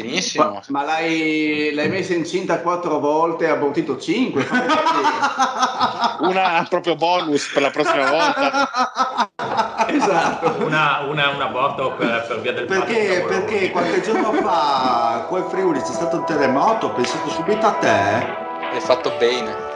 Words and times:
Benissimo. 0.00 0.44
Ma, 0.44 0.62
ma 0.68 0.84
l'hai, 0.84 1.72
l'hai, 1.72 1.88
messa 1.88 2.14
incinta 2.14 2.60
quattro 2.60 2.98
volte 2.98 3.44
e 3.44 3.48
ha 3.48 3.52
abortito 3.52 3.98
cinque? 3.98 4.46
una 6.20 6.66
proprio 6.68 6.96
bonus 6.96 7.50
per 7.52 7.62
la 7.62 7.70
prossima 7.70 8.10
volta. 8.10 9.30
esatto. 9.88 10.64
Una, 10.64 11.00
una, 11.08 11.28
un 11.30 11.40
aborto 11.40 11.92
per, 11.92 12.24
per, 12.26 12.40
via 12.40 12.52
del 12.52 12.66
Perché, 12.66 13.24
perché 13.26 13.70
qualche 13.70 14.00
giorno 14.02 14.32
fa 14.32 15.24
qua 15.28 15.38
in 15.38 15.48
Friuli 15.48 15.80
c'è 15.80 15.92
stato 15.92 16.16
un 16.16 16.24
terremoto, 16.24 16.86
ho 16.86 16.92
pensato 16.92 17.28
subito 17.30 17.66
a 17.66 17.72
te. 17.72 17.88
Hai 18.72 18.80
fatto 18.80 19.12
bene. 19.18 19.75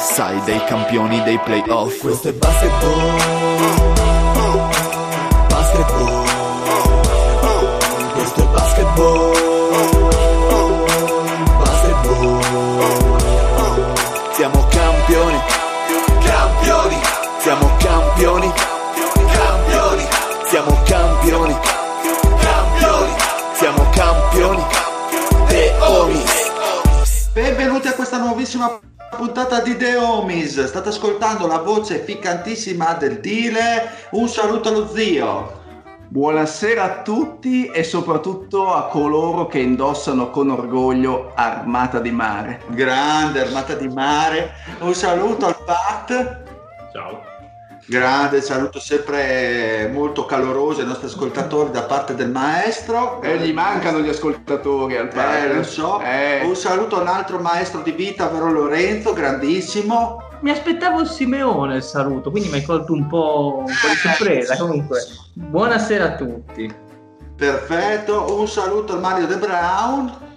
sai 0.01 0.41
dei 0.45 0.63
campioni 0.65 1.21
dei 1.21 1.37
playoff. 1.39 1.99
Questo 1.99 2.29
è 2.29 2.33
basketball. 2.33 3.17
Basketball 5.47 6.25
Questo 8.13 8.41
è 8.41 8.45
basketball. 8.45 9.31
Basketball 11.59 12.39
Siamo 14.31 14.67
campioni. 14.69 15.39
Campioni. 16.19 16.97
Siamo 17.39 17.71
campioni. 17.77 18.51
Campioni. 19.13 20.07
Siamo 20.47 20.81
campioni. 20.83 21.59
Campioni. 22.39 23.13
Siamo 23.53 23.89
campioni. 23.91 24.63
The 25.47 25.75
Omis 25.79 26.51
Benvenuti 27.33 27.87
a 27.87 27.93
questa 27.93 28.17
nuovissima 28.17 28.79
puntata 29.21 29.61
di 29.61 29.77
The 29.77 29.97
Homies. 29.97 30.63
State 30.63 30.89
ascoltando 30.89 31.45
la 31.45 31.59
voce 31.59 31.99
ficcantissima 31.99 32.93
del 32.93 33.19
Dile. 33.19 34.07
Un 34.13 34.27
saluto 34.27 34.69
allo 34.69 34.87
zio. 34.87 35.59
Buonasera 36.07 36.83
a 36.83 37.01
tutti 37.03 37.67
e 37.67 37.83
soprattutto 37.83 38.73
a 38.73 38.87
coloro 38.87 39.45
che 39.45 39.59
indossano 39.59 40.31
con 40.31 40.49
orgoglio 40.49 41.33
Armata 41.35 41.99
di 41.99 42.09
Mare. 42.09 42.63
Grande 42.69 43.41
Armata 43.41 43.75
di 43.75 43.89
Mare. 43.89 44.53
Un 44.79 44.95
saluto 44.95 45.45
al 45.45 45.57
Pat. 45.65 46.41
Ciao. 46.91 47.30
Grande 47.91 48.39
saluto 48.39 48.79
sempre 48.79 49.89
molto 49.91 50.25
caloroso 50.25 50.79
ai 50.79 50.87
nostri 50.87 51.07
ascoltatori 51.07 51.71
da 51.71 51.83
parte 51.83 52.15
del 52.15 52.29
maestro. 52.29 53.21
E 53.21 53.31
eh, 53.31 53.39
gli 53.39 53.51
mancano 53.51 53.99
gli 53.99 54.07
ascoltatori 54.07 54.95
al 54.95 55.09
padre. 55.09 55.51
Eh, 55.51 55.55
lo 55.55 55.63
so. 55.63 55.99
Eh. 55.99 56.39
Un 56.45 56.55
saluto 56.55 56.97
a 56.97 57.01
un 57.01 57.07
altro 57.09 57.39
maestro 57.39 57.81
di 57.81 57.91
vita, 57.91 58.29
vero 58.29 58.49
Lorenzo, 58.49 59.11
grandissimo. 59.11 60.23
Mi 60.39 60.51
aspettavo 60.51 61.03
Simeone 61.03 61.75
il 61.75 61.83
saluto, 61.83 62.31
quindi 62.31 62.47
mi 62.47 62.59
hai 62.59 62.63
colto 62.63 62.93
un 62.93 63.07
po', 63.07 63.57
un 63.57 63.65
po 63.65 63.87
di 63.89 63.95
sorpresa. 63.95 64.55
Comunque, 64.55 64.99
buonasera 65.33 66.05
a 66.05 66.15
tutti. 66.15 66.73
Perfetto, 67.35 68.39
un 68.39 68.47
saluto 68.47 68.93
al 68.93 69.01
Mario 69.01 69.27
De 69.27 69.35
Brown. 69.35 70.30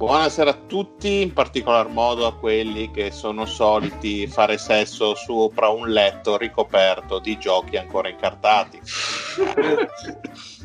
Buonasera 0.00 0.48
a 0.48 0.58
tutti, 0.66 1.20
in 1.20 1.34
particolar 1.34 1.88
modo 1.88 2.26
a 2.26 2.34
quelli 2.34 2.90
che 2.90 3.10
sono 3.10 3.44
soliti 3.44 4.26
fare 4.26 4.56
sesso 4.56 5.14
sopra 5.14 5.68
un 5.68 5.90
letto 5.90 6.38
ricoperto 6.38 7.18
di 7.18 7.38
giochi 7.38 7.76
ancora 7.76 8.08
incartati. 8.08 8.80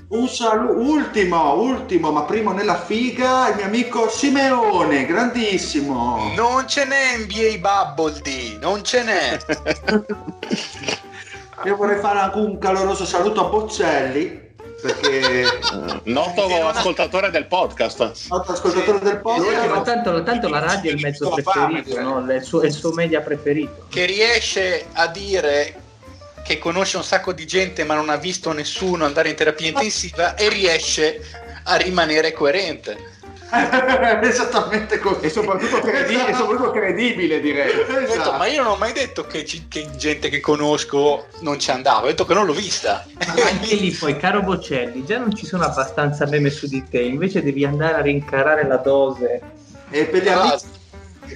un 0.08 0.28
saluto, 0.30 0.80
ultimo, 0.80 1.52
ultimo, 1.60 2.12
ma 2.12 2.24
primo 2.24 2.54
nella 2.54 2.80
figa, 2.80 3.50
il 3.50 3.56
mio 3.58 3.66
amico 3.66 4.08
Simeone, 4.08 5.06
grandissimo. 5.06 6.32
Non 6.34 6.66
ce 6.66 6.86
n'è 6.86 7.18
NBA 7.18 7.58
Bubble 7.58 8.22
D, 8.22 8.58
non 8.62 8.86
ce 8.86 9.04
n'è. 9.04 9.38
Io 11.68 11.76
vorrei 11.76 12.00
fare 12.00 12.20
anche 12.20 12.38
un 12.38 12.58
caloroso 12.58 13.04
saluto 13.04 13.46
a 13.46 13.50
Boccelli 13.50 14.45
perché 14.86 15.48
noto 16.04 16.68
ascoltatore 16.68 17.32
del 17.32 17.48
podcast. 17.48 18.28
Noto 18.30 18.52
ascoltatore 18.52 19.00
del 19.00 19.20
podcast. 19.20 19.68
No, 19.68 19.82
tanto, 19.82 20.24
tanto, 20.24 20.50
la 20.50 20.60
radio 20.60 20.92
è 20.92 20.94
il 20.94 21.02
mezzo 21.02 21.30
preferito 21.30 22.00
no? 22.00 22.26
è, 22.28 22.36
il 22.36 22.44
suo, 22.44 22.62
è 22.62 22.68
il 22.68 22.74
suo 22.74 22.92
media 22.92 23.22
preferito. 23.22 23.88
Che 23.90 24.06
riesce 24.06 24.86
a 24.94 25.08
dire 25.08 25.82
che 26.44 26.60
conosce 26.60 26.98
un 26.98 27.04
sacco 27.04 27.34
di 27.34 27.48
gente 27.48 27.84
ma 27.84 27.96
non 27.96 28.10
ha 28.10 28.18
visto 28.18 28.52
nessuno 28.52 29.06
andare 29.06 29.30
in 29.30 29.36
terapia 29.36 29.68
intensiva 29.68 30.36
e 30.36 30.50
riesce 30.50 31.20
a 31.64 31.76
rimanere 31.78 32.32
coerente 32.32 33.15
esattamente 34.22 35.00
così 35.00 35.26
e 35.26 35.30
soprattutto, 35.30 35.80
credi- 35.80 36.16
esatto. 36.16 36.30
e 36.30 36.34
soprattutto 36.34 36.72
credibile 36.72 37.40
direi 37.40 37.72
esatto. 38.04 38.34
ma 38.34 38.48
io 38.48 38.64
non 38.64 38.74
ho 38.74 38.76
mai 38.76 38.94
detto 38.94 39.26
che, 39.26 39.46
ci, 39.46 39.68
che, 39.68 39.88
gente 39.96 40.30
che 40.30 40.40
conosco 40.40 41.28
non 41.40 41.60
ci 41.60 41.72
andava 41.72 42.04
ho 42.04 42.08
detto 42.08 42.26
che 42.26 42.34
non 42.34 42.46
l'ho 42.46 42.54
vista 42.54 43.06
ma 43.26 43.34
anche 43.34 43.76
lì 43.76 43.92
poi 43.92 44.18
caro 44.18 44.42
Bocelli 44.42 45.06
già 45.06 45.18
non 45.18 45.36
ci 45.36 45.46
sono 45.46 45.64
abbastanza 45.64 46.26
meme 46.28 46.50
su 46.50 46.68
di 46.68 46.84
te 46.90 47.00
invece 47.02 47.44
devi 47.44 47.66
andare 47.66 47.96
a 47.96 48.02
rincarare 48.02 48.68
la 48.68 48.78
dose 48.78 49.42
e 49.90 50.06
per 50.06 50.24
gli 50.24 50.30
amici, 50.30 50.66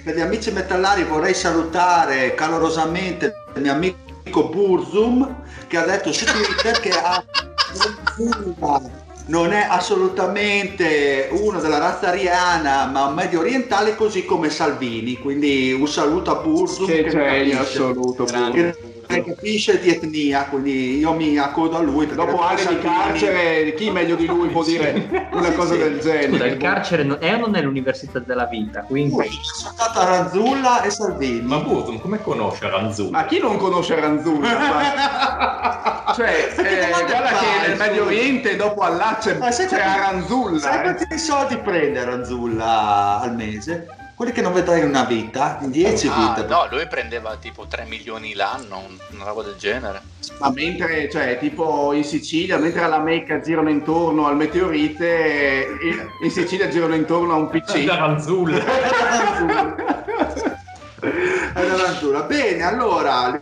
per 0.03 0.16
gli 0.16 0.22
amici 0.22 0.51
metallari 0.51 1.03
vorrei 1.03 1.34
salutare 1.34 2.34
calorosamente 2.34 3.34
il 3.56 3.62
mio 3.62 3.74
amico 3.74 4.50
Burzum 4.50 5.44
che 5.68 5.78
ha 5.78 5.86
detto 5.86 6.12
su 6.12 6.25
Twitter 6.25 6.80
che 6.80 6.90
ha 6.91 7.24
non 9.29 9.53
è 9.53 9.66
assolutamente 9.69 11.29
uno 11.31 11.59
della 11.59 11.78
razza 11.78 12.09
ariana, 12.09 12.85
ma 12.88 13.06
un 13.06 13.13
medio 13.13 13.40
orientale, 13.40 13.95
così 13.95 14.25
come 14.25 14.50
Salvini. 14.50 15.17
Quindi 15.17 15.72
un 15.72 15.88
saluto 15.88 16.31
a 16.31 16.41
Burzum. 16.41 16.88
Che, 16.88 17.03
che 17.03 17.09
genio 17.09 17.59
assoluto. 17.59 18.25
Che, 18.25 18.75
che 19.09 19.23
capisce 19.23 19.79
di 19.79 19.89
etnia, 19.89 20.45
quindi 20.45 20.99
io 20.99 21.13
mi 21.13 21.37
accodo 21.37 21.77
a 21.77 21.81
lui. 21.81 22.05
Dopo 22.05 22.41
anni 22.41 22.67
di 22.67 22.79
carcere, 22.79 23.73
chi 23.73 23.89
meglio 23.89 24.15
di 24.15 24.27
lui 24.27 24.49
può 24.49 24.63
dire 24.63 25.29
una 25.33 25.51
cosa 25.53 25.73
sì. 25.73 25.79
del 25.79 25.99
genere? 25.99 26.29
Scusa, 26.29 26.45
il 26.45 26.57
carcere 26.57 27.17
è 27.17 27.33
o 27.33 27.37
non 27.37 27.55
è 27.55 27.61
l'università 27.61 28.19
della 28.19 28.45
vita? 28.45 28.81
Quindi... 28.81 29.15
Ui, 29.15 29.27
sono 29.41 29.73
stato 29.73 29.99
a 29.99 30.05
Ranzulla 30.05 30.83
e 30.83 30.91
Salvini. 30.91 31.41
Ma 31.41 31.57
Burzum, 31.57 31.99
come 31.99 32.21
conosce 32.21 32.69
Ranzulla? 32.69 33.09
Ma 33.09 33.25
chi 33.25 33.39
non 33.39 33.57
conosce 33.57 33.99
Ranzulla? 33.99 36.13
cioè, 36.15 36.53
eh, 36.57 36.89
guarda 36.89 37.29
che 37.29 37.67
nel 37.67 37.77
Medio 37.77 38.05
Oriente 38.05 38.55
dopo 38.55 38.81
Allah 38.81 39.17
c'è, 39.19 39.39
c'è 39.39 39.81
Aranzulla. 39.81 40.59
Sai 40.59 40.77
eh? 40.77 40.81
quanti 40.81 41.17
soldi 41.17 41.57
prende 41.57 41.99
Aranzulla 41.99 43.21
al 43.21 43.35
mese? 43.35 43.87
Quelli 44.19 44.34
che 44.34 44.41
non 44.41 44.52
vedrai 44.52 44.81
in 44.81 44.88
una 44.90 45.06
vita, 45.06 45.59
in 45.62 45.72
dieci 45.72 46.09
ah, 46.12 46.35
vite. 46.35 46.46
No, 46.46 46.68
lui 46.69 46.85
prendeva 46.88 47.38
tipo 47.38 47.68
3 47.68 47.85
milioni 47.85 48.34
l'anno, 48.34 48.85
una 49.12 49.24
roba 49.24 49.44
del 49.44 49.56
genere. 49.56 50.02
Ma 50.40 50.52
mentre, 50.52 51.09
cioè, 51.09 51.38
tipo 51.40 51.94
in 51.94 52.03
Sicilia, 52.03 52.57
mentre 52.57 52.81
alla 52.81 53.00
Mecca 53.00 53.40
girano 53.40 53.69
intorno 53.69 54.28
al 54.28 54.35
meteorite, 54.35 55.68
in 56.21 56.31
Sicilia 56.31 56.68
girano 56.68 56.95
intorno 56.95 57.31
a 57.31 57.38
un 57.38 57.50
PC. 57.50 57.88
Aranzulla. 57.88 58.62
Aranzulla. 61.54 62.24
Bene, 62.24 62.63
allora, 62.63 63.42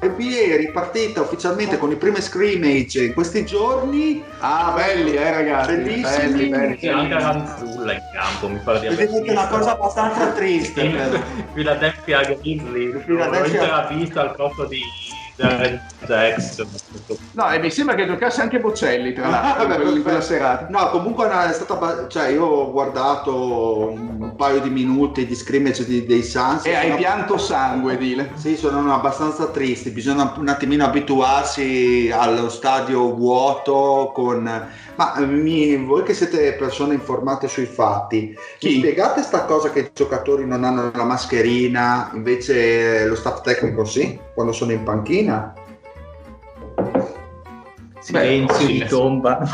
NBA 0.00 0.54
è 0.54 0.56
ripartita 0.58 1.22
ufficialmente 1.22 1.76
con 1.76 1.90
i 1.90 1.96
primi 1.96 2.20
scrimmage 2.20 3.02
in 3.02 3.14
questi 3.14 3.44
giorni. 3.44 4.22
Ah, 4.38 4.72
belli, 4.72 5.14
eh, 5.14 5.30
ragazzi. 5.32 5.74
Bellissimi. 5.74 6.02
Belli, 6.02 6.48
belli. 6.48 6.76
C'è 6.76 6.88
anche 6.88 7.14
Ranzulla 7.14 7.92
in 7.94 8.02
campo, 8.14 8.48
mi 8.48 8.60
pare 8.62 8.78
di 8.78 8.86
aver 8.86 8.98
Vedete 8.98 9.22
che 9.22 9.28
è 9.30 9.32
una 9.32 9.48
cosa 9.48 9.72
abbastanza 9.72 10.30
triste. 10.30 10.82
In 10.82 11.22
Philadelphia 11.52 12.22
Grizzly. 12.22 12.90
Philadelphia... 13.04 13.88
L'ho 13.90 13.96
vista 13.96 14.20
al 14.20 14.36
posto 14.36 14.66
di. 14.66 14.80
No, 17.32 17.50
e 17.52 17.58
mi 17.60 17.70
sembra 17.70 17.94
che 17.94 18.06
giocasse 18.06 18.40
anche 18.40 18.58
Bocelli, 18.58 19.12
tra 19.12 19.26
Ah, 19.26 19.30
l'altro, 19.30 19.62
in 19.62 19.68
beh, 19.68 19.76
quel- 19.76 19.96
in 19.98 20.02
quella 20.02 20.20
serata. 20.20 20.66
No, 20.68 20.90
comunque 20.90 21.28
è 21.28 21.52
stata. 21.52 22.06
Cioè, 22.08 22.28
io 22.28 22.44
ho 22.44 22.72
guardato 22.72 23.90
un 23.92 24.34
paio 24.36 24.60
di 24.60 24.70
minuti 24.70 25.26
di 25.26 25.34
scrimmage 25.36 25.84
di- 25.84 26.04
dei 26.06 26.24
Suns. 26.24 26.66
E 26.66 26.74
hai 26.74 26.94
pianto 26.96 27.38
sangue, 27.38 27.96
dile. 27.96 28.32
Sì, 28.34 28.56
sono 28.56 28.92
abbastanza 28.92 29.46
tristi, 29.48 29.90
bisogna 29.90 30.34
un 30.36 30.48
attimino 30.48 30.84
abituarsi 30.84 32.10
allo 32.12 32.48
stadio 32.48 33.14
vuoto 33.14 34.10
con... 34.12 34.42
Ma 34.96 35.14
mi- 35.20 35.76
voi 35.76 36.02
che 36.02 36.14
siete 36.14 36.54
persone 36.54 36.94
informate 36.94 37.46
sui 37.46 37.66
fatti, 37.66 38.34
Chi? 38.58 38.68
mi 38.68 38.74
spiegate 38.78 39.22
sta 39.22 39.44
cosa 39.44 39.70
che 39.70 39.78
i 39.78 39.90
giocatori 39.94 40.44
non 40.44 40.64
hanno 40.64 40.90
la 40.92 41.04
mascherina, 41.04 42.10
invece 42.14 43.06
lo 43.06 43.14
staff 43.14 43.42
tecnico 43.42 43.84
sì, 43.84 44.18
quando 44.34 44.52
sono 44.52 44.72
in 44.72 44.82
panchina? 44.82 45.27
Silenzio 48.00 48.66
sì, 48.66 48.72
di 48.72 48.84
tomba. 48.86 49.40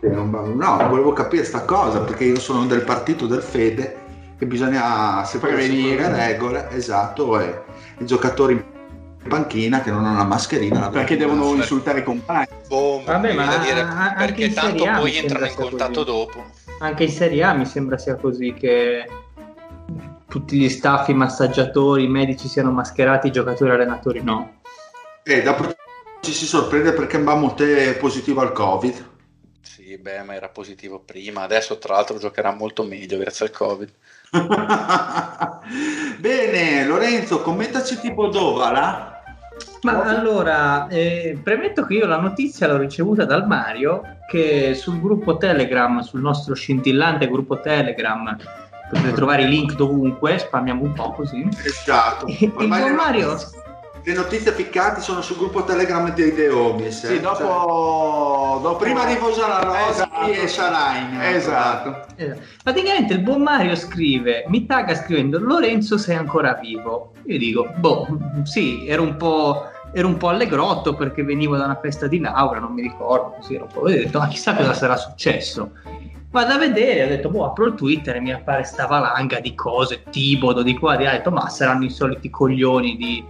No, 0.00 0.88
volevo 0.88 1.12
capire 1.12 1.44
sta 1.44 1.64
cosa 1.64 2.00
perché 2.00 2.24
io 2.24 2.40
sono 2.40 2.66
del 2.66 2.82
partito 2.82 3.26
del 3.28 3.42
Fede 3.42 3.96
che 4.36 4.46
bisogna 4.46 5.24
sempre 5.24 5.52
Prevenire. 5.52 6.08
regole, 6.10 6.68
esatto, 6.70 7.38
e 7.40 7.62
i 7.98 8.06
giocatori 8.06 8.54
in 8.54 9.28
panchina 9.28 9.80
che 9.80 9.90
non 9.90 10.04
hanno 10.04 10.18
la 10.18 10.24
mascherina. 10.24 10.80
la 10.80 10.88
Perché 10.88 11.16
devono 11.16 11.54
insultare 11.54 12.00
i 12.00 12.02
compagni. 12.02 12.46
Boh, 12.66 13.02
Vabbè, 13.04 13.32
ma 13.34 13.56
dire, 13.58 13.86
perché 14.16 14.52
tanto 14.52 14.84
poi 14.84 15.16
entrano 15.16 15.46
in 15.46 15.54
contatto 15.54 16.04
così. 16.04 16.06
dopo. 16.06 16.44
Anche 16.80 17.04
in 17.04 17.10
Serie 17.10 17.42
A 17.42 17.52
mi 17.52 17.66
sembra 17.66 17.98
sia 17.98 18.16
così 18.16 18.54
che 18.54 19.06
tutti 20.28 20.58
gli 20.58 20.68
staff, 20.68 21.08
i 21.08 21.14
massaggiatori, 21.14 22.04
i 22.04 22.08
medici 22.08 22.48
siano 22.48 22.70
mascherati, 22.70 23.28
i 23.28 23.32
giocatori 23.32 23.70
e 23.70 23.74
allenatori 23.74 24.22
no. 24.22 24.60
E 25.22 25.42
dopo 25.42 25.74
ci 26.20 26.32
si 26.32 26.46
sorprende 26.46 26.92
perché 26.92 27.18
Mbamote 27.18 27.90
è 27.90 27.96
positivo 27.96 28.40
al 28.42 28.52
Covid. 28.52 29.06
Sì, 29.60 29.96
beh, 29.98 30.22
ma 30.22 30.34
era 30.34 30.48
positivo 30.48 31.00
prima, 31.00 31.42
adesso 31.42 31.78
tra 31.78 31.94
l'altro 31.94 32.18
giocherà 32.18 32.52
molto 32.52 32.84
meglio 32.84 33.18
grazie 33.18 33.46
al 33.46 33.52
Covid. 33.52 33.90
Bene, 36.18 36.84
Lorenzo, 36.84 37.40
commentaci 37.40 37.98
tipo 37.98 38.28
Dovala. 38.28 39.22
Ma 39.82 40.02
allora, 40.02 40.88
eh, 40.88 41.38
premetto 41.42 41.84
che 41.84 41.94
io 41.94 42.06
la 42.06 42.20
notizia 42.20 42.66
l'ho 42.66 42.76
ricevuta 42.76 43.24
dal 43.24 43.46
Mario 43.46 44.18
che 44.28 44.74
sul 44.74 45.00
gruppo 45.00 45.36
Telegram, 45.36 46.00
sul 46.00 46.20
nostro 46.20 46.54
scintillante 46.54 47.28
gruppo 47.28 47.60
Telegram, 47.60 48.36
potete 48.88 49.12
trovare 49.12 49.42
i 49.42 49.48
link 49.48 49.74
dovunque, 49.74 50.38
spammiamo 50.38 50.82
un 50.82 50.92
po' 50.92 51.12
così. 51.12 51.46
Esatto. 51.64 52.26
Il 52.26 52.52
Ormai 52.54 52.78
buon 52.80 52.90
le 52.90 52.96
Mario 52.96 53.26
notizie- 53.28 53.56
Le 54.04 54.14
notizie 54.14 54.52
piccanti 54.52 55.00
sono 55.02 55.20
sul 55.20 55.36
gruppo 55.36 55.64
Telegram 55.64 56.10
dei 56.14 56.34
The 56.34 56.48
Homies. 56.48 57.04
eh. 57.04 57.08
Sì, 57.08 57.20
dopo, 57.20 58.60
dopo- 58.62 58.78
Cioè, 58.78 58.78
prima 58.78 59.04
di 59.04 59.14
Rossi 59.16 59.40
Esatto. 59.90 60.26
e 60.26 60.46
Sharain. 60.48 61.20
Esatto. 61.20 62.06
Eh, 62.16 62.34
Praticamente 62.62 63.12
il 63.14 63.20
buon 63.20 63.42
Mario 63.42 63.74
scrive, 63.74 64.44
mi 64.48 64.64
tagga 64.64 64.94
scrivendo 64.94 65.38
Lorenzo 65.38 65.98
sei 65.98 66.16
ancora 66.16 66.54
vivo. 66.54 67.12
Io 67.26 67.38
dico, 67.38 67.68
boh, 67.76 68.06
sì, 68.44 68.86
ero 68.86 69.02
un 69.02 69.16
po', 69.16 69.64
ero 69.92 70.06
un 70.08 70.16
po' 70.16 70.28
allegrotto 70.28 70.94
perché 70.94 71.22
venivo 71.22 71.56
da 71.56 71.64
una 71.64 71.78
festa 71.80 72.06
di 72.06 72.18
laurea, 72.20 72.60
non 72.60 72.72
mi 72.72 72.80
ricordo, 72.82 73.34
così 73.36 73.56
ero 73.56 73.64
un 73.64 73.70
po'... 73.72 73.80
Ho 73.80 73.88
detto, 73.88 74.18
ma 74.20 74.28
chissà 74.28 74.54
cosa 74.54 74.72
sarà 74.72 74.96
successo. 74.96 75.72
Vado 76.30 76.52
a 76.52 76.58
vedere, 76.58 77.04
ho 77.04 77.08
detto, 77.08 77.30
boh, 77.30 77.46
apro 77.46 77.66
il 77.66 77.74
Twitter 77.74 78.16
e 78.16 78.20
mi 78.20 78.32
appare 78.32 78.62
sta 78.62 78.86
valanga 78.86 79.40
di 79.40 79.54
cose, 79.54 80.02
Tibodo, 80.10 80.62
di 80.62 80.76
qua, 80.76 80.94
di 80.94 81.04
là. 81.04 81.10
Ho 81.10 81.16
detto, 81.16 81.30
ma 81.30 81.48
saranno 81.48 81.86
i 81.86 81.90
soliti 81.90 82.28
coglioni 82.28 82.96
di 82.96 83.24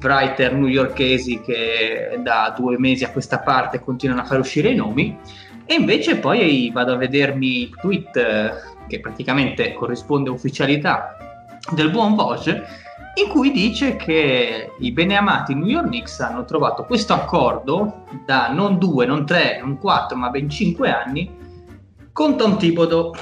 writer 0.00 0.52
newyorkesi 0.52 1.40
che 1.40 2.18
da 2.20 2.52
due 2.56 2.76
mesi 2.78 3.04
a 3.04 3.12
questa 3.12 3.38
parte 3.38 3.78
continuano 3.78 4.22
a 4.22 4.24
far 4.24 4.40
uscire 4.40 4.70
i 4.70 4.74
nomi. 4.74 5.16
E 5.64 5.74
invece 5.74 6.16
poi 6.16 6.68
vado 6.72 6.94
a 6.94 6.96
vedermi 6.96 7.62
il 7.62 7.76
tweet 7.80 8.86
che 8.88 8.98
praticamente 8.98 9.72
corrisponde 9.74 10.30
a 10.30 10.32
ufficialità 10.32 11.16
del 11.70 11.90
buon 11.90 12.16
Voce 12.16 12.64
in 13.14 13.28
cui 13.28 13.52
dice 13.52 13.94
che 13.94 14.72
i 14.80 14.90
beneamati 14.90 15.54
New 15.54 15.66
York 15.66 15.86
Knicks 15.86 16.18
hanno 16.18 16.44
trovato 16.44 16.84
questo 16.84 17.12
accordo 17.12 18.04
da 18.26 18.48
non 18.48 18.78
due, 18.78 19.06
non 19.06 19.24
tre, 19.24 19.60
non 19.62 19.78
quattro, 19.78 20.16
ma 20.16 20.28
ben 20.30 20.50
cinque 20.50 20.90
anni 20.90 21.41
con 22.12 22.36
Tom 22.36 22.58
Thibodeau. 22.58 23.14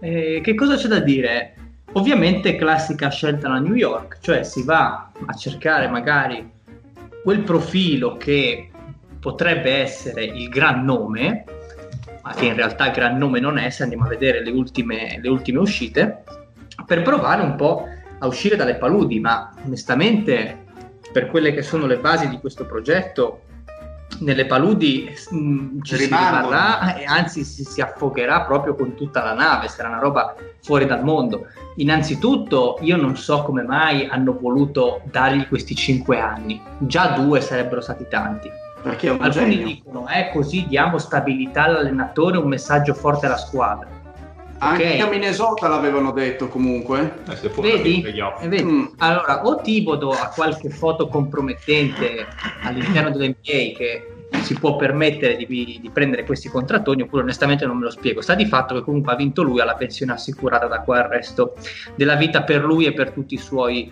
Eh, 0.00 0.40
che 0.42 0.54
cosa 0.54 0.76
c'è 0.76 0.88
da 0.88 1.00
dire? 1.00 1.54
Ovviamente 1.92 2.56
classica 2.56 3.10
scelta 3.10 3.48
da 3.48 3.58
New 3.58 3.74
York, 3.74 4.18
cioè 4.20 4.44
si 4.44 4.62
va 4.62 5.10
a 5.26 5.32
cercare 5.34 5.88
magari 5.88 6.48
quel 7.22 7.40
profilo 7.40 8.16
che 8.16 8.70
potrebbe 9.18 9.72
essere 9.72 10.24
il 10.24 10.48
gran 10.48 10.84
nome, 10.84 11.44
ma 12.22 12.32
che 12.32 12.46
in 12.46 12.54
realtà 12.54 12.86
il 12.86 12.92
gran 12.92 13.18
nome 13.18 13.40
non 13.40 13.58
è 13.58 13.68
se 13.70 13.82
andiamo 13.82 14.04
a 14.04 14.08
vedere 14.08 14.42
le 14.42 14.50
ultime, 14.50 15.18
le 15.20 15.28
ultime 15.28 15.58
uscite, 15.58 16.22
per 16.86 17.02
provare 17.02 17.42
un 17.42 17.56
po' 17.56 17.86
a 18.18 18.26
uscire 18.26 18.56
dalle 18.56 18.76
paludi, 18.76 19.18
ma 19.18 19.52
onestamente 19.64 20.64
per 21.12 21.26
quelle 21.26 21.52
che 21.52 21.62
sono 21.62 21.86
le 21.86 21.98
basi 21.98 22.28
di 22.28 22.38
questo 22.38 22.64
progetto, 22.64 23.42
nelle 24.20 24.46
paludi 24.46 25.08
mh, 25.30 25.80
ci 25.82 25.96
Rimangono. 25.96 25.96
si 25.96 26.04
rimarrà 26.06 26.94
e 26.96 27.04
anzi 27.04 27.44
si, 27.44 27.64
si 27.64 27.80
affogherà 27.80 28.42
proprio 28.42 28.74
con 28.74 28.94
tutta 28.94 29.22
la 29.22 29.34
nave, 29.34 29.68
sarà 29.68 29.88
una 29.88 29.98
roba 29.98 30.34
fuori 30.62 30.86
dal 30.86 31.02
mondo. 31.04 31.46
Innanzitutto 31.76 32.78
io 32.80 32.96
non 32.96 33.16
so 33.16 33.42
come 33.42 33.62
mai 33.62 34.06
hanno 34.06 34.36
voluto 34.38 35.02
dargli 35.10 35.46
questi 35.48 35.74
cinque 35.74 36.20
anni, 36.20 36.60
già 36.78 37.10
due 37.10 37.40
sarebbero 37.40 37.80
stati 37.80 38.06
tanti. 38.08 38.50
Perché 38.82 39.08
Alcuni 39.10 39.30
genio. 39.30 39.66
dicono, 39.66 40.08
eh 40.08 40.30
così 40.32 40.66
diamo 40.66 40.96
stabilità 40.96 41.64
all'allenatore, 41.64 42.38
un 42.38 42.48
messaggio 42.48 42.94
forte 42.94 43.26
alla 43.26 43.36
squadra. 43.36 43.86
Anche 44.62 44.94
Ok. 44.94 45.00
a 45.00 45.08
Minnesota 45.08 45.68
l'avevano 45.68 46.12
detto 46.12 46.48
comunque. 46.48 47.22
Eh, 47.28 47.48
Vedi? 47.60 48.02
Eh, 48.02 48.48
vedi? 48.48 48.62
Mm. 48.64 48.84
Allora, 48.98 49.46
o 49.46 49.60
Tibodo 49.62 50.10
ha 50.10 50.30
qualche 50.34 50.68
foto 50.68 51.08
compromettente 51.08 52.26
all'interno 52.62 53.10
dell'NBA 53.10 53.76
che 53.76 54.14
si 54.42 54.54
può 54.54 54.76
permettere 54.76 55.36
di, 55.36 55.78
di 55.80 55.90
prendere 55.90 56.24
questi 56.24 56.48
contrattoni, 56.48 57.02
oppure 57.02 57.22
onestamente 57.22 57.64
non 57.64 57.78
me 57.78 57.84
lo 57.84 57.90
spiego. 57.90 58.20
Sta 58.20 58.34
di 58.34 58.44
fatto 58.44 58.74
che 58.74 58.82
comunque 58.82 59.12
ha 59.12 59.16
vinto 59.16 59.42
lui, 59.42 59.60
ha 59.60 59.64
la 59.64 59.74
pensione 59.74 60.12
assicurata 60.12 60.66
da 60.66 60.80
qua 60.80 61.02
al 61.04 61.08
resto 61.08 61.54
della 61.94 62.14
vita 62.16 62.42
per 62.42 62.62
lui 62.62 62.84
e 62.84 62.92
per 62.92 63.12
tutti 63.12 63.34
i 63.34 63.38
suoi, 63.38 63.90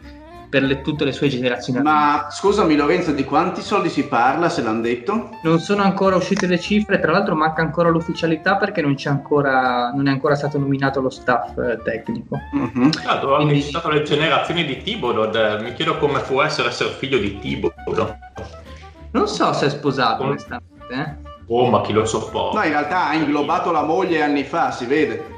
per 0.48 0.62
le- 0.62 0.80
tutte 0.80 1.04
le 1.04 1.12
sue 1.12 1.28
generazioni. 1.28 1.80
Ma 1.82 2.28
scusami 2.30 2.74
Lorenzo, 2.76 3.12
di 3.12 3.24
quanti 3.24 3.60
soldi 3.60 3.88
si 3.88 4.04
parla, 4.06 4.48
se 4.48 4.62
l'hanno 4.62 4.80
detto? 4.80 5.30
Non 5.42 5.58
sono 5.60 5.82
ancora 5.82 6.16
uscite 6.16 6.46
le 6.46 6.58
cifre, 6.58 6.98
tra 7.00 7.12
l'altro 7.12 7.34
manca 7.34 7.60
ancora 7.62 7.88
l'ufficialità 7.90 8.56
perché 8.56 8.80
non, 8.80 8.94
c'è 8.94 9.10
ancora, 9.10 9.90
non 9.90 10.08
è 10.08 10.10
ancora 10.10 10.34
stato 10.34 10.58
nominato 10.58 11.00
lo 11.00 11.10
staff 11.10 11.56
eh, 11.58 11.78
tecnico. 11.82 12.38
Mhm. 12.52 12.90
Tra 12.90 13.02
l'altro, 13.04 13.32
ho 13.32 13.36
Quindi- 13.36 13.62
citato 13.62 13.90
le 13.90 14.02
generazioni 14.02 14.64
di 14.64 14.82
Thibodeau, 14.82 15.24
ed, 15.24 15.60
mi 15.62 15.72
chiedo 15.74 15.98
come 15.98 16.20
può 16.20 16.42
essere 16.42 16.68
essere 16.68 16.90
figlio 16.90 17.18
di 17.18 17.38
Thibodeau. 17.38 18.16
Non 19.10 19.26
so 19.28 19.52
se 19.52 19.66
è 19.66 19.70
sposato, 19.70 20.24
Mm. 20.24 20.26
onestamente. 20.28 20.74
eh. 20.90 21.26
Oh, 21.50 21.68
ma 21.70 21.80
chi 21.80 21.92
lo 21.92 22.04
sopporta? 22.04 22.58
No, 22.58 22.64
in 22.64 22.72
realtà 22.72 23.08
ha 23.08 23.14
inglobato 23.14 23.70
la 23.72 23.82
moglie 23.82 24.22
anni 24.22 24.44
fa, 24.44 24.70
si 24.70 24.84
vede. 24.84 25.36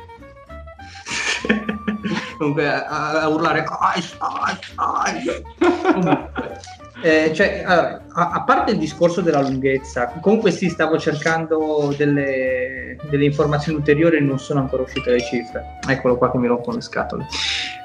Comunque 2.40 2.66
a, 2.72 3.20
a 3.20 3.28
urlare 3.28 3.64
"Ice, 3.98 4.16
ice, 4.46 4.72
ice". 5.18 5.42
Comunque, 5.92 6.58
eh, 7.02 7.32
cioè, 7.34 7.62
allora, 7.66 8.02
a, 8.14 8.30
a 8.30 8.42
parte 8.44 8.70
il 8.72 8.78
discorso 8.78 9.20
della 9.20 9.42
lunghezza, 9.42 10.06
comunque 10.22 10.50
sì, 10.50 10.70
stavo 10.70 10.98
cercando 10.98 11.92
delle, 11.94 12.96
delle 13.10 13.24
informazioni 13.26 13.76
ulteriori 13.76 14.16
e 14.16 14.20
non 14.20 14.38
sono 14.38 14.60
ancora 14.60 14.84
uscite 14.84 15.10
le 15.10 15.22
cifre. 15.22 15.78
Eccolo 15.86 16.16
qua 16.16 16.30
che 16.30 16.38
mi 16.38 16.46
rompono 16.46 16.76
le 16.76 16.82
scatole. 16.82 17.26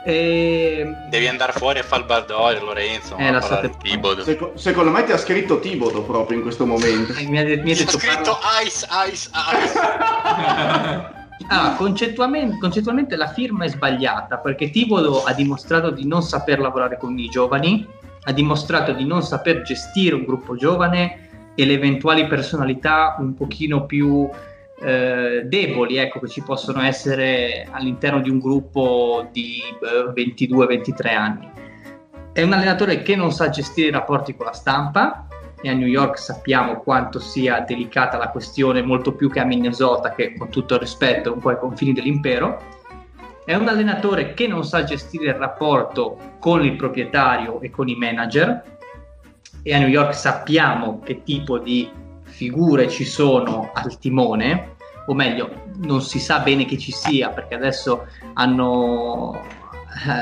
E, 0.06 0.90
Devi 1.10 1.28
andare 1.28 1.52
fuori 1.52 1.80
a 1.80 1.84
fare 1.84 2.04
il 2.04 2.08
baldoglio, 2.08 2.64
Lorenzo. 2.64 3.18
Eh, 3.18 3.28
a 3.28 3.32
lasciate- 3.32 3.56
parlare 3.56 3.78
di 3.82 3.90
Thibodeau. 3.90 4.24
Seco- 4.24 4.52
secondo 4.56 4.90
me 4.92 5.04
ti 5.04 5.12
ha 5.12 5.18
scritto 5.18 5.60
Tibodo 5.60 6.02
proprio 6.04 6.38
in 6.38 6.44
questo 6.44 6.66
momento. 6.66 7.12
mi 7.28 7.40
ha, 7.40 7.44
mi 7.44 7.72
ha 7.72 7.74
C'è 7.76 7.84
detto 7.84 7.98
scritto 8.00 8.38
parla- 8.42 8.62
ice, 8.64 8.88
ice, 9.12 9.30
ice. 9.34 11.14
Ah, 11.48 11.76
concettualmente, 11.76 12.58
concettualmente 12.58 13.16
la 13.16 13.28
firma 13.28 13.66
è 13.66 13.68
sbagliata 13.68 14.38
perché 14.38 14.70
Tibodo 14.70 15.24
ha 15.24 15.34
dimostrato 15.34 15.90
di 15.92 16.08
non 16.08 16.24
saper 16.24 16.60
lavorare 16.60 16.98
con 16.98 17.18
i 17.18 17.28
giovani, 17.28 17.86
ha 18.24 18.32
dimostrato 18.32 18.94
di 18.94 19.06
non 19.06 19.22
saper 19.22 19.62
gestire 19.62 20.16
un 20.16 20.24
gruppo 20.24 20.56
giovane 20.56 21.52
e 21.56 21.66
le 21.66 21.74
eventuali 21.74 22.26
personalità 22.28 23.16
un 23.20 23.34
pochino 23.34 23.86
più 23.86 24.30
eh, 24.82 25.44
deboli 25.46 25.98
ecco, 25.98 26.20
che 26.20 26.28
ci 26.28 26.42
possono 26.42 26.82
essere 26.82 27.68
all'interno 27.70 28.22
di 28.22 28.30
un 28.30 28.40
gruppo 28.40 29.28
di 29.32 29.62
eh, 29.82 30.12
22-23 30.14 31.16
anni. 31.16 31.52
È 32.34 32.42
un 32.42 32.52
allenatore 32.52 33.02
che 33.02 33.16
non 33.16 33.32
sa 33.32 33.50
gestire 33.50 33.88
i 33.88 33.92
rapporti 33.92 34.36
con 34.36 34.46
la 34.46 34.52
stampa, 34.52 35.28
e 35.66 35.70
a 35.70 35.74
New 35.74 35.88
York 35.88 36.20
sappiamo 36.20 36.80
quanto 36.82 37.18
sia 37.18 37.60
delicata 37.62 38.18
la 38.18 38.30
questione, 38.30 38.84
molto 38.84 39.14
più 39.14 39.32
che 39.32 39.40
a 39.40 39.46
Minnesota, 39.46 40.14
che 40.14 40.38
con 40.38 40.50
tutto 40.50 40.76
il 40.76 40.82
rispetto 40.82 41.30
è 41.30 41.34
un 41.34 41.40
po' 41.40 41.50
ai 41.50 41.58
confini 41.58 41.92
dell'impero. 41.92 42.62
È 43.44 43.56
un 43.56 43.68
allenatore 43.68 44.36
che 44.36 44.46
non 44.46 44.64
sa 44.64 44.84
gestire 44.84 45.30
il 45.30 45.34
rapporto 45.34 46.36
con 46.38 46.64
il 46.64 46.76
proprietario 46.76 47.62
e 47.62 47.72
con 47.72 47.90
i 47.90 47.96
manager 47.96 48.78
e 49.64 49.74
a 49.74 49.80
New 49.80 49.88
York 49.88 50.14
sappiamo 50.14 51.00
che 51.00 51.24
tipo 51.24 51.58
di 51.58 51.90
figure 52.22 52.88
ci 52.88 53.04
sono 53.04 53.72
al 53.74 53.98
timone, 53.98 54.76
o 55.08 55.16
meglio, 55.16 55.64
non 55.78 56.04
si 56.04 56.20
sa 56.20 56.42
bene 56.42 56.66
che 56.66 56.78
ci 56.78 56.92
sia 56.92 57.30
perché 57.30 57.56
adesso 57.56 58.06
hanno, 58.34 59.42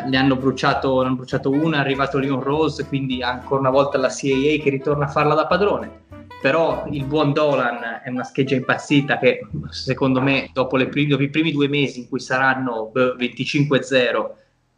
ne 0.05 0.17
hanno 0.17 0.35
bruciato, 0.35 1.01
ne 1.01 1.07
hanno 1.07 1.15
bruciato 1.15 1.49
una, 1.49 1.77
è 1.77 1.79
arrivato 1.79 2.17
Leon 2.19 2.41
Rose, 2.41 2.85
quindi 2.87 3.23
ancora 3.23 3.59
una 3.59 3.69
volta 3.69 3.97
la 3.97 4.09
CIA 4.09 4.61
che 4.61 4.69
ritorna 4.69 5.05
a 5.05 5.09
farla 5.09 5.33
da 5.33 5.47
padrone. 5.47 6.01
Però 6.41 6.85
il 6.91 7.05
buon 7.05 7.31
Dolan 7.31 8.01
è 8.03 8.09
una 8.09 8.23
scheggia 8.23 8.55
impazzita 8.55 9.17
che 9.17 9.47
secondo 9.69 10.21
me 10.21 10.49
dopo, 10.51 10.75
primi, 10.87 11.07
dopo 11.07 11.23
i 11.23 11.29
primi 11.29 11.51
due 11.51 11.69
mesi 11.69 11.99
in 11.99 12.09
cui 12.09 12.19
saranno 12.19 12.89
beh, 12.91 13.15
25-0 13.17 14.15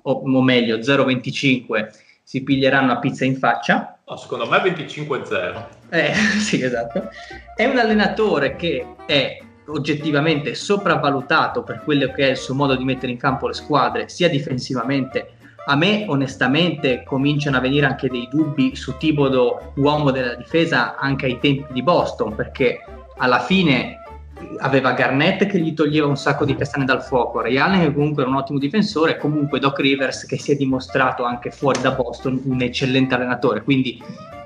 o, 0.04 0.12
o 0.12 0.42
meglio 0.44 0.78
0-25 0.78 1.88
si 2.22 2.44
piglieranno 2.44 2.92
a 2.92 3.00
pizza 3.00 3.25
in 3.25 3.38
faccia. 3.38 4.00
No, 4.08 4.16
secondo 4.18 4.48
me 4.48 4.58
25-0. 4.58 5.66
Eh, 5.90 6.14
sì, 6.40 6.62
esatto. 6.62 7.10
È 7.56 7.66
un 7.66 7.78
allenatore 7.78 8.56
che 8.56 8.86
è 9.06 9.40
oggettivamente 9.67 10.55
sopravvalutato 10.55 11.63
per 11.63 11.81
quello 11.84 12.12
che 12.12 12.27
è 12.27 12.31
il 12.31 12.38
suo 12.38 12.53
modo 12.53 12.75
di 12.75 12.84
mettere 12.84 13.12
in 13.12 13.17
campo 13.17 13.48
le 13.48 13.53
squadre, 13.53 14.10
sia 14.10 14.29
difensivamente. 14.29 15.31
A 15.67 15.75
me 15.75 16.05
onestamente 16.07 17.03
cominciano 17.03 17.57
a 17.57 17.60
venire 17.60 17.88
anche 17.88 18.07
dei 18.07 18.27
dubbi 18.29 18.75
su 18.75 18.98
Tibodo, 18.98 19.74
uomo 19.77 20.12
della 20.12 20.36
difesa, 20.36 20.95
anche 20.95 21.25
ai 21.25 21.39
tempi 21.39 21.74
di 21.74 21.81
Boston, 21.81 22.36
perché 22.36 22.84
alla 23.17 23.39
fine 23.39 24.01
aveva 24.60 24.91
Garnett 24.91 25.45
che 25.45 25.60
gli 25.60 25.74
toglieva 25.74 26.07
un 26.07 26.17
sacco 26.17 26.45
di 26.45 26.55
pestane 26.55 26.86
dal 26.86 27.01
fuoco, 27.01 27.41
Ray 27.41 27.57
Allen 27.57 27.81
che 27.81 27.93
comunque 27.93 28.22
era 28.22 28.31
un 28.31 28.38
ottimo 28.38 28.60
difensore, 28.60 29.17
comunque 29.17 29.60
Doc 29.60 29.79
Rivers 29.79 30.25
che 30.25 30.38
si 30.38 30.51
è 30.51 30.55
dimostrato 30.55 31.24
anche 31.24 31.51
fuori 31.51 31.81
da 31.81 31.91
Boston 31.91 32.41
un 32.43 32.62
eccellente 32.62 33.15
allenatore, 33.15 33.63
quindi 33.63 34.01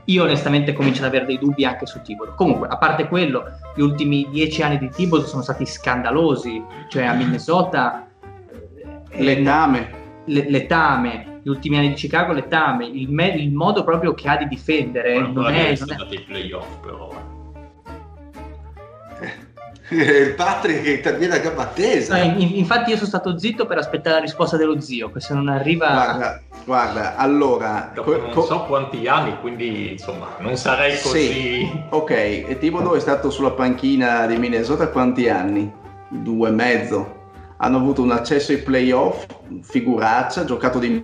io 0.10 0.24
onestamente 0.24 0.74
comincio 0.74 1.02
ad 1.02 1.10
avere 1.10 1.26
dei 1.26 1.38
dubbi 1.38 1.66
anche 1.66 1.86
su 1.86 2.02
Thibodeau. 2.02 2.36
Comunque, 2.36 2.68
a 2.68 2.78
parte 2.78 3.08
quello, 3.08 3.46
gli 3.76 3.82
ultimi 3.82 4.28
dieci 4.30 4.64
anni 4.64 4.80
di 4.80 4.90
Thibodeau 4.90 5.28
sono 5.28 5.44
stati 5.44 5.66
scandalosi, 5.66 6.64
cioè 6.90 7.06
a 7.06 7.14
Minnesota... 7.14 8.08
Eh, 9.12 9.24
letame. 9.24 9.94
letame, 10.26 11.40
gli 11.44 11.50
ultimi 11.50 11.78
anni 11.78 11.90
di 11.90 11.94
Chicago 11.96 12.34
letame, 12.34 12.86
il, 12.86 13.10
me- 13.10 13.30
il 13.30 13.52
modo 13.52 13.84
proprio 13.84 14.14
che 14.14 14.30
ha 14.30 14.38
di 14.38 14.48
difendere 14.48 15.20
non, 15.20 15.34
non, 15.34 15.44
non 15.44 15.54
è... 15.54 15.76
Non 15.80 15.92
è... 15.92 16.14
i 16.14 16.20
playoff 16.22 16.80
però. 16.80 17.10
il 19.96 20.34
Patrick 20.36 20.84
che 20.84 20.92
interviene 20.92 21.36
a 21.36 21.40
gamba 21.40 21.66
tesa. 21.68 22.18
No, 22.18 22.24
in, 22.24 22.56
infatti 22.56 22.92
io 22.92 22.96
sono 22.96 23.08
stato 23.08 23.38
zitto 23.38 23.66
per 23.66 23.78
aspettare 23.78 24.16
la 24.18 24.22
risposta 24.22 24.58
dello 24.58 24.80
zio, 24.80 25.12
che 25.12 25.20
se 25.20 25.34
non 25.34 25.48
arriva... 25.48 25.88
Guarda, 25.90 26.42
guarda 26.64 27.16
allora... 27.16 27.92
Dopo 27.94 28.12
co- 28.12 28.32
non 28.34 28.46
so 28.46 28.64
quanti 28.66 29.08
anni, 29.08 29.38
quindi 29.40 29.92
insomma 29.94 30.28
non 30.40 30.56
sarei 30.56 31.00
così... 31.02 31.32
Sì, 31.32 31.84
ok, 31.90 32.12
e 32.12 32.58
Thibodeau 32.60 32.96
è 32.96 33.00
stato 33.00 33.30
sulla 33.30 33.52
panchina 33.52 34.26
di 34.28 34.38
Minnesota 34.38 34.90
quanti 34.90 35.28
anni? 35.28 35.72
Due 36.10 36.50
e 36.50 36.52
mezzo. 36.52 37.18
Hanno 37.58 37.78
avuto 37.78 38.02
un 38.02 38.12
accesso 38.12 38.52
ai 38.52 38.60
playoff, 38.60 39.26
figuraccia, 39.62 40.46
giocato 40.46 40.80
di 40.80 41.04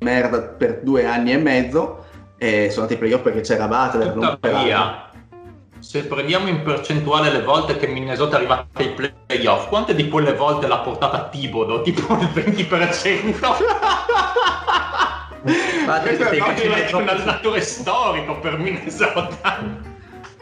merda 0.00 0.40
per 0.40 0.80
due 0.82 1.06
anni 1.06 1.32
e 1.32 1.38
mezzo 1.38 2.04
e 2.40 2.70
sono 2.70 2.86
andati 2.86 2.92
ai 2.92 2.98
playoff 2.98 3.22
perché 3.22 3.40
c'era 3.40 3.66
Butler. 3.66 4.12
Tuttavia, 4.12 5.07
se 5.88 6.04
prendiamo 6.04 6.48
in 6.48 6.60
percentuale 6.62 7.32
le 7.32 7.40
volte 7.40 7.78
che 7.78 7.86
Minnesota 7.86 8.34
è 8.34 8.40
arrivata 8.40 8.66
ai 8.74 8.92
playoff, 9.26 9.68
quante 9.68 9.94
di 9.94 10.06
quelle 10.10 10.34
volte 10.34 10.66
l'ha 10.66 10.80
portata 10.80 11.30
Tibodo? 11.30 11.80
Tipo 11.80 12.12
il 12.20 12.28
20%? 12.28 13.38
Questo 16.02 16.24
è 16.24 16.92
un 16.92 17.08
allenatore 17.08 17.62
storico 17.62 18.38
per 18.38 18.58
Minnesota. 18.58 19.64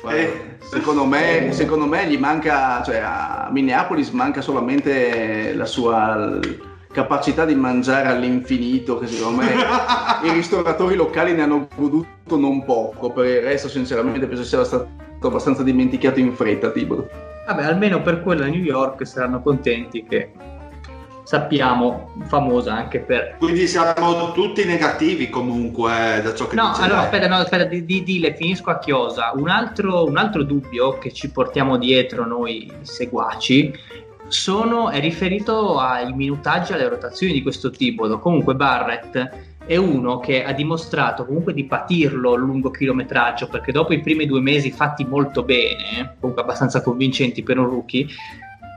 Eh, 0.09 0.57
secondo, 0.69 1.05
me, 1.05 1.51
secondo 1.53 1.87
me 1.87 2.09
gli 2.09 2.19
manca, 2.19 2.83
cioè 2.83 2.97
a 2.97 3.49
Minneapolis 3.53 4.11
manca 4.11 4.41
solamente 4.41 5.55
la 5.55 5.67
sua 5.67 6.41
capacità 6.91 7.45
di 7.45 7.55
mangiare 7.55 8.09
all'infinito 8.09 8.99
che 8.99 9.07
secondo 9.07 9.43
me 9.43 9.55
i 10.25 10.33
ristoratori 10.33 10.97
locali 10.97 11.35
ne 11.35 11.43
hanno 11.43 11.69
goduto 11.77 12.37
non 12.37 12.65
poco 12.65 13.11
per 13.11 13.27
il 13.27 13.43
resto 13.43 13.69
sinceramente 13.69 14.27
penso 14.27 14.45
sia 14.45 14.65
stato 15.27 15.29
abbastanza 15.29 15.63
dimenticato 15.63 16.21
in 16.21 16.33
fretta 16.33 16.71
Tibodo 16.71 17.09
vabbè 17.47 17.65
almeno 17.65 18.01
per 18.03 18.23
quello 18.23 18.45
a 18.45 18.47
New 18.47 18.63
York 18.63 19.07
saranno 19.07 19.41
contenti 19.41 20.05
che 20.05 20.31
sappiamo 21.25 22.13
famosa 22.27 22.73
anche 22.73 23.01
per 23.01 23.37
quindi 23.39 23.67
siamo 23.67 24.33
tutti 24.33 24.65
negativi 24.65 25.29
comunque 25.29 26.21
da 26.23 26.35
ciò 26.35 26.47
che 26.47 26.55
no 26.55 26.69
dice 26.69 26.83
allora 26.83 26.99
lei. 26.99 27.05
aspetta 27.07 27.29
no 27.29 27.37
aspetta 27.37 27.65
di, 27.65 27.85
di, 27.85 28.03
di 28.05 28.21
le 28.21 28.35
finisco 28.35 28.71
a 28.71 28.79
chiosa 28.79 29.33
un 29.35 29.49
altro, 29.49 30.05
un 30.05 30.17
altro 30.17 30.45
dubbio 30.45 30.99
che 30.99 31.13
ci 31.13 31.31
portiamo 31.31 31.77
dietro 31.77 32.27
noi 32.27 32.71
seguaci 32.83 34.05
sono, 34.29 34.91
è 34.91 34.99
riferito 34.99 35.79
ai 35.79 36.13
minutaggi 36.13 36.73
alle 36.73 36.89
rotazioni 36.89 37.33
di 37.33 37.43
questo 37.43 37.71
tipo. 37.71 38.19
Comunque 38.19 38.57
Barrett 38.57 39.56
è 39.67 39.77
uno 39.77 40.21
che 40.21 40.45
ha 40.45 40.53
dimostrato 40.53 41.27
comunque 41.27 41.53
di 41.53 41.65
patirlo 41.65 42.35
a 42.35 42.37
lungo 42.37 42.71
chilometraggio 42.71 43.49
perché 43.49 43.73
dopo 43.73 43.93
i 43.93 44.01
primi 44.01 44.25
due 44.25 44.41
mesi 44.41 44.71
fatti 44.71 45.05
molto 45.05 45.43
bene, 45.43 46.17
comunque 46.21 46.45
abbastanza 46.45 46.81
convincenti 46.83 47.43
per 47.43 47.59
un 47.59 47.69
rookie, 47.69 48.07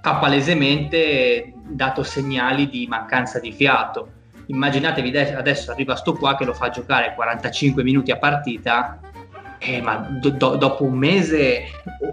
ha 0.02 0.16
palesemente 0.16 1.54
dato 1.68 2.02
segnali 2.02 2.68
di 2.70 2.88
mancanza 2.88 3.40
di 3.40 3.52
fiato. 3.52 4.14
Immaginatevi 4.48 5.16
adesso 5.16 5.72
arriva 5.72 5.96
sto 5.96 6.14
qua 6.14 6.36
che 6.36 6.46
lo 6.46 6.54
fa 6.54 6.70
giocare 6.70 7.14
45 7.14 7.84
minuti 7.84 8.10
a 8.10 8.18
partita 8.18 9.00
eh, 9.60 9.82
ma 9.82 9.98
do, 9.98 10.30
do, 10.30 10.56
dopo 10.56 10.86
un 10.86 10.98
mese 10.98 11.64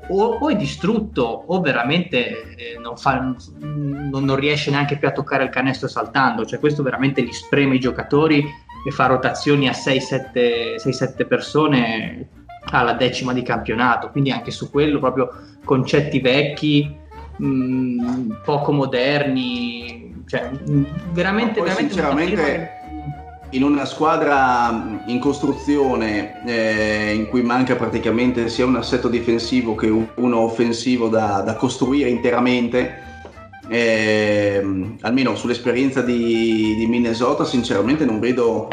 o, 0.09 0.25
o, 0.41 0.49
è 0.49 0.57
distrutto 0.57 1.23
o 1.47 1.61
veramente 1.61 2.55
eh, 2.57 2.79
non, 2.79 2.97
fa, 2.97 3.21
non, 3.21 4.09
non, 4.11 4.37
riesce 4.37 4.71
neanche 4.71 4.97
più 4.99 5.07
a 5.07 5.13
toccare 5.13 5.45
il 5.45 5.51
canestro 5.51 5.87
saltando, 5.89 6.45
cioè 6.45 6.59
questo 6.59 6.83
veramente 6.83 7.23
gli 7.23 7.33
spreme 7.33 7.77
i 7.77 7.81
giocatori 7.81 8.45
e 8.87 8.91
fa 8.91 9.07
rotazioni 9.07 9.69
a 9.69 9.73
6-7 9.73 11.27
persone 11.27 12.29
alla 12.71 12.95
decima 12.95 13.33
di 13.33 13.43
campionato, 13.43 14.11
quindi 14.11 14.33
anche 14.33 14.51
su 14.51 14.71
quello 14.71 14.99
proprio 14.99 15.31
concetti 15.65 16.21
vecchi, 16.21 16.97
mh, 17.37 17.47
mm, 17.47 18.31
poco 18.45 18.73
moderni, 18.73 20.25
cioè 20.27 20.51
mh, 20.51 21.13
veramente, 21.13 21.61
veramente 21.61 21.93
sinceramente 21.93 22.76
in 23.51 23.63
una 23.63 23.85
squadra 23.85 25.03
in 25.07 25.19
costruzione 25.21 26.45
eh, 26.45 27.15
in 27.15 27.29
cui 27.29 27.43
manca 27.43 27.77
praticamente 27.77 28.49
sia 28.49 28.67
un 28.67 28.77
assetto 28.77 29.09
difensivo 29.09 29.75
che 29.75 29.89
uno 29.89 30.39
offensivo 30.39 31.09
da, 31.09 31.43
da 31.43 31.55
costruire 31.55 32.09
interamente, 32.09 33.03
eh, 33.69 34.65
almeno 35.01 35.37
sull'esperienza 35.37 36.03
di, 36.03 36.75
di, 36.77 36.87
Minnesota, 36.87 37.45
sinceramente 37.45 38.05
non 38.05 38.19
vedo 38.19 38.69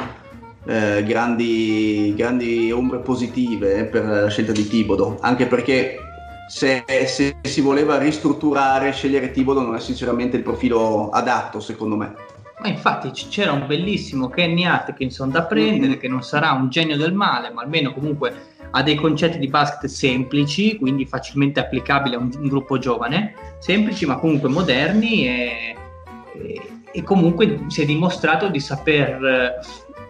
eh, 0.65 1.03
grandi, 1.03 2.13
grandi, 2.15 2.71
ombre 2.71 2.99
positive 2.99 3.85
per 3.85 4.05
la 4.05 4.29
scelta 4.29 4.51
di 4.51 4.67
Tibodo, 4.67 5.17
anche 5.21 5.45
perché 5.45 5.97
se, 6.47 6.83
se 7.05 7.35
si 7.41 7.61
voleva 7.61 7.97
ristrutturare, 7.97 8.91
scegliere 8.91 9.31
Tibodo 9.31 9.61
non 9.61 9.75
è 9.75 9.79
sinceramente 9.79 10.35
il 10.35 10.43
profilo 10.43 11.09
adatto, 11.09 11.59
secondo 11.59 11.95
me. 11.95 12.32
Ma 12.60 12.67
infatti 12.67 13.12
c'era 13.12 13.51
un 13.51 13.65
bellissimo 13.65 14.29
Kenny 14.29 14.63
Atkinson 14.63 15.31
da 15.31 15.43
prendere, 15.43 15.98
che 15.98 16.07
non 16.07 16.22
sarà 16.22 16.51
un 16.51 16.69
genio 16.69 16.95
del 16.98 17.13
male, 17.13 17.50
ma 17.50 17.62
almeno 17.62 17.93
comunque 17.93 18.51
ha 18.72 18.81
dei 18.81 18.95
concetti 18.95 19.38
di 19.38 19.48
basket 19.48 19.89
semplici, 19.89 20.77
quindi 20.77 21.05
facilmente 21.05 21.60
applicabili 21.60 22.15
a 22.15 22.19
un, 22.19 22.31
un 22.36 22.48
gruppo 22.48 22.77
giovane, 22.77 23.33
semplici 23.60 24.05
ma 24.05 24.17
comunque 24.17 24.50
moderni 24.50 25.27
e, 25.27 25.75
e, 26.33 26.62
e 26.91 27.03
comunque 27.03 27.65
si 27.67 27.81
è 27.81 27.86
dimostrato 27.86 28.48
di 28.48 28.60
saper 28.60 29.60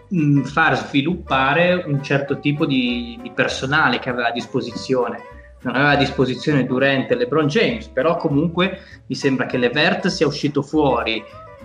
mh, 0.08 0.42
far 0.42 0.76
sviluppare 0.76 1.82
un 1.86 2.02
certo 2.02 2.38
tipo 2.38 2.66
di, 2.66 3.18
di 3.20 3.30
personale 3.32 3.98
che 3.98 4.10
aveva 4.10 4.28
a 4.28 4.32
disposizione. 4.32 5.32
Non 5.60 5.76
aveva 5.76 5.92
a 5.92 5.96
disposizione 5.96 6.66
Durante 6.66 7.14
LeBron 7.14 7.46
James, 7.46 7.88
però 7.88 8.16
comunque 8.16 8.80
mi 9.06 9.14
sembra 9.14 9.46
che 9.46 9.56
Levert 9.56 10.08
sia 10.08 10.26
uscito 10.26 10.60
fuori, 10.60 11.24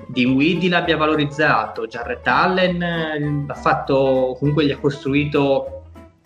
Dinwiddie 0.09 0.69
l'abbia 0.69 0.97
valorizzato, 0.97 1.85
Jarrett 1.85 2.25
Allen 2.25 2.81
eh, 2.81 3.45
ha 3.47 3.53
fatto, 3.53 4.35
comunque 4.39 4.65
gli 4.65 4.71
ha 4.71 4.77
costruito 4.79 5.83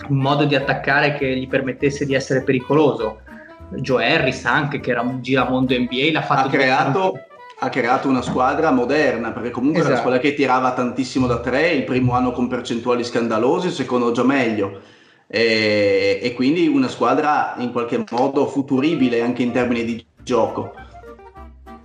un 0.07 0.19
modo 0.19 0.45
di 0.45 0.55
attaccare 0.55 1.15
che 1.15 1.35
gli 1.35 1.49
permettesse 1.49 2.05
di 2.05 2.13
essere 2.13 2.43
pericoloso. 2.43 3.19
Joe 3.71 4.09
Harris 4.09 4.45
anche, 4.45 4.79
che 4.79 4.91
era 4.91 5.01
un 5.01 5.21
giramondo 5.21 5.77
NBA, 5.77 6.11
l'ha 6.13 6.21
fatto... 6.21 6.47
Ha 6.47 6.51
creato, 6.51 7.19
ha 7.59 7.67
creato 7.67 8.07
una 8.07 8.21
squadra 8.21 8.71
moderna, 8.71 9.31
perché 9.31 9.49
comunque 9.49 9.81
esatto. 9.81 9.95
era 9.95 10.01
una 10.01 10.11
squadra 10.11 10.29
che 10.29 10.35
tirava 10.35 10.73
tantissimo 10.73 11.27
da 11.27 11.41
tre, 11.41 11.71
il 11.71 11.83
primo 11.83 12.13
anno 12.13 12.31
con 12.31 12.47
percentuali 12.47 13.03
scandalose, 13.03 13.67
il 13.67 13.73
secondo 13.73 14.13
già 14.13 14.23
meglio. 14.23 14.79
E, 15.27 16.19
e 16.23 16.33
quindi 16.33 16.67
una 16.67 16.87
squadra 16.87 17.55
in 17.57 17.73
qualche 17.73 18.01
modo 18.11 18.47
futuribile 18.47 19.21
anche 19.21 19.43
in 19.43 19.51
termini 19.51 19.83
di 19.83 20.05
gioco. 20.21 20.73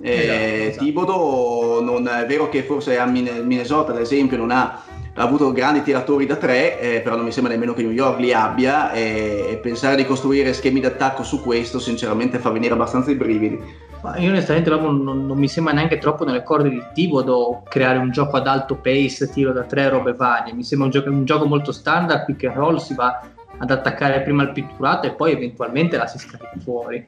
Eh, 0.00 0.12
esatto, 0.12 0.68
esatto. 0.68 0.84
Tibodo 0.84 1.80
non 1.82 2.06
è 2.08 2.26
vero 2.26 2.48
che 2.48 2.62
forse 2.62 2.98
a 2.98 3.06
Minnesota 3.06 3.92
ad 3.92 4.00
esempio 4.00 4.36
non 4.36 4.50
ha 4.50 4.82
ha 5.18 5.24
avuto 5.24 5.50
grandi 5.50 5.82
tiratori 5.82 6.26
da 6.26 6.36
tre, 6.36 6.78
eh, 6.78 7.00
però 7.00 7.16
non 7.16 7.24
mi 7.24 7.32
sembra 7.32 7.52
nemmeno 7.52 7.74
che 7.74 7.82
New 7.82 7.90
York 7.90 8.20
li 8.20 8.32
abbia 8.32 8.92
e, 8.92 9.48
e 9.50 9.56
pensare 9.56 9.96
di 9.96 10.06
costruire 10.06 10.52
schemi 10.52 10.78
d'attacco 10.78 11.24
su 11.24 11.42
questo 11.42 11.80
sinceramente 11.80 12.38
fa 12.38 12.50
venire 12.50 12.74
abbastanza 12.74 13.10
i 13.10 13.16
brividi. 13.16 13.60
Ma 14.00 14.16
io 14.16 14.30
onestamente 14.30 14.70
non, 14.70 15.02
non, 15.02 15.26
non, 15.26 15.36
mi 15.36 15.48
sembra 15.48 15.72
neanche 15.72 15.98
troppo 15.98 16.24
nelle 16.24 16.44
corde 16.44 16.70
di 16.70 16.80
Tivodo 16.94 17.62
creare 17.68 17.98
un 17.98 18.12
gioco 18.12 18.36
ad 18.36 18.46
alto 18.46 18.76
pace, 18.76 19.28
tiro 19.28 19.52
da 19.52 19.64
tre, 19.64 19.88
robe 19.88 20.12
varie. 20.12 20.52
Mi 20.52 20.62
sembra 20.62 20.86
un 20.86 20.92
gioco, 20.92 21.10
un 21.10 21.24
gioco 21.24 21.46
molto 21.46 21.72
standard, 21.72 22.24
pick 22.24 22.44
and 22.44 22.54
roll, 22.54 22.76
si 22.76 22.94
va 22.94 23.20
ad 23.58 23.70
attaccare 23.72 24.22
prima 24.22 24.44
il 24.44 24.52
pitturato 24.52 25.08
e 25.08 25.14
poi 25.14 25.32
eventualmente 25.32 25.96
la 25.96 26.06
si 26.06 26.18
scarica 26.18 26.52
fuori. 26.62 27.04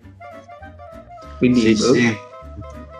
Quindi, 1.38 1.61
sì, 1.61 1.76
sì. 1.76 2.28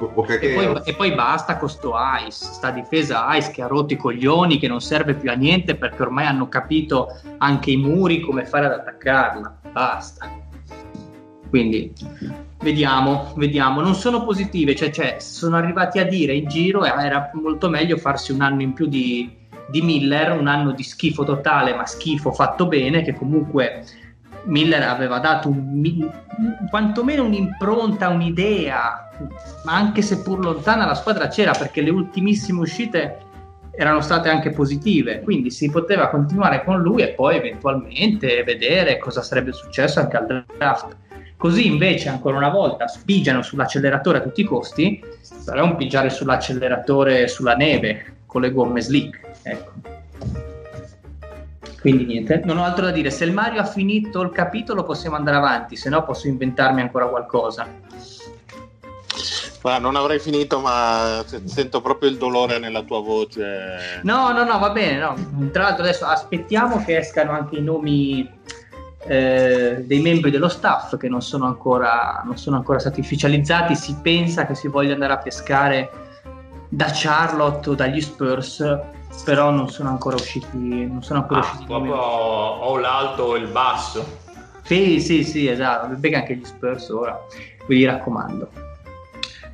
E, 0.01 0.55
poi, 0.55 0.81
e, 0.85 0.95
poi, 0.95 1.15
basta 1.15 1.59
con 1.59 1.69
sto 1.69 1.93
Ice, 2.27 2.31
sta 2.31 2.71
difesa 2.71 3.37
Ice 3.37 3.51
che 3.51 3.63
ha 3.63 3.67
rotto 3.67 3.93
i 3.93 3.97
coglioni, 3.97 4.59
che 4.59 4.67
non 4.67 4.81
serve 4.81 5.15
più 5.15 5.31
a 5.31 5.35
niente 5.35 5.75
perché 5.75 6.03
ormai 6.03 6.25
hanno 6.25 6.49
capito 6.49 7.21
anche 7.39 7.71
i 7.71 7.77
muri 7.77 8.21
come 8.21 8.47
fare 8.47 8.67
ad 8.67 8.73
attaccarla. 8.73 9.59
Basta. 9.73 10.31
Quindi 11.51 11.93
vediamo, 12.63 13.33
vediamo. 13.37 13.81
Non 13.83 13.95
sono 13.95 14.25
positive, 14.25 14.75
cioè, 14.75 14.91
cioè 14.91 15.17
sono 15.19 15.57
arrivati 15.57 15.99
a 15.99 16.05
dire 16.05 16.33
in 16.33 16.49
giro 16.49 16.85
era 16.85 17.31
molto 17.35 17.69
meglio 17.69 17.97
farsi 17.97 18.33
un 18.33 18.41
anno 18.41 18.63
in 18.63 18.73
più 18.73 18.87
di, 18.87 19.31
di 19.69 19.83
Miller, 19.83 20.39
un 20.39 20.47
anno 20.47 20.73
di 20.73 20.83
schifo 20.83 21.25
totale, 21.25 21.75
ma 21.75 21.85
schifo 21.85 22.33
fatto 22.33 22.67
bene, 22.67 23.03
che 23.03 23.15
comunque 23.15 23.85
Miller 24.45 24.83
aveva 24.83 25.19
dato 25.19 25.49
un, 25.49 26.11
quantomeno 26.69 27.25
un'impronta, 27.25 28.09
un'idea, 28.09 29.11
ma 29.65 29.75
anche 29.75 30.03
seppur 30.03 30.41
lontana 30.41 30.87
la 30.87 30.95
squadra 30.95 31.29
c'era 31.29 31.53
perché 31.53 31.81
le 31.83 31.91
ultimissime 31.91 32.61
uscite 32.61 33.19
erano 33.73 34.01
state 34.01 34.29
anche 34.29 34.51
positive, 34.51 35.21
quindi 35.21 35.51
si 35.51 35.71
poteva 35.71 36.09
continuare 36.09 36.65
con 36.65 36.81
lui 36.81 37.03
e 37.03 37.09
poi 37.09 37.37
eventualmente 37.37 38.43
vedere 38.45 38.99
cosa 38.99 39.23
sarebbe 39.23 39.53
successo 39.53 40.01
anche 40.01 40.17
al 40.17 40.45
draft. 40.57 40.97
Così 41.37 41.67
invece 41.67 42.11
ancora 42.11 42.37
una 42.37 42.51
volta 42.51 42.87
spigiano 42.87 43.41
sull'acceleratore 43.41 44.19
a 44.19 44.21
tutti 44.21 44.43
i 44.43 44.45
costi, 44.45 45.03
però 45.45 45.63
è 45.63 45.65
un 45.65 45.77
pigiare 45.77 46.11
sull'acceleratore 46.11 47.29
sulla 47.29 47.55
neve 47.55 48.17
con 48.27 48.43
le 48.43 48.53
gomme 48.53 48.83
slick. 48.83 49.21
Ecco. 49.43 50.50
Quindi 51.81 52.05
niente, 52.05 52.43
non 52.45 52.59
ho 52.59 52.65
altro 52.65 52.85
da 52.85 52.91
dire. 52.91 53.11
Se 53.11 53.25
il 53.25 53.33
Mario 53.33 53.61
ha 53.61 53.65
finito 53.65 54.21
il 54.21 54.31
capitolo 54.31 54.83
possiamo 54.83 55.17
andare 55.17 55.39
avanti, 55.39 55.77
se 55.77 55.89
no 55.89 56.05
posso 56.05 56.29
inventarmi 56.29 56.81
ancora 56.81 57.07
qualcosa. 57.07 57.67
Ma 59.63 59.79
non 59.79 59.97
avrei 59.97 60.19
finito, 60.19 60.59
ma 60.61 61.23
sento 61.45 61.81
proprio 61.81 62.09
il 62.09 62.17
dolore 62.17 62.59
nella 62.59 62.83
tua 62.83 63.01
voce. 63.01 64.01
No, 64.03 64.33
no, 64.33 64.45
no, 64.45 64.59
va 64.59 64.71
bene. 64.71 64.99
No. 64.99 65.51
Tra 65.51 65.65
l'altro 65.65 65.83
adesso 65.83 66.07
aspettiamo 66.07 66.83
che 66.85 66.99
escano 66.99 67.33
anche 67.33 67.57
i 67.57 67.63
nomi 67.63 68.29
eh, 69.07 69.83
dei 69.87 70.01
membri 70.01 70.31
dello 70.31 70.49
staff 70.49 70.97
che 70.97 71.09
non 71.09 71.21
sono, 71.21 71.47
ancora, 71.47 72.23
non 72.25 72.39
sono 72.39 72.57
ancora 72.57 72.79
stati 72.79 73.01
ufficializzati. 73.01 73.75
Si 73.75 73.99
pensa 74.03 74.47
che 74.47 74.55
si 74.55 74.69
voglia 74.69 74.95
andare 74.95 75.13
a 75.13 75.19
pescare 75.19 75.91
da 76.69 76.91
Charlotte 76.91 77.71
o 77.71 77.75
dagli 77.75 78.01
Spurs 78.01 78.79
però 79.25 79.51
non 79.51 79.69
sono 79.69 79.91
ancora 79.91 80.17
usciti. 80.17 80.87
Non 80.87 81.03
sono 81.03 81.21
ancora 81.21 81.41
ah, 81.41 81.43
usciti 81.45 81.65
proprio 81.65 81.95
o 81.97 82.79
l'alto 82.79 83.23
o 83.23 83.37
il 83.37 83.49
basso. 83.49 84.19
Sì, 84.63 85.01
sì, 85.01 85.25
sì, 85.25 85.49
esatto. 85.49 85.95
Becca 85.97 86.19
anche 86.19 86.37
gli 86.37 86.45
Spurs 86.45 86.89
ora, 86.91 87.19
vi 87.67 87.85
raccomando. 87.85 88.51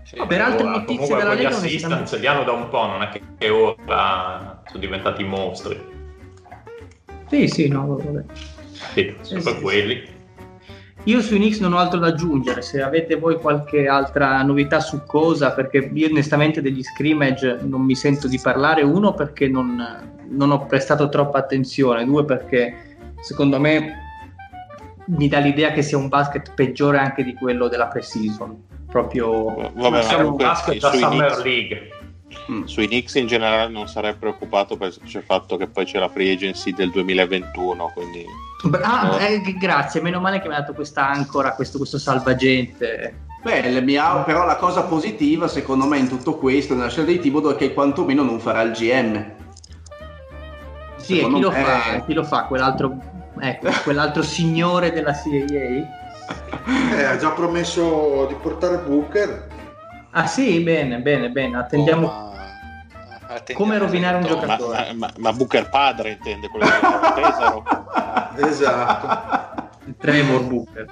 Sì, 0.02 0.16
per 0.26 0.40
altre 0.40 0.66
ora, 0.66 0.76
notizie 0.78 1.16
della 1.16 1.34
Lega, 1.34 1.48
assistance 1.48 2.06
stanno... 2.06 2.20
li 2.20 2.26
hanno 2.28 2.44
da 2.44 2.52
un 2.52 2.68
po', 2.68 2.86
non 2.86 3.02
è 3.02 3.08
che 3.08 3.48
ora 3.48 4.62
sono 4.66 4.78
diventati 4.78 5.24
mostri. 5.24 5.94
Sì, 7.28 7.48
sì, 7.48 7.68
no, 7.68 7.86
vabbè. 7.86 8.24
Sì, 8.92 9.16
eh, 9.30 9.60
quelli. 9.60 10.04
Sì. 10.06 10.15
Io 11.06 11.20
su 11.20 11.36
Unix 11.36 11.60
non 11.60 11.72
ho 11.72 11.78
altro 11.78 12.00
da 12.00 12.08
aggiungere, 12.08 12.62
se 12.62 12.82
avete 12.82 13.14
voi 13.14 13.36
qualche 13.36 13.86
altra 13.86 14.42
novità 14.42 14.80
su 14.80 15.04
cosa, 15.06 15.52
perché 15.52 15.88
io 15.92 16.08
onestamente 16.08 16.60
degli 16.60 16.82
scrimmage 16.82 17.60
non 17.62 17.82
mi 17.82 17.94
sento 17.94 18.26
di 18.26 18.40
parlare, 18.40 18.82
uno 18.82 19.14
perché 19.14 19.46
non, 19.46 19.80
non 20.28 20.50
ho 20.50 20.66
prestato 20.66 21.08
troppa 21.08 21.38
attenzione, 21.38 22.04
due 22.04 22.24
perché 22.24 22.96
secondo 23.20 23.60
me 23.60 24.02
mi 25.06 25.28
dà 25.28 25.38
l'idea 25.38 25.70
che 25.70 25.82
sia 25.82 25.96
un 25.96 26.08
basket 26.08 26.54
peggiore 26.54 26.98
anche 26.98 27.22
di 27.22 27.34
quello 27.34 27.68
della 27.68 27.86
pre-season. 27.86 28.64
Proprio 28.88 29.70
Vabbè, 29.74 30.16
ma 30.16 30.24
un 30.24 30.34
basket 30.34 30.80
da 30.80 30.90
Summer 30.90 31.34
Knicks, 31.34 31.42
League. 31.44 31.88
Mm, 32.50 32.64
sui 32.64 32.86
Knicks 32.86 33.14
in 33.14 33.26
generale 33.26 33.70
non 33.70 33.88
sarei 33.88 34.14
preoccupato 34.14 34.76
per 34.76 34.94
il 35.02 35.22
fatto 35.24 35.56
che 35.56 35.66
poi 35.66 35.84
c'è 35.84 35.98
la 35.98 36.08
free 36.08 36.32
agency 36.32 36.72
del 36.72 36.90
2021, 36.90 37.90
quindi 37.92 38.24
Ah, 38.82 39.02
no. 39.02 39.18
eh, 39.18 39.40
grazie, 39.58 40.00
meno 40.00 40.20
male 40.20 40.40
che 40.40 40.48
mi 40.48 40.54
ha 40.54 40.60
dato 40.60 40.72
questa 40.72 41.08
ancora, 41.08 41.54
questo, 41.54 41.78
questo 41.78 41.98
salvagente. 41.98 43.24
Beh, 43.42 43.80
mia, 43.80 44.16
però 44.22 44.44
la 44.44 44.56
cosa 44.56 44.82
positiva 44.82 45.46
secondo 45.46 45.86
me 45.86 45.98
in 45.98 46.08
tutto 46.08 46.36
questo, 46.36 46.74
nella 46.74 46.88
scelta 46.88 47.12
di 47.12 47.20
Tibodo, 47.20 47.52
è 47.52 47.56
che 47.56 47.74
quantomeno 47.74 48.22
non 48.22 48.40
farà 48.40 48.62
il 48.62 48.72
GM. 48.72 49.34
Sì, 50.96 51.20
e 51.20 51.28
chi 51.28 51.40
lo, 51.40 51.52
fa, 51.52 52.02
chi 52.04 52.12
lo 52.12 52.24
fa? 52.24 52.44
Quell'altro, 52.44 52.96
ecco, 53.38 53.70
quell'altro 53.84 54.22
signore 54.24 54.90
della 54.90 55.12
CIA? 55.14 56.04
Eh, 56.96 57.04
ha 57.04 57.16
già 57.16 57.30
promesso 57.30 58.26
di 58.28 58.34
portare 58.34 58.78
Booker. 58.78 59.46
Ah 60.16 60.26
sì, 60.26 60.60
bene, 60.60 61.00
bene, 61.00 61.28
bene, 61.28 61.58
attendiamo... 61.58 62.06
Oh, 62.06 62.34
come 63.52 63.76
rovinare 63.76 64.16
un 64.16 64.22
no, 64.22 64.28
giocatore? 64.28 64.92
Ma, 64.94 65.08
ma, 65.08 65.12
ma, 65.18 65.32
Booker 65.34 65.68
padre 65.68 66.12
intende 66.12 66.48
quello 66.48 66.64
che 66.64 67.20
Tesoro. 67.20 67.64
esatto. 68.48 69.68
Il 69.84 69.94
Trevor 69.98 70.42
Booker. 70.44 70.86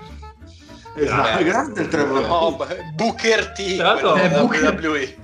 Esatto, 0.96 1.38
eh, 1.38 1.44
grande 1.44 1.80
il 1.80 1.88
Trevor. 1.88 2.26
Oh, 2.28 2.66
Booker 2.94 3.52
T. 3.52 3.78
È 3.78 4.30
Booker... 4.38 4.74
WWE. 4.74 5.16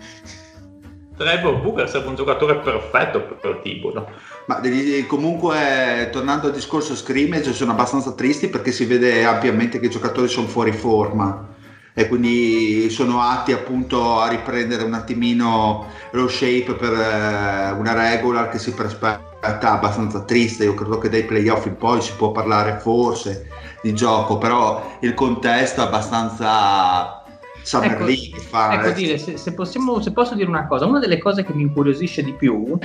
Trevor 1.19 1.61
Booker 1.61 1.87
sarebbe 1.87 2.09
un 2.09 2.15
giocatore 2.15 2.57
perfetto 2.57 3.21
per 3.21 3.51
il 3.51 3.61
tipo. 3.63 3.93
No? 3.93 4.09
Ma 4.47 4.63
comunque, 5.07 6.09
tornando 6.11 6.47
al 6.47 6.55
discorso 6.55 6.97
scrimmage, 6.97 7.53
sono 7.53 7.73
abbastanza 7.73 8.13
tristi 8.13 8.49
perché 8.49 8.73
si 8.73 8.87
vede 8.87 9.27
ampiamente 9.27 9.79
che 9.79 9.87
i 9.87 9.91
giocatori 9.91 10.27
sono 10.27 10.47
fuori 10.47 10.73
forma 10.73 11.59
e 11.93 12.09
quindi 12.09 12.89
sono 12.91 13.21
atti 13.21 13.53
appunto 13.53 14.21
a 14.21 14.29
riprendere 14.29 14.85
un 14.85 14.95
attimino 14.95 15.87
lo 16.13 16.29
shape 16.29 16.75
per 16.75 16.93
eh, 16.93 17.71
una 17.73 17.93
regular 17.93 18.49
che 18.49 18.59
si 18.59 18.73
prospetta 18.73 19.73
abbastanza 19.73 20.23
triste. 20.23 20.65
Io 20.65 20.75
credo 20.75 20.99
che 20.99 21.09
dai 21.09 21.25
playoff 21.25 21.67
in 21.67 21.77
poi 21.77 22.01
si 22.01 22.13
può 22.17 22.31
parlare 22.31 22.79
forse 22.79 23.49
di 23.83 23.95
gioco, 23.95 24.39
però 24.39 24.97
il 25.01 25.15
contesto 25.15 25.83
è 25.83 25.85
abbastanza 25.85 27.23
Summer 27.63 27.93
ecco, 27.93 28.05
League. 28.05 28.41
Fa, 28.41 28.75
ecco 28.75 28.91
dire, 28.91 29.19
se, 29.19 29.37
se, 29.37 29.53
possiamo, 29.53 30.01
se 30.01 30.13
posso 30.13 30.35
dire 30.35 30.49
una 30.49 30.67
cosa, 30.67 30.87
una 30.87 30.99
delle 30.99 31.19
cose 31.19 31.45
che 31.45 31.53
mi 31.53 31.63
incuriosisce 31.63 32.23
di 32.23 32.33
più, 32.33 32.79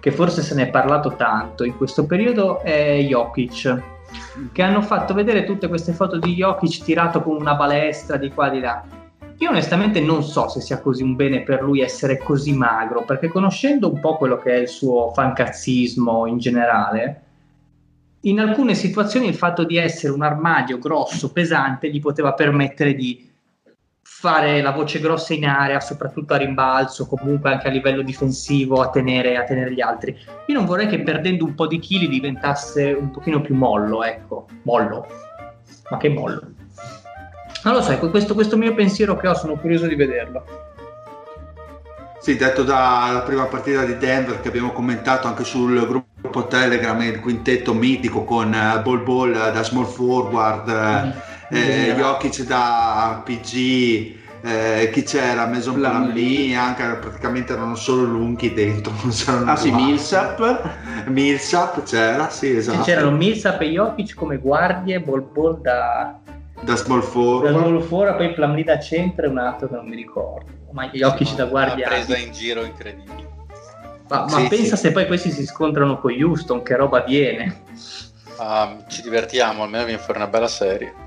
che 0.00 0.10
forse 0.10 0.42
se 0.42 0.54
ne 0.54 0.64
è 0.64 0.68
parlato 0.68 1.14
tanto 1.16 1.64
in 1.64 1.76
questo 1.76 2.06
periodo, 2.06 2.62
è 2.62 2.98
Jokic 3.08 3.94
che 4.52 4.62
hanno 4.62 4.82
fatto 4.82 5.14
vedere 5.14 5.44
tutte 5.44 5.68
queste 5.68 5.92
foto 5.92 6.18
di 6.18 6.34
Jokic 6.34 6.82
tirato 6.82 7.22
con 7.22 7.36
una 7.36 7.54
balestra 7.54 8.16
di 8.16 8.30
qua 8.30 8.48
di 8.48 8.60
là. 8.60 8.84
Io 9.38 9.50
onestamente 9.50 10.00
non 10.00 10.22
so 10.22 10.48
se 10.48 10.60
sia 10.60 10.80
così 10.80 11.02
un 11.02 11.14
bene 11.14 11.42
per 11.42 11.62
lui 11.62 11.80
essere 11.80 12.16
così 12.16 12.54
magro, 12.54 13.02
perché 13.02 13.28
conoscendo 13.28 13.92
un 13.92 14.00
po' 14.00 14.16
quello 14.16 14.38
che 14.38 14.52
è 14.52 14.56
il 14.56 14.68
suo 14.68 15.12
fancazzismo 15.12 16.26
in 16.26 16.38
generale, 16.38 17.22
in 18.20 18.40
alcune 18.40 18.74
situazioni 18.74 19.28
il 19.28 19.34
fatto 19.34 19.64
di 19.64 19.76
essere 19.76 20.12
un 20.12 20.22
armadio 20.22 20.78
grosso, 20.78 21.32
pesante, 21.32 21.90
gli 21.90 22.00
poteva 22.00 22.32
permettere 22.32 22.94
di 22.94 23.30
fare 24.08 24.62
la 24.62 24.70
voce 24.70 25.00
grossa 25.00 25.34
in 25.34 25.44
area, 25.44 25.80
soprattutto 25.80 26.32
a 26.32 26.36
rimbalzo, 26.36 27.06
comunque 27.06 27.50
anche 27.50 27.66
a 27.66 27.70
livello 27.70 28.02
difensivo, 28.02 28.80
a 28.80 28.88
tenere, 28.88 29.36
a 29.36 29.42
tenere 29.42 29.72
gli 29.72 29.80
altri. 29.80 30.16
Io 30.46 30.54
non 30.54 30.64
vorrei 30.64 30.86
che 30.86 31.02
perdendo 31.02 31.44
un 31.44 31.54
po' 31.54 31.66
di 31.66 31.80
chili 31.80 32.08
diventasse 32.08 32.92
un 32.92 33.10
pochino 33.10 33.40
più 33.40 33.56
mollo, 33.56 34.04
ecco, 34.04 34.46
mollo. 34.62 35.06
Ma 35.90 35.96
che 35.96 36.08
mollo. 36.08 36.40
Non 37.64 37.74
lo 37.74 37.82
so, 37.82 37.90
ecco, 37.90 38.08
questo, 38.08 38.34
questo 38.34 38.56
mio 38.56 38.74
pensiero 38.74 39.16
che 39.16 39.26
ho, 39.26 39.34
sono 39.34 39.56
curioso 39.56 39.88
di 39.88 39.96
vederlo. 39.96 40.44
Sì, 42.20 42.36
detto 42.36 42.62
dalla 42.62 43.22
prima 43.22 43.44
partita 43.46 43.84
di 43.84 43.98
Denver 43.98 44.40
che 44.40 44.48
abbiamo 44.48 44.70
commentato 44.70 45.26
anche 45.26 45.42
sul 45.42 45.84
gruppo 45.84 46.46
Telegram, 46.46 47.00
il 47.02 47.20
quintetto 47.20 47.74
mitico 47.74 48.24
con 48.24 48.48
uh, 48.48 48.80
Ball 48.82 49.02
Ball 49.02 49.30
uh, 49.30 49.52
da 49.52 49.62
small 49.64 49.86
forward. 49.86 50.68
Uh, 50.68 51.06
mm 51.06 51.34
eh, 51.50 51.94
Jokic 51.96 52.42
da 52.42 53.22
PG, 53.24 54.14
eh, 54.42 54.90
chi 54.92 55.02
c'era? 55.02 55.46
Mason 55.46 55.74
Plumlee, 55.74 56.54
anche 56.54 56.84
praticamente 57.00 57.52
erano 57.52 57.74
solo 57.74 58.04
lunghi 58.04 58.52
dentro. 58.52 58.92
ah 59.44 59.56
sì, 59.56 59.70
Millsap. 59.70 61.06
Millsap 61.06 61.82
c'era, 61.82 62.28
sì 62.30 62.56
esatto. 62.56 62.82
c'erano 62.82 63.10
Millsap 63.10 63.60
e 63.62 63.70
Jokic 63.70 64.14
come 64.14 64.38
guardie, 64.38 65.00
Bol 65.00 65.22
Bol 65.22 65.60
da... 65.60 66.18
Da 66.60 66.76
small 66.76 67.02
forward. 67.02 67.52
Da 67.52 67.58
small 67.58 67.82
forward, 67.82 68.16
poi 68.16 68.32
Plumlee 68.32 68.64
da 68.64 68.78
centro 68.78 69.26
e 69.26 69.28
un 69.28 69.38
altro 69.38 69.68
che 69.68 69.74
non 69.74 69.86
mi 69.86 69.96
ricordo. 69.96 70.46
Ma 70.70 70.88
Jokic 70.88 71.34
da 71.34 71.44
guardia... 71.46 71.86
Una 71.86 71.96
presa 71.96 72.16
in 72.16 72.32
giro 72.32 72.64
incredibile. 72.64 73.34
Ma, 74.08 74.20
ma 74.20 74.28
Sì, 74.28 74.48
pensa 74.48 74.76
sì. 74.76 74.86
se 74.86 74.92
poi 74.92 75.06
questi 75.06 75.30
si 75.30 75.44
scontrano 75.44 75.98
con 75.98 76.12
Houston, 76.12 76.62
che 76.62 76.76
roba 76.76 77.00
viene. 77.00 77.62
Ah, 78.38 78.76
ci 78.86 79.02
divertiamo, 79.02 79.64
almeno 79.64 79.84
viene 79.84 80.00
fuori 80.00 80.20
una 80.20 80.28
bella 80.28 80.48
serie. 80.48 81.05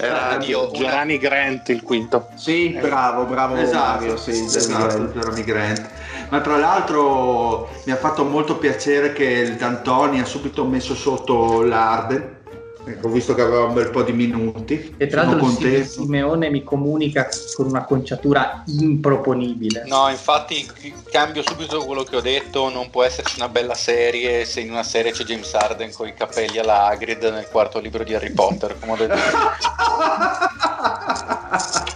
Era 0.00 0.36
Dio, 0.38 0.68
una- 0.68 0.78
Gerani 0.78 1.18
Grant 1.18 1.68
il 1.68 1.82
quinto. 1.82 2.28
Sì, 2.34 2.76
bravo, 2.80 3.24
bravo 3.24 3.54
Mario. 3.54 4.16
Sì, 4.16 4.30
esatto, 4.30 5.04
Jeremy 5.12 5.44
Grant. 5.44 5.88
Ma 6.30 6.40
tra 6.40 6.56
l'altro 6.56 7.68
mi 7.84 7.92
ha 7.92 7.96
fatto 7.96 8.24
molto 8.24 8.56
piacere 8.56 9.12
che 9.12 9.24
il 9.24 9.56
D'Antoni 9.56 10.20
ha 10.20 10.24
subito 10.24 10.64
messo 10.64 10.94
sotto 10.94 11.62
l'Arden. 11.62 12.38
Ecco, 12.84 13.08
Ho 13.08 13.10
visto 13.10 13.34
che 13.34 13.42
aveva 13.42 13.64
un 13.64 13.74
bel 13.74 13.90
po' 13.90 14.02
di 14.02 14.12
minuti. 14.12 14.94
E 14.96 15.06
tra 15.06 15.24
l'altro. 15.24 15.48
Simeone 15.84 16.50
mi 16.50 16.62
comunica 16.62 17.28
con 17.54 17.66
una 17.66 17.84
conciatura 17.84 18.62
improponibile. 18.66 19.84
No, 19.86 20.08
infatti 20.08 20.66
cambio 21.10 21.42
subito 21.42 21.84
quello 21.84 22.04
che 22.04 22.16
ho 22.16 22.20
detto, 22.20 22.70
non 22.70 22.90
può 22.90 23.04
esserci 23.04 23.38
una 23.38 23.48
bella 23.48 23.74
serie 23.74 24.44
se 24.44 24.60
in 24.60 24.70
una 24.70 24.82
serie 24.82 25.12
c'è 25.12 25.24
James 25.24 25.52
Harden 25.54 25.92
con 25.92 26.08
i 26.08 26.14
capelli 26.14 26.58
alla 26.58 26.86
Hagrid 26.86 27.22
nel 27.24 27.48
quarto 27.48 27.78
libro 27.78 28.04
di 28.04 28.14
Harry 28.14 28.32
Potter, 28.32 28.78
come 28.78 28.92
ho 28.92 28.96
detto. 28.96 29.14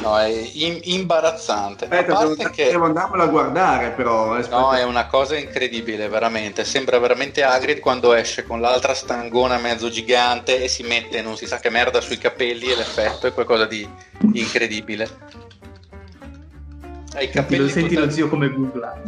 No, 0.00 0.18
è 0.18 0.26
im- 0.54 0.80
imbarazzante. 0.84 1.84
Aspetta, 1.84 2.14
a 2.14 2.18
devo, 2.22 2.34
parte 2.36 2.50
che 2.50 2.70
devo 2.70 2.86
andarmela 2.86 3.24
a 3.24 3.26
guardare 3.26 3.90
però. 3.90 4.34
aspetta. 4.34 4.58
no, 4.58 4.72
è 4.72 4.82
una 4.84 5.06
cosa 5.06 5.36
incredibile, 5.36 6.08
veramente. 6.08 6.64
Sembra 6.64 6.98
veramente 6.98 7.42
Hagrid 7.42 7.78
quando 7.78 8.14
esce 8.14 8.44
con 8.44 8.60
l'altra 8.60 8.94
stangona 8.94 9.58
mezzo 9.58 9.90
gigante 9.90 10.62
e 10.62 10.68
si 10.68 10.82
mette 10.82 11.20
non 11.20 11.36
si 11.36 11.46
sa 11.46 11.58
che 11.58 11.68
merda 11.68 12.00
sui 12.00 12.16
capelli 12.16 12.70
e 12.70 12.76
l'effetto 12.76 13.26
è 13.26 13.34
qualcosa 13.34 13.66
di 13.66 13.86
incredibile. 14.32 15.08
Ha 17.14 17.20
i 17.20 17.26
Lo 17.26 17.32
capelli 17.32 17.68
senti 17.68 17.94
lo 17.94 18.08
zio 18.08 18.28
come 18.28 18.48
googla. 18.50 19.02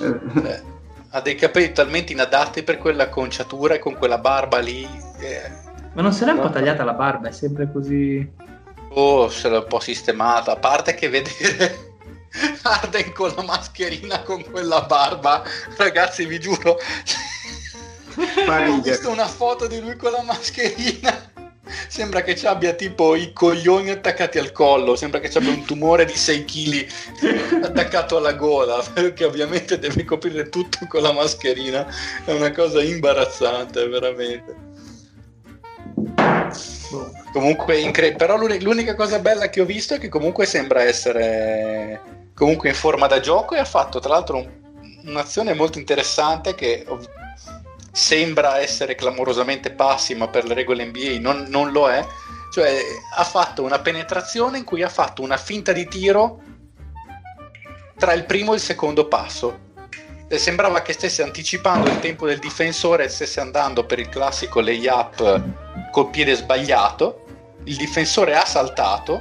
Eh, 0.00 0.48
eh, 0.48 0.62
ha 1.10 1.20
dei 1.20 1.34
capelli 1.34 1.72
talmente 1.72 2.12
inadatti 2.12 2.62
per 2.62 2.78
quella 2.78 3.08
conciatura 3.08 3.74
e 3.74 3.78
con 3.80 3.96
quella 3.96 4.18
barba 4.18 4.58
lì. 4.58 4.88
eh, 5.18 5.50
Ma 5.92 6.02
non 6.02 6.12
se 6.12 6.24
l'è 6.24 6.30
un 6.30 6.40
po' 6.40 6.50
tagliata 6.50 6.84
la 6.84 6.92
barba, 6.92 7.28
è 7.28 7.32
sempre 7.32 7.68
così. 7.72 8.30
Oh, 8.94 9.28
se 9.28 9.48
l'ha 9.48 9.58
un 9.58 9.66
po' 9.66 9.80
sistemata. 9.80 10.52
A 10.52 10.56
parte 10.56 10.94
che 10.94 11.08
vedere 11.08 11.92
Arden 12.62 13.12
con 13.12 13.32
la 13.34 13.42
mascherina 13.42 14.22
con 14.22 14.42
quella 14.42 14.82
barba, 14.82 15.42
ragazzi, 15.76 16.24
vi 16.26 16.40
giuro. 16.40 16.78
Ho 18.16 18.80
visto 18.80 19.10
una 19.10 19.26
foto 19.26 19.66
di 19.66 19.80
lui 19.80 19.96
con 19.96 20.12
la 20.12 20.22
mascherina. 20.22 21.32
Sembra 21.88 22.22
che 22.22 22.36
ci 22.36 22.46
abbia 22.46 22.74
tipo 22.74 23.14
i 23.14 23.32
coglioni 23.32 23.90
attaccati 23.90 24.38
al 24.38 24.52
collo, 24.52 24.96
sembra 24.96 25.20
che 25.20 25.30
ci 25.30 25.38
abbia 25.38 25.50
un 25.50 25.64
tumore 25.64 26.04
di 26.04 26.14
6 26.14 26.44
kg 26.44 27.62
attaccato 27.64 28.18
alla 28.18 28.34
gola, 28.34 28.82
perché 28.92 29.24
ovviamente 29.24 29.78
deve 29.78 30.04
coprire 30.04 30.48
tutto 30.48 30.86
con 30.88 31.02
la 31.02 31.12
mascherina. 31.12 31.86
È 32.24 32.32
una 32.32 32.52
cosa 32.52 32.82
imbarazzante, 32.82 33.86
veramente. 33.88 34.72
Comunque, 37.32 37.78
incre- 37.78 38.14
però 38.14 38.36
l'uni- 38.36 38.60
l'unica 38.60 38.94
cosa 38.94 39.18
bella 39.18 39.48
che 39.48 39.60
ho 39.60 39.64
visto 39.64 39.94
è 39.94 39.98
che 39.98 40.08
comunque 40.08 40.46
sembra 40.46 40.82
essere 40.82 42.00
comunque 42.34 42.68
in 42.68 42.74
forma 42.74 43.06
da 43.06 43.20
gioco 43.20 43.54
e 43.54 43.58
ha 43.58 43.64
fatto 43.64 43.98
tra 44.00 44.10
l'altro 44.14 44.36
un- 44.36 44.50
un'azione 45.04 45.54
molto 45.54 45.78
interessante 45.78 46.54
che 46.54 46.84
ov- 46.86 47.08
sembra 47.92 48.58
essere 48.58 48.94
clamorosamente 48.96 49.70
passi 49.70 50.14
ma 50.14 50.28
per 50.28 50.44
le 50.44 50.54
regole 50.54 50.84
NBA 50.84 51.18
non, 51.20 51.46
non 51.48 51.70
lo 51.72 51.88
è. 51.88 52.04
Cioè 52.52 52.80
ha 53.16 53.24
fatto 53.24 53.62
una 53.62 53.80
penetrazione 53.80 54.58
in 54.58 54.64
cui 54.64 54.82
ha 54.82 54.88
fatto 54.88 55.22
una 55.22 55.36
finta 55.36 55.72
di 55.72 55.88
tiro 55.88 56.40
tra 57.96 58.12
il 58.12 58.24
primo 58.24 58.52
e 58.52 58.56
il 58.56 58.60
secondo 58.60 59.08
passo 59.08 59.63
e 60.34 60.38
sembrava 60.38 60.82
che 60.82 60.92
stesse 60.92 61.22
anticipando 61.22 61.90
il 61.90 62.00
tempo 62.00 62.26
del 62.26 62.38
difensore 62.38 63.04
e 63.04 63.08
stesse 63.08 63.40
andando 63.40 63.84
per 63.84 63.98
il 63.98 64.08
classico 64.08 64.60
layup 64.60 65.42
col 65.90 66.10
piede 66.10 66.34
sbagliato. 66.34 67.24
Il 67.64 67.76
difensore 67.76 68.36
ha 68.36 68.44
saltato 68.44 69.20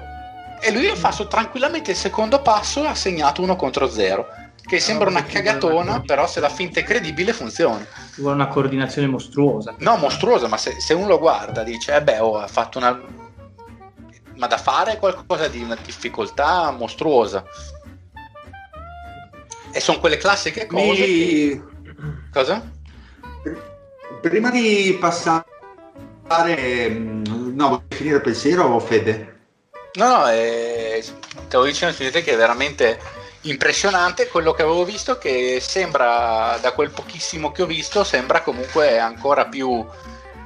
e 0.59 0.71
lui 0.71 0.87
ha 0.87 0.95
fatto 0.95 1.27
tranquillamente 1.27 1.91
il 1.91 1.97
secondo 1.97 2.41
passo 2.41 2.83
e 2.83 2.87
ha 2.87 2.95
segnato 2.95 3.41
uno 3.41 3.55
contro 3.55 3.89
zero 3.89 4.27
che 4.65 4.79
sembra 4.79 5.09
una 5.09 5.25
cagatona 5.25 6.01
però 6.01 6.25
se 6.25 6.39
la 6.39 6.49
finta 6.49 6.79
è 6.79 6.83
credibile 6.83 7.33
funziona. 7.33 7.85
Ci 8.13 8.21
vuole 8.21 8.35
una 8.35 8.47
coordinazione 8.47 9.07
mostruosa. 9.07 9.75
no 9.79 9.97
mostruosa 9.97 10.47
ma 10.47 10.57
se, 10.57 10.79
se 10.79 10.93
uno 10.93 11.07
lo 11.07 11.19
guarda 11.19 11.63
dice 11.63 11.95
eh 11.95 12.01
beh 12.01 12.19
oh, 12.19 12.37
ha 12.37 12.47
fatto 12.47 12.77
una 12.77 13.01
ma 14.35 14.47
da 14.47 14.57
fare 14.57 14.97
qualcosa 14.97 15.47
di 15.47 15.61
una 15.61 15.77
difficoltà 15.83 16.71
mostruosa 16.71 17.43
e 19.73 19.79
sono 19.79 19.99
quelle 19.99 20.17
classiche 20.17 20.67
cose. 20.67 21.07
Mi- 21.07 21.63
cosa? 22.31 22.71
Prima 24.21 24.51
di 24.51 24.95
passare, 24.99 25.45
mm, 26.89 27.55
no, 27.55 27.67
vuoi 27.67 27.81
finire 27.89 28.17
il 28.17 28.21
pensiero, 28.21 28.79
Fede? 28.79 29.39
No, 29.95 30.07
no, 30.07 30.29
eh, 30.29 31.03
stavo 31.47 31.65
dicendo 31.65 31.95
che 31.95 32.23
è 32.23 32.37
veramente 32.37 32.99
impressionante 33.41 34.27
quello 34.27 34.53
che 34.53 34.61
avevo 34.61 34.85
visto 34.85 35.17
che 35.17 35.59
sembra, 35.59 36.57
da 36.61 36.71
quel 36.71 36.91
pochissimo 36.91 37.51
che 37.51 37.63
ho 37.63 37.65
visto, 37.65 38.03
sembra 38.03 38.41
comunque 38.41 38.99
ancora 38.99 39.47
più 39.47 39.85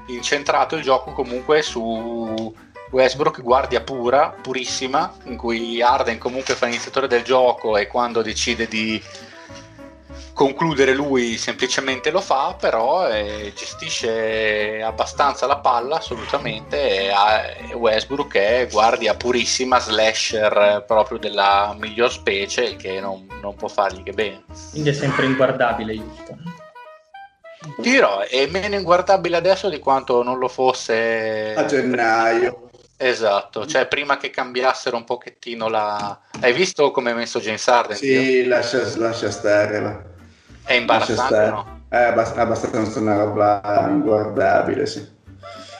incentrato 0.07 0.77
il 0.77 0.83
gioco 0.83 1.11
comunque 1.11 1.61
su 1.61 2.53
Westbrook 2.91 3.41
guardia 3.41 3.81
pura, 3.81 4.33
purissima, 4.41 5.13
in 5.25 5.37
cui 5.37 5.81
Arden 5.81 6.17
comunque 6.17 6.55
fa 6.55 6.65
l'iniziatore 6.65 7.07
del 7.07 7.23
gioco 7.23 7.77
e 7.77 7.87
quando 7.87 8.21
decide 8.21 8.67
di 8.67 9.01
concludere 10.37 10.93
lui 10.93 11.35
semplicemente 11.35 12.11
lo 12.11 12.21
fa, 12.21 12.55
però 12.59 13.09
eh, 13.09 13.51
gestisce 13.55 14.83
abbastanza 14.83 15.47
la 15.47 15.57
palla 15.57 15.95
assolutamente 15.97 17.09
e, 17.09 17.73
Westbrook 17.73 18.35
è 18.35 18.67
guardia 18.69 19.15
purissima, 19.15 19.79
slasher 19.79 20.55
eh, 20.55 20.83
proprio 20.85 21.17
della 21.17 21.75
miglior 21.79 22.11
specie, 22.11 22.65
il 22.65 22.75
che 22.75 22.99
non, 22.99 23.27
non 23.41 23.55
può 23.55 23.67
fargli 23.67 24.03
che 24.03 24.13
bene. 24.13 24.43
Quindi 24.69 24.89
è 24.89 24.93
sempre 24.93 25.25
inguardabile 25.25 25.93
Houston. 25.93 26.65
Ti 27.81 27.89
dirò, 27.89 28.19
è 28.19 28.45
meno 28.45 28.75
inguardabile 28.75 29.37
adesso 29.37 29.69
di 29.69 29.79
quanto 29.79 30.21
non 30.21 30.37
lo 30.37 30.47
fosse 30.47 31.55
A 31.55 31.65
gennaio. 31.65 32.66
Esatto, 32.99 33.67
cioè 33.67 33.85
prima 33.85 34.17
che 34.17 34.31
cambiassero 34.31 34.97
un 34.97 35.03
pochettino 35.03 35.67
la... 35.67 36.19
Hai 36.41 36.51
visto 36.51 36.89
come 36.89 37.11
è 37.11 37.13
messo 37.13 37.39
James 37.39 37.67
Harden? 37.67 37.95
Sì, 37.95 38.45
lascia, 38.45 38.81
lascia 38.97 39.29
stare. 39.29 39.79
va. 39.79 40.01
È 40.63 40.73
imbarazzante, 40.73 41.49
no? 41.49 41.81
È 41.89 41.97
abbast- 41.97 42.37
abbastanza 42.37 42.99
una 42.99 43.15
roba 43.15 43.61
inguardabile, 43.87 44.87
sì. 44.87 45.07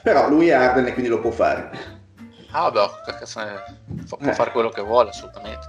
Però 0.04 0.30
lui 0.30 0.50
è 0.50 0.54
Arden 0.54 0.86
e 0.86 0.94
quindi 0.94 1.10
lo 1.10 1.20
può 1.20 1.32
fare. 1.32 1.96
Ah, 2.52 2.70
beh, 2.70 2.88
può 4.08 4.18
Eh. 4.22 4.34
fare 4.34 4.52
quello 4.52 4.70
che 4.70 4.82
vuole, 4.82 5.10
assolutamente. 5.10 5.68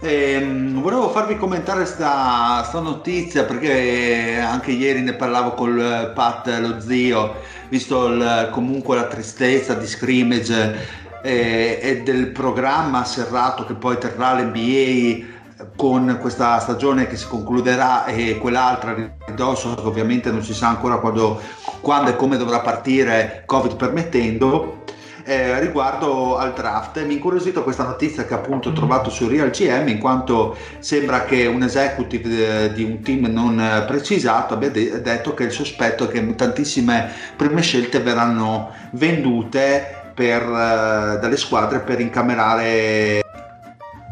Ehm, 0.00 0.82
volevo 0.82 1.08
farvi 1.10 1.36
commentare 1.36 1.86
sta, 1.86 2.62
sta 2.64 2.80
notizia 2.80 3.44
perché 3.44 4.38
anche 4.38 4.72
ieri 4.72 5.00
ne 5.00 5.14
parlavo 5.14 5.52
col 5.52 5.80
eh, 5.80 6.10
Pat, 6.12 6.48
lo 6.58 6.78
zio, 6.80 7.36
visto 7.68 8.06
il- 8.08 8.48
comunque 8.52 8.96
la 8.96 9.04
tristezza 9.06 9.74
di 9.74 9.86
scrimmage 9.86 11.02
eh, 11.22 11.78
e 11.80 12.02
del 12.02 12.28
programma 12.28 13.04
serrato 13.04 13.64
che 13.64 13.74
poi 13.74 13.98
terrà 13.98 14.34
l'NBA 14.34 15.32
con 15.76 16.18
questa 16.20 16.58
stagione 16.58 17.06
che 17.06 17.16
si 17.16 17.26
concluderà 17.26 18.04
e 18.06 18.38
quell'altra 18.38 19.16
ridosso 19.26 19.74
ovviamente 19.86 20.30
non 20.30 20.42
si 20.42 20.52
sa 20.52 20.68
ancora 20.68 20.98
quando, 20.98 21.40
quando 21.80 22.10
e 22.10 22.16
come 22.16 22.36
dovrà 22.36 22.60
partire 22.60 23.42
Covid 23.46 23.76
permettendo 23.76 24.82
eh, 25.24 25.58
riguardo 25.60 26.36
al 26.36 26.52
draft. 26.52 27.02
Mi 27.04 27.14
incuriosito 27.14 27.62
questa 27.62 27.84
notizia 27.84 28.24
che 28.24 28.34
appunto 28.34 28.68
ho 28.68 28.72
trovato 28.72 29.10
su 29.10 29.26
Real 29.28 29.50
GM 29.50 29.88
in 29.88 29.98
quanto 29.98 30.56
sembra 30.78 31.24
che 31.24 31.46
un 31.46 31.62
executive 31.62 32.64
eh, 32.64 32.72
di 32.72 32.84
un 32.84 33.00
team 33.00 33.26
non 33.26 33.58
eh, 33.58 33.84
precisato 33.86 34.54
abbia 34.54 34.70
de- 34.70 35.00
detto 35.00 35.34
che 35.34 35.44
il 35.44 35.52
sospetto 35.52 36.04
è 36.04 36.08
che 36.08 36.34
tantissime 36.34 37.10
prime 37.36 37.62
scelte 37.62 38.00
verranno 38.00 38.70
vendute 38.92 40.12
per, 40.14 40.42
eh, 40.42 41.18
dalle 41.20 41.36
squadre 41.36 41.80
per 41.80 42.00
incamerare 42.00 43.22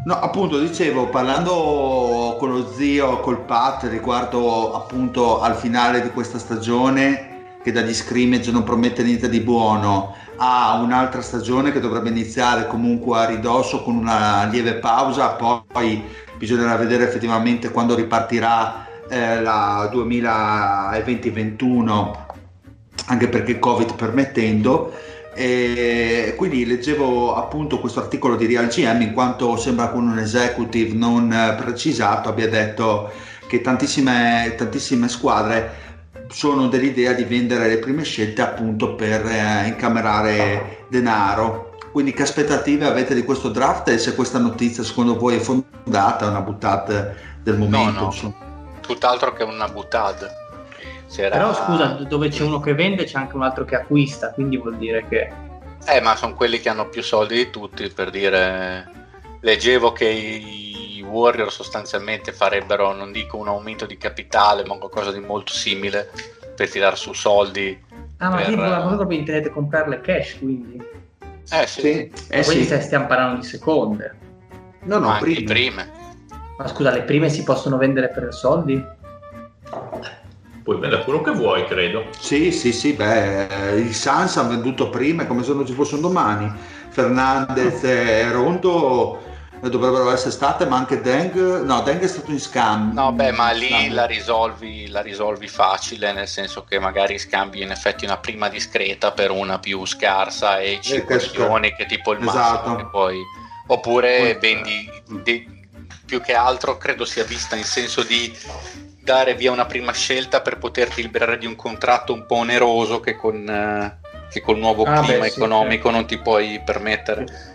No, 0.05 0.19
appunto, 0.19 0.59
dicevo, 0.59 1.07
parlando 1.07 2.35
con 2.37 2.51
lo 2.51 2.69
zio, 2.73 3.21
col 3.21 3.39
Pat, 3.39 3.83
riguardo 3.83 4.73
appunto 4.73 5.39
al 5.39 5.55
finale 5.55 6.01
di 6.01 6.09
questa 6.11 6.37
stagione, 6.37 7.33
che 7.63 7.71
dagli 7.71 7.93
scrimmage 7.93 8.51
non 8.51 8.63
promette 8.63 9.01
niente 9.01 9.29
di 9.29 9.39
buono, 9.39 10.13
a 10.37 10.79
un'altra 10.81 11.21
stagione 11.21 11.71
che 11.71 11.79
dovrebbe 11.79 12.09
iniziare 12.09 12.65
comunque 12.67 13.17
a 13.17 13.25
ridosso 13.25 13.81
con 13.83 13.95
una 13.95 14.45
lieve 14.45 14.75
pausa, 14.75 15.29
poi 15.29 16.03
bisognerà 16.37 16.75
vedere 16.75 17.07
effettivamente 17.07 17.71
quando 17.71 17.95
ripartirà 17.95 18.87
eh, 19.09 19.41
la 19.41 19.89
2020-21, 19.93 22.17
anche 23.07 23.27
perché 23.27 23.59
Covid 23.59 23.95
permettendo. 23.95 24.93
E 25.35 26.35
quindi 26.37 26.63
leggevo 26.65 27.35
appunto 27.35 27.79
questo 27.79 27.99
articolo 27.99 28.35
di 28.35 28.45
Real 28.45 28.67
GM 28.67 29.01
in 29.01 29.13
quanto 29.13 29.57
sembra 29.57 29.89
che 29.89 29.97
un 29.97 30.19
executive 30.19 30.93
non 30.93 31.33
eh, 31.33 31.55
precisato 31.55 32.29
abbia 32.29 32.47
detto 32.47 33.11
che 33.47 33.61
tantissime, 33.61 34.53
tantissime 34.55 35.09
squadre 35.09 35.82
sono 36.33 36.67
dell'idea 36.67 37.13
di 37.13 37.23
vendere 37.23 37.67
le 37.67 37.77
prime 37.77 38.03
scelte 38.03 38.41
appunto 38.41 38.95
per 38.95 39.23
eh, 39.25 39.67
incamerare 39.67 40.85
denaro. 40.89 41.77
Quindi 41.91 42.11
che 42.11 42.23
aspettative 42.23 42.85
avete 42.85 43.13
di 43.13 43.23
questo 43.23 43.49
draft 43.49 43.87
e 43.89 43.99
se 43.99 44.15
questa 44.15 44.39
notizia 44.39 44.83
secondo 44.83 45.15
voi 45.15 45.35
è 45.35 45.39
fondata, 45.39 46.25
è 46.25 46.29
una 46.29 46.41
buttata 46.41 47.13
del 47.41 47.57
momento? 47.57 47.99
No, 47.99 48.15
no. 48.21 48.35
Tutt'altro 48.81 49.31
che 49.33 49.43
una 49.43 49.67
buttata. 49.67 50.27
C'era... 51.07 51.37
Però 51.37 51.53
scusa, 51.53 51.85
dove 52.07 52.29
c'è 52.29 52.41
uno 52.41 52.59
che 52.59 52.73
vende 52.73 53.03
c'è 53.03 53.19
anche 53.19 53.35
un 53.35 53.43
altro 53.43 53.63
che 53.63 53.75
acquista, 53.75 54.31
quindi 54.31 54.57
vuol 54.57 54.77
dire 54.77 55.05
che... 55.07 55.31
Eh, 55.85 56.01
ma 56.01 56.15
sono 56.15 56.33
quelli 56.33 56.59
che 56.59 56.69
hanno 56.69 56.89
più 56.89 57.03
soldi 57.03 57.35
di 57.35 57.49
tutti, 57.51 57.87
per 57.89 58.09
dire... 58.09 58.89
Leggevo 59.41 59.91
che 59.91 60.07
i 60.09 60.62
Warrior 61.13 61.51
sostanzialmente 61.51 62.31
farebbero, 62.31 62.93
non 62.93 63.11
dico 63.11 63.37
un 63.37 63.47
aumento 63.47 63.85
di 63.85 63.97
capitale, 63.97 64.65
ma 64.65 64.75
qualcosa 64.77 65.11
di 65.11 65.19
molto 65.19 65.53
simile 65.53 66.09
per 66.55 66.69
tirare 66.69 66.95
su 66.95 67.13
soldi. 67.13 67.79
Ah, 68.17 68.29
ma 68.29 68.37
per... 68.37 68.45
tipo 68.47 68.61
la 68.61 68.81
cosa 68.81 68.95
proprio 68.95 69.19
intendete 69.19 69.49
comprarle 69.49 70.01
cash, 70.01 70.37
quindi? 70.39 70.83
Eh 71.51 71.67
sì. 71.67 71.81
Sì, 71.81 72.11
eh 72.29 72.43
quindi 72.43 72.65
sì. 72.65 72.81
stiamo 72.81 73.05
parlando 73.05 73.41
di 73.41 73.47
seconde. 73.47 74.15
No, 74.83 74.97
no, 74.97 75.17
prima. 75.19 75.51
prime. 75.51 75.91
Ma 76.57 76.67
scusa, 76.67 76.91
le 76.91 77.03
prime 77.03 77.29
si 77.29 77.43
possono 77.43 77.77
vendere 77.77 78.09
per 78.09 78.33
soldi? 78.33 78.83
Puoi 80.63 80.79
vendere 80.79 81.03
quello 81.03 81.21
che 81.21 81.31
vuoi, 81.31 81.65
credo. 81.65 82.05
Sì, 82.17 82.51
sì, 82.51 82.71
sì, 82.71 82.93
beh, 82.93 83.79
i 83.79 83.93
Suns 83.93 84.37
hanno 84.37 84.49
venduto 84.49 84.89
prima 84.89 85.25
come 85.25 85.43
se 85.43 85.53
non 85.53 85.65
ci 85.65 85.73
fossero 85.73 85.99
domani. 86.01 86.51
Fernandez 86.89 87.83
e 87.83 88.31
Rondo 88.31 89.17
eh, 89.17 89.32
dovrebbero 89.69 90.11
essere 90.11 90.31
state, 90.31 90.65
ma 90.65 90.77
anche 90.77 91.01
Deng, 91.01 91.61
no, 91.63 91.81
Deng 91.81 92.01
è 92.01 92.07
stato 92.07 92.31
in 92.31 92.39
scambio. 92.39 93.01
No, 93.01 93.11
beh, 93.11 93.31
ma 93.31 93.51
lì 93.51 93.89
la 93.89 94.05
risolvi, 94.05 94.87
la 94.89 95.01
risolvi 95.01 95.47
facile, 95.47 96.11
nel 96.11 96.27
senso 96.27 96.63
che 96.63 96.79
magari 96.79 97.17
scambi 97.17 97.61
in 97.61 97.71
effetti 97.71 98.05
una 98.05 98.17
prima 98.17 98.49
discreta 98.49 99.11
per 99.11 99.31
una 99.31 99.59
più 99.59 99.85
scarsa 99.85 100.59
e 100.59 100.79
5 100.81 101.17
che 101.17 101.23
scar- 101.23 101.37
milioni 101.37 101.73
che 101.75 101.83
è 101.83 101.85
tipo 101.85 102.11
il 102.13 102.19
massimo 102.19 102.41
Esatto. 102.43 102.75
che 102.75 102.85
poi... 102.87 103.19
Oppure 103.65 104.37
Poi- 104.37 104.39
vendi 104.39 104.91
de- 105.23 105.45
più 106.05 106.19
che 106.21 106.33
altro 106.35 106.77
credo 106.77 107.05
sia 107.05 107.23
vista 107.23 107.55
in 107.55 107.63
senso 107.63 108.03
di 108.03 108.37
dare 109.01 109.35
via 109.35 109.51
una 109.53 109.65
prima 109.65 109.93
scelta 109.93 110.41
per 110.41 110.57
poterti 110.57 111.01
liberare 111.01 111.37
di 111.37 111.45
un 111.45 111.55
contratto 111.55 112.11
un 112.13 112.25
po' 112.25 112.35
oneroso 112.35 112.99
che 112.99 113.15
con, 113.15 113.47
eh, 113.49 113.99
che 114.29 114.41
col 114.41 114.57
nuovo 114.57 114.83
Ah, 114.83 114.99
clima 115.01 115.23
beh, 115.23 115.29
sì, 115.29 115.37
economico 115.37 115.89
non 115.89 116.05
ti 116.05 116.17
puoi 116.17 116.61
permettere. 116.63 117.52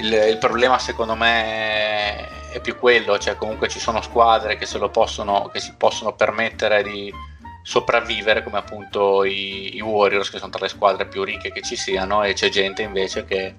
Il, 0.00 0.12
il 0.12 0.38
problema 0.38 0.78
secondo 0.78 1.14
me 1.14 2.50
è 2.50 2.60
più 2.60 2.76
quello, 2.78 3.18
cioè 3.18 3.36
comunque 3.36 3.68
ci 3.68 3.78
sono 3.78 4.00
squadre 4.02 4.56
che 4.56 4.66
se 4.66 4.78
lo 4.78 4.88
possono, 4.88 5.48
che 5.52 5.60
si 5.60 5.74
possono 5.76 6.14
permettere 6.14 6.82
di 6.82 7.12
sopravvivere 7.62 8.42
come 8.42 8.58
appunto 8.58 9.24
i, 9.24 9.76
i 9.76 9.80
Warriors 9.80 10.30
che 10.30 10.38
sono 10.38 10.50
tra 10.50 10.62
le 10.62 10.68
squadre 10.68 11.06
più 11.06 11.22
ricche 11.22 11.52
che 11.52 11.60
ci 11.60 11.76
siano 11.76 12.22
e 12.24 12.32
c'è 12.32 12.48
gente 12.48 12.82
invece 12.82 13.24
che 13.24 13.54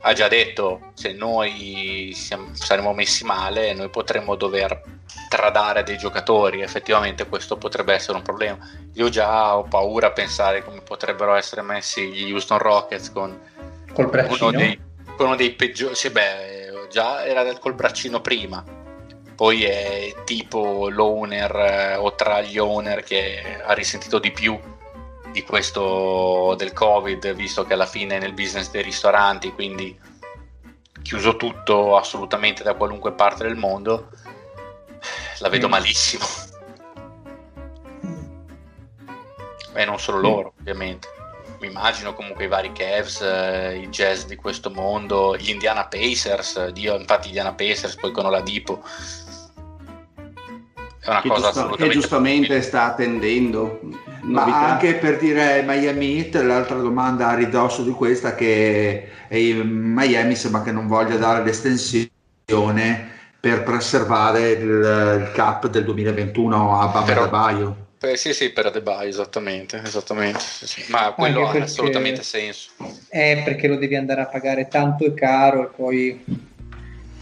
ha 0.00 0.12
già 0.14 0.26
detto 0.26 0.92
se 0.94 1.12
noi 1.12 2.12
siamo- 2.14 2.54
saremo 2.54 2.94
messi 2.94 3.24
male 3.24 3.74
noi 3.74 3.90
potremmo 3.90 4.36
dover 4.36 4.82
tradare 5.28 5.82
dei 5.82 5.98
giocatori 5.98 6.62
effettivamente 6.62 7.26
questo 7.26 7.58
potrebbe 7.58 7.92
essere 7.92 8.16
un 8.16 8.22
problema 8.22 8.58
io 8.94 9.08
già 9.10 9.56
ho 9.56 9.64
paura 9.64 10.08
a 10.08 10.12
pensare 10.12 10.64
come 10.64 10.80
potrebbero 10.80 11.34
essere 11.34 11.60
messi 11.60 12.08
gli 12.08 12.32
Houston 12.32 12.58
Rockets 12.58 13.12
con 13.12 13.38
Col 13.92 14.08
braccino? 14.08 14.48
uno 14.48 14.58
dei, 14.58 14.78
uno 15.24 15.36
dei 15.36 15.52
peggiori 15.52 15.94
sì, 15.94 16.10
beh, 16.10 16.86
già 16.90 17.24
era 17.24 17.58
col 17.58 17.74
braccino 17.74 18.20
prima. 18.20 18.64
Poi 19.34 19.64
è 19.64 20.14
tipo 20.24 20.88
l'owner 20.88 21.54
eh, 21.54 21.96
o 21.96 22.14
tra 22.14 22.40
gli 22.40 22.58
owner 22.58 23.02
che 23.02 23.60
ha 23.62 23.72
risentito 23.74 24.18
di 24.18 24.30
più 24.32 24.58
di 25.30 25.42
questo 25.42 26.54
del 26.56 26.72
covid 26.72 27.34
visto 27.34 27.64
che 27.64 27.74
alla 27.74 27.84
fine 27.84 28.16
è 28.16 28.18
nel 28.18 28.32
business 28.32 28.70
dei 28.70 28.82
ristoranti 28.82 29.52
quindi 29.52 29.94
chiuso 31.02 31.36
tutto 31.36 31.98
assolutamente 31.98 32.62
da 32.62 32.72
qualunque 32.72 33.12
parte 33.12 33.42
del 33.42 33.56
mondo 33.56 34.08
la 35.40 35.48
vedo 35.50 35.66
Mm. 35.66 35.70
malissimo. 35.70 36.24
E 39.74 39.84
non 39.84 40.00
solo 40.00 40.20
loro 40.20 40.54
ovviamente 40.58 41.15
mi 41.60 41.68
immagino 41.68 42.14
comunque 42.14 42.44
i 42.44 42.48
vari 42.48 42.72
Cavs, 42.72 43.20
eh, 43.20 43.78
i 43.82 43.88
Jazz 43.88 44.24
di 44.24 44.36
questo 44.36 44.70
mondo, 44.70 45.36
gli 45.36 45.50
Indiana 45.50 45.86
Pacers, 45.86 46.56
eh, 46.56 46.72
Dio, 46.72 46.96
infatti 46.96 47.26
gli 47.26 47.36
Indiana 47.36 47.54
Pacers 47.54 47.96
poi 47.96 48.12
con 48.12 48.26
Oladipo 48.26 48.82
è 51.06 51.10
una 51.10 51.20
Che, 51.20 51.28
cosa 51.28 51.42
che 51.42 51.58
assolutamente 51.58 51.94
giustamente 51.94 52.62
sta 52.62 52.84
attendendo 52.86 53.78
Ma 54.22 54.40
novità. 54.40 54.58
anche 54.58 54.94
per 54.94 55.18
dire 55.18 55.62
Miami 55.64 56.18
Heat, 56.18 56.34
l'altra 56.42 56.76
domanda 56.78 57.28
a 57.28 57.34
ridosso 57.34 57.82
di 57.84 57.92
questa 57.92 58.34
che 58.34 59.08
eh, 59.28 59.62
Miami 59.62 60.34
sembra 60.34 60.62
che 60.62 60.72
non 60.72 60.88
voglia 60.88 61.16
dare 61.16 61.44
l'estensione 61.44 63.14
per 63.38 63.62
preservare 63.62 64.50
il, 64.50 64.68
il 64.68 65.30
cap 65.32 65.68
del 65.68 65.84
2021 65.84 66.80
a 66.80 66.86
Bama 66.88 67.06
Però-. 67.06 67.85
Eh, 67.98 68.16
sì 68.16 68.34
sì 68.34 68.50
per 68.50 68.66
Adebayo 68.66 69.08
esattamente 69.08 69.80
esattamente 69.84 70.40
sì, 70.40 70.66
sì. 70.66 70.84
ma 70.92 71.12
quello 71.12 71.38
Anche 71.38 71.48
ha 71.48 71.52
perché- 71.52 71.66
assolutamente 71.66 72.22
senso 72.22 72.70
Eh, 73.08 73.40
perché 73.44 73.68
lo 73.68 73.76
devi 73.76 73.96
andare 73.96 74.20
a 74.20 74.26
pagare 74.26 74.68
tanto 74.68 75.04
e 75.04 75.14
caro 75.14 75.64
e 75.64 75.74
poi 75.74 76.24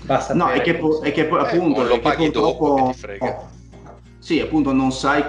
basta. 0.03 0.35
No, 0.35 0.47
per- 0.49 0.57
è 0.59 0.63
che, 0.63 0.75
po- 0.75 1.01
è 1.01 1.13
che 1.13 1.25
po- 1.27 1.39
Eh, 1.39 1.41
appunto 1.43 1.83
lo 1.83 1.89
è 1.89 1.93
che 1.95 2.01
paghi 2.01 2.31
dopo, 2.31 2.59
purtroppo- 2.75 2.87
che 2.87 2.93
ti 2.93 2.99
frega. 2.99 3.49
Sì, 4.19 4.41
appunto 4.41 4.73
non 4.73 4.91
sai 4.93 5.23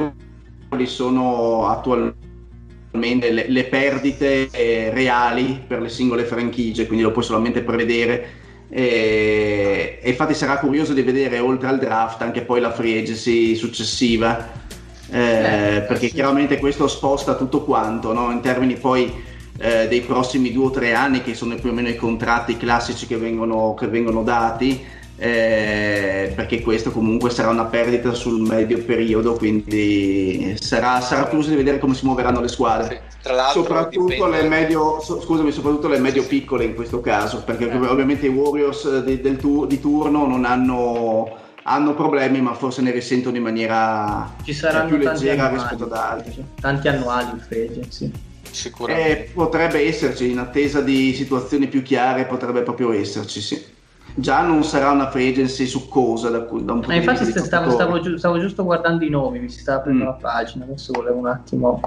quali 0.67 0.87
sono 0.87 1.67
attualmente 1.67 3.29
le, 3.31 3.47
le 3.47 3.63
perdite 3.65 4.49
eh, 4.51 4.89
reali 4.91 5.61
per 5.65 5.81
le 5.81 5.89
singole 5.89 6.23
franchigie, 6.25 6.87
quindi 6.87 7.03
lo 7.03 7.11
puoi 7.11 7.23
solamente 7.23 7.61
prevedere. 7.61 8.43
E, 8.67 9.99
e 10.01 10.09
infatti 10.09 10.33
sarà 10.33 10.57
curioso 10.57 10.93
di 10.93 11.03
vedere 11.03 11.37
oltre 11.39 11.67
al 11.67 11.77
draft 11.77 12.21
anche 12.23 12.41
poi 12.41 12.59
la 12.59 12.71
free 12.71 12.99
agency 12.99 13.55
successiva. 13.55 14.63
Eh, 15.11 15.83
perché 15.87 16.07
chiaramente 16.07 16.57
questo 16.59 16.87
sposta 16.87 17.35
tutto 17.35 17.61
quanto 17.63 18.11
no? 18.13 18.31
in 18.31 18.41
termini 18.41 18.75
poi 18.75 19.11
eh, 19.57 19.87
dei 19.87 20.01
prossimi 20.01 20.51
due 20.51 20.65
o 20.65 20.71
tre 20.71 20.93
anni 20.93 21.21
che 21.21 21.33
sono 21.33 21.55
più 21.55 21.69
o 21.69 21.73
meno 21.73 21.87
i 21.89 21.95
contratti 21.95 22.57
classici 22.57 23.07
che 23.07 23.17
vengono, 23.17 23.73
che 23.73 23.87
vengono 23.87 24.23
dati 24.23 24.83
eh, 25.17 26.33
perché 26.35 26.61
questo 26.61 26.91
comunque 26.91 27.29
sarà 27.29 27.47
una 27.49 27.63
perdita 27.65 28.13
sul 28.13 28.41
medio 28.41 28.83
periodo 28.83 29.35
quindi 29.35 30.55
sarà, 30.59 30.99
sarà 30.99 31.23
curioso 31.25 31.51
di 31.51 31.55
vedere 31.55 31.79
come 31.79 31.93
si 31.93 32.05
muoveranno 32.05 32.41
le 32.41 32.49
squadre 32.49 33.03
Sì, 33.21 33.29
soprattutto 33.53 34.11
dipende- 34.13 34.41
le 34.41 34.47
medio 34.49 34.99
so- 34.99 35.21
scusami 35.21 35.51
soprattutto 35.53 35.87
le 35.87 35.99
medio 35.99 36.25
piccole 36.25 36.65
in 36.65 36.75
questo 36.75 36.99
caso 36.99 37.43
perché 37.45 37.69
Eh. 37.69 37.77
ovviamente 37.87 38.25
i 38.25 38.29
Warriors 38.29 38.83
eh, 39.07 39.21
di, 39.21 39.37
tu- 39.37 39.65
di 39.65 39.79
turno 39.79 40.27
non 40.27 40.43
hanno, 40.43 41.29
hanno 41.67 41.93
problemi 41.95 42.41
ma 42.41 42.53
forse 42.53 42.81
ne 42.81 42.91
risentono 42.91 43.37
in 43.37 43.43
maniera 43.43 44.31
Ci 44.43 44.53
saranno 44.53 44.87
più 44.87 44.97
leggera 44.97 45.45
annuali, 45.47 45.55
rispetto 45.55 45.83
ad 45.85 45.93
altri 45.93 46.45
Tanti 46.61 46.87
annuali 46.87 47.29
in 47.31 47.39
free 47.39 47.67
agency. 47.69 48.11
sicuramente 48.51 49.25
eh, 49.25 49.29
potrebbe 49.33 49.79
esserci, 49.85 50.29
in 50.29 50.37
attesa 50.37 50.81
di 50.81 51.13
situazioni 51.13 51.67
più 51.67 51.81
chiare, 51.81 52.25
potrebbe 52.25 52.61
proprio 52.61 52.91
esserci, 52.93 53.41
sì. 53.41 53.73
Già 54.17 54.43
non 54.43 54.63
sarà 54.63 54.91
una 54.91 55.09
free 55.09 55.29
agency 55.29 55.65
succosa 55.65 56.29
da, 56.29 56.41
cui- 56.43 56.63
da 56.63 56.73
un 56.73 56.79
punto 56.81 56.87
Ma 56.87 56.93
di 56.93 56.99
infatti 57.05 57.25
vista 57.25 57.39
di 57.41 57.45
stavo, 57.47 57.71
stavo 57.71 57.99
giu- 57.99 58.17
stavo 58.17 58.39
giusto 58.39 58.63
guardando 58.63 59.03
i 59.03 59.09
nomi, 59.09 59.39
mi 59.39 59.49
si 59.49 59.59
stava 59.59 59.79
aprendo 59.79 60.03
Mm. 60.03 60.07
la 60.07 60.13
pagina, 60.13 60.65
adesso 60.65 60.93
volevo 60.93 61.17
un 61.17 61.27
attimo 61.27 61.81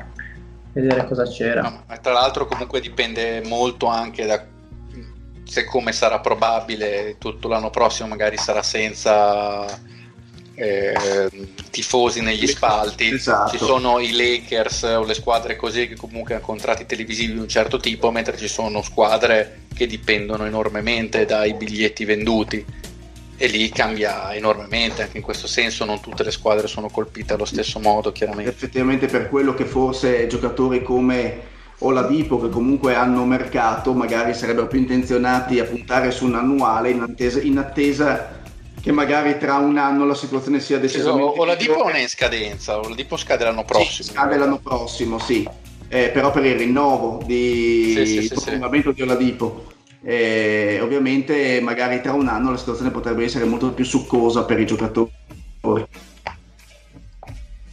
vedere 0.72 1.06
cosa 1.06 1.22
c'era. 1.24 1.62
No, 1.62 1.84
ma 1.86 1.96
tra 1.98 2.12
l'altro 2.12 2.46
comunque 2.46 2.80
dipende 2.80 3.42
molto 3.46 3.86
anche 3.86 4.26
da 4.26 4.44
se 5.48 5.64
come 5.64 5.92
sarà 5.92 6.20
probabile 6.20 7.16
tutto 7.18 7.48
l'anno 7.48 7.70
prossimo 7.70 8.06
magari 8.06 8.36
sarà 8.36 8.62
senza 8.62 9.66
eh, 10.54 11.30
tifosi 11.70 12.20
negli 12.20 12.46
spalti. 12.46 13.08
Esatto. 13.08 13.56
ci 13.56 13.64
sono 13.64 13.98
i 13.98 14.12
Lakers 14.12 14.82
o 14.82 15.04
le 15.04 15.14
squadre 15.14 15.56
così 15.56 15.88
che 15.88 15.96
comunque 15.96 16.34
hanno 16.34 16.44
contratti 16.44 16.84
televisivi 16.84 17.32
di 17.32 17.38
un 17.38 17.48
certo 17.48 17.78
tipo 17.78 18.10
mentre 18.10 18.36
ci 18.36 18.48
sono 18.48 18.82
squadre 18.82 19.62
che 19.74 19.86
dipendono 19.86 20.44
enormemente 20.44 21.24
dai 21.24 21.54
biglietti 21.54 22.04
venduti. 22.04 22.64
E 23.40 23.46
lì 23.46 23.70
cambia 23.70 24.34
enormemente 24.34 25.02
anche 25.02 25.16
in 25.16 25.22
questo 25.22 25.46
senso 25.46 25.84
non 25.84 26.00
tutte 26.00 26.24
le 26.24 26.32
squadre 26.32 26.66
sono 26.66 26.90
colpite 26.90 27.34
allo 27.34 27.44
stesso 27.46 27.78
modo 27.78 28.12
chiaramente. 28.12 28.50
Effettivamente 28.50 29.06
per 29.06 29.28
quello 29.28 29.54
che 29.54 29.64
forse 29.64 30.26
giocatori 30.26 30.82
come 30.82 31.56
Oladipo 31.80 32.40
che 32.40 32.48
comunque 32.48 32.94
hanno 32.96 33.24
mercato 33.24 33.92
magari 33.92 34.34
sarebbero 34.34 34.66
più 34.66 34.80
intenzionati 34.80 35.60
a 35.60 35.64
puntare 35.64 36.10
su 36.10 36.24
un 36.26 36.34
annuale 36.34 36.90
in 36.90 37.00
attesa, 37.00 37.40
in 37.40 37.58
attesa 37.58 38.36
che 38.80 38.90
magari 38.90 39.38
tra 39.38 39.56
un 39.56 39.76
anno 39.78 40.04
la 40.04 40.14
situazione 40.14 40.58
sia 40.60 40.78
decisamente 40.78 41.38
o 41.38 41.44
la 41.44 41.54
Dipo 41.54 41.76
non 41.82 41.94
è 41.94 42.00
in 42.00 42.08
scadenza, 42.08 42.78
o 42.78 42.88
la 42.88 42.94
Dipo 42.94 43.16
scade 43.16 43.44
l'anno 43.44 43.60
Sì, 43.60 43.66
prossimo. 43.66 44.08
scade 44.08 44.36
l'anno 44.36 44.58
prossimo, 44.58 45.18
sì. 45.18 45.48
eh, 45.88 46.10
però 46.10 46.32
per 46.32 46.44
il 46.44 46.56
rinnovo 46.56 47.22
di 47.24 47.92
Sì, 47.96 48.06
sì, 48.06 48.22
sì, 48.22 48.34
prolungamento 48.34 48.92
di 48.92 49.02
Oladipo. 49.02 49.72
Eh, 50.02 50.78
ovviamente 50.80 51.60
magari 51.60 52.00
tra 52.00 52.12
un 52.12 52.28
anno 52.28 52.52
la 52.52 52.56
situazione 52.56 52.90
potrebbe 52.90 53.24
essere 53.24 53.44
molto 53.44 53.72
più 53.72 53.84
succosa 53.84 54.44
per 54.44 54.58
i 54.60 54.66
giocatori. 54.66 55.10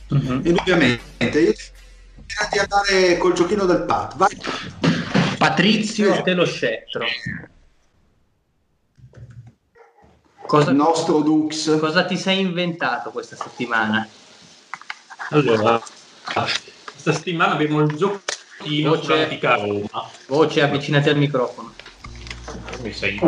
Mhm. 0.07 0.41
Indubbiamente, 0.43 1.39
io 1.39 1.53
direi 2.35 2.49
di 2.51 2.59
andare 2.59 3.17
col 3.17 3.33
giochino 3.33 3.65
del 3.65 3.83
Pat. 3.83 4.15
Vai. 4.17 4.37
Patrizio 5.37 6.21
dello 6.23 6.45
scettro. 6.45 7.05
Cosa, 10.45 10.69
Il 10.69 10.75
nostro 10.75 11.21
Dux. 11.21 11.79
cosa 11.79 12.05
ti 12.05 12.17
sei 12.17 12.39
inventato 12.39 13.09
questa 13.09 13.35
settimana? 13.35 14.07
Allora, 15.31 15.81
questa 16.23 17.13
settimana 17.13 17.53
abbiamo 17.53 17.81
il 17.81 17.95
giochino 17.95 18.91
Voce. 18.91 19.03
sull'antica 19.03 19.55
Roma. 19.55 20.09
Voce 20.27 20.61
avvicinati 20.61 21.09
al 21.09 21.17
microfono. 21.17 21.73
Mi 22.81 22.93
senti? 22.93 23.25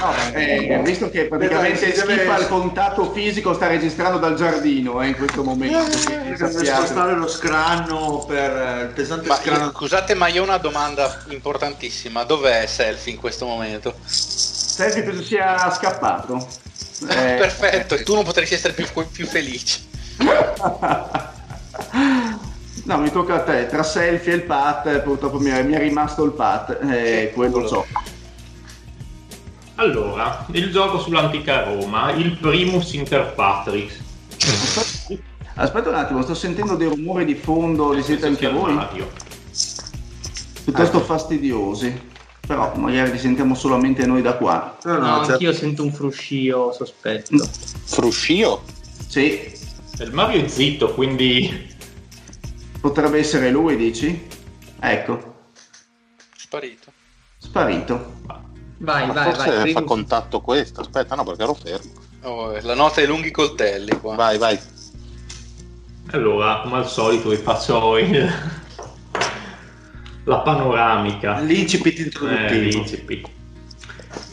No, 0.00 0.12
eh, 0.32 0.80
visto 0.82 1.08
che 1.08 1.26
praticamente 1.26 1.78
Deve- 1.80 1.92
deve- 1.94 2.14
schifa 2.16 2.38
il 2.38 2.48
contatto 2.48 3.12
fisico, 3.12 3.54
sta 3.54 3.68
registrando 3.68 4.18
dal 4.18 4.34
giardino 4.34 5.00
eh, 5.00 5.08
in 5.08 5.14
questo 5.16 5.42
momento. 5.44 5.78
che 6.06 6.18
Deve 6.22 6.36
sappiate. 6.36 6.64
spostare 6.86 7.14
lo 7.14 7.28
scranno 7.28 8.24
per 8.26 8.50
eh, 8.56 8.82
il 8.82 8.88
pesante 8.88 9.28
Ma 9.28 9.36
scranno. 9.36 9.64
io- 9.66 9.70
scusate, 9.72 10.14
ma 10.14 10.26
io 10.28 10.40
ho 10.42 10.44
una 10.44 10.56
domanda 10.58 11.22
importantissima. 11.28 12.24
Dov'è 12.24 12.66
Selfie 12.66 13.12
in 13.12 13.18
questo 13.20 13.46
momento? 13.46 13.94
Selfie 14.04 15.02
penso 15.04 15.22
sia 15.22 15.70
scappato. 15.70 16.44
Eh, 17.08 17.34
Perfetto, 17.38 17.94
e 17.94 18.02
tu 18.02 18.14
non 18.14 18.24
potresti 18.24 18.54
essere 18.54 18.72
più, 18.72 18.86
più 19.12 19.26
felice. 19.26 19.80
No, 22.86 22.98
mi 22.98 23.10
tocca 23.10 23.36
a 23.36 23.40
te. 23.40 23.66
Tra 23.66 23.82
selfie 23.82 24.32
e 24.32 24.36
il 24.36 24.42
pat, 24.42 24.86
eh, 24.88 24.98
purtroppo 24.98 25.38
mi 25.38 25.48
è, 25.48 25.62
mi 25.62 25.72
è 25.72 25.78
rimasto 25.78 26.22
il 26.24 26.32
pat. 26.32 26.78
Eh, 26.82 27.28
Sì, 27.28 27.34
quello 27.34 27.52
quello. 27.52 27.66
so. 27.68 27.86
Allora, 29.76 30.46
il 30.52 30.70
gioco 30.70 31.00
sull'antica 31.00 31.64
Roma, 31.64 32.12
il 32.12 32.36
primus 32.38 32.92
inter 32.92 33.32
patrix. 33.34 33.92
Aspetta 35.56 35.88
un 35.88 35.94
attimo, 35.94 36.22
sto 36.22 36.34
sentendo 36.34 36.76
dei 36.76 36.88
rumori 36.88 37.24
di 37.24 37.34
fondo, 37.34 37.92
li 37.92 38.02
siete 38.02 38.26
anche 38.26 38.48
voi? 38.48 38.72
Mario. 38.72 39.10
Piuttosto 40.64 41.00
fastidiosi. 41.00 42.12
Però 42.46 42.74
magari 42.76 43.12
li 43.12 43.18
sentiamo 43.18 43.54
solamente 43.54 44.04
noi 44.06 44.20
da 44.20 44.34
qua. 44.36 44.76
No, 44.84 44.92
No, 44.92 44.98
no, 44.98 45.20
anch'io 45.20 45.52
sento 45.52 45.82
un 45.82 45.92
fruscio 45.92 46.72
sospetto. 46.72 47.48
Fruscio? 47.84 48.62
Sì, 49.08 49.50
Il 50.00 50.12
Mario 50.12 50.44
è 50.44 50.48
zitto, 50.48 50.92
quindi 50.92 51.72
potrebbe 52.80 53.18
essere 53.18 53.50
lui, 53.50 53.76
dici? 53.76 54.26
Ecco, 54.80 55.34
Sparito. 56.36 56.92
sparito. 57.38 58.13
Vai, 58.78 59.06
Ma 59.06 59.12
vai, 59.12 59.24
forse 59.32 59.56
vai. 59.56 59.72
fa 59.72 59.82
contatto 59.82 60.40
questo. 60.40 60.80
Aspetta, 60.80 61.14
no, 61.14 61.24
perché 61.24 61.42
ero 61.42 61.54
fermo. 61.54 61.90
Oh, 62.22 62.58
la 62.60 62.74
nota 62.74 62.96
dei 62.96 63.06
lunghi 63.06 63.30
coltelli 63.30 63.98
qua. 63.98 64.14
Vai, 64.14 64.38
vai. 64.38 64.58
allora, 66.12 66.60
come 66.62 66.76
al 66.78 66.88
solito 66.88 67.28
vi 67.30 67.36
faccio 67.36 67.96
il- 67.98 68.32
la 70.24 70.38
panoramica. 70.38 71.40
L'incipit 71.40 71.98
Eh, 71.98 72.02
introduttivo. 72.02 72.60
l'incipit. 72.78 73.28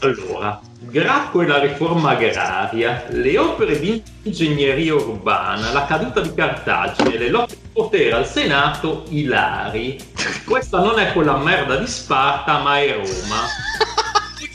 Allora, 0.00 0.60
Gracco 0.78 1.42
e 1.42 1.46
la 1.46 1.58
riforma 1.58 2.10
agraria, 2.10 3.04
le 3.10 3.38
opere 3.38 3.78
di 3.78 4.02
ingegneria 4.22 4.94
urbana, 4.94 5.72
la 5.72 5.84
caduta 5.86 6.20
di 6.20 6.34
Cartagine, 6.34 7.16
le 7.18 7.28
lotte 7.30 7.54
di 7.60 7.68
potere 7.72 8.12
al 8.12 8.26
Senato, 8.26 9.04
Ilari. 9.08 9.98
Questa 10.44 10.78
non 10.80 10.98
è 10.98 11.12
quella 11.12 11.36
merda 11.36 11.76
di 11.76 11.86
Sparta, 11.86 12.58
ma 12.58 12.78
è 12.80 12.92
Roma. 12.94 13.46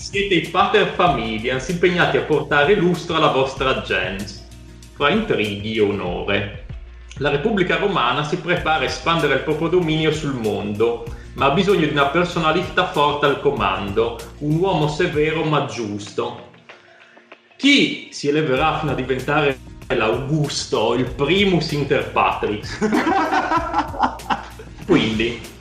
Siete 0.10 0.36
i 0.36 0.48
pater 0.48 0.94
familias 0.94 1.68
impegnati 1.68 2.16
a 2.16 2.22
portare 2.22 2.76
lustro 2.76 3.18
alla 3.18 3.28
vostra 3.28 3.82
gens, 3.82 4.42
fra 4.94 5.10
intrighi 5.10 5.76
e 5.76 5.82
onore. 5.82 6.66
La 7.18 7.30
Repubblica 7.30 7.76
Romana 7.76 8.24
si 8.24 8.38
prepara 8.38 8.84
a 8.84 8.86
espandere 8.86 9.34
il 9.34 9.42
proprio 9.42 9.68
dominio 9.68 10.14
sul 10.14 10.34
mondo, 10.34 11.04
ma 11.34 11.48
ha 11.48 11.52
bisogno 11.52 11.86
di 11.86 11.92
una 11.92 12.06
personalità 12.06 12.88
forte 12.88 13.26
al 13.26 13.42
comando, 13.42 14.18
un 14.38 14.56
uomo 14.56 14.88
severo 14.88 15.44
ma 15.44 15.66
giusto. 15.66 16.52
Chi 17.58 18.08
si 18.12 18.30
eleverà 18.30 18.80
fino 18.80 18.94
a 18.94 18.96
diventare 18.96 19.60
l'Augusto, 19.88 20.94
il 20.94 21.04
primus 21.04 21.70
inter 21.74 22.14
patrix? 22.14 22.78
Quindi 24.88 25.56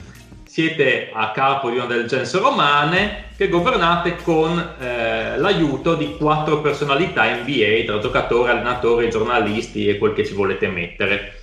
siete 0.57 1.11
a 1.13 1.29
capo 1.29 1.69
di 1.69 1.75
una 1.75 1.85
delle 1.85 2.05
gens 2.05 2.35
romane 2.39 3.25
che 3.37 3.47
governate 3.47 4.15
con 4.23 4.57
eh, 4.79 5.37
l'aiuto 5.37 5.93
di 5.93 6.17
quattro 6.17 6.61
personalità 6.61 7.31
NBA, 7.31 7.83
tra 7.85 7.99
giocatori, 7.99 8.49
allenatori, 8.49 9.11
giornalisti 9.11 9.87
e 9.87 9.99
quel 9.99 10.13
che 10.13 10.25
ci 10.25 10.33
volete 10.33 10.67
mettere. 10.67 11.33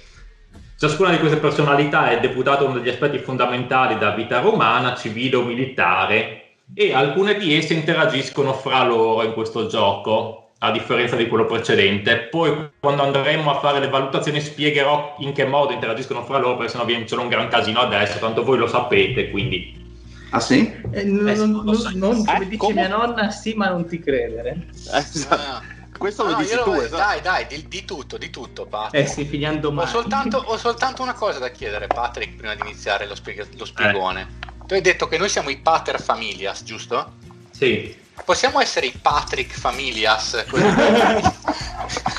Ciascuna 0.77 1.11
di 1.11 1.21
queste 1.21 1.37
personalità 1.37 2.11
è 2.11 2.19
deputata 2.19 2.65
a 2.65 2.67
uno 2.67 2.81
degli 2.81 2.89
aspetti 2.89 3.19
fondamentali 3.19 3.97
della 3.99 4.17
vita 4.17 4.41
romana, 4.41 4.97
civile 4.97 5.37
o 5.37 5.45
militare, 5.45 6.57
e 6.75 6.93
alcune 6.93 7.37
di 7.37 7.57
esse 7.57 7.73
interagiscono 7.73 8.53
fra 8.53 8.83
loro 8.83 9.25
in 9.25 9.33
questo 9.33 9.69
gioco, 9.69 10.44
a 10.65 10.71
differenza 10.71 11.17
di 11.17 11.29
quello 11.29 11.45
precedente. 11.47 12.17
Poi, 12.31 12.71
quando 12.81 13.03
andremo 13.03 13.51
a 13.51 13.61
fare 13.61 13.81
le 13.81 13.89
valutazioni, 13.89 14.41
spiegherò 14.41 15.17
in 15.19 15.33
che 15.33 15.45
modo 15.45 15.73
interagiscono 15.73 16.25
fra 16.25 16.39
loro, 16.39 16.57
perché 16.57 16.73
sennò 16.73 16.85
viene 16.85 17.07
solo 17.07 17.23
un 17.23 17.29
gran 17.29 17.49
casino 17.49 17.81
adesso, 17.81 18.19
tanto 18.19 18.43
voi 18.45 18.59
lo 18.59 18.67
sapete, 18.67 19.31
quindi... 19.31 19.83
Ah 20.31 20.41
sì? 20.41 20.69
Eh, 20.91 21.05
non, 21.05 21.29
Eh, 21.29 21.35
non- 21.37 21.51
non 21.51 21.65
lo 21.65 21.91
non- 21.95 22.25
come 22.25 22.45
Eh, 22.45 22.45
dice 22.47 22.57
come? 22.57 22.75
mia 22.75 22.89
nonna, 22.89 23.31
sì, 23.31 23.55
ma 23.55 23.69
non 23.69 23.87
ti 23.87 24.01
credere. 24.01 24.67
Eh, 24.93 24.99
esatto. 24.99 25.35
Ah. 25.35 25.63
Questo 25.97 26.25
lo 26.25 26.31
No, 26.33 26.39
dici 26.39 26.57
tu, 26.57 26.73
lo- 26.73 26.83
esatto. 26.83 26.97
Dai, 26.97 27.21
dai, 27.21 27.47
di, 27.47 27.69
di 27.69 27.85
tutto, 27.85 28.19
di 28.19 28.31
tutto, 28.31 28.67
Patrick. 28.67 29.05
Eh 29.05 29.07
sì, 29.09 29.25
finiamo 29.25 29.59
Ho 29.59 29.61
domani. 29.61 29.89
soltanto, 29.91 30.39
ho 30.45 30.57
soltanto 30.57 31.03
una 31.03 31.13
cosa 31.15 31.39
da 31.39 31.51
chiedere, 31.51 31.87
Patrick, 31.87 32.35
prima 32.35 32.55
di 32.57 32.63
iniziare 32.63 33.07
lo, 33.07 33.15
spiega- 33.15 33.45
Eh. 33.45 33.57
lo 33.57 33.65
spiegone. 33.65 34.27
Tu 34.67 34.75
hai 34.75 34.81
detto 34.81 35.07
che 35.07 35.19
noi 35.19 35.29
siamo 35.29 35.51
i 35.51 35.59
pater 35.59 36.03
familias, 36.03 36.65
giusto? 36.65 37.13
Sì, 37.53 37.95
Possiamo 38.25 38.61
essere 38.61 38.87
i 38.87 38.95
Patrick 39.01 39.59
familias? 39.59 40.35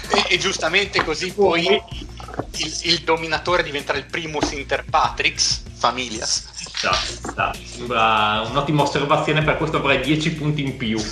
e, 0.09 0.25
e 0.29 0.37
giustamente 0.37 1.03
così 1.03 1.31
poi 1.31 1.65
il, 1.65 2.79
il 2.83 2.99
dominatore 2.99 3.63
diventerà 3.63 3.97
il 3.97 4.05
primus 4.05 4.51
inter 4.51 4.85
patrix 4.89 5.63
familias. 5.73 6.49
sta, 6.53 6.93
sta. 6.93 7.53
sembra 7.63 8.41
un'ottima 8.49 8.83
osservazione, 8.83 9.43
per 9.43 9.57
questo 9.57 9.77
avrei 9.77 10.01
10 10.01 10.33
punti 10.33 10.63
in 10.63 10.77
più. 10.77 10.99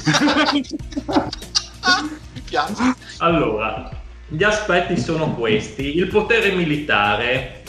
Mi 2.33 2.41
piace. 2.41 2.95
Allora, 3.17 3.89
gli 4.27 4.43
aspetti 4.43 4.99
sono 4.99 5.33
questi. 5.35 5.97
Il 5.97 6.07
potere 6.07 6.51
militare, 6.51 7.63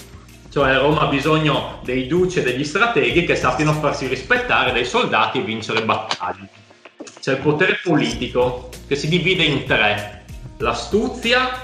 cioè 0.50 0.77
Roma 0.77 1.03
ha 1.03 1.07
bisogno 1.07 1.81
dei 1.83 2.07
duci 2.07 2.38
e 2.38 2.42
degli 2.42 2.64
strateghi 2.64 3.24
che 3.24 3.37
sappiano 3.37 3.72
farsi 3.74 4.07
rispettare 4.07 4.72
dai 4.72 4.85
soldati 4.85 5.38
e 5.38 5.42
vincere 5.42 5.83
battaglie. 5.83 6.53
C'è 7.24 7.32
il 7.32 7.38
potere 7.38 7.80
politico 7.82 8.68
che 8.87 8.96
si 8.96 9.08
divide 9.08 9.44
in 9.44 9.64
tre. 9.64 10.24
L'astuzia, 10.58 11.58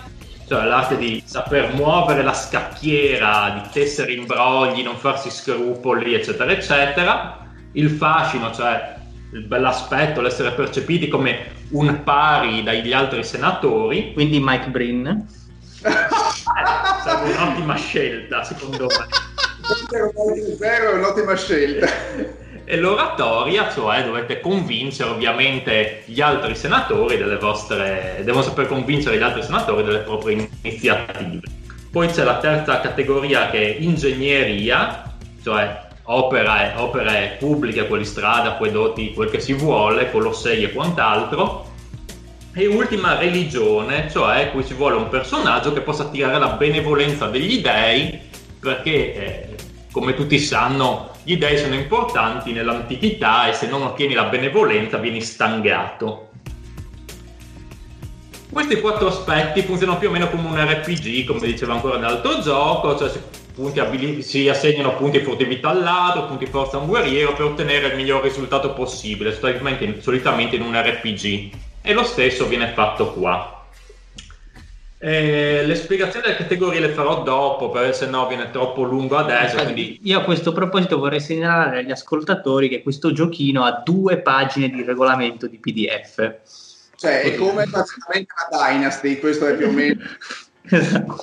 cioè 0.48 0.64
l'arte 0.64 0.96
di 0.96 1.22
saper 1.22 1.74
muovere 1.74 2.22
la 2.22 2.32
scacchiera, 2.32 3.60
di 3.60 3.68
tessere 3.70 4.14
imbrogli, 4.14 4.82
non 4.82 4.96
farsi 4.96 5.28
scrupoli, 5.28 6.14
eccetera, 6.14 6.50
eccetera. 6.50 7.46
Il 7.72 7.90
fascino, 7.90 8.50
cioè 8.54 8.94
il 9.34 9.42
bell'aspetto, 9.42 10.22
l'essere 10.22 10.52
percepiti 10.52 11.08
come 11.08 11.52
un 11.72 12.04
pari 12.04 12.62
dagli 12.62 12.94
altri 12.94 13.22
senatori, 13.22 14.14
Quindi 14.14 14.40
Mike 14.40 14.70
Brin. 14.70 15.08
eh, 15.08 15.90
sarebbe 17.04 17.36
un'ottima 17.36 17.74
scelta 17.74 18.42
secondo 18.44 18.86
me. 18.86 20.56
Zero 20.56 20.92
è 20.92 20.94
un'ottima 20.94 21.36
scelta. 21.36 22.39
E 22.70 22.76
l'oratoria, 22.76 23.68
cioè 23.68 24.04
dovete 24.04 24.38
convincere 24.38 25.10
ovviamente 25.10 26.04
gli 26.04 26.20
altri 26.20 26.54
senatori 26.54 27.16
delle 27.16 27.36
vostre, 27.36 28.20
devono 28.22 28.44
saper 28.44 28.68
convincere 28.68 29.18
gli 29.18 29.22
altri 29.22 29.42
senatori 29.42 29.82
delle 29.82 29.98
proprie 29.98 30.48
iniziative. 30.62 31.40
Poi 31.90 32.06
c'è 32.06 32.22
la 32.22 32.38
terza 32.38 32.78
categoria 32.78 33.50
che 33.50 33.76
è 33.76 33.80
ingegneria, 33.80 35.02
cioè 35.42 35.88
opere, 36.04 36.74
opere 36.76 37.36
pubbliche, 37.40 37.88
quelli 37.88 38.04
strada, 38.04 38.50
acquedotti, 38.50 39.14
quel 39.14 39.30
che 39.30 39.40
si 39.40 39.52
vuole, 39.52 40.08
colossei 40.12 40.62
e 40.62 40.70
quant'altro. 40.70 41.72
E 42.54 42.66
ultima 42.68 43.18
religione, 43.18 44.08
cioè 44.12 44.52
qui 44.52 44.64
ci 44.64 44.74
vuole 44.74 44.94
un 44.94 45.08
personaggio 45.08 45.72
che 45.72 45.80
possa 45.80 46.04
attirare 46.04 46.38
la 46.38 46.50
benevolenza 46.50 47.26
degli 47.26 47.60
dei, 47.60 48.16
perché 48.60 49.14
eh, 49.14 49.54
come 49.90 50.14
tutti 50.14 50.38
sanno 50.38 51.10
gli 51.30 51.36
dei 51.36 51.58
sono 51.58 51.74
importanti 51.74 52.50
nell'antichità 52.50 53.48
e 53.48 53.52
se 53.52 53.68
non 53.68 53.82
ottieni 53.82 54.14
la 54.14 54.24
benevolenza 54.24 54.96
vieni 54.96 55.20
stangato. 55.20 56.30
Questi 58.52 58.80
quattro 58.80 59.06
aspetti 59.06 59.62
funzionano 59.62 60.00
più 60.00 60.08
o 60.08 60.10
meno 60.10 60.28
come 60.28 60.48
un 60.48 60.56
RPG, 60.56 61.24
come 61.24 61.46
diceva 61.46 61.74
ancora 61.74 61.98
nell'altro 61.98 62.40
gioco, 62.40 62.98
cioè 62.98 63.08
si, 63.08 63.78
abili- 63.78 64.22
si 64.22 64.48
assegnano 64.48 64.96
punti 64.96 65.20
furtività 65.20 65.68
al 65.68 65.82
ladro, 65.84 66.26
punti 66.26 66.46
forza 66.46 66.78
a 66.78 66.80
un 66.80 66.88
guerriero 66.88 67.32
per 67.34 67.44
ottenere 67.44 67.86
il 67.86 67.96
miglior 67.96 68.24
risultato 68.24 68.72
possibile, 68.72 69.32
solitamente 69.32 70.56
in 70.56 70.62
un 70.62 70.74
RPG. 70.74 71.50
E 71.80 71.92
lo 71.92 72.02
stesso 72.02 72.48
viene 72.48 72.72
fatto 72.72 73.12
qua. 73.12 73.59
Eh, 75.02 75.64
le 75.64 75.74
spiegazioni 75.76 76.26
delle 76.26 76.36
categorie 76.36 76.78
le 76.78 76.90
farò 76.90 77.22
dopo, 77.22 77.70
perché 77.70 77.94
se 77.94 78.06
no 78.06 78.26
viene 78.26 78.50
troppo 78.50 78.82
lungo 78.82 79.16
adesso. 79.16 79.56
Quindi... 79.62 79.98
Io 80.02 80.18
a 80.18 80.24
questo 80.24 80.52
proposito 80.52 80.98
vorrei 80.98 81.20
segnalare 81.20 81.78
agli 81.78 81.90
ascoltatori 81.90 82.68
che 82.68 82.82
questo 82.82 83.10
giochino 83.10 83.64
ha 83.64 83.80
due 83.82 84.18
pagine 84.20 84.68
di 84.68 84.82
regolamento 84.82 85.46
di 85.46 85.58
PDF. 85.58 86.34
Cioè, 86.96 87.22
è 87.22 87.34
come 87.36 87.66
praticamente 87.66 88.34
una 88.50 88.68
Dynasty, 88.68 89.18
questo 89.18 89.46
è 89.46 89.54
più 89.54 89.68
o 89.68 89.70
meno. 89.70 90.00
Esatto. 90.72 91.22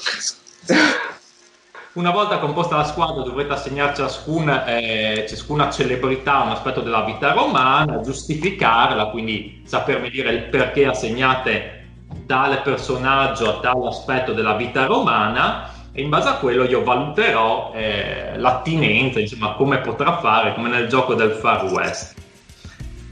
Una 1.94 2.12
volta 2.12 2.40
composta 2.40 2.76
la 2.76 2.84
squadra 2.84 3.24
dovrete 3.24 3.54
assegnare 3.54 3.96
ciascuna, 3.96 4.66
eh, 4.66 5.26
ciascuna 5.28 5.70
celebrità 5.70 6.42
un 6.42 6.50
aspetto 6.50 6.82
della 6.82 7.04
vita 7.04 7.32
romana, 7.32 8.02
giustificarla, 8.02 9.08
quindi 9.08 9.62
sapermi 9.66 10.10
dire 10.10 10.32
il 10.32 10.44
perché 10.50 10.86
assegnate 10.86 11.77
tale 12.26 12.58
personaggio 12.58 13.50
a 13.50 13.60
tale 13.60 13.88
aspetto 13.88 14.34
della 14.34 14.56
vita 14.56 14.86
romana 14.86 15.72
e 15.92 16.02
in 16.02 16.10
base 16.10 16.30
a 16.30 16.36
quello 16.36 16.64
io 16.64 16.84
valuterò 16.84 17.72
eh, 17.74 18.38
l'attinenza, 18.38 19.20
insomma 19.20 19.54
come 19.54 19.80
potrà 19.80 20.20
fare, 20.20 20.54
come 20.54 20.70
nel 20.70 20.88
gioco 20.88 21.16
del 21.16 21.32
Far 21.32 21.66
West. 21.66 22.14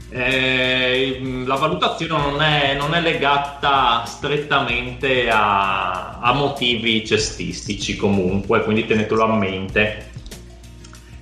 Eh, 0.08 1.42
la 1.44 1.56
valutazione 1.56 2.16
non 2.16 2.40
è, 2.40 2.76
non 2.78 2.94
è 2.94 3.00
legata 3.00 4.04
strettamente 4.06 5.28
a, 5.28 6.20
a, 6.20 6.32
motivi 6.32 7.04
cestistici 7.04 7.96
comunque, 7.96 8.62
quindi 8.62 8.86
tenetelo 8.86 9.24
a 9.24 9.34
mente. 9.34 10.10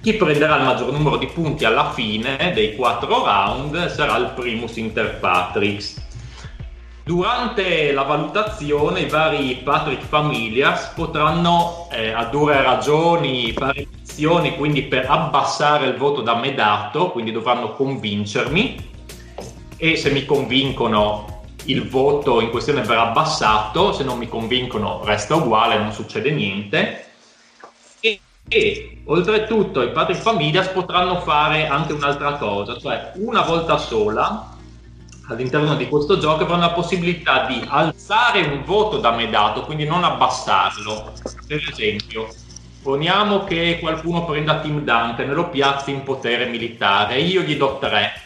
Chi 0.03 0.13
prenderà 0.13 0.57
il 0.59 0.65
maggior 0.65 0.93
numero 0.93 1.17
di 1.17 1.29
punti 1.29 1.65
alla 1.65 1.93
fine 1.93 2.53
dei 2.53 2.77
quattro 2.77 3.25
round 3.25 3.89
sarà 3.89 4.19
il 4.19 4.33
primus 4.35 4.77
inter 4.77 5.19
patrix. 5.19 6.04
Durante 7.05 7.93
la 7.93 8.05
valutazione 8.05 9.01
i 9.01 9.09
vari 9.11 9.57
Patrick 9.57 10.07
Familias 10.07 10.87
potranno 10.95 11.87
eh, 11.93 12.13
a 12.13 12.25
due 12.25 12.63
ragioni 12.63 13.53
fare 13.53 13.87
azioni 14.03 14.57
quindi 14.57 14.85
per 14.85 15.05
abbassare 15.11 15.87
il 15.87 15.97
voto 15.97 16.23
da 16.23 16.35
me 16.37 16.55
dato, 16.55 17.11
quindi 17.11 17.31
dovranno 17.31 17.75
convincermi 17.75 18.93
e 19.77 19.97
se 19.97 20.11
mi 20.13 20.25
convincono 20.25 21.43
il 21.67 21.87
voto 21.87 22.41
in 22.41 22.49
questione 22.49 22.81
verrà 22.81 23.11
abbassato, 23.11 23.93
se 23.93 24.03
non 24.03 24.17
mi 24.17 24.27
convincono 24.27 25.03
resta 25.05 25.35
uguale, 25.35 25.77
non 25.77 25.93
succede 25.93 26.31
niente. 26.31 27.05
E, 28.01 28.19
e 28.49 29.03
oltretutto 29.05 29.83
i 29.83 29.91
Patrick 29.91 30.23
Familias 30.23 30.69
potranno 30.69 31.21
fare 31.21 31.67
anche 31.67 31.93
un'altra 31.93 32.37
cosa, 32.37 32.79
cioè 32.79 33.13
una 33.17 33.43
volta 33.43 33.77
sola 33.77 34.54
all'interno 35.29 35.75
di 35.75 35.89
questo 35.89 36.19
gioco 36.19 36.45
avranno 36.45 36.63
la 36.63 36.73
possibilità 36.73 37.47
di 37.47 37.65
alzare 37.67 38.43
un 38.43 38.63
voto 38.65 38.99
da 38.99 39.13
me 39.13 39.31
dato, 39.31 39.63
quindi 39.63 39.85
non 39.85 40.05
abbassarlo. 40.05 41.13
Per 41.47 41.69
esempio, 41.71 42.29
poniamo 42.83 43.45
che 43.45 43.79
qualcuno 43.81 44.25
prenda 44.25 44.61
Team 44.61 44.81
Dante 44.81 45.25
e 45.25 45.27
lo 45.27 45.49
piazzi 45.49 45.91
in 45.91 46.03
potere 46.03 46.47
militare, 46.47 47.21
io 47.21 47.43
gli 47.43 47.57
do 47.57 47.79
3 47.81 48.23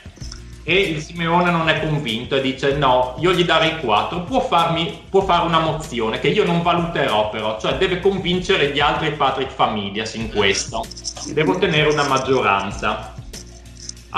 e 0.69 0.81
il 0.81 1.01
Simeone 1.01 1.51
non 1.51 1.71
è 1.71 1.81
convinto 1.81 2.37
e 2.37 2.43
dice 2.43 2.77
no, 2.77 3.15
io 3.21 3.33
gli 3.33 3.43
darei 3.43 3.79
4, 3.81 4.21
può, 4.25 4.41
farmi, 4.41 5.05
può 5.09 5.23
fare 5.23 5.47
una 5.47 5.61
mozione 5.61 6.19
che 6.19 6.29
io 6.29 6.45
non 6.45 6.61
valuterò 6.61 7.31
però, 7.31 7.59
cioè 7.59 7.79
deve 7.79 8.01
convincere 8.01 8.71
gli 8.73 8.79
altri 8.79 9.13
Patrick 9.13 9.51
Familias 9.51 10.13
in 10.13 10.31
questo, 10.31 10.85
deve 11.33 11.53
ottenere 11.53 11.91
una 11.91 12.07
maggioranza. 12.07 13.15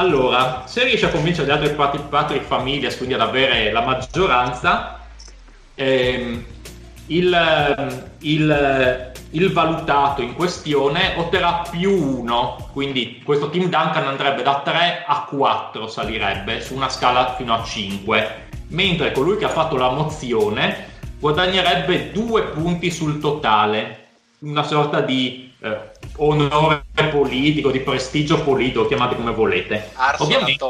Allora, 0.00 0.62
se 0.64 0.82
riesce 0.84 1.04
a 1.04 1.10
convincere 1.10 1.46
gli 1.46 1.50
altri 1.50 1.74
Patrick, 1.74 2.08
Patrick 2.08 2.46
Familias, 2.46 2.96
quindi 2.96 3.12
ad 3.12 3.20
avere 3.20 3.70
la 3.70 3.82
maggioranza, 3.82 4.98
ehm, 5.74 6.42
il, 7.08 8.06
il, 8.20 9.12
il, 9.32 9.52
valutato 9.52 10.22
in 10.22 10.32
questione 10.32 11.16
otterrà 11.18 11.64
più 11.70 11.92
1, 12.20 12.70
quindi 12.72 13.20
questo 13.22 13.50
Team 13.50 13.64
Duncan 13.64 14.06
andrebbe 14.06 14.42
da 14.42 14.62
3 14.64 15.04
a 15.06 15.26
4, 15.28 15.86
salirebbe 15.86 16.62
su 16.62 16.74
una 16.74 16.88
scala 16.88 17.34
fino 17.34 17.52
a 17.52 17.62
5, 17.62 18.48
mentre 18.68 19.12
colui 19.12 19.36
che 19.36 19.44
ha 19.44 19.50
fatto 19.50 19.76
la 19.76 19.90
mozione 19.90 20.88
guadagnerebbe 21.18 22.10
2 22.10 22.42
punti 22.44 22.90
sul 22.90 23.20
totale, 23.20 24.06
una 24.38 24.62
sorta 24.62 25.02
di 25.02 25.49
eh, 25.60 25.90
onore 26.16 26.82
politico, 27.10 27.70
di 27.70 27.80
prestigio 27.80 28.42
politico, 28.42 28.86
chiamate 28.86 29.16
come 29.16 29.32
volete. 29.32 29.90
Ovviamente 30.18 30.64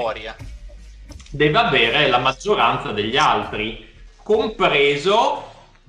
deve 1.30 1.58
avere 1.58 2.08
la 2.08 2.18
maggioranza 2.18 2.90
degli 2.90 3.16
altri, 3.16 3.88
compreso 4.22 5.48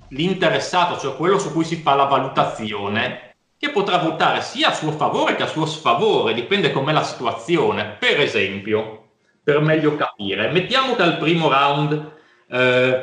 l'interessato, 0.10 1.00
cioè 1.00 1.16
quello 1.16 1.40
su 1.40 1.52
cui 1.52 1.64
si 1.64 1.78
fa 1.78 1.96
la 1.96 2.06
valutazione, 2.06 3.36
che 3.58 3.70
potrà 3.70 3.98
votare 3.98 4.42
sia 4.42 4.70
a 4.70 4.74
suo 4.74 4.92
favore 4.92 5.36
che 5.36 5.44
a 5.44 5.48
suo 5.48 5.66
sfavore, 5.66 6.34
dipende 6.34 6.72
com'è 6.72 6.92
la 6.92 7.04
situazione. 7.04 7.96
Per 8.00 8.20
esempio, 8.20 9.10
per 9.44 9.60
meglio 9.62 9.96
capire, 9.96 10.52
mettiamo 10.52 10.96
che 10.96 11.02
al 11.04 11.18
primo 11.18 11.50
round, 11.50 12.12
eh, 12.50 13.02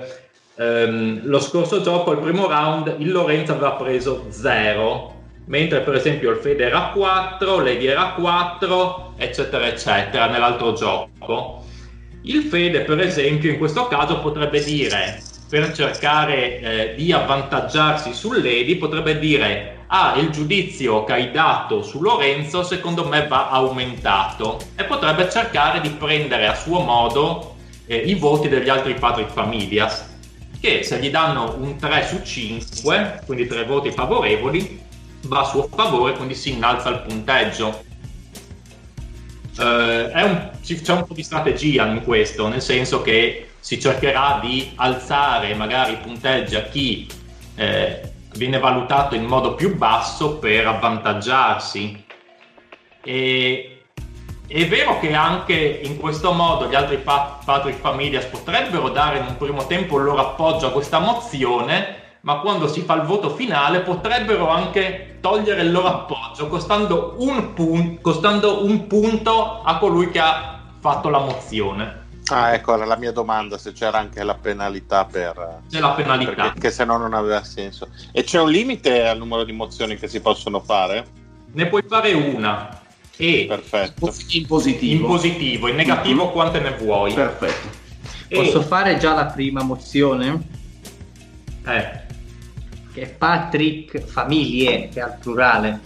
ehm, 0.57 1.20
lo 1.24 1.40
scorso 1.40 1.80
gioco, 1.80 2.11
al 2.11 2.20
primo 2.20 2.46
round, 2.46 2.96
il 2.99 3.11
Lorenzo 3.11 3.53
aveva 3.53 3.72
preso 3.72 4.26
0, 4.28 5.17
mentre 5.49 5.80
per 5.80 5.94
esempio 5.94 6.30
il 6.30 6.38
Fede 6.38 6.64
era 6.64 6.90
4, 6.94 7.59
Lady 7.59 7.86
era 7.86 8.12
4, 8.12 9.14
eccetera, 9.16 9.66
eccetera, 9.66 10.28
nell'altro 10.28 10.72
gioco. 10.72 11.64
Il 12.22 12.42
Fede, 12.42 12.80
per 12.82 13.01
esempio, 13.01 13.51
in 13.51 13.59
questo 13.59 13.88
caso 13.88 14.20
potrebbe 14.20 14.62
dire 14.62 15.20
per 15.49 15.72
cercare 15.72 16.61
eh, 16.61 16.94
di 16.94 17.11
avvantaggiarsi 17.11 18.12
sull'Edi 18.12 18.76
potrebbe 18.76 19.18
dire 19.18 19.84
ah 19.86 20.16
il 20.18 20.28
giudizio 20.28 21.05
che 21.05 21.12
hai 21.14 21.30
dato 21.30 21.82
su 21.82 22.03
Lorenzo 22.03 22.62
secondo 22.62 23.09
me 23.09 23.26
va 23.26 23.49
aumentato 23.49 24.61
e 24.76 24.84
potrebbe 24.84 25.30
cercare 25.30 25.80
di 25.80 25.88
prendere 25.88 26.46
a 26.46 26.55
suo 26.55 26.80
modo 26.80 27.55
eh, 27.86 27.96
i 27.96 28.14
voti 28.14 28.51
degli 28.51 28.68
altri 28.68 28.92
Patrick 28.92 29.32
Familias 29.32 30.16
che 30.61 30.82
se 30.82 30.99
gli 30.99 31.09
danno 31.09 31.57
un 31.59 31.78
3 31.78 32.07
su 32.07 32.20
5 32.22 33.22
quindi 33.24 33.46
3 33.46 33.64
voti 33.64 33.90
favorevoli 33.90 34.86
va 35.22 35.40
a 35.40 35.44
suo 35.44 35.68
favore 35.72 36.14
quindi 36.14 36.34
si 36.34 36.52
innalza 36.52 36.88
il 36.90 37.00
punteggio 37.00 37.84
eh, 39.58 39.62
un, 39.62 40.50
c'è 40.62 40.92
un 40.92 41.04
po' 41.04 41.14
di 41.14 41.22
strategia 41.22 41.86
in 41.86 42.04
questo 42.04 42.48
nel 42.48 42.62
senso 42.62 43.02
che 43.02 43.48
si 43.60 43.80
cercherà 43.80 44.38
di 44.40 44.72
alzare 44.76 45.54
magari 45.54 45.92
i 45.92 45.98
punteggi 45.98 46.54
a 46.54 46.62
chi 46.62 47.06
eh, 47.56 48.12
viene 48.34 48.58
valutato 48.58 49.14
in 49.14 49.24
modo 49.24 49.54
più 49.54 49.76
basso 49.76 50.38
per 50.38 50.66
avvantaggiarsi. 50.66 52.04
E, 53.02 53.82
è 54.46 54.66
vero 54.66 54.98
che 54.98 55.12
anche 55.12 55.80
in 55.82 55.98
questo 55.98 56.32
modo 56.32 56.68
gli 56.68 56.74
altri 56.74 56.96
Patrick 56.96 57.80
Familias 57.80 58.24
potrebbero 58.24 58.88
dare 58.88 59.18
in 59.18 59.26
un 59.26 59.36
primo 59.36 59.66
tempo 59.66 59.98
il 59.98 60.04
loro 60.04 60.20
appoggio 60.20 60.68
a 60.68 60.72
questa 60.72 61.00
mozione, 61.00 62.07
ma 62.29 62.41
quando 62.41 62.68
si 62.68 62.83
fa 62.83 62.93
il 62.97 63.05
voto 63.05 63.31
finale 63.31 63.81
potrebbero 63.81 64.51
anche 64.51 65.16
togliere 65.22 65.62
il 65.62 65.72
loro 65.72 65.87
appoggio, 65.87 66.47
costando 66.49 67.14
un, 67.20 67.55
pun- 67.55 68.03
costando 68.03 68.66
un 68.66 68.87
punto 68.87 69.62
a 69.62 69.79
colui 69.79 70.11
che 70.11 70.18
ha 70.18 70.61
fatto 70.79 71.09
la 71.09 71.20
mozione. 71.20 72.05
Ah, 72.26 72.53
ecco, 72.53 72.74
era 72.74 72.85
la 72.85 72.99
mia 72.99 73.12
domanda, 73.12 73.57
se 73.57 73.72
c'era 73.72 73.97
anche 73.97 74.22
la 74.22 74.35
penalità 74.35 75.07
per... 75.07 75.62
C'è 75.70 75.81
la 75.81 75.93
penalità. 75.93 76.35
Perché, 76.35 76.61
che 76.61 76.70
se 76.70 76.85
no 76.85 76.99
non 76.99 77.14
aveva 77.14 77.43
senso. 77.45 77.89
E 78.12 78.22
c'è 78.24 78.39
un 78.39 78.51
limite 78.51 79.09
al 79.09 79.16
numero 79.16 79.45
di 79.45 79.53
mozioni 79.53 79.97
che 79.97 80.07
si 80.07 80.20
possono 80.20 80.61
fare? 80.61 81.07
Ne 81.53 81.66
puoi 81.68 81.83
fare 81.89 82.12
una. 82.12 82.79
E 83.16 83.47
Perfetto. 83.49 84.05
In 84.05 84.47
positivo. 84.47 85.01
In 85.01 85.07
positivo, 85.07 85.68
in 85.68 85.76
negativo 85.76 86.24
mm-hmm. 86.24 86.33
quante 86.33 86.61
ne 86.61 86.76
vuoi. 86.76 87.14
Perfetto. 87.14 87.68
E... 88.29 88.37
Posso 88.37 88.61
fare 88.61 88.99
già 88.99 89.14
la 89.14 89.24
prima 89.24 89.62
mozione? 89.62 90.57
Eh. 91.64 92.07
Che 92.99 93.05
è 93.05 93.09
Patrick 93.11 94.01
Famiglie, 94.01 94.88
che 94.88 94.99
è 94.99 95.03
al 95.03 95.18
plurale. 95.20 95.78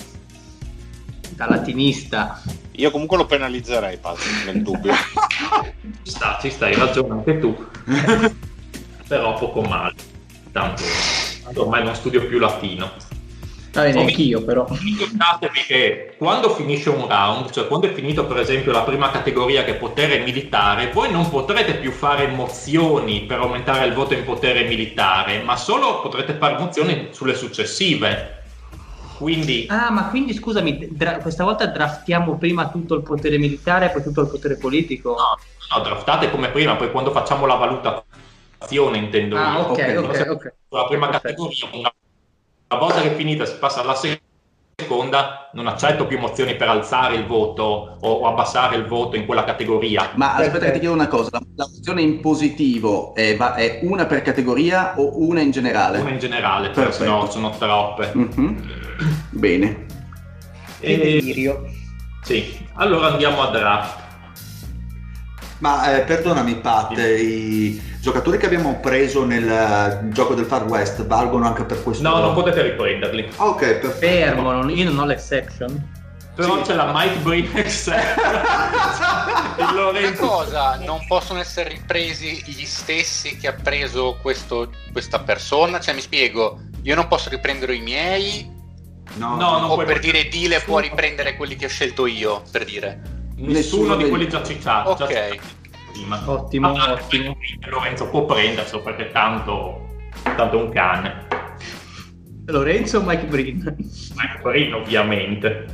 Da 1.36 1.46
latinista. 1.46 2.40
Io 2.70 2.90
comunque 2.90 3.18
lo 3.18 3.26
penalizzerei, 3.26 3.98
Patrick, 3.98 4.46
nel 4.46 4.62
dubbio. 4.62 4.94
ci 6.02 6.08
sta, 6.10 6.38
ci 6.40 6.48
stai, 6.48 6.74
ragione 6.74 7.12
anche 7.12 7.38
tu. 7.38 7.54
Però 9.06 9.34
poco 9.34 9.60
male. 9.60 9.94
Tanto, 10.52 10.84
tanto 11.42 11.60
ormai 11.60 11.84
non 11.84 11.94
studio 11.94 12.26
più 12.26 12.38
latino. 12.38 12.90
Vabbè, 13.72 13.92
neanch'io 13.92 14.44
però. 14.44 14.68
Ricordatevi 14.78 15.60
che 15.66 16.14
quando 16.18 16.50
finisce 16.54 16.88
un 16.90 17.06
round, 17.06 17.50
cioè 17.50 17.66
quando 17.66 17.86
è 17.88 17.92
finito 17.92 18.26
per 18.26 18.38
esempio 18.38 18.72
la 18.72 18.82
prima 18.82 19.10
categoria 19.10 19.64
che 19.64 19.72
è 19.72 19.76
potere 19.78 20.20
militare, 20.20 20.90
voi 20.90 21.10
non 21.10 21.28
potrete 21.28 21.76
più 21.76 21.90
fare 21.92 22.26
mozioni 22.28 23.24
per 23.24 23.38
aumentare 23.38 23.86
il 23.86 23.92
voto 23.94 24.14
in 24.14 24.24
potere 24.24 24.64
militare, 24.64 25.42
ma 25.42 25.56
solo 25.56 26.00
potrete 26.00 26.34
fare 26.34 26.58
mozioni 26.58 27.08
sulle 27.12 27.34
successive. 27.34 28.42
Quindi 29.16 29.70
Ah, 29.70 29.90
ma 29.90 30.08
quindi 30.10 30.34
scusami, 30.34 30.88
dra- 30.92 31.20
questa 31.20 31.42
volta 31.44 31.66
draftiamo 31.66 32.36
prima 32.38 32.68
tutto 32.70 32.94
il 32.94 33.02
potere 33.02 33.38
militare 33.38 33.86
e 33.86 33.90
poi 33.90 34.02
tutto 34.02 34.20
il 34.20 34.28
potere 34.28 34.56
politico? 34.58 35.32
no, 35.68 35.76
no, 35.78 35.82
draftate 35.82 36.30
come 36.30 36.50
prima, 36.50 36.76
poi 36.76 36.90
quando 36.90 37.10
facciamo 37.12 37.46
la 37.46 37.54
valutazione 37.54 38.98
intendo 38.98 39.36
Ah, 39.36 39.58
io. 39.58 39.66
ok, 39.70 39.78
ok, 39.98 40.30
ok, 40.30 40.54
la 40.68 40.86
prima 40.86 41.08
Perfetto. 41.08 41.42
categoria, 41.42 41.68
una, 41.72 41.94
una 42.72 42.80
volta 42.80 43.02
che 43.02 43.12
è 43.12 43.14
finita 43.16 43.44
si 43.44 43.56
passa 43.58 43.80
alla 43.82 43.94
seconda, 43.94 45.50
non 45.52 45.66
accetto 45.66 46.06
più 46.06 46.18
mozioni 46.18 46.56
per 46.56 46.68
alzare 46.68 47.16
il 47.16 47.26
voto 47.26 47.98
o, 48.00 48.10
o 48.10 48.26
abbassare 48.26 48.76
il 48.76 48.86
voto 48.86 49.16
in 49.16 49.26
quella 49.26 49.44
categoria. 49.44 50.12
Ma 50.14 50.34
aspetta 50.34 50.66
che 50.66 50.72
ti 50.72 50.78
chiedo 50.78 50.94
una 50.94 51.08
cosa, 51.08 51.28
la, 51.32 51.40
la 51.54 51.68
mozione 51.70 52.00
in 52.00 52.20
positivo 52.20 53.14
è, 53.14 53.36
va- 53.36 53.54
è 53.54 53.80
una 53.82 54.06
per 54.06 54.22
categoria 54.22 54.98
o 54.98 55.20
una 55.20 55.40
in 55.40 55.50
generale? 55.50 55.98
Una 55.98 56.10
in 56.10 56.18
generale, 56.18 56.68
perché 56.68 56.82
Perfetto. 56.82 57.04
sennò 57.04 57.30
sono 57.30 57.50
troppe. 57.50 58.10
Mhm. 58.14 58.66
Bene. 59.30 59.86
E- 60.80 60.96
delirio. 60.96 61.64
sì, 62.22 62.66
allora 62.74 63.08
andiamo 63.08 63.42
a 63.42 63.50
draft. 63.50 64.00
Ma 65.58 65.94
eh, 65.96 66.00
perdonami 66.02 66.56
Pat, 66.56 66.98
i 66.98 67.80
giocatori 68.03 68.36
che 68.36 68.46
abbiamo 68.46 68.80
preso 68.80 69.24
nel 69.24 69.48
eh, 69.48 70.09
gioco 70.09 70.34
del 70.34 70.44
Far 70.44 70.64
West 70.64 71.07
valgono 71.07 71.46
anche 71.46 71.62
per 71.64 71.80
questo? 71.84 72.03
No, 72.03 72.18
non 72.18 72.34
potete 72.34 72.61
riprenderli. 72.62 73.30
Ah, 73.36 73.46
Ok, 73.46 73.61
perfetto. 73.61 73.90
Fermo, 73.98 74.50
non- 74.50 74.70
io 74.70 74.84
non 74.90 74.98
ho 74.98 75.05
l'exception. 75.07 76.00
Però 76.34 76.57
Sì. 76.57 76.62
c'è 76.62 76.74
la 76.74 76.90
Mike 76.92 77.18
Brinex 77.18 77.86
Una 79.59 79.72
Lorenzo. 79.72 80.26
cosa, 80.26 80.76
non 80.84 81.05
possono 81.07 81.38
essere 81.38 81.68
ripresi 81.68 82.42
gli 82.46 82.64
stessi 82.64 83.36
che 83.36 83.46
ha 83.48 83.53
preso 83.53 84.18
questo- 84.20 84.70
questa 84.90 85.20
persona? 85.20 85.78
Cioè, 85.78 85.94
mi 85.94 86.00
spiego, 86.00 86.59
io 86.82 86.94
non 86.96 87.07
posso 87.07 87.28
riprendere 87.28 87.74
i 87.76 87.80
miei? 87.80 88.50
No, 89.14 89.36
No, 89.36 89.59
non 89.59 89.70
o 89.70 89.74
puoi 89.74 89.86
per 89.86 90.00
dire 90.00 90.24
Dile 90.28 90.61
può 90.61 90.78
riprendere 90.80 91.36
quelli 91.36 91.55
che 91.55 91.66
ho 91.66 91.68
scelto 91.68 92.07
io, 92.07 92.42
per 92.50 92.64
dire. 92.64 93.00
Nessuno 93.36 93.53
Nessuno 93.53 93.96
di 93.96 94.09
quelli 94.09 94.28
già 94.28 94.42
citati. 94.42 94.88
Ok. 94.88 94.96
già 94.98 95.07
citati 95.07 95.40
prima. 95.93 96.22
Ottimo, 96.26 96.72
Ah, 96.74 96.93
ottimo. 96.93 97.36
Lorenzo 97.66 98.09
può 98.09 98.24
prenderselo 98.24 98.82
perché 98.82 99.11
tanto, 99.11 99.88
tanto 100.22 100.59
un 100.59 100.70
cane. 100.70 101.26
Lorenzo 102.47 102.99
o 102.99 103.03
Mike 103.03 103.26
Brin? 103.26 103.74
Mike 103.76 104.38
Breen 104.43 104.74
ovviamente. 104.74 105.66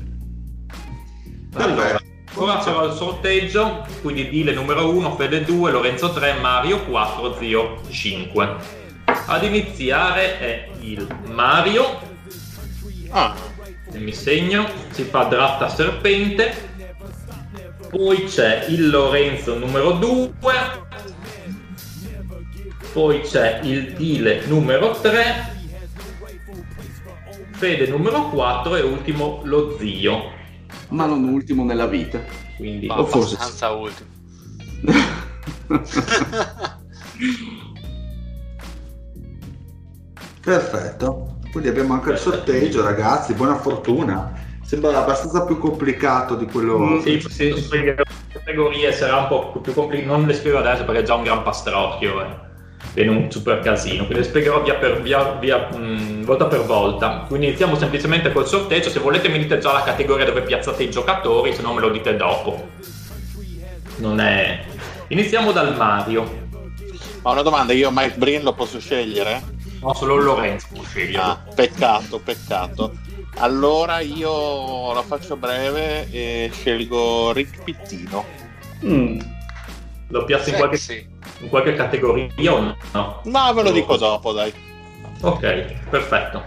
Allora, 1.55 1.99
ora 2.35 2.61
farò 2.61 2.85
il 2.85 2.93
sorteggio, 2.93 3.87
quindi 4.03 4.29
Dile 4.29 4.53
numero 4.53 4.91
1, 4.91 5.17
Fede 5.17 5.45
2, 5.45 5.71
Lorenzo 5.73 6.13
3, 6.13 6.35
Mario 6.41 6.85
4, 6.85 7.37
Zio 7.39 7.81
5. 7.89 8.57
Ad 9.27 9.43
iniziare 9.43 10.39
è 10.39 10.69
il 10.81 11.07
Mario, 11.27 12.07
Ah, 13.11 13.35
se 13.91 13.99
mi 13.99 14.13
segno, 14.13 14.69
si 14.91 15.05
fa 15.05 15.25
draft 15.25 15.63
a 15.63 15.69
serpente, 15.71 16.68
poi 17.91 18.25
c'è 18.25 18.67
il 18.69 18.91
Lorenzo 18.91 19.59
numero 19.59 19.93
2, 19.93 20.33
poi 22.93 23.21
c'è 23.21 23.61
il 23.63 23.93
Dile 23.95 24.45
numero 24.47 24.93
3, 24.93 25.57
Fede 27.59 27.89
numero 27.89 28.29
4 28.29 28.77
e 28.77 28.83
ultimo 28.83 29.41
lo 29.43 29.77
Zio. 29.77 30.31
Ma 30.91 31.07
non 31.07 31.25
ultimo 31.25 31.65
nella 31.65 31.89
vita. 31.89 32.21
Quindi 32.57 32.87
Ma 32.87 33.01
O 33.01 33.05
forse 33.05 33.35
abbastanza 33.35 33.71
ultimo. 33.71 34.09
Perfetto. 40.41 41.41
Quindi 41.51 41.69
abbiamo 41.69 41.95
anche 41.95 42.11
il 42.13 42.19
sorteggio, 42.19 42.81
ragazzi. 42.83 43.35
Buona 43.35 43.57
fortuna. 43.57 44.47
Sembra 44.69 44.99
abbastanza 44.99 45.47
più 45.47 45.59
complicato 45.59 46.35
di 46.35 46.45
quello. 46.45 46.79
Mm, 46.79 47.01
Sì, 47.01 47.25
Sì. 47.27 47.69
le 47.71 47.97
categorie 48.31 48.93
sarà 48.93 49.17
un 49.17 49.29
po' 49.29 49.61
più 49.63 49.73
complicato, 49.73 50.13
non 50.15 50.27
le 50.27 50.35
spiego 50.35 50.59
adesso 50.59 50.85
perché 50.85 51.01
è 51.01 51.05
già 51.05 51.15
un 51.15 51.23
gran 51.23 51.43
pastrocchio, 51.43 52.21
eh. 52.21 52.27
viene 52.93 53.11
un 53.13 53.31
super 53.31 53.61
casino, 53.61 54.05
quindi 54.05 54.17
le 54.25 54.25
spiegherò 54.25 54.63
via 54.63 54.75
per, 54.75 55.01
via, 55.01 55.33
via, 55.41 55.69
mh, 55.75 56.25
volta 56.27 56.45
per 56.45 56.65
volta. 56.65 57.25
Quindi 57.27 57.47
iniziamo 57.47 57.77
semplicemente 57.77 58.31
col 58.31 58.47
sorteggio, 58.47 58.91
se 58.91 58.99
volete 58.99 59.31
mi 59.31 59.39
dite 59.39 59.57
già 59.59 59.73
la 59.73 59.83
categoria 59.83 60.27
dove 60.27 60.43
piazzate 60.43 60.83
i 60.83 60.91
giocatori, 60.91 61.55
se 61.55 61.63
no 61.63 61.73
me 61.73 61.81
lo 61.81 61.89
dite 61.89 62.15
dopo. 62.15 62.69
Non 63.97 64.21
è... 64.21 64.65
Iniziamo 65.09 65.51
dal 65.51 65.75
Mario, 65.79 66.47
ma 67.23 67.31
una 67.31 67.41
domanda, 67.43 67.73
io 67.73 67.91
Mike 67.91 68.19
Breen 68.19 68.43
lo 68.43 68.53
posso 68.53 68.79
scegliere? 68.79 69.43
no, 69.81 69.95
solo 69.95 70.17
il 70.17 70.25
Lorenzo 70.25 70.67
può 70.75 70.83
sceglierlo. 70.83 71.31
Ah, 71.31 71.39
peccato, 71.55 72.19
peccato. 72.19 72.93
Allora 73.39 74.01
io 74.01 74.93
la 74.93 75.03
faccio 75.03 75.37
breve 75.37 76.11
e 76.11 76.51
scelgo 76.53 77.33
Rick 77.33 77.63
Pittino. 77.63 78.25
Mm. 78.85 79.21
Lo 80.09 80.25
piazzo 80.25 80.51
in 80.51 80.57
qualche, 80.57 81.09
in 81.41 81.49
qualche 81.49 81.75
categoria 81.75 82.53
o 82.53 82.75
no? 82.93 83.21
Ma 83.25 83.53
ve 83.53 83.63
lo 83.63 83.71
dico 83.71 83.97
dopo, 83.97 84.33
dai. 84.33 84.53
Ok, 85.21 85.89
perfetto. 85.89 86.43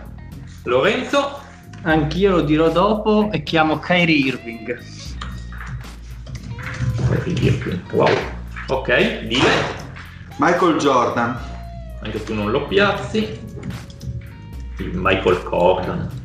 Lorenzo? 0.63 1.39
Anch'io 1.83 2.31
lo 2.31 2.41
dirò 2.41 2.69
dopo 2.69 3.29
e 3.31 3.41
chiamo 3.43 3.79
Kyrie 3.79 4.25
Irving. 4.25 4.79
Wow. 7.91 8.09
Ok, 8.67 9.19
dile. 9.21 9.49
Michael 10.37 10.77
Jordan. 10.77 11.37
Anche 12.01 12.23
tu 12.23 12.33
non 12.33 12.51
lo 12.51 12.67
piazzi. 12.67 13.39
Michael 14.77 15.43
Cordan. 15.43 16.20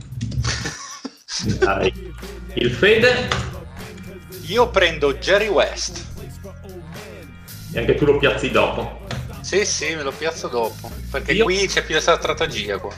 Dai. 1.45 1.93
Il 2.55 2.70
Fede. 2.70 3.28
Io 4.47 4.68
prendo 4.70 5.14
Jerry 5.14 5.49
West. 5.49 6.05
E 7.72 7.78
anche 7.78 7.95
tu 7.95 8.05
lo 8.05 8.16
piazzi 8.18 8.51
dopo. 8.51 9.05
Sì, 9.41 9.64
sì, 9.64 9.95
me 9.95 10.03
lo 10.03 10.12
piazzo 10.12 10.49
dopo. 10.49 10.91
Perché 11.11 11.32
Io- 11.32 11.45
qui 11.45 11.66
c'è 11.66 11.84
più 11.84 11.95
la 11.95 12.01
strategia 12.01 12.78
qua. 12.78 12.95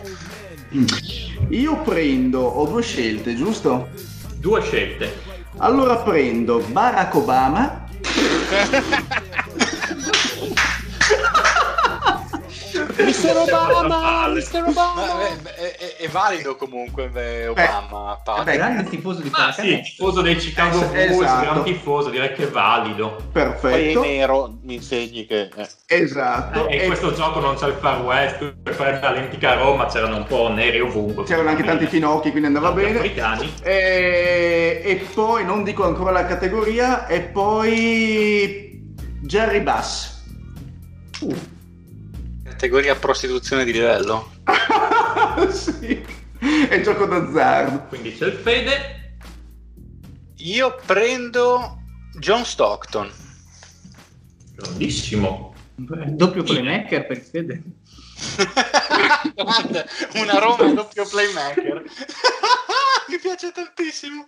Io 1.51 1.77
prendo, 1.83 2.41
ho 2.41 2.67
due 2.67 2.83
scelte, 2.83 3.35
giusto? 3.35 3.89
Due 4.37 4.63
scelte. 4.63 5.27
Allora 5.59 5.97
prendo 5.97 6.59
Barack 6.61 7.15
Obama 7.17 7.87
Mister 13.05 13.37
Obama, 13.37 14.29
Mister 14.29 14.63
Ma 14.63 14.69
Obama. 14.69 15.21
è, 15.29 15.37
è- 15.55 15.77
è- 15.77 15.97
è 16.05 16.09
valido 16.09 16.57
comunque 16.57 17.09
beh, 17.09 17.47
Obama. 17.49 18.21
Pat. 18.25 18.43
beh, 18.45 18.57
Grande 18.57 18.85
tifoso 18.85 19.21
di 19.21 19.31
Ah, 19.33 19.53
sì, 19.53 19.81
tifoso 19.83 20.21
dei 20.21 20.37
Chicago 20.37 20.81
Eh, 20.93 21.07
Bulls, 21.09 21.23
esatto. 21.23 21.41
gran 21.45 21.63
tifoso, 21.65 22.11
direi 22.11 22.33
che 22.33 22.45
è 22.45 22.49
valido. 22.49 23.09
Poi 23.11 23.23
in 23.25 23.31
perfetto 23.33 24.01
nero 24.03 24.59
mi 24.63 24.75
insegni 24.75 25.27
che... 25.27 25.49
eh. 25.55 25.69
esatto 25.87 26.67
Eh, 26.69 26.75
in 26.77 26.81
e 26.83 26.87
questo 26.87 27.13
gioco 27.15 27.41
non 27.41 27.55
c'è 27.57 27.69
il 27.69 27.77
Far 27.81 28.03
West, 28.03 28.55
per 28.63 28.75
fare 28.75 28.99
l'antica 29.01 29.55
Roma 29.55 29.87
c'erano 29.87 30.17
un 30.17 30.25
po' 30.25 30.49
neri 30.49 30.81
ovunque. 30.81 31.25
c'erano 31.25 31.51
anche 31.51 31.63
tanti 31.65 31.87
finocchi 31.87 32.31
quindi 32.31 32.49
andava 32.49 32.69
Tanti 32.71 32.83
bene 32.85 32.99
africani. 32.99 33.53
e, 33.63 34.83
e 34.85 35.07
poi 35.15 35.45
non 35.45 35.63
dico 35.65 35.85
ancora 35.85 36.11
la 36.11 36.27
categoria 36.27 37.07
e 37.07 37.21
poi 37.21 38.95
Jerry 39.23 39.61
Bass 39.61 40.17
Categoria 42.59 42.97
prostituzione 42.97 43.65
di 43.65 43.71
livello. 43.71 44.33
sì 45.55 46.17
è 46.69 46.81
gioco 46.81 47.07
d'azzardo 47.07 47.87
Quindi 47.87 48.17
c'è 48.17 48.27
il 48.27 48.33
Fede. 48.33 49.17
Io 50.39 50.77
prendo 50.85 51.79
John 52.19 52.45
Stockton. 52.45 53.09
Grandissimo. 54.57 55.55
Doppio 55.77 56.43
playmaker 56.43 57.07
per 57.07 57.17
il 57.19 57.23
Fede. 57.23 57.63
Grande, 59.37 59.87
Una 60.21 60.39
Roma 60.41 60.73
doppio 60.73 61.07
playmaker. 61.07 61.83
Mi 63.09 63.19
piace 63.21 63.53
tantissimo. 63.53 64.27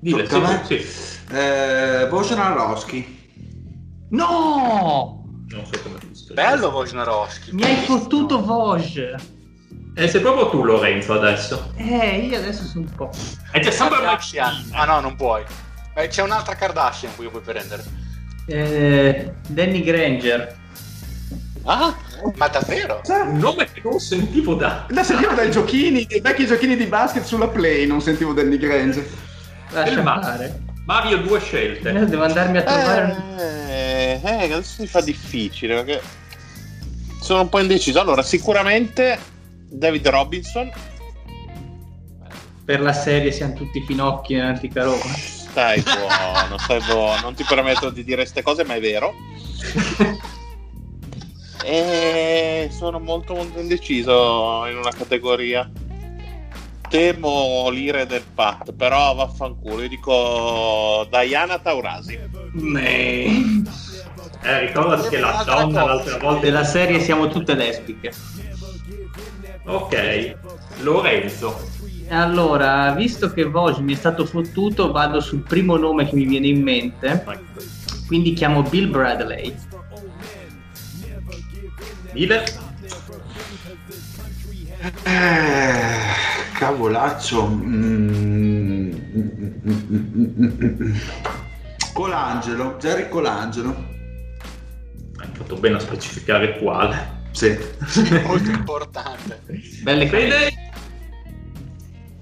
Me? 0.00 0.64
sì, 0.64 0.78
sì. 0.80 1.18
Eh, 1.30 2.08
Wojnarowski. 2.10 4.08
No! 4.10 5.23
Non 5.54 5.64
so 5.66 5.80
come 5.82 5.98
si 6.10 6.32
Bello 6.32 6.68
Wojnarowski. 6.68 7.52
Mi 7.52 7.62
hai 7.62 7.76
fottuto 7.84 8.42
Voj. 8.42 9.14
E 9.96 10.08
sei 10.08 10.20
proprio 10.20 10.50
tu 10.50 10.64
Lorenzo 10.64 11.12
adesso. 11.12 11.72
Eh, 11.76 12.26
io 12.28 12.38
adesso 12.38 12.64
sono 12.64 12.86
un 12.86 12.94
po'. 12.96 13.10
E 13.52 13.60
c'è 13.60 13.70
sempre 13.70 14.00
Kardashian. 14.00 14.70
Ah 14.72 14.84
no, 14.84 14.98
non 14.98 15.14
puoi. 15.14 15.44
Eh, 15.94 16.08
c'è 16.08 16.22
un'altra 16.22 16.56
Kardashian 16.56 17.14
qui 17.14 17.28
puoi 17.28 17.42
prendere. 17.42 17.84
Eh, 18.46 19.32
Danny 19.46 19.82
Granger. 19.82 20.56
Ah, 21.62 21.94
ma 22.34 22.48
davvero? 22.48 23.00
Un 23.06 23.38
nome 23.38 23.70
che 23.72 23.80
non 23.84 24.00
sentivo 24.00 24.54
da... 24.54 24.86
La 24.88 25.04
sentivo 25.04 25.34
dai 25.34 25.52
giochini, 25.52 26.04
dai 26.04 26.20
vecchi 26.20 26.46
giochini 26.46 26.76
di 26.76 26.86
basket 26.86 27.22
sulla 27.22 27.48
Play, 27.48 27.86
non 27.86 28.00
sentivo 28.00 28.32
Danny 28.32 28.58
Granger. 28.58 29.08
Lascia 29.70 30.02
fare. 30.02 30.62
Mario 30.84 31.18
due 31.18 31.40
scelte. 31.40 31.90
Eh, 31.90 32.06
Devo 32.06 32.24
andarmi 32.24 32.58
a 32.58 32.62
trovare... 32.62 33.16
Eh, 33.38 34.20
eh, 34.22 34.52
adesso 34.52 34.82
si 34.82 34.86
fa 34.86 35.00
difficile 35.00 35.82
perché 35.82 36.02
sono 37.20 37.42
un 37.42 37.48
po' 37.48 37.60
indeciso. 37.60 38.00
Allora, 38.00 38.22
sicuramente 38.22 39.18
David 39.68 40.08
Robinson. 40.08 40.70
Per 42.64 42.80
la 42.80 42.92
serie 42.92 43.32
siamo 43.32 43.54
tutti 43.54 43.82
finocchi 43.82 44.34
nell'antica 44.34 44.84
Roma. 44.84 45.04
Stai 45.04 45.80
buono, 45.84 46.58
stai 46.58 46.80
buono. 46.82 47.20
Non 47.20 47.34
ti 47.34 47.44
permetto 47.44 47.90
di 47.90 48.04
dire 48.04 48.22
queste 48.22 48.42
cose, 48.42 48.64
ma 48.64 48.74
è 48.74 48.80
vero. 48.80 49.12
E 51.66 52.68
sono 52.76 53.00
molto 53.00 53.34
molto 53.34 53.58
indeciso 53.58 54.66
in 54.66 54.76
una 54.76 54.90
categoria. 54.90 55.66
Temo 56.94 57.70
l'ire 57.70 58.06
del 58.06 58.22
Pat, 58.22 58.72
però 58.72 59.16
vaffanculo. 59.16 59.82
Io 59.82 59.88
dico 59.88 61.08
Diana 61.10 61.58
Taurasi. 61.58 62.16
Me. 62.52 63.64
Eh, 64.40 64.60
ricordati 64.60 65.08
che 65.08 65.18
la 65.18 65.42
donna 65.44 65.86
l'altra 65.86 66.18
volta... 66.18 66.42
Della 66.42 66.62
serie 66.62 67.00
siamo 67.00 67.26
tutte 67.26 67.56
lesbiche. 67.56 68.12
Ok, 69.64 70.36
Lorenzo. 70.82 71.68
Allora, 72.10 72.92
visto 72.92 73.32
che 73.32 73.42
Vosge 73.42 73.80
mi 73.80 73.94
è 73.94 73.96
stato 73.96 74.24
fottuto, 74.24 74.92
vado 74.92 75.18
sul 75.18 75.40
primo 75.40 75.76
nome 75.76 76.08
che 76.08 76.14
mi 76.14 76.26
viene 76.26 76.46
in 76.46 76.62
mente. 76.62 77.24
Quindi 78.06 78.34
chiamo 78.34 78.62
Bill 78.62 78.88
Bradley. 78.88 79.52
Dile? 82.12 82.44
Eh, 85.02 86.23
cavolaccio. 86.64 87.46
Mm. 87.46 88.92
Colangelo, 91.92 92.76
Jerry 92.80 93.08
Colangelo. 93.10 93.92
Hai 95.16 95.28
fatto 95.32 95.56
bene 95.56 95.76
a 95.76 95.80
specificare 95.80 96.58
quale. 96.58 97.22
Sì. 97.32 97.54
Molto 98.24 98.50
importante. 98.50 99.42
Belle 99.82 100.08
Fede? 100.08 100.38
cose. 100.38 100.62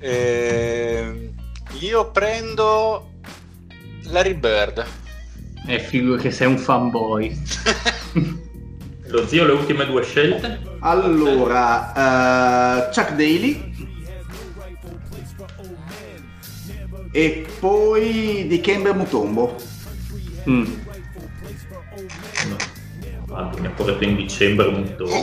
Ehm, 0.00 1.30
io 1.78 2.10
prendo 2.10 3.10
Larry 4.06 4.34
Bird. 4.34 4.84
È 5.64 5.78
figo 5.78 6.16
che 6.16 6.32
sei 6.32 6.48
un 6.48 6.58
fanboy. 6.58 7.40
Lo 9.06 9.26
zio, 9.26 9.44
le 9.44 9.52
ultime 9.52 9.86
due 9.86 10.02
scelte? 10.02 10.58
Allora, 10.80 11.92
eh, 12.88 12.92
Chuck 12.92 13.10
Daly. 13.10 13.71
E 17.12 17.46
poi 17.60 18.46
di 18.48 18.60
Kembe 18.60 18.92
Mutombo. 18.94 19.54
Mm. 20.48 20.64
Guarda, 23.26 23.60
mi 23.60 23.66
ha 23.66 23.70
portato 23.70 24.04
in 24.04 24.16
dicembre 24.16 24.94
dopo. 24.96 25.20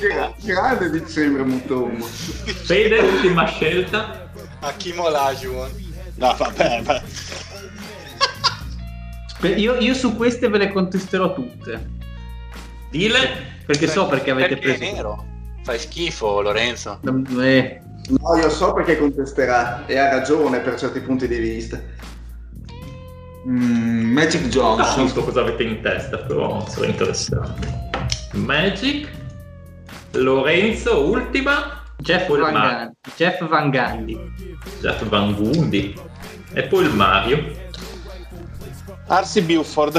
Gra- 0.00 0.34
Grande 0.42 0.90
dicembre 0.90 1.42
Mutombo. 1.44 2.04
Fede, 2.04 2.98
ultima 2.98 3.46
scelta? 3.46 4.30
Hakim 4.60 4.98
Olajuwon. 4.98 5.70
No, 6.16 6.34
vabbè, 6.36 6.82
vabbè. 6.82 7.02
Io, 9.56 9.76
io 9.76 9.94
su 9.94 10.16
queste 10.16 10.48
ve 10.48 10.58
le 10.58 10.72
contesterò 10.72 11.32
tutte. 11.32 11.96
Dile? 12.90 13.56
Perché 13.64 13.86
so 13.86 14.06
perché 14.06 14.30
avete 14.30 14.56
Perché 14.56 14.74
è 14.74 14.76
preso. 14.78 14.92
nero. 14.94 15.26
Fai 15.62 15.78
schifo, 15.78 16.40
Lorenzo. 16.40 16.98
Eh, 17.40 17.80
No, 18.08 18.36
io 18.36 18.48
so 18.48 18.72
perché 18.72 18.98
contesterà 18.98 19.84
e 19.86 19.98
ha 19.98 20.08
ragione 20.10 20.60
per 20.60 20.78
certi 20.78 21.00
punti 21.00 21.28
di 21.28 21.38
vista. 21.38 21.80
Mm, 23.46 24.12
Magic 24.12 24.40
Non 24.42 24.50
Johnson. 24.50 24.94
capisco 24.96 25.24
cosa 25.24 25.40
avete 25.40 25.62
in 25.62 25.80
testa, 25.82 26.18
però 26.18 26.66
sarà 26.68 26.86
interessante. 26.86 27.90
Magic? 28.32 29.08
Lorenzo, 30.12 31.04
ultima? 31.06 31.82
Jeff, 31.98 32.28
Van. 32.28 32.52
Gundy. 32.52 32.92
Jeff 33.16 33.46
Van 33.46 33.70
Gundy. 33.70 34.32
Jeff 34.80 35.04
Van 35.08 35.34
Gundy. 35.34 35.94
E 36.54 36.62
poi 36.62 36.84
il 36.84 36.94
Mario. 36.94 37.44
Arsi 39.08 39.42
Buford. 39.42 39.96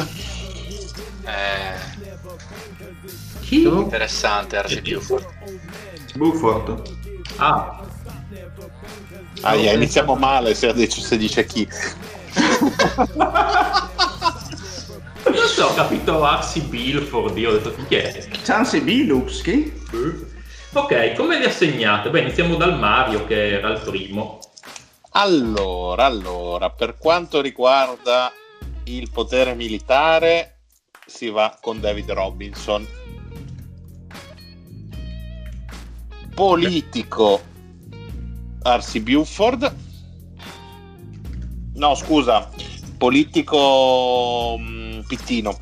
Eh, 1.25 1.77
Chi? 3.41 3.63
interessante, 3.63 4.61
RC 4.61 4.81
Buford. 4.81 5.25
Bufford. 6.15 6.81
Ah, 7.37 7.81
Ah, 9.41 9.55
yeah, 9.55 9.73
iniziamo 9.73 10.15
male 10.15 10.53
se 10.53 10.73
dice, 10.73 11.01
se 11.01 11.17
dice 11.17 11.45
chi. 11.45 11.67
non 15.23 15.47
so, 15.47 15.65
ho 15.65 15.73
capito 15.73 16.23
Arsi 16.23 16.61
Bilford, 16.61 17.37
io 17.37 17.49
ho 17.49 17.53
detto 17.53 17.73
chi 17.87 17.95
è? 17.95 18.27
Chansey 18.43 18.81
Billups, 18.81 19.41
chi? 19.41 19.71
Ok, 20.73 21.13
come 21.13 21.39
li 21.39 21.45
assegnate? 21.45 22.09
Beh, 22.09 22.21
iniziamo 22.21 22.55
dal 22.55 22.77
Mario 22.77 23.25
che 23.25 23.53
era 23.53 23.69
il 23.69 23.79
primo. 23.79 24.39
Allora, 25.11 26.05
allora, 26.05 26.69
per 26.69 26.97
quanto 26.97 27.41
riguarda 27.41 28.31
il 28.83 29.09
potere 29.09 29.55
militare, 29.55 30.59
si 31.05 31.29
va 31.29 31.57
con 31.59 31.79
David 31.79 32.11
Robinson. 32.11 32.87
Politico, 36.35 37.41
Arsi 38.63 38.99
Buford. 38.99 39.75
No, 41.75 41.95
scusa, 41.95 42.49
politico 42.97 44.57
mm, 44.59 44.99
Pittino. 45.07 45.57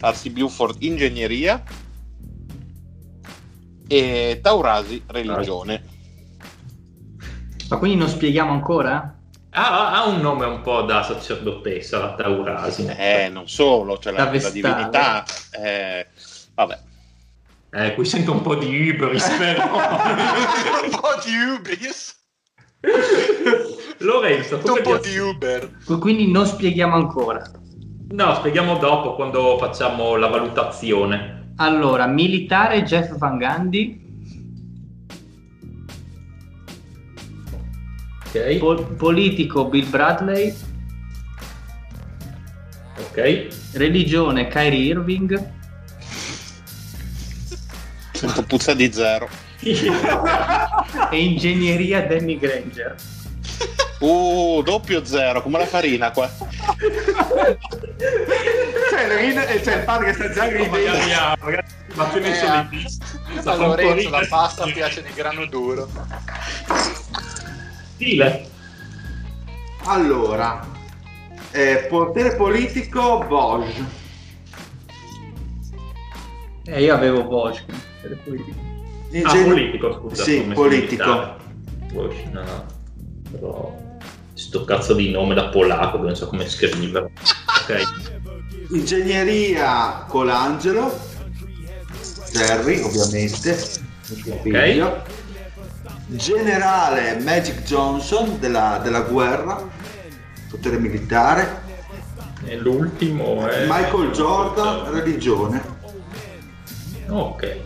Arsi 0.00 0.30
Buford, 0.30 0.82
ingegneria. 0.82 1.62
E 3.86 4.40
Taurasi, 4.42 5.02
religione. 5.06 5.84
Ma 7.68 7.76
quindi 7.76 7.96
non 7.96 8.08
spieghiamo 8.08 8.52
ancora? 8.52 9.18
Ha, 9.50 9.92
ha 9.92 10.06
un 10.06 10.20
nome 10.20 10.46
un 10.46 10.62
po' 10.62 10.82
da 10.82 11.02
sacerdotessa, 11.02 11.98
la 11.98 12.14
Taurasi. 12.14 12.86
Eh, 12.86 13.28
non 13.30 13.48
solo, 13.48 13.98
cioè 13.98 14.12
la, 14.12 14.24
la 14.24 14.50
divinità. 14.50 15.24
eh, 15.52 16.06
vabbè. 16.54 16.78
Eh, 17.76 17.94
qui 17.94 18.04
sento 18.04 18.30
un 18.32 18.40
po' 18.42 18.54
di 18.54 18.68
Ibris, 18.68 19.28
però. 19.36 19.64
un 19.64 20.90
po' 20.90 21.08
di 21.24 21.34
Ubris. 21.58 22.12
Lorenzo, 23.98 24.60
Un 24.62 24.80
po' 24.82 24.98
di 24.98 25.16
Uber. 25.16 25.70
Quindi 25.98 26.30
non 26.30 26.46
spieghiamo 26.46 26.94
ancora. 26.94 27.42
No, 28.10 28.34
spieghiamo 28.34 28.76
dopo 28.76 29.14
quando 29.14 29.56
facciamo 29.58 30.14
la 30.16 30.28
valutazione. 30.28 31.52
Allora, 31.56 32.06
militare 32.06 32.82
Jeff 32.82 33.16
Van 33.16 33.38
Gundy, 33.38 34.02
Ok? 38.26 38.56
pol- 38.58 38.94
politico 38.96 39.64
Bill 39.68 39.88
Bradley, 39.88 40.54
Ok? 42.98 43.72
religione 43.74 44.48
Kyrie 44.48 44.86
Irving, 44.92 45.52
Sento 48.24 48.42
puzza 48.48 48.74
di 48.74 48.92
zero. 48.92 49.28
e 51.10 51.22
ingegneria 51.22 52.06
Danny 52.06 52.38
Granger. 52.38 52.94
Uh, 54.00 54.62
doppio 54.62 55.04
zero, 55.04 55.40
come 55.42 55.58
la 55.58 55.66
farina 55.66 56.10
qua. 56.10 56.28
C'è 58.90 59.04
il, 59.04 59.18
ride- 59.18 59.46
e 59.48 59.60
c'è 59.60 59.76
il 59.78 59.84
padre 59.84 60.06
che 60.06 60.14
sta 60.14 60.30
già 60.30 60.44
ridendo. 60.48 60.72
Ma 61.94 62.10
ce 62.12 62.18
ne 62.20 62.30
Eh, 62.30 62.34
sono 62.34 62.54
a- 62.54 63.66
Lorenzo 63.66 64.10
la 64.10 64.26
pasta 64.28 64.64
piace 64.64 65.02
di 65.02 65.12
grano 65.14 65.46
duro. 65.46 65.88
Stile. 67.94 68.48
Allora, 69.84 70.66
eh, 71.52 71.86
potere 71.88 72.34
politico 72.36 73.24
Bosch. 73.26 73.82
E 76.66 76.82
io 76.82 76.94
avevo 76.94 77.24
Bosch. 78.08 78.08
per 78.08 78.18
cui- 78.24 78.72
Ah, 79.22 79.32
politico, 79.44 79.92
scusa. 79.92 80.22
Sì, 80.24 80.40
politico. 80.52 81.36
Bosch, 81.92 82.24
no. 82.32 82.64
Però 83.30 83.76
sto 84.34 84.64
cazzo 84.64 84.94
di 84.94 85.10
nome 85.10 85.34
da 85.34 85.48
polacco, 85.48 85.98
non 85.98 86.16
so 86.16 86.26
come 86.26 86.48
scriverlo. 86.48 87.10
Ok. 87.62 87.82
Ingegneria 88.70 90.04
Colangelo. 90.08 91.12
Jerry, 92.32 92.80
ovviamente. 92.82 93.56
figlio. 94.42 95.02
Generale 96.06 97.18
Magic 97.20 97.62
Johnson 97.62 98.38
della, 98.40 98.80
della 98.82 99.00
guerra, 99.02 99.62
potere 100.50 100.78
militare. 100.78 101.62
E 102.44 102.56
l'ultimo 102.56 103.46
è... 103.46 103.64
Michael 103.68 104.10
Jordan, 104.10 104.90
religione. 104.92 105.62
Ok. 107.08 107.56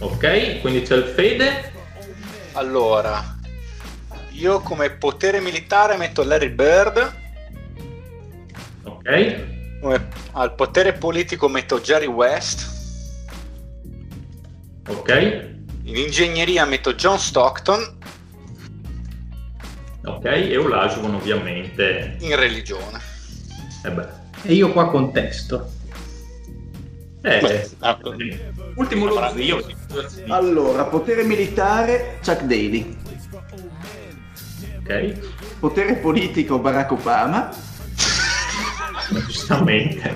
Ok, 0.00 0.60
quindi 0.60 0.82
c'è 0.82 0.96
il 0.96 1.04
Fede. 1.04 1.72
Allora, 2.52 3.36
io 4.30 4.60
come 4.60 4.90
potere 4.90 5.40
militare 5.40 5.96
metto 5.96 6.22
Larry 6.22 6.50
Bird, 6.50 7.14
Ok. 8.84 9.80
come- 9.80 10.08
al 10.32 10.54
potere 10.54 10.92
politico 10.94 11.48
metto 11.48 11.80
Jerry 11.80 12.06
West, 12.06 12.72
Ok. 14.88 15.48
in 15.84 15.96
ingegneria 15.96 16.64
metto 16.64 16.94
John 16.94 17.18
Stockton, 17.18 17.98
Ok, 20.06 20.24
e 20.26 20.56
Olajuwon 20.58 21.14
ovviamente. 21.14 22.16
in 22.20 22.36
religione. 22.36 23.00
Eh 23.84 23.90
beh. 23.90 24.06
E 24.42 24.52
io 24.52 24.70
qua 24.72 24.90
contesto. 24.90 25.70
Eh, 27.22 27.40
Beh, 27.40 27.70
ah, 27.78 27.98
ultimo 28.76 29.06
lo 29.06 29.32
zio. 29.34 29.64
Allora, 30.28 30.84
potere 30.84 31.22
militare 31.24 32.18
Chuck 32.24 32.42
Daly, 32.42 32.96
Ok, 34.86 35.18
potere 35.60 35.94
politico 35.96 36.58
Barack 36.58 36.90
Obama, 36.92 37.50
giustamente. 39.26 40.14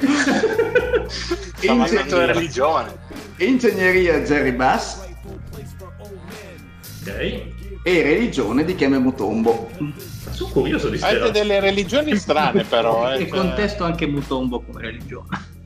Stavo 1.08 1.80
Inge- 1.80 1.90
detto 2.02 2.24
religione. 2.26 2.96
ingegneria 3.38 4.20
Jerry 4.20 4.52
Bass 4.52 5.06
ok. 7.02 7.08
e 7.82 8.02
religione 8.02 8.64
di 8.64 8.74
Keme 8.74 8.98
Mutombo. 8.98 9.70
Sono 10.30 10.50
curioso 10.50 10.90
di 10.90 10.98
Avete 11.00 11.30
delle 11.30 11.60
religioni 11.60 12.14
strane 12.16 12.64
però. 12.64 13.10
Eh, 13.10 13.22
e 13.22 13.28
cioè- 13.28 13.38
contesto 13.38 13.84
anche 13.84 14.06
Mutombo 14.06 14.60
come 14.60 14.82
religione. 14.82 15.56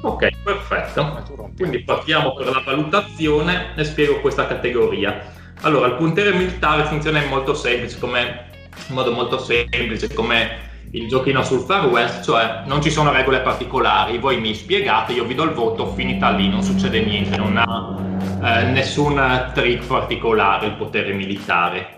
Ok, 0.00 0.28
perfetto. 0.42 1.22
Quindi 1.56 1.80
partiamo 1.82 2.34
per 2.34 2.46
la 2.46 2.62
valutazione 2.64 3.74
e 3.76 3.84
spiego 3.84 4.20
questa 4.20 4.46
categoria. 4.46 5.32
Allora, 5.62 5.88
il 5.88 5.94
puntere 5.94 6.32
militare 6.32 6.84
funziona 6.84 7.20
in, 7.20 7.28
molto 7.28 7.54
semplice, 7.54 7.98
come, 7.98 8.46
in 8.88 8.94
modo 8.94 9.12
molto 9.12 9.38
semplice, 9.38 10.12
come 10.14 10.66
il 10.92 11.08
giochino 11.08 11.42
sul 11.42 11.60
Far 11.60 11.86
West, 11.86 12.24
cioè 12.24 12.62
non 12.66 12.80
ci 12.80 12.90
sono 12.90 13.12
regole 13.12 13.40
particolari, 13.40 14.18
voi 14.18 14.40
mi 14.40 14.54
spiegate, 14.54 15.12
io 15.12 15.24
vi 15.24 15.34
do 15.34 15.42
il 15.42 15.50
voto, 15.50 15.92
finita 15.92 16.30
lì, 16.30 16.48
non 16.48 16.62
succede 16.62 17.00
niente, 17.00 17.36
non 17.36 17.56
ha 17.56 17.96
eh, 18.42 18.64
nessun 18.70 19.50
trick 19.52 19.84
particolare 19.86 20.66
il 20.66 20.74
potere 20.74 21.12
militare. 21.12 21.96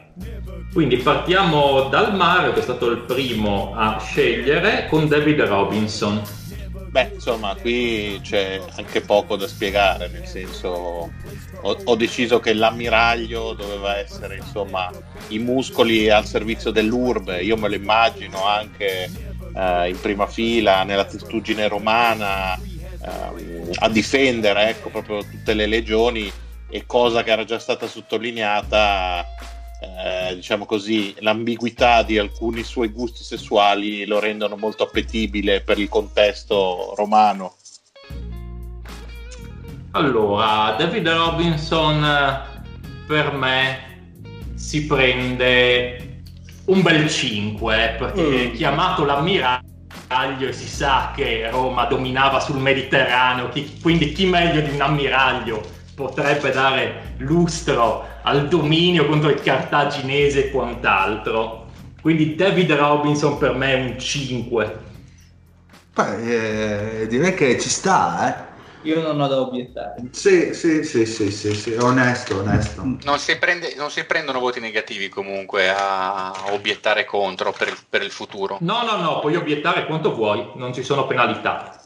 Quindi 0.73 0.97
partiamo 0.99 1.89
dal 1.91 2.15
Mario, 2.15 2.53
che 2.53 2.61
è 2.61 2.63
stato 2.63 2.87
il 2.91 2.99
primo 2.99 3.75
a 3.77 3.99
scegliere, 3.99 4.87
con 4.89 5.09
David 5.09 5.43
Robinson. 5.43 6.23
Beh, 6.91 7.13
insomma, 7.15 7.55
qui 7.55 8.19
c'è 8.21 8.61
anche 8.75 9.01
poco 9.01 9.37
da 9.37 9.47
spiegare, 9.47 10.09
nel 10.09 10.27
senso 10.27 10.69
ho, 11.61 11.77
ho 11.85 11.95
deciso 11.95 12.41
che 12.41 12.53
l'ammiraglio 12.53 13.53
doveva 13.53 13.97
essere, 13.97 14.39
insomma, 14.39 14.91
i 15.29 15.39
muscoli 15.39 16.11
al 16.11 16.27
servizio 16.27 16.73
dell'urbe, 16.73 17.43
io 17.43 17.57
me 17.57 17.69
lo 17.69 17.77
immagino 17.77 18.45
anche 18.45 19.09
eh, 19.55 19.89
in 19.89 20.01
prima 20.01 20.27
fila 20.27 20.83
nella 20.83 21.05
testuggine 21.05 21.69
romana 21.69 22.55
ehm, 22.55 23.71
a 23.79 23.89
difendere, 23.89 24.71
ecco, 24.71 24.89
proprio 24.89 25.23
tutte 25.23 25.55
le 25.55 25.67
legioni 25.67 26.31
e 26.69 26.87
cosa 26.87 27.23
che 27.23 27.31
era 27.31 27.45
già 27.45 27.61
stata 27.61 27.87
sottolineata 27.87 29.25
eh, 29.81 30.35
diciamo 30.35 30.67
così, 30.67 31.15
l'ambiguità 31.21 32.03
di 32.03 32.19
alcuni 32.19 32.63
suoi 32.63 32.89
gusti 32.89 33.25
sessuali 33.25 34.05
lo 34.05 34.19
rendono 34.19 34.57
molto 34.57 34.83
appetibile 34.83 35.63
per 35.63 35.79
il 35.79 35.89
contesto 35.89 36.93
romano. 36.97 37.55
Allora, 39.93 40.75
David 40.79 41.09
Robinson 41.09 42.49
per 43.07 43.33
me 43.33 43.89
si 44.55 44.87
prende 44.87 46.23
un 46.67 46.83
bel 46.83 47.09
5 47.09 47.97
perché 47.99 48.45
è 48.45 48.51
chiamato 48.53 49.05
l'ammiraglio 49.05 50.47
e 50.47 50.53
si 50.53 50.69
sa 50.69 51.13
che 51.17 51.51
Roma 51.51 51.87
dominava 51.87 52.39
sul 52.39 52.59
Mediterraneo, 52.59 53.49
chi- 53.49 53.81
quindi 53.81 54.13
chi 54.13 54.27
meglio 54.27 54.61
di 54.61 54.71
un 54.71 54.81
ammiraglio 54.81 55.61
potrebbe 55.95 56.51
dare 56.51 57.15
lustro 57.19 58.10
al 58.23 58.49
dominio 58.49 59.07
contro 59.07 59.31
il 59.31 59.41
cartaginese 59.41 60.47
e 60.47 60.51
quant'altro. 60.51 61.69
Quindi 62.01 62.35
David 62.35 62.73
Robinson 62.73 63.39
per 63.39 63.55
me 63.55 63.73
è 63.73 63.81
un 63.81 63.99
5. 63.99 64.79
Beh, 65.93 67.03
eh, 67.03 67.07
direi 67.07 67.35
che 67.35 67.59
ci 67.59 67.69
sta, 67.69 68.49
Io 68.83 69.03
non 69.03 69.21
ho 69.21 69.29
da 69.29 69.41
obiettare. 69.41 69.97
eh. 69.99 70.09
Sì, 70.13 70.55
sì, 70.55 70.83
sì, 70.85 71.05
sì, 71.05 71.31
sì, 71.31 71.55
sì, 71.55 71.73
onesto, 71.75 72.39
onesto. 72.39 72.83
Non 73.03 73.19
si, 73.19 73.37
prende- 73.37 73.75
non 73.77 73.91
si 73.91 74.05
prendono 74.05 74.41
voti 74.41 74.61
negativi 74.61 75.09
comunque 75.11 75.69
a 75.69 76.33
obiettare 76.53 77.05
contro 77.05 77.53
per 77.53 77.69
il, 77.69 77.77
per 77.89 78.03
il 78.03 78.11
futuro. 78.11 78.57
No, 78.61 78.83
no, 78.85 78.97
no, 78.97 79.19
puoi 79.21 79.37
obiettare 79.37 79.85
quanto 79.85 80.15
vuoi, 80.15 80.53
non 80.55 80.73
ci 80.73 80.83
sono 80.83 81.07
penalità. 81.07 81.80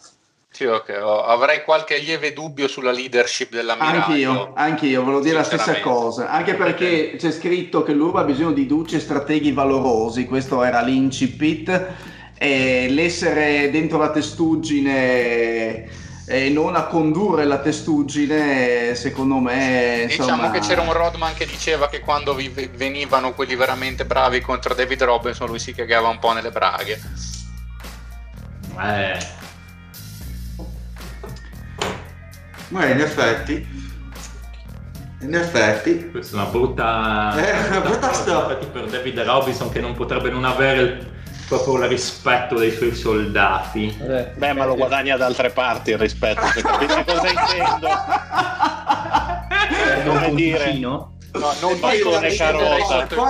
Sì, 0.55 0.67
ok, 0.67 1.01
ho- 1.03 1.25
avrei 1.25 1.65
qualche 1.65 1.99
lieve 1.99 2.33
dubbio 2.33 2.69
sulla 2.69 2.93
leadership 2.93 3.51
dell'ammiraglio. 3.51 4.31
Anch'io, 4.31 4.53
anch'io, 4.55 5.03
volevo 5.03 5.21
dire 5.21 5.35
la 5.35 5.43
stessa 5.43 5.81
cosa, 5.81 6.31
anche 6.31 6.55
perché 6.55 7.17
c'è 7.19 7.33
scritto 7.33 7.83
che 7.83 7.93
l'Urba 7.93 8.21
ha 8.21 8.25
bisogno 8.25 8.53
di 8.53 8.65
duce 8.65 9.01
strateghi 9.01 9.51
valorosi, 9.51 10.27
questo 10.27 10.63
era 10.63 10.81
l'incipit, 10.81 11.87
e 12.39 12.87
l'essere 12.89 13.69
dentro 13.73 13.99
la 13.99 14.11
testuggine 14.13 15.89
e 16.25 16.49
non 16.51 16.77
a 16.77 16.85
condurre 16.85 17.45
la 17.47 17.59
testuggine, 17.59 18.95
secondo 18.95 19.39
me, 19.39 20.05
Diciamo 20.07 20.31
insomma... 20.31 20.51
che 20.53 20.61
c'era 20.61 20.83
un 20.83 20.93
Rodman 20.93 21.35
che 21.35 21.47
diceva 21.47 21.89
che 21.89 21.99
quando 21.99 22.33
vi- 22.33 22.49
venivano 22.77 23.35
quelli 23.35 23.57
veramente 23.57 24.05
bravi 24.05 24.41
contro 24.41 24.73
David 24.73 25.03
Robinson 25.03 25.49
lui 25.49 25.59
si 25.59 25.75
cagava 25.75 26.07
un 26.07 26.21
po' 26.21 26.33
nelle 26.33 26.51
braghe. 26.51 27.01
Eh, 28.81 29.43
Ma 32.75 32.87
in 32.87 32.99
effetti, 33.01 33.65
in 35.21 35.33
effetti, 35.33 36.11
questa 36.11 36.37
è 36.37 36.41
una 36.41 36.51
brutta, 36.51 37.35
Eh, 37.37 37.69
una 37.69 37.81
brutta 37.81 38.13
storia. 38.13 38.57
per 38.57 38.87
David 38.87 39.21
Robinson 39.21 39.71
che 39.71 39.79
non 39.79 39.95
potrebbe 39.95 40.29
non 40.29 40.45
avere 40.45 40.81
il- 40.81 41.13
proprio 41.47 41.77
il 41.85 41.89
rispetto 41.89 42.57
dei 42.59 42.73
suoi 42.73 42.93
soldati. 42.93 43.97
Beh, 44.35 44.53
ma 44.55 44.65
lo 44.65 44.75
guadagna 44.75 45.17
da 45.17 45.27
altre 45.27 45.51
parti 45.51 45.91
il 45.93 45.99
rispetto, 45.99 46.45
se 46.47 46.63
capisci 46.63 47.05
cosa 47.05 47.29
intendo. 47.29 47.89
È 49.95 50.03
come 50.05 50.27
un 50.27 50.35
dire- 50.35 50.65
puntino? 50.65 51.13
No, 51.35 51.53
non 51.61 51.79
poi 51.81 51.99
poi 52.01 52.29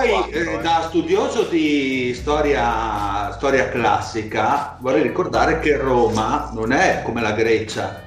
quattro, 0.09 0.29
eh, 0.31 0.39
eh. 0.39 0.61
da 0.61 0.85
studioso 0.87 1.43
di 1.43 2.13
storia, 2.15 3.31
storia 3.33 3.69
classica 3.69 4.77
vorrei 4.79 5.01
ricordare 5.03 5.59
che 5.59 5.75
Roma 5.77 6.49
non 6.53 6.71
è 6.71 7.01
come 7.03 7.21
la 7.21 7.31
Grecia. 7.31 8.01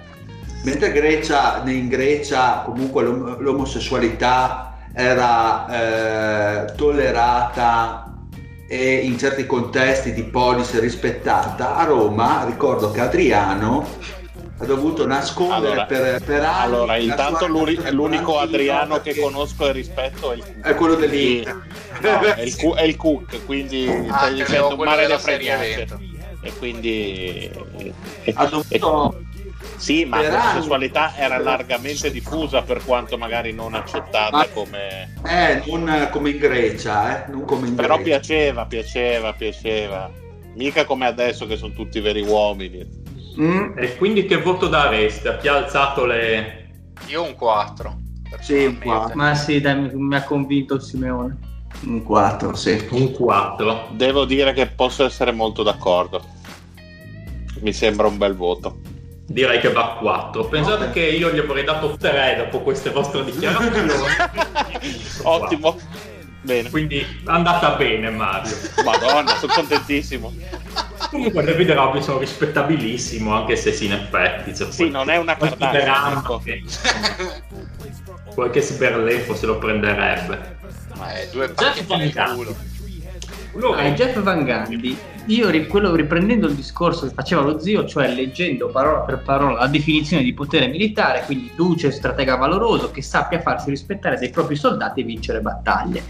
Mentre 0.65 0.93
Grecia, 0.93 1.63
in 1.67 1.89
Grecia 1.89 2.63
comunque 2.65 3.03
l'om- 3.05 3.39
l'omosessualità 3.41 4.77
era 4.93 6.65
eh, 6.67 6.75
tollerata 6.75 8.13
e 8.69 8.97
in 8.97 9.17
certi 9.19 9.47
contesti 9.47 10.13
di 10.13 10.25
polis 10.25 10.79
rispettata, 10.79 11.77
a 11.77 11.85
Roma 11.85 12.45
ricordo 12.45 12.91
che 12.91 13.01
Adriano 13.01 13.87
ha 14.61 14.65
dovuto 14.65 15.07
nascondere 15.07 15.71
Allora, 15.73 15.85
per, 15.87 16.23
per 16.25 16.43
anni 16.43 16.63
Allora, 16.63 16.97
intanto 16.97 17.47
sua 17.47 17.91
l'unico 17.91 18.39
Adriano 18.39 19.01
che 19.01 19.15
conosco 19.15 19.69
e 19.69 19.73
rispetto 19.73 20.33
è 20.33 20.35
il 20.35 20.43
Cook. 20.43 20.61
È 20.61 20.75
quello 20.75 20.95
dell'Inter. 20.97 21.63
No, 22.01 22.21
è, 22.21 22.41
il, 22.43 22.57
Cu- 22.57 22.75
è 22.75 22.83
il 22.83 22.97
Cook, 22.97 23.47
quindi 23.47 23.89
Ah, 23.89 24.17
stai 24.19 24.35
dicendo 24.35 24.75
un 24.75 24.85
mare 24.85 25.07
di 25.07 25.47
evento. 25.47 26.01
E 26.43 26.53
quindi... 26.59 27.51
e- 28.23 28.33
ha 28.35 28.47
dovuto 28.47 29.21
sì, 29.79 30.05
ma 30.05 30.19
per 30.19 30.33
la 30.33 30.51
anni- 30.51 30.61
sessualità 30.61 31.15
era 31.17 31.39
largamente 31.39 32.11
diffusa 32.11 32.63
per 32.63 32.85
quanto 32.85 33.17
magari 33.17 33.53
non 33.53 33.75
accettata 33.75 34.37
Ma- 34.37 34.47
come... 34.49 35.15
Eh, 35.27 35.63
non 35.67 36.09
come 36.11 36.31
in 36.31 36.39
Grecia, 36.39 37.25
eh, 37.27 37.31
non 37.31 37.45
come 37.45 37.69
in 37.69 37.75
Però 37.75 37.95
Grecia. 37.97 38.19
piaceva, 38.19 38.67
piaceva, 38.67 39.33
piaceva. 39.33 40.11
Mica 40.55 40.85
come 40.85 41.07
adesso 41.07 41.47
che 41.47 41.57
sono 41.57 41.73
tutti 41.73 42.01
veri 42.01 42.23
uomini. 42.23 42.87
Mm, 43.39 43.79
E 43.79 43.97
quindi 43.97 44.25
che 44.27 44.39
voto 44.43 44.67
dareste 44.67 45.29
a 45.29 45.37
chi 45.37 45.47
ha 45.49 45.57
alzato 45.57 46.05
le... 46.05 46.71
Io 47.07 47.23
un 47.23 47.35
4. 47.37 47.97
Sì, 48.41 48.65
un 48.65 48.79
personalmente. 48.79 49.15
Ma 49.15 49.35
sì, 49.35 49.61
dai, 49.61 49.81
mi, 49.81 49.91
mi 49.95 50.17
ha 50.17 50.25
convinto 50.25 50.75
il 50.75 50.83
Simeone. 50.83 51.37
un 51.87 52.03
4, 52.03 52.55
sì. 52.57 52.85
un 52.91 53.13
4? 53.13 53.91
Devo 53.93 54.25
dire 54.25 54.53
che 54.53 54.67
posso 54.67 55.05
essere 55.05 55.31
molto 55.31 55.63
d'accordo. 55.63 56.21
Mi 57.61 57.73
sembra 57.73 58.07
un 58.09 58.19
bel 58.19 58.35
voto. 58.35 58.81
Direi 59.31 59.61
che 59.61 59.71
va 59.71 59.93
a 59.93 59.97
4. 59.99 60.47
Pensate 60.47 60.85
Ok. 60.87 60.93
che 60.93 61.01
io 61.01 61.31
gli 61.31 61.39
avrei 61.39 61.63
dato 61.63 61.97
3 61.99 62.37
dopo 62.39 62.61
queste 62.63 62.89
vostre 62.91 63.25
dichiarazioni. 63.25 63.91
Ottimo. 65.23 65.79
Bene. 66.41 66.71
Quindi 66.71 67.01
è 67.01 67.07
andata 67.27 67.73
bene 67.73 68.09
Mario. 68.11 68.57
Madonna, 68.85 69.37
sono 69.37 69.53
contentissimo. 69.53 70.33
Comunque 71.11 71.43
David 71.43 71.73
Robinson 71.73 72.19
rispettabilissimo, 72.19 73.35
anche 73.35 73.57
se 73.57 73.73
sì, 73.73 73.85
in 73.87 73.93
effetti. 73.93 74.55
Cioè, 74.57 74.71
Sì, 74.73 74.89
non 74.89 75.11
è 75.11 75.17
una 75.19 75.37
verano 75.59 76.21
ecco. 76.21 76.39
che- 76.39 76.63
Qualche 78.35 78.61
sberleffo 78.63 79.35
se 79.35 79.45
lo 79.47 79.59
prenderebbe. 79.59 80.57
Ma 80.97 81.13
è 81.13 81.29
due 81.31 81.47
nel 81.49 82.13
Gundy. 82.13 82.13
culo. 82.35 82.57
Allora, 83.59 83.91
Jeff 83.91 84.17
Van 84.23 84.45
Gundy, 84.45 84.97
io 85.27 85.67
quello 85.67 85.93
riprendendo 85.93 86.47
il 86.47 86.55
discorso 86.55 87.09
che 87.09 87.13
faceva 87.13 87.43
lo 87.43 87.59
zio, 87.59 87.85
cioè 87.87 88.07
leggendo 88.07 88.69
parola 88.69 89.01
per 89.01 89.21
parola 89.25 89.59
la 89.59 89.67
definizione 89.67 90.23
di 90.23 90.33
potere 90.33 90.69
militare, 90.69 91.25
quindi 91.27 91.51
duce, 91.57 91.91
stratega 91.91 92.37
valoroso, 92.37 92.93
che 92.93 93.03
sappia 93.03 93.41
farsi 93.41 93.71
rispettare 93.71 94.17
dai 94.17 94.31
propri 94.31 94.55
soldati 94.55 95.01
e 95.01 95.05
vincere 95.05 95.41
battaglie. 95.41 96.05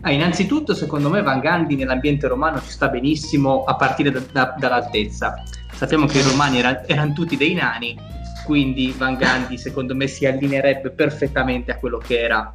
Ah, 0.00 0.12
innanzitutto, 0.12 0.72
secondo 0.72 1.10
me, 1.10 1.20
Van 1.20 1.40
Gandhi 1.40 1.76
nell'ambiente 1.76 2.26
romano 2.26 2.58
ci 2.62 2.70
sta 2.70 2.88
benissimo 2.88 3.64
a 3.64 3.76
partire 3.76 4.10
da- 4.10 4.22
da- 4.32 4.54
dall'altezza. 4.58 5.42
Sappiamo 5.74 6.06
che 6.06 6.20
i 6.20 6.22
romani 6.22 6.58
era- 6.58 6.86
erano 6.86 7.12
tutti 7.12 7.36
dei 7.36 7.52
nani, 7.52 7.98
quindi 8.46 8.94
Van 8.96 9.16
Gandhi, 9.16 9.58
secondo 9.58 9.94
me, 9.94 10.06
si 10.06 10.24
allineerebbe 10.24 10.88
perfettamente 10.90 11.70
a 11.70 11.76
quello 11.76 11.98
che 11.98 12.18
era 12.18 12.50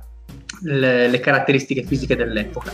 le, 0.62 1.08
le 1.08 1.20
caratteristiche 1.20 1.84
fisiche 1.84 2.16
dell'epoca. 2.16 2.74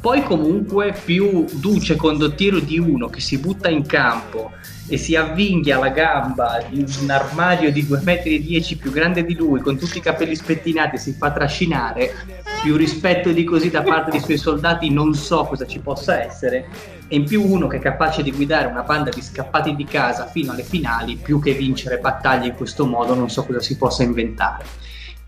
Poi 0.00 0.22
comunque 0.22 0.94
più 1.04 1.44
duce 1.52 1.96
condottiero 1.96 2.58
di 2.58 2.78
uno 2.78 3.08
che 3.08 3.20
si 3.20 3.38
butta 3.38 3.68
in 3.68 3.86
campo 3.86 4.52
e 4.88 4.96
si 4.96 5.14
avvinghia 5.14 5.78
la 5.78 5.90
gamba 5.90 6.62
di 6.68 6.84
un 7.00 7.10
armadio 7.10 7.70
di 7.70 7.82
2,10 7.84 8.04
metri 8.04 8.76
più 8.76 8.90
grande 8.90 9.24
di 9.24 9.34
lui 9.34 9.60
con 9.60 9.78
tutti 9.78 9.98
i 9.98 10.00
capelli 10.00 10.34
spettinati 10.34 10.98
si 10.98 11.12
fa 11.12 11.30
trascinare 11.30 12.14
più 12.62 12.76
rispetto 12.76 13.30
di 13.30 13.44
così 13.44 13.70
da 13.70 13.82
parte 13.82 14.10
dei 14.10 14.20
suoi 14.20 14.36
soldati 14.36 14.90
non 14.90 15.14
so 15.14 15.44
cosa 15.44 15.66
ci 15.66 15.78
possa 15.78 16.20
essere 16.20 16.66
e 17.06 17.16
in 17.16 17.24
più 17.24 17.42
uno 17.42 17.68
che 17.68 17.76
è 17.76 17.80
capace 17.80 18.22
di 18.22 18.32
guidare 18.32 18.66
una 18.66 18.82
banda 18.82 19.10
di 19.10 19.22
scappati 19.22 19.74
di 19.74 19.84
casa 19.84 20.26
fino 20.26 20.52
alle 20.52 20.62
finali 20.62 21.16
più 21.16 21.40
che 21.40 21.52
vincere 21.52 21.98
battaglie 21.98 22.48
in 22.48 22.54
questo 22.54 22.84
modo 22.84 23.14
non 23.14 23.30
so 23.30 23.44
cosa 23.44 23.60
si 23.60 23.76
possa 23.76 24.02
inventare 24.02 24.64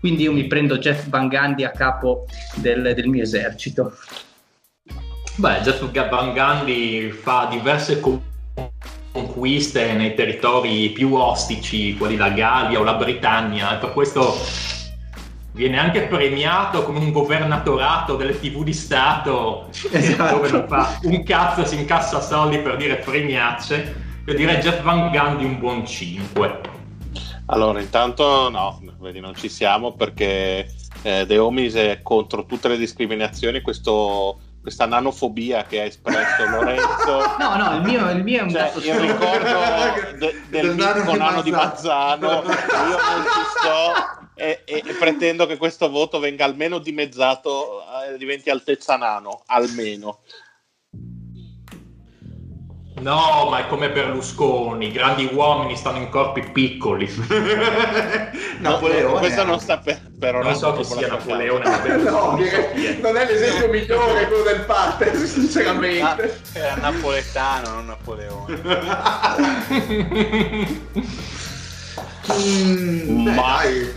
quindi 0.05 0.21
io 0.21 0.33
mi 0.33 0.45
prendo 0.45 0.77
Jeff 0.77 1.07
Van 1.07 1.27
Gundy 1.27 1.63
a 1.63 1.71
capo 1.71 2.27
del, 2.57 2.93
del 2.93 3.07
mio 3.07 3.23
esercito 3.23 3.93
Beh, 5.37 5.61
Jeff 5.61 5.81
Van 6.09 6.31
Gundy 6.31 7.09
fa 7.09 7.47
diverse 7.49 7.99
con- 7.99 8.21
conquiste 9.11 9.93
nei 9.93 10.13
territori 10.13 10.91
più 10.91 11.15
ostici, 11.15 11.97
quelli 11.97 12.17
la 12.17 12.29
Gallia 12.29 12.79
o 12.79 12.83
la 12.83 12.93
Britannia, 12.93 13.75
e 13.75 13.79
per 13.79 13.93
questo 13.93 14.37
viene 15.53 15.79
anche 15.79 16.03
premiato 16.03 16.83
come 16.83 16.99
un 16.99 17.11
governatorato 17.11 18.15
delle 18.15 18.39
tv 18.39 18.63
di 18.63 18.73
Stato, 18.73 19.69
Esatto. 19.89 20.35
dove 20.35 20.51
non 20.51 20.67
fa 20.67 20.99
un 21.01 21.23
cazzo 21.23 21.65
si 21.65 21.79
incassa 21.79 22.21
soldi 22.21 22.59
per 22.59 22.77
dire 22.77 22.97
premiacce. 22.97 24.03
Io 24.27 24.35
direi 24.35 24.57
Jeff 24.57 24.83
Van 24.83 25.09
Gundy 25.09 25.45
un 25.45 25.57
buon 25.57 25.83
5. 25.83 26.73
Allora, 27.47 27.79
intanto 27.79 28.49
no, 28.49 28.81
vedi, 29.05 29.19
non 29.19 29.35
ci 29.35 29.49
siamo 29.49 29.93
perché 29.93 30.69
eh, 31.03 31.25
De 31.25 31.37
Omis 31.37 31.73
è 31.75 31.99
contro 32.01 32.45
tutte 32.45 32.67
le 32.67 32.77
discriminazioni, 32.77 33.61
questo- 33.61 34.39
questa 34.61 34.87
nanofobia 34.87 35.63
che 35.65 35.79
ha 35.81 35.83
espresso 35.83 36.43
Lorenzo. 36.49 37.35
no 37.37 37.55
no 37.55 37.75
il 37.75 37.81
mio, 37.83 38.09
il 38.09 38.23
mio 38.23 38.39
è 38.39 38.41
un 38.41 38.49
Cioè, 38.49 38.61
dato 38.63 38.79
il 38.79 38.83
solo. 38.85 38.99
ricordo 39.01 40.17
de- 40.17 40.17
del 40.17 40.41
Del 40.49 40.75
nano 40.75 40.93
mitico 40.95 41.11
di 41.11 41.17
nano 41.19 41.41
di 41.43 41.51
Mazzano. 41.51 42.27
Mazzano, 42.41 42.89
io 42.89 42.97
non 42.97 43.23
ci 43.23 43.39
sto 43.57 44.23
e, 44.37 44.61
e- 44.65 44.83
e 44.85 44.93
pretendo 44.95 45.45
che 45.45 45.57
questo 45.57 45.89
voto 45.89 46.19
venga 46.19 46.43
almeno 46.45 46.79
dimezzato, 46.79 47.83
eh, 48.11 48.17
diventi 48.17 48.49
altezza 48.49 48.97
nano, 48.97 49.43
almeno. 49.45 50.19
No, 53.01 53.47
ma 53.49 53.59
è 53.59 53.67
come 53.67 53.91
Berlusconi, 53.91 54.87
i 54.87 54.91
grandi 54.91 55.29
uomini 55.33 55.75
stanno 55.75 55.97
in 55.97 56.09
corpi 56.09 56.49
piccoli. 56.51 57.11
Napoleone. 58.59 59.19
Questo 59.19 59.43
non 59.43 59.59
sta 59.59 59.77
per, 59.79 59.99
per 60.17 60.35
Non 60.35 60.55
so 60.55 60.71
chi 60.73 60.85
con 60.87 60.97
sia 60.97 61.07
Napoleone, 61.07 61.69
ma 61.69 61.77
Berlusconi 61.79 62.31
No, 62.31 62.37
direi- 62.37 62.99
non 63.01 63.17
è 63.17 63.25
l'esempio 63.25 63.67
migliore 63.69 64.27
quello 64.27 64.43
del 64.43 64.61
pater, 64.61 65.09
Ah, 65.13 65.25
sinceramente. 65.25 66.39
era 66.53 66.75
napoletano, 66.75 67.69
non 67.73 67.85
Napoleone. 67.87 68.61
Mm, 72.33 73.23
beh, 73.23 73.31
Ma- 73.33 73.57
dai. 73.61 73.93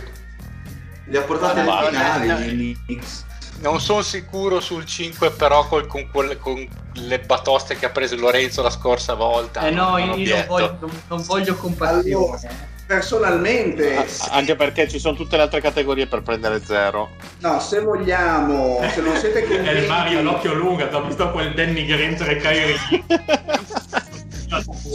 Li 1.05 1.17
ha 1.17 1.21
portati 1.21 1.61
Ma- 1.61 1.79
alle 1.79 1.89
finali 1.89 2.27
ma- 2.27 2.35
gli 2.35 2.75
Knicks. 2.85 3.25
Non 3.61 3.79
sono 3.81 4.01
sicuro 4.01 4.59
sul 4.61 4.85
5, 4.85 5.31
però 5.31 5.67
col- 5.67 5.85
con, 5.87 6.07
quelle- 6.11 6.37
con 6.37 6.65
le 6.93 7.19
batoste 7.19 7.75
che 7.75 7.85
ha 7.87 7.89
preso 7.89 8.15
Lorenzo 8.15 8.61
la 8.61 8.69
scorsa 8.69 9.13
volta. 9.15 9.61
eh 9.67 9.71
no 9.71 9.97
non 9.97 10.17
io 10.19 10.35
non 10.35 10.45
voglio, 10.47 10.77
non- 10.79 11.01
non 11.07 11.21
voglio 11.23 11.55
compassione 11.55 12.77
Personalmente, 12.89 13.95
Ah, 13.97 14.05
Anche 14.31 14.55
perché 14.55 14.87
ci 14.89 14.97
sono 14.97 15.15
tutte 15.15 15.35
le 15.35 15.43
altre 15.43 15.61
categorie 15.61 16.07
per 16.07 16.23
prendere 16.23 16.59
zero. 16.65 17.09
no, 17.41 17.59
se 17.59 17.81
vogliamo, 17.81 18.79
se 18.91 19.01
non 19.01 19.15
siete 19.15 19.43
È 19.45 19.71
il 19.71 19.87
Mario 19.87 20.17
convinti, 20.17 20.23
l'occhio 20.23 20.53
lungo, 20.55 20.83
ho 20.85 21.03
visto 21.03 21.29
quel 21.31 21.53
Danny 21.53 21.85
Granger 21.85 22.29
e 22.31 22.37
Kyrie. 22.37 22.77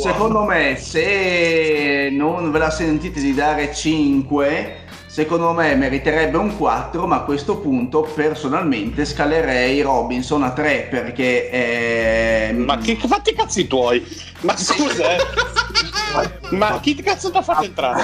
secondo 0.03 0.43
me, 0.43 0.77
se 0.77 2.09
non 2.11 2.51
ve 2.51 2.59
la 2.59 2.71
sentite 2.71 3.21
di 3.21 3.33
dare 3.33 3.73
5, 3.73 4.77
secondo 5.15 5.53
me 5.53 5.77
meriterebbe 5.77 6.37
un 6.39 6.57
4, 6.57 7.07
ma 7.07 7.19
a 7.19 7.21
questo 7.21 7.59
punto 7.59 8.01
personalmente 8.03 9.05
scalerei 9.05 9.81
Robinson 9.81 10.43
a 10.43 10.51
3 10.51 10.89
perché 10.91 11.49
è... 11.51 12.53
Ma 12.53 12.79
che 12.79 12.97
fatti 12.97 13.31
i 13.31 13.35
cazzi 13.35 13.69
tuoi? 13.69 14.05
Ma 14.41 14.57
scusa, 14.57 15.15
eh. 15.15 16.57
ma 16.57 16.81
chi 16.81 16.97
cazzo 16.97 17.31
ti 17.31 17.37
ha 17.37 17.43
fatto 17.43 17.63
entrare? 17.63 18.03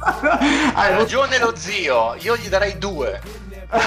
Ha 0.04 0.88
ragione 0.88 1.38
lo 1.38 1.54
zio, 1.56 2.14
io 2.18 2.36
gli 2.36 2.48
darei 2.48 2.76
2. 2.76 3.20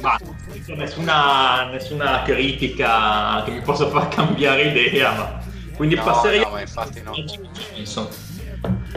Ma 0.00 0.18
nessuna, 0.66 1.70
nessuna 1.70 2.22
critica 2.24 3.42
che 3.44 3.52
mi 3.52 3.60
possa 3.60 3.88
far 3.88 4.08
cambiare 4.08 4.64
idea, 4.64 5.12
ma 5.12 5.40
quindi 5.80 5.94
No, 5.94 6.02
passerei 6.02 6.40
no, 6.40 6.50
ma 6.50 6.60
infatti 6.60 7.00
no. 7.00 7.12
Jameson. 7.12 8.06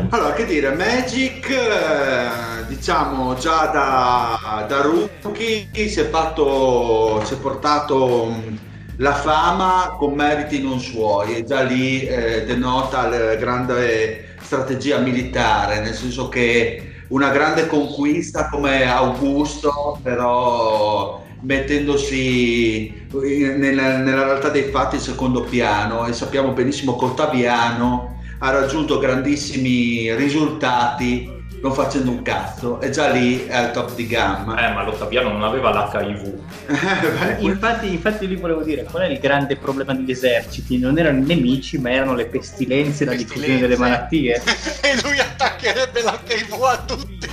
Allora, 0.10 0.34
che 0.34 0.46
dire, 0.46 0.76
Magic, 0.76 1.50
eh, 1.50 2.66
diciamo 2.68 3.36
già 3.36 3.68
da, 3.68 4.66
da 4.68 4.82
rookie 4.82 5.70
si 5.88 6.00
è 6.00 6.10
fatto, 6.10 7.24
si 7.24 7.34
è 7.34 7.38
portato 7.38 8.26
mh, 8.26 8.58
la 8.98 9.14
fama 9.14 9.96
con 9.98 10.14
meriti 10.14 10.62
non 10.62 10.80
suoi 10.80 11.38
e 11.38 11.44
già 11.46 11.62
lì 11.62 12.02
eh, 12.02 12.46
denota 12.46 13.08
la 13.08 13.36
grande 13.36 14.36
strategia 14.42 14.98
militare, 15.00 15.80
nel 15.80 15.94
senso 15.94 16.30
che 16.30 17.06
una 17.10 17.30
grande 17.30 17.68
conquista 17.68 18.50
come 18.50 18.86
Augusto, 18.86 20.00
però 20.02 21.24
mettendosi 21.42 23.08
nella, 23.12 23.98
nella 23.98 24.24
realtà 24.24 24.50
dei 24.50 24.64
fatti 24.64 24.96
in 24.96 25.02
secondo 25.02 25.42
piano 25.42 26.06
e 26.06 26.14
sappiamo 26.14 26.52
benissimo 26.52 26.96
che 26.96 27.06
Ottaviano 27.06 28.13
ha 28.44 28.50
raggiunto 28.50 29.00
grandissimi 29.00 30.14
risultati 30.16 31.32
non 31.62 31.74
facendo 31.74 32.12
un 32.12 32.22
cazzo 32.24 32.82
e 32.82 32.90
già 32.90 33.10
lì 33.10 33.46
è 33.46 33.56
al 33.56 33.72
top 33.72 33.96
di 33.96 34.06
gamma. 34.06 34.68
Eh, 34.68 34.74
ma 34.74 34.84
l'Ottaviano 34.84 35.32
non 35.32 35.44
aveva 35.44 35.72
l'HIV. 35.72 36.42
Infatti, 37.40 37.92
infatti 37.94 38.28
lì 38.28 38.36
volevo 38.36 38.64
dire 38.64 38.84
qual 38.84 39.04
è 39.04 39.08
il 39.08 39.20
grande 39.20 39.56
problema 39.56 39.94
degli 39.94 40.12
eserciti? 40.12 40.78
Non 40.78 40.98
erano 40.98 41.20
i 41.20 41.22
nemici, 41.22 41.78
ma 41.78 41.92
erano 41.92 42.16
le 42.16 42.26
pestilenze 42.26 43.04
e 43.04 43.08
la 43.08 43.16
diffusione 43.16 43.60
delle 43.60 43.78
malattie. 43.78 44.36
e 44.84 45.02
lui 45.02 45.18
attaccherebbe 45.20 46.02
l'HIV 46.02 46.64
a 46.64 46.84
tutti. 46.86 47.30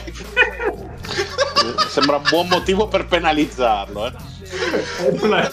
Sembra 1.88 2.16
un 2.16 2.22
buon 2.28 2.46
motivo 2.46 2.86
per 2.86 3.06
penalizzarlo. 3.06 4.06
Eh. 4.06 4.12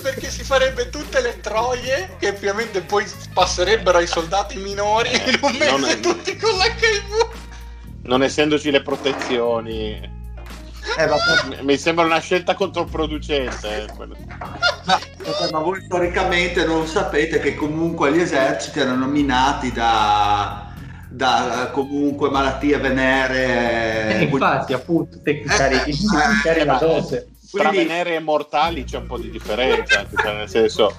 Perché 0.01 0.29
si 0.29 0.43
farebbe 0.43 0.89
tutte 0.89 1.21
le 1.21 1.39
troie 1.39 2.15
che 2.19 2.29
ovviamente 2.29 2.81
poi 2.81 3.05
passerebbero 3.33 3.97
ai 3.99 4.07
soldati 4.07 4.57
minori 4.57 5.09
in 5.13 5.39
un 5.41 5.51
mese 5.57 5.71
Non 5.71 5.85
è- 5.85 5.99
tutti 5.99 6.35
con 6.37 6.51
l'HIV. 6.51 7.27
Non 8.03 8.23
essendoci 8.23 8.71
le 8.71 8.81
protezioni, 8.81 9.91
eh, 10.97 11.05
vabbè, 11.05 11.61
mi- 11.61 11.77
sembra 11.77 12.05
una 12.05 12.19
scelta 12.19 12.55
controproducente. 12.55 13.83
eh, 13.83 13.85
quello. 13.95 14.15
vabbè, 14.85 15.51
ma 15.51 15.59
voi 15.59 15.81
storicamente 15.83 16.65
non 16.65 16.87
sapete 16.87 17.39
che 17.39 17.53
comunque 17.55 18.11
gli 18.13 18.19
eserciti 18.21 18.79
erano 18.79 19.07
minati 19.07 19.71
da, 19.73 20.71
da 21.09 21.69
comunque 21.73 22.29
malattie 22.29 22.77
venere. 22.77 24.19
Eh, 24.19 24.23
infatti, 24.23 24.71
appunto, 24.73 25.21
te 25.21 25.41
cari, 25.41 25.75
Eh, 25.75 25.95
cari 26.43 26.63
la 26.63 26.73
ma- 26.73 26.79
dose. 27.57 27.61
tra 27.61 27.69
Quindi- 27.69 27.87
Venere 27.87 28.15
e 28.15 28.19
Mortali 28.19 28.83
c'è 28.83 28.97
un 28.97 29.07
po' 29.07 29.17
di 29.17 29.29
differenza, 29.29 30.05
cioè, 30.15 30.33
nel 30.35 30.49
senso... 30.49 30.95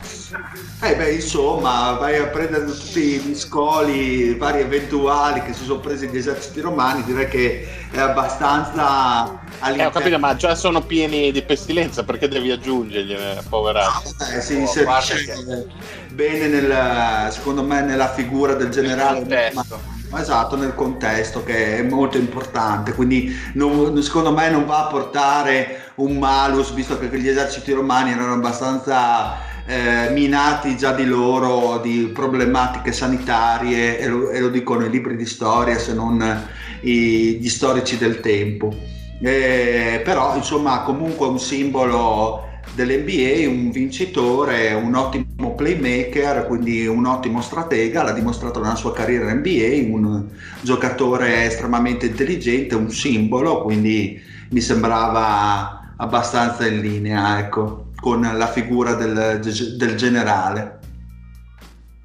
Eh 0.81 0.95
beh, 0.95 1.11
insomma, 1.13 1.93
vai 1.93 2.17
a 2.19 2.27
prendere 2.27 2.67
tutti 2.67 3.01
gli 3.01 3.35
scoli 3.35 4.35
vari 4.37 4.61
eventuali 4.61 5.43
che 5.43 5.53
si 5.53 5.65
sono 5.65 5.81
presi 5.81 6.07
gli 6.09 6.17
eserciti 6.17 6.61
romani, 6.61 7.03
direi 7.05 7.29
che 7.29 7.67
è 7.91 7.99
abbastanza 7.99 9.41
Eh, 9.65 9.85
ho 9.85 9.91
capito, 9.91 10.19
ma 10.19 10.37
già 10.37 10.55
sono 10.55 10.83
pieni 10.83 11.33
di 11.33 11.43
pestilenza, 11.43 12.05
perché 12.05 12.29
devi 12.29 12.51
aggiungergliene, 12.51 13.43
poveraccio? 13.49 14.15
Eh, 14.37 14.41
si 14.41 14.55
Oh, 14.55 14.59
inserisce 14.59 15.25
guarda 15.35 15.63
bene 16.11 16.47
nel, 16.49 17.33
secondo 17.33 17.63
me 17.63 17.81
nella 17.83 18.13
figura 18.13 18.55
del 18.55 18.69
generale 18.71 19.53
esatto 20.17 20.57
nel 20.57 20.75
contesto 20.75 21.45
che 21.45 21.79
è 21.79 21.83
molto 21.83 22.17
importante 22.17 22.95
quindi 22.95 23.35
non- 23.55 24.01
secondo 24.03 24.33
me 24.33 24.49
non 24.51 24.65
va 24.65 24.87
a 24.87 24.89
portare 24.89 25.93
un 25.97 26.17
malus 26.17 26.73
visto 26.73 26.99
che 26.99 27.09
gli 27.19 27.29
eserciti 27.29 27.73
romani 27.73 28.13
erano 28.13 28.33
abbastanza 28.35 29.37
eh, 29.67 30.09
minati 30.13 30.79
già 30.79 30.93
di 30.93 31.05
loro 31.05 31.79
di 31.79 32.11
problematiche 32.15 32.91
sanitarie 32.91 33.99
e 33.99 34.07
lo, 34.07 34.31
e 34.31 34.41
lo 34.41 34.49
dicono 34.49 34.87
i 34.87 34.91
libri 34.91 35.15
di 35.15 35.27
storia 35.27 35.79
se 35.79 35.93
non 35.93 36.49
i- 36.81 37.37
gli 37.39 37.49
storici 37.51 37.99
del 37.99 38.21
tempo. 38.21 38.75
Eh, 39.21 40.01
però 40.05 40.37
insomma 40.37 40.81
comunque 40.83 41.27
un 41.27 41.39
simbolo 41.39 42.48
dell'NBA, 42.75 43.49
un 43.49 43.71
vincitore, 43.71 44.73
un 44.75 44.95
ottimo 44.95 45.55
playmaker, 45.55 46.47
quindi 46.47 46.87
un 46.87 47.07
ottimo 47.07 47.41
stratega, 47.41 48.03
l'ha 48.03 48.13
dimostrato 48.13 48.61
nella 48.61 48.75
sua 48.77 48.93
carriera 48.93 49.31
in 49.31 49.39
NBA, 49.39 49.95
un 49.95 50.29
giocatore 50.61 51.45
estremamente 51.45 52.07
intelligente, 52.07 52.75
un 52.75 52.91
simbolo, 52.91 53.63
quindi 53.63 54.21
mi 54.51 54.61
sembrava 54.61 55.95
abbastanza 55.97 56.67
in 56.67 56.81
linea, 56.81 57.39
ecco, 57.41 57.93
con 58.01 58.21
la 58.23 58.47
figura 58.49 58.95
del, 58.95 59.41
del 59.77 59.95
generale. 59.97 60.77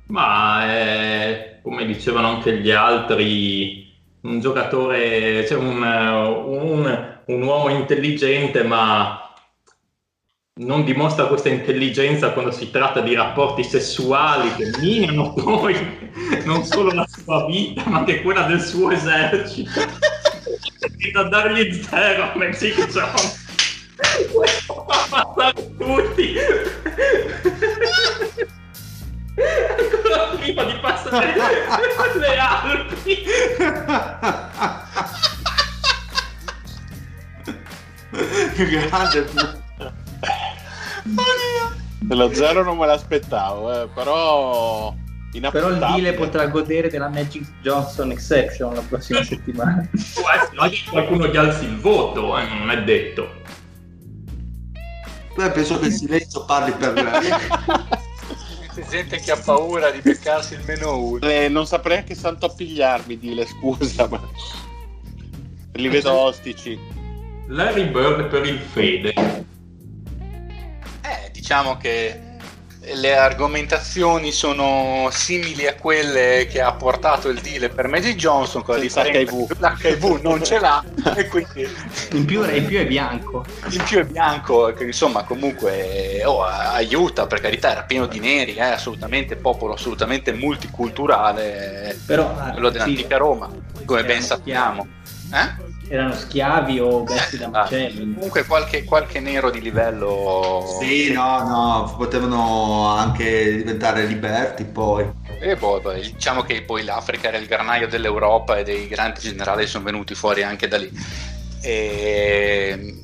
Ma 0.08 0.66
eh, 0.76 1.60
come 1.64 1.86
dicevano 1.86 2.28
anche 2.28 2.60
gli 2.60 2.70
altri, 2.72 3.92
un 4.22 4.40
giocatore, 4.40 5.46
cioè 5.48 5.58
un, 5.58 5.82
un- 5.82 7.22
un 7.26 7.42
uomo 7.42 7.70
intelligente, 7.70 8.64
ma 8.64 9.23
non 10.56 10.84
dimostra 10.84 11.26
questa 11.26 11.50
intelligenza 11.50 12.32
quando 12.32 12.52
si 12.52 12.70
tratta 12.70 13.02
di 13.02 13.16
rapporti 13.16 13.64
sessuali 13.64 14.54
che 14.54 14.70
minano 14.80 15.34
poi 15.42 15.76
non 16.44 16.64
solo 16.64 16.92
la 16.92 17.08
sua 17.08 17.48
vita, 17.48 17.82
ma 17.88 18.00
anche 18.00 18.22
quella 18.22 18.44
del 18.44 18.62
suo 18.62 18.92
esercito. 18.92 19.80
E 20.98 21.12
da 21.12 21.24
dargli 21.24 21.82
zero 21.82 22.24
a 22.24 22.34
Magic 22.36 22.76
Johnson. 22.88 23.32
Questo 24.32 24.86
fa 24.88 25.08
passare 25.10 25.76
tutti. 25.78 26.36
Ancora 29.80 30.38
prima 30.38 30.64
di 30.66 30.74
passare 30.80 31.34
le 32.16 32.38
Alpi. 32.38 33.24
Grande. 38.56 39.62
Lo 42.10 42.34
zero 42.34 42.64
non 42.64 42.78
me 42.78 42.86
l'aspettavo, 42.86 43.84
eh, 43.84 43.88
però... 43.94 44.96
Però 45.50 45.70
il. 45.70 45.94
Dile 45.96 46.14
potrà 46.14 46.46
godere 46.46 46.90
della 46.90 47.10
Magic 47.10 47.44
Johnson 47.64 48.12
Exception 48.12 48.76
la 48.76 48.82
prossima 48.82 49.24
settimana. 49.24 49.90
Può 50.14 50.70
che 50.70 50.84
qualcuno 50.88 51.28
gli 51.28 51.38
alzi 51.38 51.66
il 51.66 51.80
voto, 51.80 52.38
eh, 52.38 52.46
non 52.46 52.70
è 52.70 52.84
detto. 52.84 53.42
Beh, 55.36 55.50
penso 55.50 55.80
che 55.80 55.88
il 55.88 55.94
silenzio 55.94 56.46
parli 56.46 56.72
per 56.74 56.94
lei. 56.94 57.30
C'è 58.74 58.86
gente 58.90 59.20
che 59.20 59.32
ha 59.32 59.38
paura 59.38 59.90
di 59.90 60.02
beccarsi 60.02 60.54
il 60.54 60.62
meno 60.66 60.98
uno. 60.98 61.28
Eh, 61.28 61.48
non 61.48 61.66
saprei 61.66 61.98
anche 61.98 62.16
santo 62.16 62.46
appigliarmi, 62.46 63.18
Dile, 63.18 63.46
scusa, 63.46 64.08
ma... 64.08 64.22
Li 65.74 65.88
vedo 65.88 66.12
ostici. 66.12 66.80
Larry 67.48 67.90
Bird 67.90 68.28
per 68.28 68.46
il 68.46 68.60
Fede. 68.60 69.14
Eh, 71.04 71.32
diciamo 71.32 71.78
che 71.78 72.32
le 72.96 73.16
argomentazioni 73.16 74.32
sono 74.34 75.08
simili 75.12 75.68
a 75.68 75.76
quelle 75.76 76.48
che 76.50 76.60
ha 76.62 76.74
portato 76.74 77.30
il 77.30 77.40
deal 77.40 77.72
per 77.72 77.88
Magic 77.88 78.16
Johnson 78.16 78.62
con 78.62 78.76
la 78.76 78.82
differenza 78.82 79.34
l'HIV 79.58 80.20
non 80.22 80.44
ce 80.44 80.60
l'ha 80.60 80.84
e 81.16 81.28
quindi 81.30 81.66
In 82.12 82.26
più, 82.26 82.44
in 82.44 82.66
più 82.66 82.78
è 82.80 82.86
bianco. 82.86 83.46
in 83.70 83.84
più 83.84 84.00
è 84.00 84.04
bianco 84.04 84.74
che 84.74 84.84
insomma 84.84 85.24
comunque 85.24 86.24
oh, 86.26 86.44
aiuta 86.44 87.26
per 87.26 87.40
carità 87.40 87.72
era 87.72 87.84
pieno 87.84 88.06
di 88.06 88.20
neri 88.20 88.56
eh, 88.56 88.62
assolutamente 88.62 89.38
popolo 89.38 89.74
assolutamente 89.76 90.34
multiculturale 90.34 91.98
Però 92.06 92.36
ah, 92.38 92.52
quello 92.52 92.68
sì, 92.68 92.74
dell'antica 92.74 93.18
Roma 93.18 93.50
come 93.86 94.04
ben 94.04 94.22
sappiamo. 94.22 94.88
Eh? 95.34 95.73
Erano 95.94 96.16
schiavi 96.16 96.80
o 96.80 97.04
vesti 97.04 97.38
da 97.38 97.46
Ah, 97.46 97.50
macelli. 97.50 98.14
comunque 98.14 98.46
qualche, 98.46 98.84
qualche 98.84 99.20
nero 99.20 99.52
di 99.52 99.62
livello 99.62 100.78
Sì, 100.82 101.12
no, 101.12 101.48
no, 101.48 101.96
potevano 101.96 102.88
anche 102.88 103.58
diventare 103.58 104.06
liberti 104.06 104.64
poi. 104.66 105.08
E 105.40 105.56
poi, 105.56 105.82
poi, 105.82 106.02
diciamo 106.02 106.42
che 106.42 106.64
poi 106.64 106.84
l'Africa 106.84 107.28
era 107.28 107.38
il 107.38 107.46
granaio 107.46 107.88
dell'Europa 107.88 108.58
e 108.58 108.64
dei 108.64 108.88
grandi 108.88 109.20
generali 109.20 109.68
sono 109.68 109.84
venuti 109.84 110.16
fuori 110.16 110.42
anche 110.42 110.68
da 110.68 110.78
lì. 110.78 110.90
E 111.62 112.96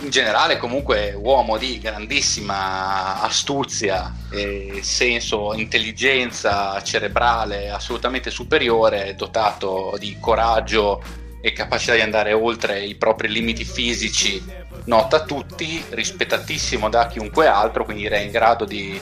in 0.00 0.10
generale, 0.10 0.58
comunque, 0.58 1.14
uomo 1.16 1.56
di 1.56 1.78
grandissima 1.78 3.22
astuzia, 3.22 4.12
e 4.30 4.80
senso, 4.82 5.54
intelligenza 5.54 6.82
cerebrale 6.82 7.70
assolutamente 7.70 8.30
superiore, 8.30 9.14
dotato 9.16 9.94
di 9.98 10.16
coraggio 10.20 11.22
e 11.44 11.52
capacità 11.52 11.92
di 11.92 12.00
andare 12.00 12.32
oltre 12.32 12.82
i 12.82 12.94
propri 12.94 13.28
limiti 13.28 13.66
fisici, 13.66 14.42
nota 14.84 15.16
a 15.16 15.24
tutti, 15.24 15.84
rispettatissimo 15.90 16.88
da 16.88 17.06
chiunque 17.06 17.46
altro, 17.46 17.84
quindi 17.84 18.06
era 18.06 18.16
in 18.16 18.30
grado 18.30 18.64
di 18.64 18.98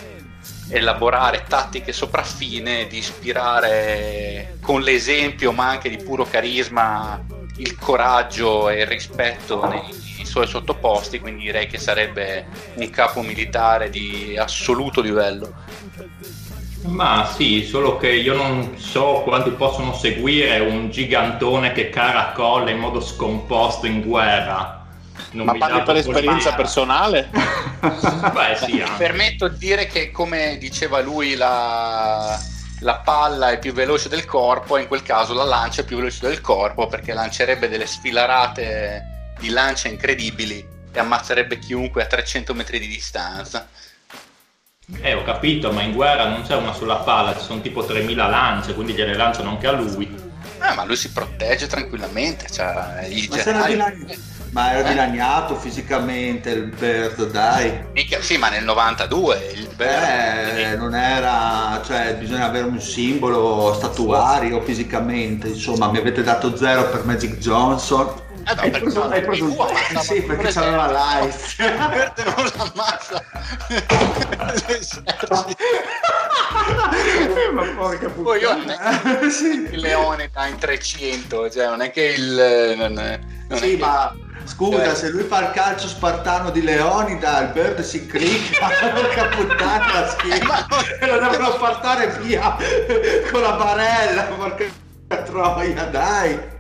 elaborare 0.69 1.45
tattiche 1.47 1.93
sopraffine, 1.93 2.89
di 2.89 2.99
ispirare 2.99 4.57
con 4.61 4.81
l'esempio, 4.81 5.53
ma 5.53 5.69
anche 5.69 5.89
di 5.89 5.99
puro 5.99 6.25
carisma, 6.25 7.25
il 7.59 7.79
coraggio 7.79 8.69
e 8.71 8.81
il 8.81 8.87
rispetto 8.89 9.65
nei 9.69 10.25
suoi 10.25 10.49
sottoposti, 10.49 11.21
quindi 11.21 11.45
direi 11.45 11.69
che 11.69 11.79
sarebbe 11.79 12.47
un 12.75 12.91
capo 12.91 13.23
militare 13.23 13.89
di 13.89 14.37
assoluto 14.37 15.01
livello. 15.01 15.55
Ma 16.85 17.31
sì, 17.35 17.65
solo 17.65 17.97
che 17.97 18.11
io 18.11 18.35
non 18.35 18.77
so 18.77 19.23
quanti 19.25 19.51
possono 19.51 19.95
seguire 19.95 20.59
un 20.61 20.91
gigantone 20.91 21.73
che 21.73 21.91
caracolla 21.91 22.71
in 22.71 22.79
modo 22.79 23.01
scomposto 23.01 23.87
in 23.87 24.03
guerra. 24.03 24.85
Non 25.33 25.47
Ma 25.47 25.53
mi 25.53 25.59
parli 25.59 25.83
per 25.83 25.97
esperienza 25.97 26.51
l'idea. 26.51 26.55
personale? 26.55 27.31
Beh 28.33 28.57
sì, 28.57 28.73
Mi 28.75 28.91
permetto 28.97 29.49
di 29.49 29.59
dire 29.59 29.87
che, 29.87 30.11
come 30.11 30.57
diceva 30.59 31.01
lui, 31.01 31.35
la, 31.35 32.39
la 32.81 32.97
palla 32.97 33.51
è 33.51 33.59
più 33.59 33.73
veloce 33.73 34.09
del 34.09 34.25
corpo, 34.25 34.77
e 34.77 34.83
in 34.83 34.89
quel 34.89 35.03
caso 35.03 35.35
la 35.35 35.45
lancia 35.45 35.83
è 35.83 35.85
più 35.85 35.97
veloce 35.97 36.27
del 36.27 36.41
corpo 36.41 36.87
perché 36.87 37.13
lancerebbe 37.13 37.69
delle 37.69 37.87
sfilarate 37.87 39.33
di 39.39 39.49
lancia 39.49 39.89
incredibili 39.89 40.65
e 40.93 40.99
ammazzerebbe 40.99 41.59
chiunque 41.59 42.03
a 42.03 42.07
300 42.07 42.55
metri 42.55 42.79
di 42.79 42.87
distanza. 42.87 43.69
Eh, 45.01 45.15
ho 45.15 45.23
capito, 45.25 45.73
ma 45.73 45.83
in 45.83 45.93
guerra 45.93 46.29
non 46.29 46.43
c'è 46.43 46.55
una 46.57 46.73
sola 46.73 46.97
palla, 46.97 47.37
ci 47.37 47.45
sono 47.45 47.61
tipo 47.61 47.85
3000 47.85 48.27
lance, 48.29 48.75
quindi 48.75 48.93
gliele 48.93 49.15
lanciano 49.17 49.51
anche 49.51 49.67
a 49.67 49.73
lui. 49.73 50.31
Eh, 50.61 50.75
ma 50.75 50.85
lui 50.85 50.97
si 50.97 51.11
protegge 51.11 51.67
tranquillamente. 51.67 52.47
Cioè, 52.51 53.07
i 53.09 53.27
Ma, 53.29 53.37
generali- 53.37 53.73
dilani- 53.73 54.19
ma 54.53 54.73
era 54.73 54.87
Eh? 54.87 54.91
dilaniato 54.91 55.57
fisicamente 55.57 56.51
il 56.51 56.67
Bird, 56.67 57.31
dai. 57.31 57.85
Mica- 57.95 58.21
sì, 58.21 58.37
ma 58.37 58.49
nel 58.49 58.63
92 58.63 59.51
il 59.55 59.69
Eh, 59.79 60.77
non 60.77 60.95
era, 60.95 61.81
cioè 61.85 62.15
bisogna 62.17 62.45
avere 62.45 62.67
un 62.67 62.81
simbolo 62.81 63.73
statuario 63.75 64.61
fisicamente, 64.63 65.49
insomma 65.49 65.91
mi 65.91 65.99
avete 65.99 66.23
dato 66.23 66.55
zero 66.57 66.89
per 66.91 67.05
Magic 67.05 67.39
Johnson. 67.39 68.22
Eh, 68.45 68.55
no, 68.55 68.61
Hai 68.61 68.71
perché 68.71 68.93
no, 68.93 69.03
hai 69.09 69.23
tuo 69.39 69.69
ammazza, 69.69 70.01
sì, 70.01 70.23
perché 70.23 70.53
c'aveva 70.53 71.21
l'Ice. 71.21 71.57
Verde 71.63 72.25
non 72.25 72.51
l'ammazza. 72.57 73.23
ma 77.53 77.63
porca 77.77 78.09
Poi 78.09 78.41
io 78.41 78.51
è 78.51 78.57
puttana. 78.57 79.31
sì. 79.31 79.69
il 79.71 79.81
leone 79.81 80.31
da 80.33 80.47
in 80.47 80.59
300, 80.59 81.51
cioè 81.51 81.69
non 81.69 81.81
è 81.83 81.91
che 81.91 82.15
il... 82.17 82.75
Non 82.77 82.99
è, 82.99 83.19
non 83.49 83.59
è 83.59 83.61
Sì, 83.61 83.71
che- 83.71 83.77
ma 83.79 84.15
scusa, 84.45 84.91
Eh. 84.91 84.95
se 84.97 85.11
lui 85.11 85.23
fa 85.23 85.41
il 85.41 85.51
calcio 85.53 85.87
spartano 85.87 86.51
di 86.51 86.63
Leonida, 86.63 87.41
il 87.41 87.49
Bird 87.49 87.81
si 87.81 88.07
clicca, 88.07 88.69
porca 88.93 89.25
puttana 89.27 90.01
la 90.01 90.09
schiena, 90.09 90.67
e 91.01 91.07
lo 91.07 91.19
devono 91.29 91.55
portare 91.57 92.09
via 92.21 92.57
con 93.31 93.41
la 93.41 93.53
barella, 93.53 94.23
porca 94.25 94.65
troia, 95.25 95.85
dai. 95.85 96.52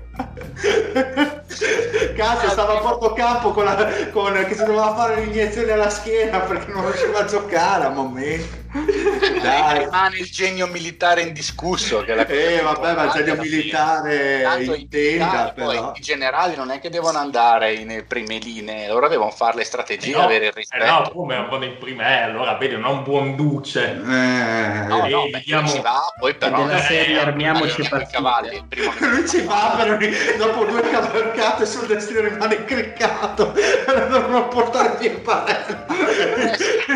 Cazzo, 2.15 2.51
stava 2.51 2.79
a 2.79 2.81
Portocampo 2.81 3.53
con, 3.53 3.65
la, 3.65 3.89
con 4.13 4.33
che 4.47 4.55
si 4.55 4.65
doveva 4.65 4.95
fare 4.95 5.25
l'iniezione 5.25 5.73
alla 5.73 5.89
schiena 5.89 6.41
perché 6.41 6.71
non 6.71 6.85
riusciva 6.85 7.21
a 7.21 7.25
giocare 7.25 7.85
a 7.85 7.91
momento. 7.91 8.62
Dai. 8.73 9.85
Rimane 9.85 10.17
il 10.17 10.31
genio 10.31 10.67
militare 10.67 11.21
indiscusso. 11.21 12.03
Che 12.03 12.15
la 12.15 12.27
eh, 12.27 12.61
vabbè, 12.63 12.95
ma 12.95 13.05
il 13.05 13.11
genio 13.11 13.37
militare 13.37 14.45
intenda, 14.77 15.53
poi 15.55 15.79
i 15.95 16.01
generali 16.01 16.57
non 16.57 16.71
è 16.71 16.81
che 16.81 16.89
devono 16.89 17.19
andare 17.19 17.75
in 17.75 18.05
prime 18.09 18.39
linee, 18.39 18.89
loro 18.89 19.09
devono 19.09 19.31
fare 19.31 19.57
le 19.57 19.65
strategie, 19.65 20.13
eh 20.13 20.17
no, 20.17 20.23
avere 20.23 20.47
il 20.47 20.53
rispetto. 20.53 20.85
Eh 20.85 20.87
no, 20.87 21.11
come 21.13 21.47
vanno 21.51 21.65
in 21.65 21.77
prime, 21.79 22.23
allora 22.23 22.55
vedi, 22.55 22.77
non 22.77 22.99
un 22.99 23.03
buon 23.03 23.37
duce. 23.37 23.91
Eh, 23.91 24.87
no, 24.87 25.07
no, 25.07 25.29
beh, 25.29 25.39
diciamo... 25.39 25.69
ci 25.69 25.81
va, 25.81 26.13
poi 26.19 26.35
però... 26.35 26.65
Della 26.65 26.81
serie 26.81 27.17
eh, 27.17 27.21
armiamoci 27.21 27.81
i 27.83 28.07
cavalli. 28.11 28.65
Lui 29.01 29.29
ci 29.29 29.43
va, 29.43 29.75
però 29.77 29.99
dopo 30.39 30.65
due 30.65 30.81
cavalcate 30.89 31.67
sul 31.67 31.87
destino 31.87 32.21
rimane 32.21 32.55
incriccato 32.55 33.53
e 33.55 33.85
lo 33.87 34.07
devono 34.07 34.49
portare 34.49 34.97
via 34.99 35.11
in 35.11 35.21
Palermo. 35.21 35.85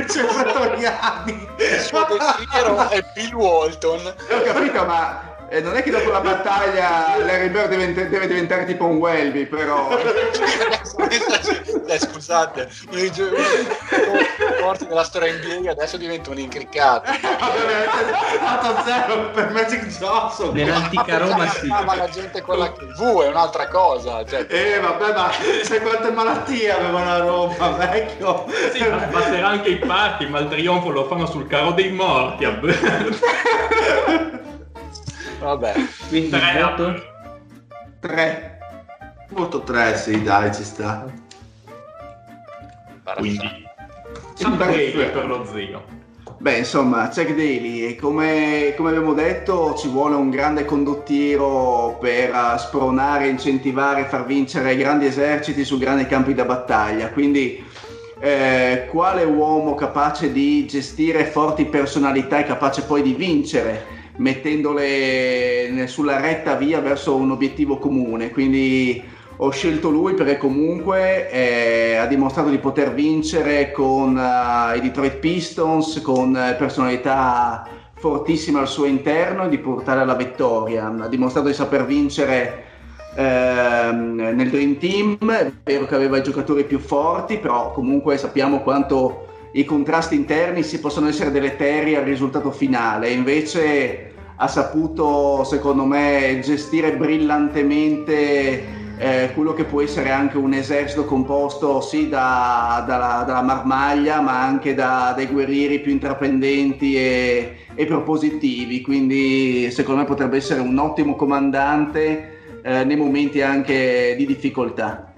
C'è 0.07 0.24
Pretoriani 0.24 1.49
il 1.75 1.81
suo 1.81 2.07
destino 2.09 2.89
è 2.89 3.05
Bill 3.14 3.35
Walton. 3.35 4.07
Ho 4.07 4.43
capito, 4.43 4.85
ma 4.85 5.36
eh, 5.49 5.61
non 5.61 5.76
è 5.76 5.82
che 5.82 5.90
dopo 5.90 6.11
la 6.11 6.20
battaglia 6.20 7.16
Larry 7.18 7.49
Bird 7.49 7.68
deve, 7.68 7.92
deve 7.92 8.26
diventare 8.26 8.64
tipo 8.64 8.86
un 8.86 8.97
Welby, 8.97 9.47
però. 9.47 9.88
eh, 11.88 11.99
scusate, 11.99 12.68
giochi 13.12 13.42
forti 14.66 14.86
della 14.86 15.05
storia 15.05 15.32
NBA 15.32 15.70
adesso 15.70 15.97
diventa 15.97 16.30
un 16.30 16.38
incriccato. 16.38 17.12
Fatto 17.12 18.82
zero 18.84 19.30
per 19.30 19.53
Magic 19.53 19.86
Johnson. 19.86 20.53
Nell'antica 20.53 21.18
Roma 21.18 21.49
sì. 21.49 21.68
Ma 21.68 21.94
la 21.94 22.09
gente 22.09 22.42
con 22.42 22.59
la 22.59 22.68
V 22.68 23.22
è 23.22 23.28
un'altra 23.28 23.68
cosa. 23.68 24.24
Cioè... 24.24 24.47
Eh, 24.49 24.80
vabbè, 24.80 25.12
ma 25.12 25.30
sai 25.62 25.80
quante 25.80 26.11
malattie 26.11 26.72
avevano 26.72 27.11
a 27.11 27.18
Roma, 27.18 27.68
vecchio? 27.70 28.47
Sì, 28.72 28.88
ma 28.88 28.97
passerà 28.97 29.49
anche 29.49 29.68
i 29.68 29.76
party, 29.76 30.26
ma 30.26 30.40
il 30.40 30.49
trionfo 30.49 30.90
lo 30.90 31.07
fanno 31.07 31.26
sul 31.26 31.47
carro 31.47 31.70
dei 31.70 31.92
morti. 31.92 32.44
Vabbè. 35.39 35.74
Quindi 36.09 36.30
Tre. 36.30 36.62
voto? 36.62 37.03
3. 38.01 38.59
Voto 39.30 39.61
3, 39.62 39.97
sì, 39.97 40.22
dai, 40.22 40.55
ci 40.55 40.62
sta. 40.62 41.05
Quindi 43.16 43.64
Sampaghi 44.34 44.91
per 44.91 45.26
lo 45.26 45.45
zio. 45.45 46.05
Beh, 46.39 46.59
insomma, 46.59 47.09
Chuck 47.09 47.30
Daly, 47.30 47.97
come, 47.97 48.74
come 48.76 48.91
abbiamo 48.91 49.14
detto, 49.14 49.74
ci 49.74 49.89
vuole 49.89 50.14
un 50.16 50.28
grande 50.28 50.66
condottiero 50.66 51.97
per 51.99 52.30
eh, 52.30 52.59
spronare, 52.59 53.28
incentivare, 53.28 54.05
far 54.05 54.26
vincere 54.26 54.76
grandi 54.76 55.07
eserciti 55.07 55.64
su 55.64 55.78
grandi 55.78 56.07
campi 56.07 56.34
da 56.34 56.45
battaglia. 56.45 57.09
Quindi, 57.09 57.64
eh, 58.18 58.87
quale 58.91 59.24
uomo 59.24 59.74
capace 59.74 60.30
di 60.30 60.66
gestire 60.66 61.24
forti 61.24 61.64
personalità 61.64 62.39
e 62.39 62.45
capace 62.45 62.82
poi 62.82 63.01
di 63.01 63.14
vincere, 63.14 63.87
mettendole 64.17 65.87
sulla 65.87 66.21
retta 66.21 66.55
via 66.55 66.81
verso 66.81 67.17
un 67.17 67.31
obiettivo 67.31 67.79
comune? 67.79 68.31
Quindi 68.31 69.03
ho 69.39 69.51
scelto 69.51 69.91
lui 69.91 70.14
perché 70.14 70.39
comunque 70.39 71.31
eh, 71.31 71.97
ha 71.97 72.07
dimostrato 72.07 72.49
di 72.49 72.59
poter 72.59 72.95
vincere 72.95 73.71
con 73.71 74.17
uh, 74.17 74.77
i 74.77 74.81
Detroit 74.81 75.17
Pistons, 75.17 76.01
con 76.01 76.31
uh, 76.31 76.57
personalità 76.57 77.69
fortissime 77.97 78.61
al 78.61 78.69
suo 78.69 78.87
interno 78.87 79.45
e 79.45 79.49
di 79.49 79.59
portare 79.59 80.01
alla 80.01 80.14
vittoria. 80.14 80.87
Ha 80.87 81.09
dimostrato 81.09 81.49
di 81.49 81.55
saper 81.55 81.85
vincere 81.85 82.64
ehm, 83.17 84.33
nel 84.35 84.51
Dream 84.51 84.79
Team, 84.79 85.31
è 85.31 85.51
vero 85.64 85.87
che 85.87 85.95
aveva 85.95 86.19
i 86.19 86.23
giocatori 86.23 86.64
più 86.64 86.79
forti, 86.79 87.39
però 87.39 87.73
comunque 87.73 88.19
sappiamo 88.19 88.61
quanto 88.61 89.27
i 89.57 89.64
contrasti 89.64 90.14
interni 90.14 90.62
si 90.62 90.80
possono 90.80 91.09
essere 91.09 91.30
deleteri 91.30 91.94
al 91.96 92.04
risultato 92.04 92.50
finale. 92.50 93.09
Invece 93.09 94.12
ha 94.36 94.48
saputo, 94.48 95.44
secondo 95.44 95.86
me, 95.86 96.40
gestire 96.42 96.94
brillantemente 96.94 98.74
eh, 98.98 99.30
quello 99.34 99.54
che 99.54 99.64
può 99.64 99.80
essere 99.80 100.11
anche 100.11 100.36
un 100.36 100.52
esercito 100.52 101.07
composto 101.07 101.80
sì 101.80 102.09
da, 102.11 102.84
dalla, 102.86 103.24
dalla, 103.26 103.42
marmaglia 103.42 104.20
ma 104.20 104.42
anche 104.42 104.74
da, 104.74 105.12
dai 105.14 105.26
guerrieri 105.26 105.80
più 105.80 105.92
intraprendenti 105.92 106.96
e, 106.96 107.57
e, 107.74 107.84
propositivi 107.84 108.80
quindi 108.80 109.70
secondo 109.70 110.00
me 110.00 110.07
potrebbe 110.07 110.38
essere 110.38 110.61
un 110.61 110.78
ottimo 110.78 111.14
comandante 111.14 112.61
eh, 112.62 112.84
nei 112.84 112.96
momenti 112.96 113.42
anche 113.42 114.14
di 114.16 114.24
difficoltà 114.24 115.12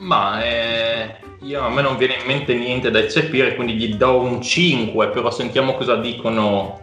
ma 0.00 0.42
eh, 0.42 1.16
io, 1.40 1.62
a 1.62 1.70
me 1.70 1.82
non 1.82 1.96
viene 1.96 2.14
in 2.14 2.26
mente 2.26 2.54
niente 2.54 2.90
da 2.90 2.98
eccepire 2.98 3.54
quindi 3.54 3.74
gli 3.74 3.94
do 3.94 4.20
un 4.20 4.42
5 4.42 5.08
però 5.08 5.30
sentiamo 5.30 5.74
cosa 5.74 5.96
dicono 5.96 6.80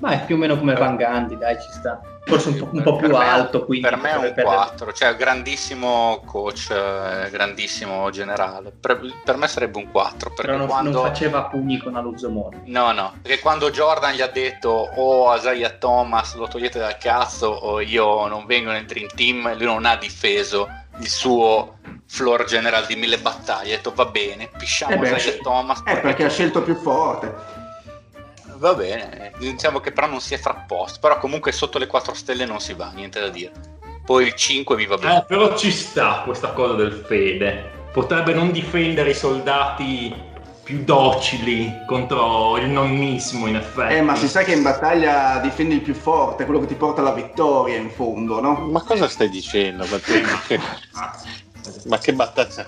ma 0.00 0.10
è 0.10 0.24
più 0.24 0.36
o 0.36 0.38
meno 0.38 0.58
come 0.58 0.74
Van 0.74 0.96
Gandhi 0.96 1.36
dai 1.36 1.56
ci 1.60 1.68
sta 1.70 2.00
forse 2.30 2.48
un 2.50 2.56
po', 2.56 2.68
un 2.72 2.82
po 2.82 2.96
più 2.96 3.08
per 3.08 3.16
alto. 3.16 3.64
Quindi 3.64 3.88
per 3.88 3.98
me 3.98 4.10
è 4.10 4.16
un 4.16 4.32
4, 4.34 4.92
cioè 4.92 5.16
grandissimo 5.16 6.22
coach, 6.24 6.70
eh, 6.70 7.28
grandissimo 7.30 8.08
generale. 8.10 8.72
Per, 8.72 9.00
per, 9.24 9.36
me 9.36 9.48
sarebbe 9.48 9.78
un 9.78 9.90
4. 9.90 10.32
Però 10.34 10.56
non, 10.56 10.66
quando... 10.66 10.90
non 10.90 11.02
faceva 11.02 11.44
pugni 11.44 11.78
con 11.78 11.96
Aluzzo 11.96 12.28
No, 12.30 12.92
no, 12.92 13.14
perché 13.20 13.40
quando 13.40 13.70
Jordan 13.70 14.14
gli 14.14 14.20
ha 14.20 14.28
detto 14.28 14.68
o 14.68 15.28
oh, 15.28 15.34
Isaiah 15.34 15.70
Thomas 15.70 16.34
lo 16.34 16.46
togliete 16.46 16.78
dal 16.78 16.96
cazzo 16.96 17.48
o 17.48 17.80
io 17.80 18.26
non 18.28 18.46
vengo 18.46 18.70
nel 18.70 18.86
Dream 18.86 19.08
Team, 19.14 19.56
lui 19.56 19.64
non 19.66 19.84
ha 19.84 19.96
difeso 19.96 20.68
il 21.00 21.08
suo 21.08 21.78
floor 22.06 22.44
general 22.44 22.86
di 22.86 22.96
mille 22.96 23.18
battaglie. 23.18 23.74
Ha 23.74 23.76
detto 23.76 23.92
va 23.94 24.06
bene, 24.06 24.48
pisciamo 24.56 24.94
eh 24.94 24.98
beh, 24.98 25.16
Isaiah 25.16 25.38
Thomas. 25.42 25.82
Eh, 25.84 25.98
perché 25.98 26.24
ha 26.24 26.30
scelto 26.30 26.62
più 26.62 26.74
forte 26.76 27.58
va 28.60 28.74
bene, 28.74 29.32
diciamo 29.38 29.80
che 29.80 29.90
però 29.90 30.06
non 30.06 30.20
si 30.20 30.34
è 30.34 30.38
frapposto, 30.38 31.00
però 31.00 31.18
comunque 31.18 31.50
sotto 31.50 31.78
le 31.78 31.86
4 31.86 32.12
stelle 32.12 32.44
non 32.44 32.60
si 32.60 32.74
va, 32.74 32.90
niente 32.94 33.18
da 33.18 33.28
dire. 33.28 33.52
Poi 34.04 34.26
il 34.26 34.34
5 34.34 34.76
mi 34.76 34.86
va 34.86 34.96
bene. 34.96 35.18
Eh, 35.18 35.24
però 35.26 35.56
ci 35.56 35.70
sta 35.70 36.22
questa 36.24 36.52
cosa 36.52 36.74
del 36.74 36.92
fede. 36.92 37.78
Potrebbe 37.92 38.32
non 38.32 38.52
difendere 38.52 39.10
i 39.10 39.14
soldati 39.14 40.14
più 40.62 40.84
docili 40.84 41.82
contro 41.86 42.56
il 42.58 42.68
nonnismo 42.68 43.46
in 43.46 43.56
effetti. 43.56 43.94
Eh, 43.94 44.02
ma 44.02 44.14
si 44.14 44.28
sa 44.28 44.42
che 44.42 44.52
in 44.52 44.62
battaglia 44.62 45.38
difendi 45.38 45.74
il 45.74 45.80
più 45.80 45.94
forte, 45.94 46.44
quello 46.44 46.60
che 46.60 46.66
ti 46.66 46.74
porta 46.74 47.00
alla 47.00 47.12
vittoria 47.12 47.76
in 47.76 47.90
fondo, 47.90 48.40
no? 48.40 48.54
Ma 48.70 48.82
cosa 48.82 49.08
stai 49.08 49.28
dicendo? 49.28 49.86
Ma 51.86 51.98
che, 51.98 52.12
battaglia? 52.12 52.66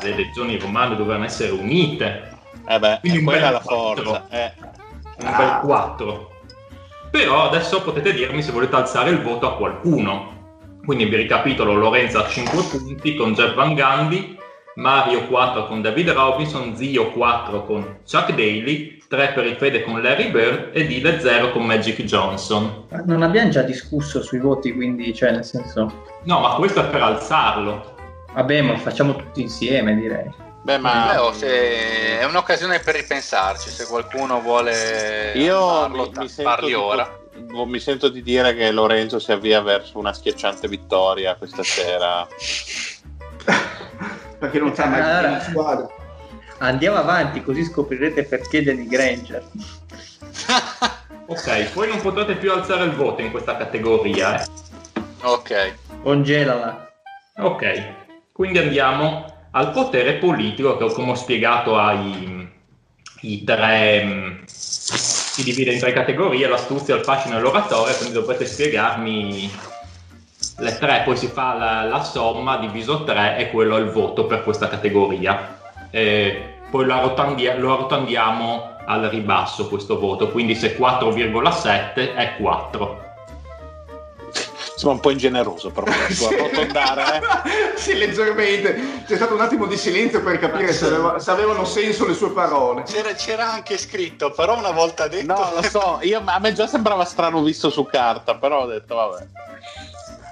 Le 0.00 0.14
legioni 0.14 0.58
romane 0.58 0.96
dovevano 0.96 1.24
essere 1.24 1.50
unite. 1.50 2.36
Eh 2.66 2.78
beh, 2.78 2.98
Quindi 3.00 3.22
quella 3.22 3.48
è 3.48 3.52
la 3.52 3.60
forza. 3.60 4.26
Eh 4.28 4.76
un 5.18 5.26
ah. 5.26 5.36
bel 5.36 5.60
4. 5.62 6.30
Però 7.10 7.46
adesso 7.46 7.82
potete 7.82 8.12
dirmi 8.12 8.42
se 8.42 8.52
volete 8.52 8.76
alzare 8.76 9.10
il 9.10 9.22
voto 9.22 9.46
a 9.46 9.56
qualcuno. 9.56 10.36
Quindi 10.84 11.06
vi 11.06 11.16
ricapitolo 11.16 11.74
Lorenzo 11.74 12.18
a 12.18 12.28
5 12.28 12.62
punti 12.64 13.14
con 13.14 13.34
Jeff 13.34 13.54
Van 13.54 13.74
Gandhi, 13.74 14.37
Mario 14.78 15.26
4 15.26 15.66
con 15.66 15.82
David 15.82 16.10
Robinson, 16.10 16.76
Zio 16.76 17.10
4 17.10 17.64
con 17.64 17.98
Chuck 18.08 18.30
Daly, 18.30 19.02
3 19.08 19.32
per 19.34 19.44
il 19.44 19.56
Fede 19.56 19.82
con 19.82 20.00
Larry 20.00 20.30
Bird 20.30 20.70
e 20.72 20.86
Dile 20.86 21.18
0 21.18 21.50
con 21.50 21.66
Magic 21.66 22.00
Johnson. 22.04 22.86
Non 23.04 23.22
abbiamo 23.22 23.50
già 23.50 23.62
discusso 23.62 24.22
sui 24.22 24.38
voti, 24.38 24.72
quindi 24.72 25.12
cioè 25.12 25.32
nel 25.32 25.44
senso... 25.44 26.04
No, 26.22 26.38
ma 26.38 26.54
questo 26.54 26.80
è 26.80 26.86
per 26.86 27.02
alzarlo. 27.02 27.96
Vabbè, 28.32 28.60
ma 28.60 28.76
facciamo 28.76 29.16
tutti 29.16 29.42
insieme 29.42 29.96
direi. 29.96 30.32
Beh, 30.62 30.78
ma 30.78 31.08
Beh, 31.10 31.16
oh, 31.16 31.32
se... 31.32 32.20
è 32.20 32.24
un'occasione 32.24 32.78
per 32.78 32.94
ripensarci. 32.94 33.70
Se 33.70 33.84
qualcuno 33.86 34.40
vuole 34.40 35.32
Io 35.34 35.58
farlo, 35.58 36.12
mi, 36.14 36.24
mi 36.24 36.42
parli 36.44 36.74
ora. 36.74 37.18
Di, 37.34 37.64
mi 37.66 37.80
sento 37.80 38.08
di 38.08 38.22
dire 38.22 38.54
che 38.54 38.70
Lorenzo 38.70 39.18
si 39.18 39.32
avvia 39.32 39.60
verso 39.60 39.98
una 39.98 40.12
schiacciante 40.12 40.68
vittoria 40.68 41.34
questa 41.34 41.64
sera. 41.64 42.24
Perché 44.38 44.58
non 44.58 44.74
sa 44.74 44.86
mai 44.86 45.00
allora, 45.00 45.30
la 45.30 45.40
squadra. 45.40 45.88
Andiamo 46.58 46.96
avanti, 46.96 47.42
così 47.42 47.64
scoprirete 47.64 48.24
perché 48.24 48.62
Danny 48.62 48.86
Granger. 48.86 49.42
ok, 51.26 51.72
poi 51.72 51.88
non 51.88 52.00
potrete 52.00 52.36
più 52.36 52.52
alzare 52.52 52.84
il 52.84 52.92
voto 52.92 53.22
in 53.22 53.30
questa 53.30 53.56
categoria. 53.56 54.42
Eh. 54.42 54.46
Ok. 55.22 55.74
Congelala. 56.02 56.90
Ok, 57.38 57.92
quindi 58.32 58.58
andiamo 58.58 59.24
al 59.52 59.70
potere 59.72 60.14
politico 60.14 60.76
che 60.76 60.92
come 60.92 61.12
ho 61.12 61.14
spiegato 61.14 61.76
ai 61.76 62.56
i 63.22 63.42
tre 63.42 64.04
mm, 64.04 64.42
si 64.44 65.42
divide 65.42 65.72
in 65.72 65.80
tre 65.80 65.92
categorie 65.92 66.46
l'astuzia, 66.46 66.94
il 66.94 67.04
fascino 67.04 67.36
e 67.36 67.40
l'oratorio 67.40 67.96
quindi 67.96 68.14
dovrete 68.14 68.46
spiegarmi 68.46 69.50
le 70.58 70.76
tre 70.78 71.02
poi 71.04 71.16
si 71.16 71.28
fa 71.28 71.54
la, 71.54 71.82
la 71.84 72.02
somma 72.02 72.56
diviso 72.56 73.04
3 73.04 73.36
e 73.36 73.50
quello 73.50 73.76
è 73.76 73.80
il 73.80 73.90
voto 73.90 74.26
per 74.26 74.42
questa 74.42 74.68
categoria 74.68 75.56
e 75.90 76.56
poi 76.70 76.84
lo, 76.84 76.94
arrotandia, 76.94 77.56
lo 77.56 77.72
arrotandiamo 77.72 78.76
al 78.84 79.02
ribasso 79.04 79.68
questo 79.68 79.98
voto 79.98 80.28
quindi 80.30 80.54
se 80.54 80.76
4,7 80.76 82.14
è 82.14 82.36
4 82.38 83.06
Insomma, 84.78 84.94
un 84.94 85.00
po' 85.00 85.10
ingeneroso 85.10 85.70
però 85.70 85.90
su 86.08 86.24
arrotondare. 86.24 87.16
Eh? 87.16 87.20
sì, 87.74 87.94
leggermente. 87.98 89.02
C'è 89.08 89.16
stato 89.16 89.34
un 89.34 89.40
attimo 89.40 89.66
di 89.66 89.76
silenzio 89.76 90.22
per 90.22 90.38
capire 90.38 90.72
se, 90.72 90.86
aveva- 90.86 91.18
se 91.18 91.32
avevano 91.32 91.64
senso 91.64 92.06
le 92.06 92.14
sue 92.14 92.30
parole. 92.30 92.84
C'era, 92.84 93.12
c'era 93.14 93.50
anche 93.50 93.76
scritto, 93.76 94.30
però 94.30 94.56
una 94.56 94.70
volta 94.70 95.08
detto... 95.08 95.34
No, 95.34 95.50
lo 95.52 95.62
so, 95.62 95.98
io, 96.02 96.22
a 96.24 96.38
me 96.38 96.52
già 96.52 96.68
sembrava 96.68 97.04
strano 97.04 97.42
visto 97.42 97.70
su 97.70 97.86
carta, 97.86 98.36
però 98.36 98.62
ho 98.62 98.66
detto 98.66 98.94
vabbè. 98.94 99.26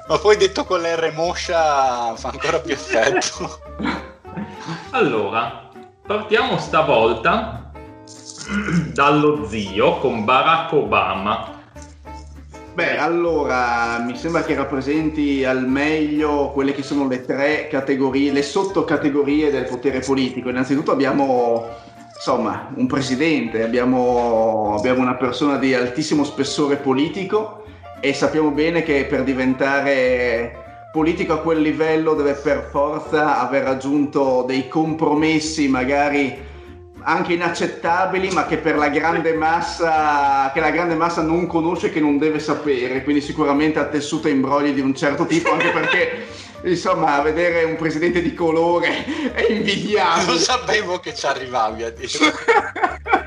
Ma 0.09 0.19
poi 0.19 0.37
detto 0.37 0.65
con 0.65 0.81
l'R 0.81 1.13
moscia 1.15 2.15
fa 2.15 2.29
ancora 2.29 2.61
più 2.61 2.73
effetto. 2.73 3.61
Allora, 4.91 5.69
partiamo 6.07 6.59
stavolta 6.59 7.71
dallo 8.93 9.47
zio 9.49 9.99
con 9.99 10.25
Barack 10.25 10.73
Obama. 10.73 11.55
Beh, 12.75 12.99
allora 12.99 13.99
mi 13.99 14.17
sembra 14.17 14.43
che 14.43 14.55
rappresenti 14.55 15.45
al 15.45 15.67
meglio 15.67 16.51
quelle 16.53 16.73
che 16.73 16.83
sono 16.83 17.07
le 17.07 17.25
tre 17.25 17.69
categorie, 17.69 18.33
le 18.33 18.43
sottocategorie 18.43 19.51
del 19.51 19.65
potere 19.65 20.01
politico. 20.01 20.49
Innanzitutto 20.49 20.93
abbiamo 20.93 21.69
insomma 22.15 22.71
un 22.75 22.87
presidente, 22.87 23.63
abbiamo, 23.63 24.75
abbiamo 24.77 25.03
una 25.03 25.17
persona 25.17 25.59
di 25.59 25.75
altissimo 25.75 26.25
spessore 26.25 26.77
politico 26.77 27.66
e 28.01 28.13
sappiamo 28.13 28.51
bene 28.51 28.83
che 28.83 29.07
per 29.07 29.23
diventare 29.25 30.65
politico 30.93 31.35
a 31.35 31.41
quel 31.41 31.61
livello 31.61 32.15
deve 32.15 32.35
per 32.35 32.69
forza 32.71 33.41
aver 33.41 33.65
raggiunto 33.65 34.45
dei 34.47 34.69
compromessi 34.69 35.69
magari 35.69 36.45
anche 37.09 37.35
inaccettabili, 37.35 38.31
ma 38.31 38.47
che 38.47 38.59
per 38.59 38.77
la 38.77 38.89
grande 38.89 39.33
massa, 39.33 40.51
che 40.53 40.59
la 40.59 40.71
grande 40.71 40.97
massa 40.97 41.23
non 41.23 41.47
conosce 41.47 41.87
e 41.87 41.93
che 41.93 42.01
non 42.01 42.19
deve 42.19 42.41
sapere, 42.41 43.05
quindi 43.05 43.23
sicuramente 43.23 43.79
ha 43.79 43.85
tessuto 43.85 44.27
imbrogli 44.27 44.73
di 44.73 44.81
un 44.81 44.95
certo 44.95 45.25
tipo, 45.25 45.53
anche 45.53 45.71
perché 45.71 46.27
insomma 46.65 47.21
vedere 47.21 47.63
un 47.63 47.77
presidente 47.77 48.21
di 48.21 48.35
colore 48.35 49.33
è 49.33 49.47
invidiabile. 49.53 50.27
Non 50.27 50.39
sapevo 50.39 50.99
che 50.99 51.15
ci 51.15 51.27
arrivavi 51.27 51.85
a 51.85 51.91
dire. 51.91 52.09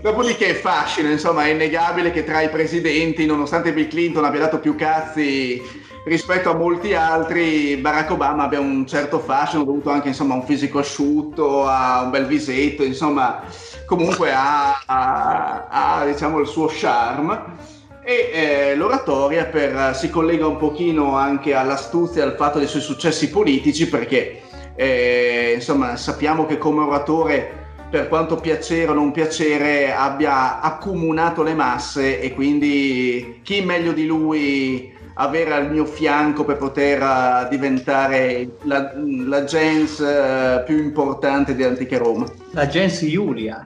Dopodiché 0.00 0.54
fascino, 0.54 1.10
insomma, 1.10 1.44
è 1.44 1.50
innegabile 1.50 2.10
che 2.10 2.24
tra 2.24 2.40
i 2.40 2.48
presidenti, 2.48 3.26
nonostante 3.26 3.74
Bill 3.74 3.88
Clinton 3.88 4.24
abbia 4.24 4.40
dato 4.40 4.58
più 4.58 4.74
cazzi 4.74 5.60
rispetto 6.06 6.48
a 6.50 6.54
molti 6.54 6.94
altri, 6.94 7.76
Barack 7.76 8.12
Obama 8.12 8.44
abbia 8.44 8.60
un 8.60 8.86
certo 8.86 9.18
fascino 9.18 9.62
dovuto 9.62 9.90
anche 9.90 10.08
insomma, 10.08 10.32
a 10.32 10.38
un 10.38 10.44
fisico 10.44 10.78
asciutto, 10.78 11.66
a 11.66 12.00
un 12.04 12.10
bel 12.10 12.24
visetto, 12.24 12.82
insomma, 12.82 13.42
comunque 13.84 14.32
ha, 14.32 14.82
ha- 14.86 15.66
ha, 15.68 16.06
diciamo, 16.06 16.38
il 16.38 16.46
suo 16.46 16.70
charme. 16.72 17.78
E 18.02 18.30
eh, 18.32 18.76
l'oratoria 18.76 19.44
per- 19.44 19.94
si 19.94 20.08
collega 20.08 20.46
un 20.46 20.56
pochino 20.56 21.16
anche 21.16 21.54
all'astuzia 21.54 22.24
al 22.24 22.36
fatto 22.36 22.56
dei 22.58 22.66
suoi 22.66 22.80
successi 22.80 23.28
politici 23.28 23.86
perché 23.86 24.40
eh, 24.74 25.52
insomma 25.56 25.96
sappiamo 25.96 26.46
che 26.46 26.56
come 26.56 26.82
oratore 26.82 27.59
per 27.90 28.08
quanto 28.08 28.36
piacere 28.36 28.90
o 28.90 28.94
non 28.94 29.10
piacere 29.10 29.92
abbia 29.92 30.60
accomunato 30.60 31.42
le 31.42 31.54
masse 31.54 32.20
e 32.20 32.32
quindi 32.32 33.40
chi 33.42 33.62
meglio 33.62 33.92
di 33.92 34.06
lui 34.06 34.96
avere 35.14 35.52
al 35.52 35.70
mio 35.70 35.84
fianco 35.84 36.44
per 36.44 36.56
poter 36.56 37.02
eh, 37.02 37.48
diventare 37.50 38.56
la, 38.62 38.92
la 38.94 39.44
gens 39.44 40.00
eh, 40.00 40.62
più 40.64 40.78
importante 40.78 41.54
di 41.54 41.64
Antica 41.64 41.98
Roma. 41.98 42.26
La 42.52 42.66
gens 42.66 43.04
Giulia. 43.04 43.64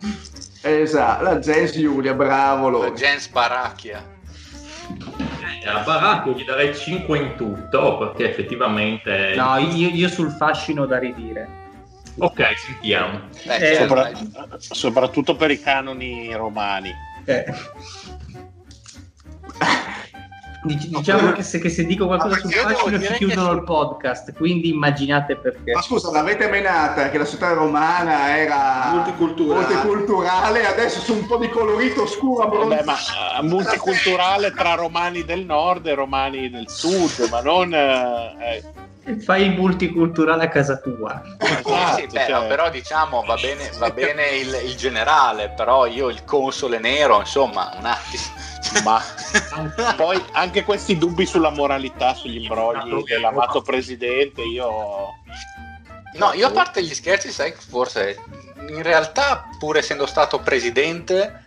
Esatto, 0.62 1.22
la 1.22 1.38
gens 1.38 1.78
Giulia, 1.78 2.14
bravo 2.14 2.70
La 2.70 2.78
loro. 2.78 2.92
gens 2.92 3.28
Baracchia. 3.28 4.02
Eh, 5.62 5.68
A 5.68 5.82
Barack 5.84 6.26
io 6.26 6.32
gli 6.32 6.44
darei 6.44 6.74
5 6.74 7.18
in 7.18 7.34
tutto 7.36 7.98
perché 7.98 8.30
effettivamente... 8.30 9.34
No, 9.36 9.56
io, 9.58 9.88
io 9.90 10.08
sul 10.08 10.30
fascino 10.30 10.86
da 10.86 10.98
ridire. 10.98 11.62
Ok, 12.18 12.42
sentiamo. 12.58 13.20
Eh, 13.44 13.58
certo, 13.58 13.86
Sopra- 13.86 14.10
soprattutto 14.58 15.34
per 15.36 15.50
i 15.50 15.60
canoni 15.60 16.32
romani. 16.34 16.92
Eh. 17.24 17.44
Dic- 20.62 20.86
diciamo 20.86 21.32
che 21.32 21.42
se, 21.42 21.58
che 21.58 21.68
se 21.68 21.84
dico 21.84 22.06
qualcosa 22.06 22.36
Ma 22.36 22.40
sul 22.40 22.50
fascino 22.52 22.98
ci 22.98 23.06
che 23.06 23.14
chiudono 23.16 23.50
su- 23.50 23.56
il 23.56 23.64
podcast, 23.64 24.32
quindi 24.32 24.70
immaginate 24.70 25.36
perché. 25.36 25.72
Ma 25.72 25.82
scusa, 25.82 26.10
l'avete 26.10 26.48
menata 26.48 27.10
che 27.10 27.18
la 27.18 27.26
città 27.26 27.52
romana 27.52 28.34
era 28.38 28.88
Multiculturale. 28.92 29.60
multiculturale, 29.74 30.64
adesso 30.66 31.00
su 31.00 31.12
un 31.12 31.26
po' 31.26 31.36
di 31.36 31.50
colorito 31.50 32.06
scuro 32.06 32.48
Vabbè, 32.48 32.82
ma 32.84 32.94
eh, 32.94 33.42
multiculturale 33.42 34.52
tra 34.52 34.72
romani 34.74 35.22
del 35.24 35.44
nord 35.44 35.86
e 35.86 35.94
romani 35.94 36.48
del 36.48 36.70
sud, 36.70 37.28
ma 37.30 37.42
non... 37.42 37.74
eh, 37.74 38.34
eh, 38.40 38.62
Fai 39.22 39.42
il 39.42 39.50
multiculturale 39.52 40.44
a 40.44 40.48
casa 40.48 40.78
tua. 40.78 41.22
esatto, 41.38 42.00
Sì, 42.00 42.06
beh, 42.06 42.26
cioè- 42.26 42.30
no, 42.30 42.46
però 42.46 42.70
diciamo 42.70 43.22
va 43.24 43.34
bene, 43.36 43.70
va 43.78 43.90
bene 43.90 44.28
il, 44.28 44.60
il 44.64 44.76
generale, 44.76 45.50
però 45.50 45.86
io 45.86 46.08
il 46.08 46.24
console 46.24 46.78
nero, 46.78 47.18
insomma, 47.18 47.70
un 47.76 47.84
attimo. 47.84 48.22
Ma 48.82 49.00
poi 49.94 50.22
anche 50.32 50.64
questi 50.64 50.96
dubbi 50.96 51.26
sulla 51.26 51.50
moralità, 51.50 52.14
sugli 52.14 52.42
imbrogli 52.42 53.02
dell'amato 53.04 53.60
presidente, 53.62 54.40
io... 54.42 55.12
No, 56.14 56.32
io 56.32 56.46
a 56.46 56.50
parte 56.50 56.82
gli 56.82 56.94
scherzi, 56.94 57.30
sai, 57.30 57.52
che 57.52 57.58
forse 57.60 58.18
in 58.68 58.82
realtà, 58.82 59.48
pur 59.58 59.76
essendo 59.76 60.06
stato 60.06 60.38
presidente, 60.40 61.43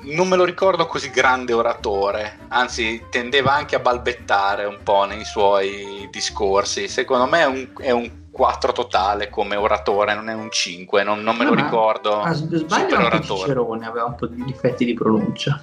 non 0.00 0.28
me 0.28 0.36
lo 0.36 0.44
ricordo 0.44 0.86
così 0.86 1.10
grande 1.10 1.52
oratore, 1.52 2.38
anzi 2.48 3.06
tendeva 3.10 3.52
anche 3.52 3.76
a 3.76 3.80
balbettare 3.80 4.64
un 4.64 4.78
po' 4.82 5.04
nei 5.04 5.24
suoi 5.24 6.08
discorsi. 6.10 6.88
Secondo 6.88 7.26
me 7.26 7.40
è 7.40 7.46
un, 7.46 7.68
è 7.78 7.90
un 7.90 8.26
4 8.30 8.72
totale 8.72 9.28
come 9.28 9.56
oratore, 9.56 10.14
non 10.14 10.28
è 10.28 10.34
un 10.34 10.50
5, 10.50 11.02
non, 11.02 11.20
non 11.22 11.36
me 11.36 11.44
lo 11.44 11.50
Ah, 11.52 11.54
ma- 11.54 11.62
ricordo. 11.62 12.20
Ah, 12.20 12.32
sbaglio 12.32 12.96
anche. 12.96 13.22
Cicerone 13.22 13.86
aveva 13.86 14.04
un 14.06 14.14
po' 14.14 14.26
di 14.26 14.44
difetti 14.44 14.84
di 14.84 14.94
pronuncia. 14.94 15.62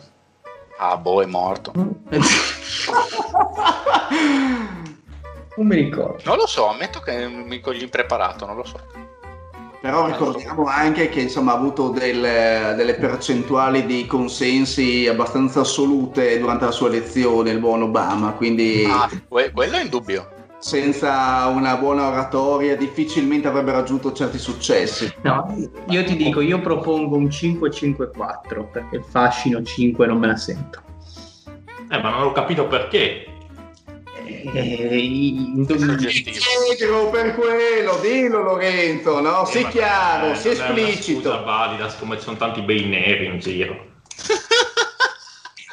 Ah, 0.78 0.98
boh, 0.98 1.22
è 1.22 1.26
morto. 1.26 1.72
Non 5.58 5.68
mi 5.68 5.76
ricordo. 5.76 6.22
Non 6.26 6.36
lo 6.36 6.48
so, 6.48 6.68
ammetto 6.68 7.00
che 7.00 7.28
mi 7.30 7.62
cogli 7.62 7.82
impreparato, 7.82 8.46
non 8.46 8.58
lo 8.58 8.66
so. 8.66 8.78
Però 9.86 10.08
ricordiamo 10.08 10.66
anche 10.66 11.10
che 11.10 11.22
insomma, 11.22 11.52
ha 11.52 11.56
avuto 11.58 11.90
del- 11.90 12.74
delle 12.76 12.96
percentuali 12.96 13.86
di 13.86 14.08
consensi 14.08 15.08
abbastanza 15.08 15.60
assolute 15.60 16.40
durante 16.40 16.66
la 16.66 16.72
sua 16.72 16.88
elezione, 16.88 17.52
il 17.52 17.60
buon 17.60 17.84
Obama, 17.84 18.32
quindi 18.32 18.84
Ah, 18.90 19.08
que- 19.28 19.52
quello 19.52 19.76
è 19.78 19.84
indubbio. 19.84 20.28
senza 20.58 21.46
una 21.54 21.78
buona 21.78 22.08
oratoria 22.08 22.76
difficilmente 22.76 23.48
avrebbe 23.48 23.74
raggiunto 23.74 24.12
certi 24.12 24.40
successi. 24.40 25.14
No, 25.22 25.56
io 25.90 26.04
ti 26.04 26.16
dico, 26.16 26.42
io 26.42 26.60
propongo 26.62 27.16
un 27.16 27.30
5-5-4 27.30 28.64
perché 28.72 28.96
il 28.96 29.04
fascino 29.08 29.62
5 29.62 30.08
non 30.08 30.18
me 30.18 30.26
la 30.26 30.36
sento. 30.36 30.82
Eh, 31.92 32.02
ma 32.02 32.10
non 32.10 32.24
ho 32.24 32.32
capito 32.32 32.66
perché. 32.66 33.28
Eh, 34.28 34.98
in- 34.98 35.66
Suggestivo. 35.68 36.38
Negro 36.70 37.10
per 37.10 37.36
quello, 37.36 37.98
dillo 38.02 38.42
Lorenzo, 38.42 39.20
no? 39.20 39.46
Sii 39.46 39.60
Eh, 39.60 39.64
ma- 39.64 39.70
chiaro, 39.70 40.26
eh, 40.28 40.42
è 40.42 40.48
una 40.48 40.80
esplicito. 40.80 41.20
scusa 41.22 41.38
valida, 41.42 41.90
siccome 41.90 42.18
ci 42.18 42.24
sono 42.24 42.38
tanti 42.38 42.62
bei 42.62 42.86
neri 42.86 43.26
in 43.28 43.40
giro. 43.40 43.94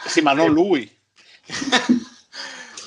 Sì, 0.06 0.20
ma 0.20 0.32
non 0.32 0.50
lui. 0.52 0.90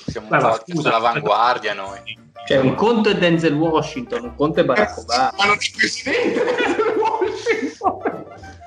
Siamo 0.06 0.28
Beh, 0.28 0.36
un 0.36 0.42
ma 0.42 0.48
po' 0.50 0.62
scusa. 0.66 0.88
all'avanguardia 0.88 1.74
noi. 1.74 2.18
Cioè, 2.46 2.58
un 2.58 2.74
conto 2.74 3.08
è 3.10 3.16
Denzel 3.16 3.54
Washington, 3.54 4.22
un 4.24 4.34
conto 4.36 4.60
è 4.60 4.64
Barack 4.64 4.98
Obama. 4.98 5.32
Ma 5.36 5.44
non 5.46 5.54
è 5.54 5.70
presidente 5.76 6.44
del 6.44 6.94
Washington. 6.96 8.15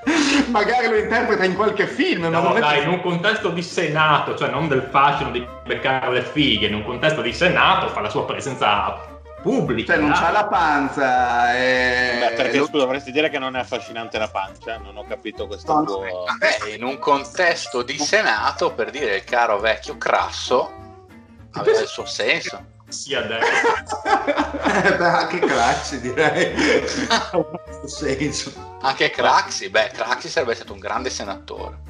Magari 0.48 0.88
lo 0.88 0.98
interpreta 0.98 1.44
in 1.44 1.56
qualche 1.56 1.86
film, 1.88 2.22
ma 2.28 2.40
No, 2.40 2.54
è 2.56 2.60
dai, 2.60 2.84
in 2.84 2.90
un 2.90 3.02
contesto 3.02 3.50
di 3.50 3.62
senato, 3.62 4.36
cioè 4.36 4.50
non 4.50 4.68
del 4.68 4.88
fascino 4.90 5.30
di 5.32 5.46
beccare 5.66 6.12
le 6.12 6.22
fighe, 6.22 6.68
in 6.68 6.76
un 6.76 6.84
contesto 6.84 7.22
di 7.22 7.34
senato 7.34 7.88
fa 7.90 8.00
la 8.02 8.10
sua 8.10 8.26
presenza 8.26 8.98
pubblica. 9.42 9.94
Cioè, 9.94 10.02
non 10.02 10.12
c'ha 10.12 10.32
la 10.32 10.48
panza. 10.48 11.56
eh, 11.56 12.18
Beh, 12.20 12.34
perché 12.36 12.58
lo- 12.58 12.66
scusa, 12.66 12.84
dovresti 12.84 13.12
dire 13.12 13.30
che 13.30 13.40
non 13.40 13.56
è 13.56 13.60
affascinante 13.60 14.18
la 14.18 14.28
pancia, 14.30 14.78
non 14.78 14.98
ho 14.98 15.06
capito 15.06 15.48
questo 15.48 15.72
No, 15.74 15.80
no, 15.80 15.86
tuo... 15.86 16.26
Vabbè, 16.26 16.74
in 16.76 16.84
un 16.84 16.98
contesto 17.00 17.82
di 17.84 17.98
senato, 17.98 18.72
per 18.74 18.90
dire 18.90 19.18
il 19.18 19.24
caro 19.24 19.60
vecchio 19.60 19.98
crasso, 19.98 20.72
aveva 21.54 21.80
il 21.82 21.88
suo 21.88 22.06
senso. 22.06 22.69
Sì, 22.90 23.14
adesso. 23.14 24.04
Eh, 24.04 24.96
beh, 24.98 25.06
anche 25.06 25.40
Craxi 25.40 26.02
direi. 26.02 26.54
Ha 27.08 27.30
questo 27.64 27.88
senso. 27.88 28.52
Anche 28.82 29.10
Craxi, 29.10 29.70
beh, 29.70 29.92
Craxi 29.94 30.28
sarebbe 30.28 30.56
stato 30.56 30.74
un 30.74 30.80
grande 30.80 31.10
senatore. 31.10 31.88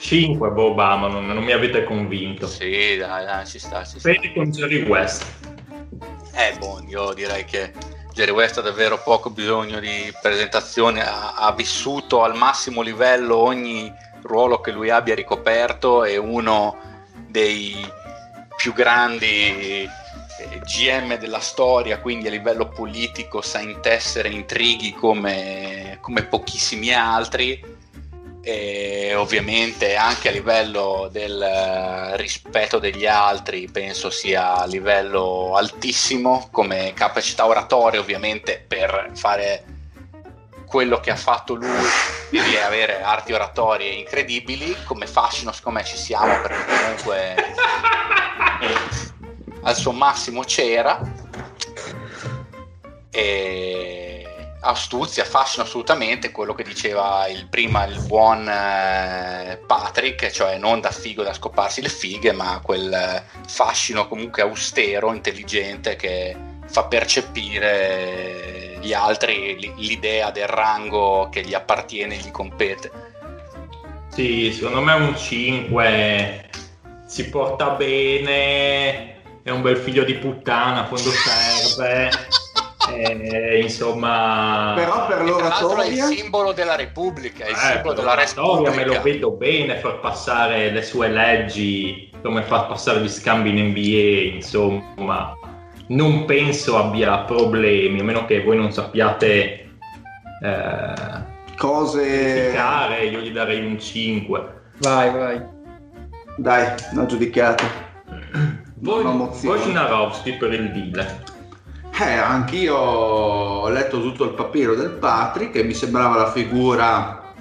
5 0.00 0.50
boh, 0.50 0.70
Obama, 0.70 1.08
non, 1.08 1.26
non 1.26 1.42
mi 1.42 1.52
avete 1.52 1.84
convinto. 1.84 2.46
Sì, 2.46 2.96
dai, 2.96 3.24
dai, 3.24 3.46
ci 3.46 3.58
sta, 3.58 3.84
ci 3.84 3.98
sta. 3.98 4.12
Con 4.34 4.50
Jerry 4.50 4.82
West. 4.82 5.24
Eh, 6.32 6.56
boh, 6.58 6.82
io 6.86 7.12
direi 7.12 7.44
che 7.44 7.72
Jerry 8.12 8.30
West 8.30 8.58
ha 8.58 8.62
davvero 8.62 9.00
poco 9.02 9.30
bisogno 9.30 9.78
di 9.80 10.12
presentazione, 10.20 11.06
ha, 11.06 11.34
ha 11.34 11.52
vissuto 11.52 12.22
al 12.22 12.36
massimo 12.36 12.82
livello 12.82 13.36
ogni 13.36 13.92
ruolo 14.22 14.60
che 14.60 14.70
lui 14.70 14.90
abbia 14.90 15.14
ricoperto, 15.14 16.04
è 16.04 16.16
uno 16.16 16.76
dei 17.28 17.74
più 18.56 18.72
grandi 18.72 19.88
GM 20.64 21.16
della 21.18 21.40
storia, 21.40 21.98
quindi 22.00 22.26
a 22.28 22.30
livello 22.30 22.68
politico 22.68 23.40
sa 23.40 23.60
intessere 23.60 24.28
intrighi 24.28 24.92
come, 24.92 25.98
come 26.00 26.24
pochissimi 26.24 26.92
altri. 26.92 27.74
E 28.42 29.12
ovviamente 29.16 29.96
anche 29.96 30.28
a 30.28 30.30
livello 30.30 31.08
del 31.10 31.42
eh, 31.42 32.16
rispetto 32.16 32.78
degli 32.78 33.04
altri 33.04 33.68
penso 33.68 34.08
sia 34.08 34.54
a 34.58 34.66
livello 34.66 35.56
altissimo 35.56 36.48
come 36.52 36.92
capacità 36.94 37.44
oratoria 37.44 37.98
ovviamente 37.98 38.64
per 38.64 39.10
fare 39.14 39.64
quello 40.66 41.00
che 41.00 41.10
ha 41.10 41.16
fatto 41.16 41.54
lui 41.54 41.88
devi 42.30 42.56
avere 42.56 43.02
arti 43.02 43.32
oratorie 43.32 43.90
incredibili 43.90 44.76
come 44.84 45.06
fascino 45.06 45.50
siccome 45.50 45.84
ci 45.84 45.96
siamo 45.96 46.40
perché 46.40 46.64
comunque 46.66 47.34
al 49.66 49.74
suo 49.74 49.90
massimo 49.90 50.42
c'era 50.42 51.00
e 53.10 54.26
astuzia, 54.60 55.24
fascino 55.24 55.64
assolutamente, 55.64 56.30
quello 56.30 56.54
che 56.54 56.62
diceva 56.62 57.26
il, 57.26 57.46
prima 57.48 57.84
il 57.84 58.00
buon 58.06 58.48
eh, 58.48 59.60
Patrick, 59.66 60.30
cioè 60.30 60.56
non 60.58 60.80
da 60.80 60.90
figo 60.90 61.22
da 61.22 61.32
scoparsi 61.32 61.82
le 61.82 61.88
fighe, 61.88 62.32
ma 62.32 62.60
quel 62.62 63.22
fascino 63.46 64.06
comunque 64.06 64.42
austero, 64.42 65.12
intelligente 65.12 65.96
che 65.96 66.36
fa 66.66 66.84
percepire 66.84 68.78
gli 68.80 68.92
altri 68.92 69.72
l'idea 69.76 70.30
del 70.30 70.48
rango 70.48 71.28
che 71.28 71.42
gli 71.42 71.54
appartiene 71.54 72.14
e 72.14 72.18
gli 72.18 72.30
compete. 72.30 72.90
Sì, 74.10 74.52
secondo 74.52 74.80
me 74.80 74.92
un 74.94 75.16
5 75.16 76.50
si 77.06 77.28
porta 77.28 77.70
bene, 77.70 79.15
è 79.46 79.50
un 79.52 79.62
bel 79.62 79.76
figlio 79.76 80.02
di 80.02 80.14
puttana 80.14 80.86
quando 80.86 81.08
serve. 81.10 82.10
Eh, 82.92 83.60
insomma, 83.60 84.72
però 84.74 85.06
per 85.06 85.22
l'oratoria 85.22 85.84
è 85.84 85.88
il 85.88 86.16
simbolo 86.16 86.50
della 86.50 86.74
Repubblica, 86.74 87.44
è 87.44 87.50
il 87.50 87.54
eh, 87.54 87.72
simbolo 87.74 87.94
della 87.94 88.14
Repubblica. 88.16 88.74
me 88.74 88.84
lo 88.84 89.00
vedo 89.02 89.30
bene 89.30 89.76
far 89.78 90.00
passare 90.00 90.70
le 90.70 90.82
sue 90.82 91.08
leggi, 91.08 92.10
come 92.22 92.42
far 92.42 92.66
passare 92.66 93.00
gli 93.00 93.08
scambi 93.08 93.50
in 93.50 93.68
NBA, 93.68 94.34
insomma, 94.34 95.32
non 95.88 96.24
penso 96.24 96.76
abbia 96.76 97.18
problemi, 97.18 98.00
a 98.00 98.04
meno 98.04 98.24
che 98.24 98.42
voi 98.42 98.56
non 98.56 98.72
sappiate 98.72 99.76
eh, 100.42 100.94
cose. 101.56 102.52
Io 103.10 103.20
gli 103.20 103.30
darei 103.30 103.64
un 103.64 103.78
5. 103.78 104.60
Vai, 104.78 105.10
vai. 105.12 105.42
Dai, 106.36 106.74
l'ho 106.94 107.06
giudicato. 107.06 107.64
Wojnarowski 108.86 110.32
per 110.34 110.52
il 110.52 110.70
deal. 110.70 111.24
Eh, 111.98 112.12
anch'io 112.12 112.76
ho 112.76 113.68
letto 113.68 114.00
tutto 114.00 114.24
il 114.24 114.30
papiro 114.30 114.74
del 114.74 114.90
Patrick 114.90 115.56
e 115.56 115.64
mi 115.64 115.74
sembrava 115.74 116.16
la 116.16 116.30
figura 116.30 117.34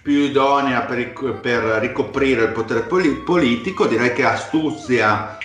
più 0.00 0.20
idonea 0.20 0.82
per, 0.82 1.40
per 1.40 1.62
ricoprire 1.80 2.44
il 2.44 2.52
potere 2.52 2.82
poli- 2.82 3.16
politico. 3.16 3.86
Direi 3.86 4.12
che 4.12 4.24
astuzia, 4.24 5.36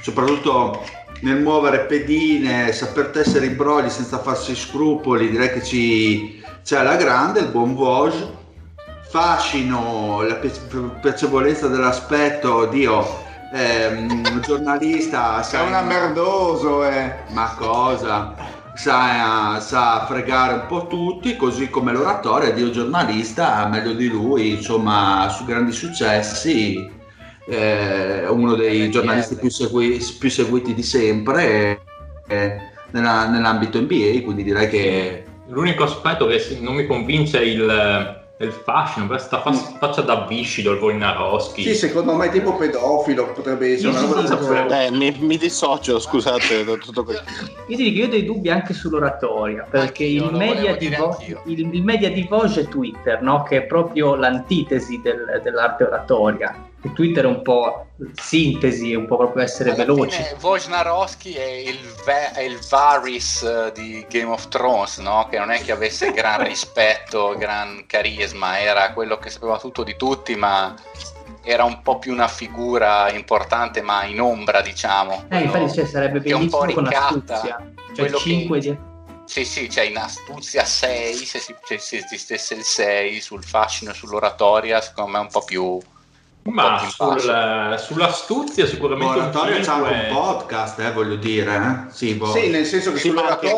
soprattutto 0.00 0.84
nel 1.22 1.40
muovere 1.40 1.80
pedine, 1.80 2.72
saper 2.72 3.06
tessere 3.08 3.46
i 3.46 3.50
brogli 3.50 3.88
senza 3.88 4.18
farsi 4.18 4.54
scrupoli, 4.54 5.30
direi 5.30 5.52
che 5.52 5.64
ci, 5.64 6.42
c'è 6.62 6.82
la 6.82 6.96
grande, 6.96 7.40
il 7.40 7.48
buon 7.48 7.74
Vosge. 7.74 8.36
Fascino, 9.08 10.22
la 10.22 10.38
piacevolezza 11.00 11.66
dell'aspetto, 11.68 12.66
Dio, 12.66 13.26
eh, 13.52 14.06
giornalista, 14.40 15.42
sei 15.44 15.66
una 15.66 15.82
merdoso, 15.82 16.84
eh. 16.84 17.12
ma 17.30 17.54
cosa? 17.56 18.34
Sa, 18.74 19.58
sa, 19.58 20.06
fregare 20.06 20.54
un 20.54 20.66
po' 20.68 20.86
tutti, 20.86 21.36
così 21.36 21.68
come 21.68 21.92
l'oratore, 21.92 22.54
Dio 22.54 22.70
giornalista, 22.70 23.66
meglio 23.66 23.92
di 23.92 24.08
lui, 24.08 24.50
insomma, 24.50 25.28
su 25.30 25.44
grandi 25.44 25.72
successi, 25.72 26.88
eh, 27.48 28.26
uno 28.28 28.54
dei 28.54 28.88
giornalisti 28.90 29.34
più, 29.34 29.50
segui, 29.50 29.98
più 30.18 30.30
seguiti 30.30 30.74
di 30.74 30.82
sempre 30.84 31.80
eh, 32.28 32.56
nella, 32.92 33.26
nell'ambito 33.26 33.80
NBA, 33.80 34.22
quindi 34.22 34.44
direi 34.44 34.68
che... 34.68 35.24
L'unico 35.50 35.84
aspetto 35.84 36.26
che 36.26 36.58
non 36.60 36.74
mi 36.74 36.86
convince 36.86 37.40
è 37.40 37.42
il 37.42 38.18
il 38.40 38.52
fascino, 38.52 39.06
questa 39.06 39.40
faccia 39.40 40.02
da 40.02 40.24
viscido 40.28 40.72
il 40.72 40.80
Wojnarowski. 40.80 41.62
Sì, 41.62 41.74
secondo 41.74 42.14
me 42.14 42.26
è 42.26 42.30
tipo 42.30 42.54
pedofilo 42.54 43.32
potrebbe 43.32 43.72
essere 43.72 43.88
una 43.88 44.06
cosa 44.06 44.84
eh, 44.84 44.90
mi, 44.92 45.16
mi, 45.18 45.36
dissocio, 45.36 45.98
scusate, 45.98 46.64
da 46.64 46.74
tutto 46.76 47.02
questo. 47.02 47.24
Io 47.66 47.76
ti 47.76 47.82
dico, 47.82 47.98
io 47.98 48.06
ho 48.06 48.08
dei 48.08 48.24
dubbi 48.24 48.50
anche 48.50 48.74
sull'oratoria, 48.74 49.66
perché 49.68 50.04
il 50.04 50.30
media, 50.32 50.76
Vo- 50.96 51.18
il, 51.46 51.74
il 51.74 51.82
media, 51.82 52.10
di 52.10 52.26
Voce 52.28 52.60
è 52.60 52.68
Twitter, 52.68 53.20
no? 53.22 53.42
che 53.42 53.58
è 53.58 53.62
proprio 53.62 54.14
l'antitesi 54.14 55.00
del, 55.02 55.40
dell'arte 55.42 55.84
oratoria 55.84 56.67
che 56.88 56.92
Twitter 56.94 57.24
è 57.24 57.26
un 57.26 57.42
po' 57.42 57.86
sintesi, 58.14 58.94
un 58.94 59.06
po' 59.06 59.16
proprio 59.16 59.42
essere 59.42 59.70
Alla 59.70 59.84
veloci. 59.84 60.22
Wojnarowski 60.40 61.34
è 61.34 61.44
il, 61.44 61.78
ve- 62.04 62.32
è 62.32 62.40
il 62.40 62.58
Varys 62.68 63.40
uh, 63.42 63.72
di 63.72 64.04
Game 64.08 64.32
of 64.32 64.48
Thrones, 64.48 64.98
no? 64.98 65.26
che 65.30 65.38
non 65.38 65.50
è 65.50 65.62
che 65.62 65.72
avesse 65.72 66.12
gran 66.12 66.44
rispetto, 66.44 67.34
gran 67.36 67.84
carisma, 67.86 68.60
era 68.60 68.92
quello 68.92 69.18
che 69.18 69.30
sapeva 69.30 69.58
tutto 69.58 69.82
di 69.82 69.96
tutti, 69.96 70.34
ma 70.36 70.74
era 71.42 71.64
un 71.64 71.82
po' 71.82 71.98
più 71.98 72.12
una 72.12 72.28
figura 72.28 73.10
importante, 73.10 73.80
ma 73.80 74.04
in 74.04 74.20
ombra, 74.20 74.60
diciamo. 74.60 75.24
Eh, 75.28 75.40
infatti 75.40 75.72
cioè, 75.72 75.86
sarebbe 75.86 76.20
benissimo 76.20 76.72
con 76.72 76.86
astuzia. 76.86 77.72
Cioè 77.94 78.12
5 78.12 78.60
che... 78.60 78.78
Sì, 79.24 79.44
sì, 79.44 79.68
cioè 79.68 79.84
in 79.84 79.98
astuzia 79.98 80.64
6, 80.64 81.14
se, 81.16 81.38
si, 81.38 81.54
se 81.76 81.96
esistesse 81.96 82.54
il 82.54 82.62
6 82.62 83.20
sul 83.20 83.44
fascino 83.44 83.90
e 83.90 83.94
sull'oratoria, 83.94 84.80
secondo 84.80 85.10
me 85.10 85.18
è 85.18 85.20
un 85.20 85.28
po' 85.28 85.44
più 85.44 85.78
ma 86.44 86.78
sul, 86.88 87.76
sull'astuzia 87.78 88.66
sicuramente 88.66 89.18
l'oratoria 89.18 89.60
c'ha 89.60 89.74
anche 89.74 89.92
un 89.92 90.14
podcast, 90.14 90.78
eh, 90.80 90.92
voglio 90.92 91.16
dire. 91.16 91.56
Eh? 91.56 91.90
Sì, 91.92 92.14
boh. 92.14 92.32
sì, 92.32 92.48
nel 92.48 92.64
senso 92.64 92.92
che 92.92 93.10
non 93.10 93.24
è 93.26 93.38
che 93.38 93.50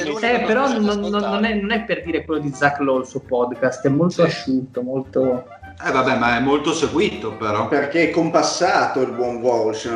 eh, 0.00 0.40
però 0.40 0.68
non, 0.68 0.98
non, 0.98 1.44
è, 1.44 1.54
non, 1.54 1.70
è, 1.70 1.84
per 1.84 2.02
dire 2.02 2.24
quello 2.24 2.40
di 2.40 2.52
Zach 2.52 2.80
Lowe 2.80 3.00
il 3.00 3.06
suo 3.06 3.20
podcast, 3.20 3.86
è 3.86 3.88
molto 3.88 4.22
sì. 4.22 4.22
asciutto, 4.22 4.82
molto... 4.82 5.46
Eh 5.86 5.92
vabbè, 5.92 6.16
ma 6.16 6.36
è 6.36 6.40
molto 6.40 6.72
seguito 6.72 7.32
però. 7.34 7.68
Perché 7.68 8.08
è 8.08 8.10
compassato 8.10 9.00
il 9.00 9.12
buon 9.12 9.36
Walsh. 9.36 9.88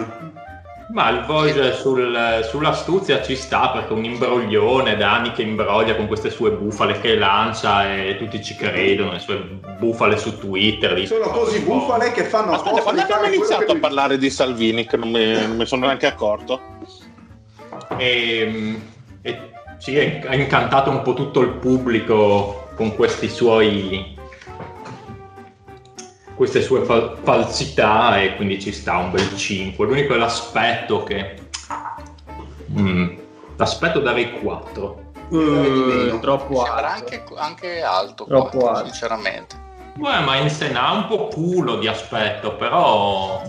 Ma 0.92 1.08
il 1.08 1.24
Vogue 1.24 1.72
sul, 1.72 2.46
sull'astuzia 2.46 3.22
ci 3.22 3.34
sta 3.34 3.70
perché 3.70 3.94
è 3.94 3.96
un 3.96 4.04
imbroglione 4.04 4.94
da 4.96 5.14
anni 5.14 5.32
che 5.32 5.40
imbroglia 5.40 5.96
con 5.96 6.06
queste 6.06 6.28
sue 6.28 6.50
bufale 6.50 7.00
che 7.00 7.16
lancia 7.16 7.94
e 7.94 8.16
tutti 8.18 8.42
ci 8.42 8.54
credono, 8.54 9.12
le 9.12 9.18
sue 9.18 9.36
bufale 9.78 10.18
su 10.18 10.38
Twitter. 10.38 11.06
Sono 11.06 11.30
così 11.30 11.60
bufale 11.60 12.12
che 12.12 12.24
fanno 12.24 12.52
Aspetta, 12.52 12.82
quando 12.82 13.00
abbiamo 13.00 13.24
iniziato 13.24 13.72
a 13.72 13.78
parlare 13.78 14.18
di 14.18 14.28
Salvini 14.28 14.84
che 14.84 14.98
non 14.98 15.10
mi, 15.10 15.32
non 15.32 15.56
mi 15.56 15.64
sono 15.64 15.86
neanche 15.86 16.06
accorto? 16.06 16.60
E, 17.96 18.38
ehm, 18.38 18.82
e 19.22 19.38
sì, 19.78 19.98
ha 19.98 20.34
incantato 20.34 20.90
un 20.90 21.00
po' 21.00 21.14
tutto 21.14 21.40
il 21.40 21.54
pubblico 21.54 22.68
con 22.76 22.94
questi 22.94 23.30
suoi 23.30 24.20
queste 26.34 26.62
sue 26.62 26.84
fal- 26.84 27.18
falsità 27.22 28.20
e 28.20 28.36
quindi 28.36 28.60
ci 28.60 28.72
sta 28.72 28.98
un 28.98 29.10
bel 29.10 29.36
5. 29.36 29.86
L'unico 29.86 30.14
è 30.14 30.16
l'aspetto 30.16 31.02
che... 31.02 31.36
Mm, 32.70 33.18
l'aspetto 33.56 34.00
darei 34.00 34.40
4. 34.40 35.10
Uh, 35.28 36.18
troppo 36.20 36.62
alto. 36.62 36.86
Anche, 36.86 37.24
anche 37.36 37.82
alto, 37.82 38.24
troppo 38.24 38.58
4, 38.58 38.68
alto. 38.68 38.84
sinceramente. 38.84 39.56
Beh, 39.94 40.20
ma 40.20 40.36
in 40.36 40.48
Sena 40.48 40.86
ha 40.86 40.92
un 40.92 41.06
po' 41.06 41.28
culo 41.28 41.76
di 41.76 41.86
aspetto, 41.86 42.56
però... 42.56 43.42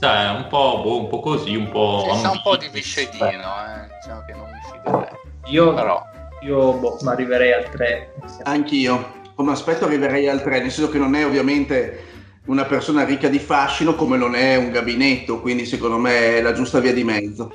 Cioè, 0.00 0.28
un 0.30 0.46
po', 0.48 0.80
boh, 0.82 1.00
un 1.00 1.08
po' 1.08 1.20
così, 1.20 1.56
un 1.56 1.68
po'... 1.70 2.14
Sa 2.20 2.30
un 2.30 2.40
po' 2.42 2.56
di 2.56 2.68
viscedino, 2.68 3.26
eh. 3.26 3.88
diciamo 4.00 4.24
che 4.26 4.32
non 4.32 4.50
mi 4.50 4.60
fiderei. 4.70 5.16
Io, 5.46 5.74
però... 5.74 6.02
io 6.42 6.72
boh, 6.74 6.98
arriverei 7.04 7.52
al 7.52 7.68
3. 7.68 8.14
Anch'io 8.44 9.16
come 9.38 9.52
aspetto 9.52 9.84
arriverei 9.84 10.28
al 10.28 10.42
3, 10.42 10.62
nel 10.62 10.72
senso 10.72 10.90
che 10.90 10.98
non 10.98 11.14
è 11.14 11.24
ovviamente 11.24 12.06
una 12.46 12.64
persona 12.64 13.04
ricca 13.04 13.28
di 13.28 13.38
fascino 13.38 13.94
come 13.94 14.16
non 14.16 14.34
è 14.34 14.56
un 14.56 14.72
gabinetto, 14.72 15.40
quindi 15.40 15.64
secondo 15.64 15.96
me 15.96 16.38
è 16.38 16.42
la 16.42 16.52
giusta 16.52 16.80
via 16.80 16.92
di 16.92 17.04
mezzo. 17.04 17.52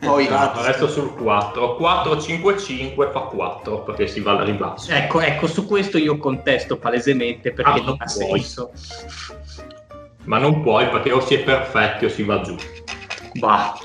Poi 0.00 0.28
no, 0.28 0.52
resto 0.62 0.86
sul 0.86 1.14
4, 1.14 1.76
4, 1.76 2.20
5, 2.20 2.58
5 2.58 3.10
fa 3.10 3.20
4 3.20 3.84
perché 3.84 4.06
si 4.06 4.20
va 4.20 4.32
al 4.32 4.44
ribasso. 4.44 4.92
Ecco, 4.92 5.20
ecco, 5.22 5.46
su 5.46 5.64
questo 5.64 5.96
io 5.96 6.18
contesto 6.18 6.76
palesemente 6.76 7.52
perché 7.52 7.80
ah, 7.80 7.82
non 7.82 7.96
ha 7.98 8.04
puoi. 8.04 8.40
senso. 8.40 8.70
Ma 10.24 10.36
non 10.36 10.60
puoi 10.60 10.90
perché 10.90 11.10
o 11.10 11.20
si 11.20 11.36
è 11.36 11.42
perfetti 11.42 12.04
o 12.04 12.10
si 12.10 12.22
va 12.22 12.38
giù. 12.42 12.54
Bah. 13.32 13.78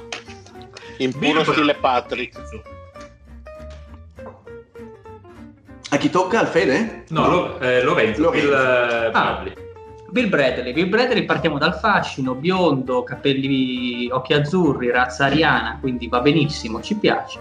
In 0.98 1.18
puro 1.18 1.46
stile 1.46 1.76
Patrick. 1.76 2.78
A 5.92 5.98
chi 5.98 6.10
tocca? 6.10 6.40
Al 6.40 6.48
Fede? 6.48 7.04
No, 7.10 7.22
no. 7.22 7.30
Lo, 7.30 7.60
eh, 7.60 7.82
Lorenzo, 7.82 8.22
Lorenzo. 8.22 8.46
Il, 8.46 8.52
uh, 8.52 9.18
ah. 9.18 9.44
Bill 10.12 10.30
Bradley, 10.30 10.74
Bill 10.74 10.90
Bradley 10.90 11.24
partiamo 11.24 11.58
dal 11.58 11.76
fascino, 11.76 12.34
biondo, 12.34 13.04
capelli, 13.04 14.10
occhi 14.12 14.34
azzurri, 14.34 14.90
razza 14.92 15.26
ariana, 15.26 15.78
quindi 15.80 16.08
va 16.08 16.20
benissimo, 16.20 16.82
ci 16.82 16.96
piace. 16.96 17.40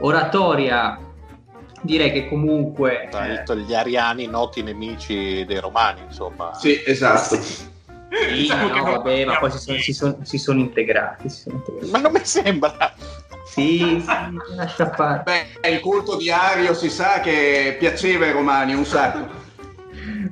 Oratoria, 0.00 0.98
direi 1.82 2.10
che 2.12 2.28
comunque... 2.28 3.08
Tra 3.10 3.26
eh, 3.26 3.28
l'altro 3.34 3.56
gli 3.56 3.74
ariani 3.74 4.26
noti 4.26 4.62
nemici 4.62 5.44
dei 5.44 5.60
romani, 5.60 6.00
insomma. 6.06 6.54
Sì, 6.54 6.82
esatto. 6.84 7.36
sì, 7.36 7.70
Diciamo 8.32 8.68
no, 8.68 8.84
vabbè, 8.84 9.24
ma 9.24 9.38
poi 9.38 9.50
si 9.50 9.58
sono, 9.58 9.78
si 9.78 9.92
sono- 9.92 10.18
si 10.22 10.38
sono 10.38 10.60
integrati. 10.60 11.28
Si 11.28 11.40
sono 11.42 11.56
integrati. 11.56 11.90
Ma 11.90 11.98
non 11.98 12.12
mi 12.12 12.24
sembra. 12.24 12.94
Sì, 13.44 14.02
sì, 14.04 14.54
lascia 14.54 14.90
fare. 14.92 15.22
Beh, 15.24 15.70
il 15.70 15.80
culto 15.80 16.16
di 16.16 16.30
Ario 16.30 16.74
si 16.74 16.88
sa 16.88 17.20
che 17.20 17.76
piaceva 17.78 18.24
ai 18.24 18.32
romani 18.32 18.74
un 18.74 18.84
sacco. 18.84 19.40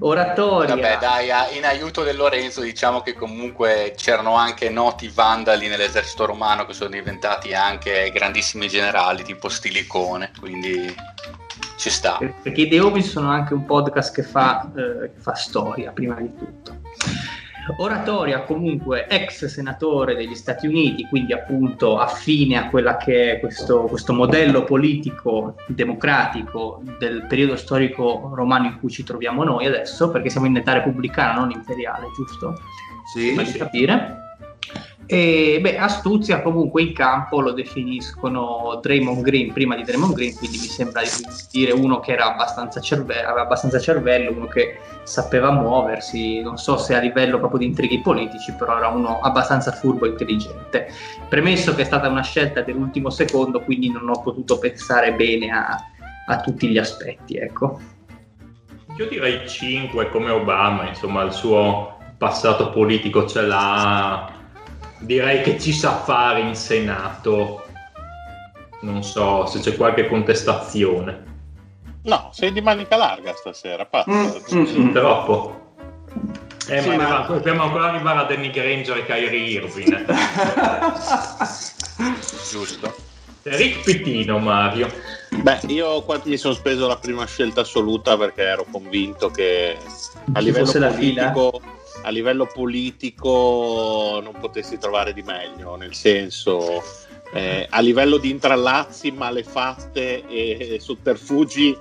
Oratoria. 0.01 0.74
Vabbè, 0.74 0.99
dai, 0.99 1.31
a- 1.31 1.51
in 1.51 1.65
aiuto 1.65 2.03
del 2.03 2.16
Lorenzo 2.16 2.61
diciamo 2.61 3.03
che 3.03 3.12
comunque 3.15 3.95
c'erano 3.97 4.35
anche 4.35 4.70
noti 4.70 5.09
vandali 5.09 5.69
nell'esercito 5.69 6.24
romano 6.24 6.65
che 6.65 6.73
sono 6.73 6.91
diventati 6.91 7.53
anche 7.53 8.11
grandissimi 8.12 8.69
generali 8.69 9.23
tipo 9.23 9.49
Stilicone, 9.49 10.31
quindi 10.39 10.95
ci 11.77 11.91
sta. 11.91 12.19
perché 12.43 12.62
i 12.62 12.78
Office 12.78 13.09
sono 13.09 13.31
anche 13.31 13.55
un 13.55 13.65
podcast 13.65 14.15
che 14.15 14.23
fa, 14.23 14.70
eh, 14.74 15.12
che 15.15 15.20
fa 15.20 15.35
storia 15.35 15.91
prima 15.93 16.15
di 16.15 16.35
tutto. 16.37 16.78
Oratoria 17.76 18.42
comunque 18.42 19.06
ex 19.09 19.47
senatore 19.47 20.14
degli 20.14 20.34
Stati 20.34 20.66
Uniti, 20.66 21.06
quindi 21.09 21.32
appunto 21.32 21.98
affine 21.98 22.56
a 22.56 22.68
quella 22.68 22.97
che 22.97 23.32
è 23.32 23.40
questo, 23.40 23.82
questo 23.82 24.12
modello 24.12 24.64
politico 24.64 25.55
democratico 25.66 26.82
del 26.98 27.26
periodo 27.26 27.56
storico 27.56 28.30
romano 28.34 28.66
in 28.66 28.78
cui 28.78 28.90
ci 28.90 29.05
troviamo 29.05 29.44
noi 29.44 29.66
adesso, 29.66 30.10
perché 30.10 30.30
siamo 30.30 30.47
in 30.47 30.56
età 30.56 30.74
repubblicana, 30.74 31.40
non 31.40 31.51
imperiale, 31.51 32.06
giusto? 32.14 32.55
Sì. 33.12 33.34
Fai 33.34 33.52
capire. 33.52 34.30
E 35.12 35.59
beh, 35.61 35.77
Astuzia 35.77 36.41
comunque 36.41 36.82
in 36.82 36.93
campo 36.93 37.41
lo 37.41 37.51
definiscono 37.51 38.78
Draymond 38.81 39.23
Green 39.23 39.53
prima 39.53 39.74
di 39.74 39.82
Draymond 39.82 40.15
Green, 40.15 40.37
quindi 40.37 40.59
mi 40.59 40.66
sembra 40.66 41.03
di 41.03 41.09
dire 41.51 41.73
uno 41.73 41.99
che 41.99 42.15
abbastanza 42.15 42.81
cervello, 42.81 43.27
aveva 43.27 43.43
abbastanza 43.43 43.81
cervello, 43.81 44.31
uno 44.31 44.47
che 44.47 44.78
sapeva 45.03 45.51
muoversi, 45.51 46.41
non 46.43 46.59
so 46.59 46.77
se 46.77 46.95
a 46.95 47.01
livello 47.01 47.41
proprio 47.41 47.59
di 47.59 47.66
intrighi 47.66 48.01
politici, 48.01 48.53
però 48.53 48.77
era 48.77 48.87
uno 48.87 49.19
abbastanza 49.19 49.73
furbo 49.73 50.07
e 50.07 50.11
intelligente. 50.11 50.87
Premesso 51.28 51.74
che 51.74 51.82
è 51.82 51.87
stata 51.87 52.07
una 52.07 52.23
scelta 52.23 52.61
dell'ultimo 52.61 53.11
secondo, 53.11 53.62
quindi 53.62 53.91
non 53.91 54.09
ho 54.09 54.20
potuto 54.23 54.61
pensare 54.61 55.15
bene 55.15 55.51
a, 55.51 55.77
a 56.27 56.41
tutti 56.41 56.69
gli 56.69 56.78
aspetti, 56.78 57.35
ecco. 57.35 57.81
Io 58.97 59.09
direi 59.09 59.49
5 59.49 60.09
come 60.09 60.31
Obama, 60.31 60.87
insomma, 60.87 61.24
il 61.24 61.32
suo 61.32 61.97
passato 62.16 62.70
politico 62.70 63.27
ce 63.27 63.43
l'ha. 63.43 64.39
Direi 65.01 65.43
che 65.43 65.59
ci 65.59 65.72
sa 65.72 66.01
fare 66.02 66.40
in 66.40 66.55
Senato. 66.55 67.64
Non 68.82 69.02
so 69.02 69.47
se 69.47 69.60
c'è 69.60 69.77
qualche 69.77 70.06
contestazione. 70.06 71.28
No, 72.05 72.31
sei 72.32 72.52
di 72.52 72.60
manica 72.60 72.97
larga 72.97 73.35
stasera, 73.35 73.85
pazzo. 73.85 74.10
Mm, 74.10 74.59
mm, 74.59 74.86
mm. 74.89 74.93
Troppo. 74.93 75.59
Eh, 76.68 76.81
Sì, 76.81 76.89
ma 76.90 76.97
ma- 76.97 77.27
dobbiamo 77.27 77.62
ancora 77.64 77.89
arrivare 77.90 78.20
a 78.20 78.24
Danny 78.24 78.51
Granger 78.51 78.98
e 78.98 79.06
Kyrie 79.06 79.48
Irving. 79.48 80.06
Giusto. 82.51 82.94
Rick 83.43 83.82
Pitino, 83.85 84.39
Mario. 84.39 84.89
Beh, 85.31 85.60
io 85.68 86.02
qua 86.02 86.20
mi 86.24 86.36
sono 86.36 86.55
speso 86.55 86.86
la 86.86 86.97
prima 86.97 87.24
scelta 87.24 87.62
assoluta 87.62 88.16
perché 88.16 88.43
ero 88.43 88.66
convinto 88.70 89.31
che 89.31 89.77
a 90.32 90.39
Ci 90.39 90.44
livello 90.44 90.64
fosse 90.66 90.78
la 90.78 90.90
fila? 90.90 91.32
A 92.02 92.10
livello 92.10 92.47
politico 92.47 94.20
non 94.22 94.35
potessi 94.40 94.78
trovare 94.78 95.12
di 95.12 95.22
meglio, 95.22 95.77
nel 95.77 95.94
senso 95.94 96.82
eh, 97.32 97.66
a 97.68 97.81
livello 97.81 98.16
di 98.16 98.31
intrallazzi, 98.31 99.10
malefatte 99.10 100.27
e, 100.27 100.74
e 100.74 100.81
sotterfugi 100.81 101.77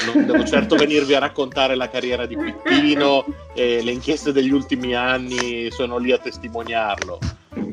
non 0.00 0.26
devo 0.26 0.44
certo 0.44 0.76
venirvi 0.76 1.14
a 1.14 1.20
raccontare 1.20 1.74
la 1.74 1.88
carriera 1.88 2.26
di 2.26 2.36
Pittino 2.36 3.24
e 3.54 3.82
le 3.82 3.92
inchieste 3.92 4.32
degli 4.32 4.50
ultimi 4.50 4.94
anni 4.94 5.70
sono 5.70 5.98
lì 5.98 6.12
a 6.12 6.18
testimoniarlo. 6.18 7.18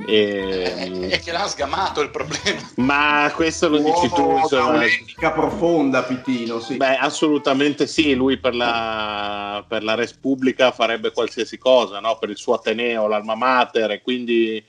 E- 0.06 1.08
E 1.12 1.20
che 1.20 1.32
l'ha 1.32 1.48
sgamato 1.48 2.02
il 2.02 2.10
problema. 2.12 2.62
ma 2.78 3.32
questo 3.36 3.68
lo 3.70 3.78
dici 3.80 4.10
tu, 4.10 4.22
Uomo 4.22 4.40
insomma. 4.40 4.76
un'etica 4.76 5.32
profonda, 5.32 6.04
Pittino, 6.04 6.60
sì. 6.60 6.78
Beh, 6.78 6.98
assolutamente 6.98 7.88
sì, 7.88 8.14
lui 8.14 8.38
per 8.38 8.56
la, 8.56 9.64
per 9.68 9.84
la 9.84 9.96
Res 9.96 10.14
Pubblica 10.14 10.72
farebbe 10.72 11.12
qualsiasi 11.12 11.58
cosa, 11.58 12.00
no? 12.00 12.18
per 12.18 12.30
il 12.30 12.38
suo 12.38 12.54
Ateneo, 12.56 13.08
l'Alma 13.08 13.36
Mater, 13.36 13.92
e 13.92 14.02
quindi 14.02 14.64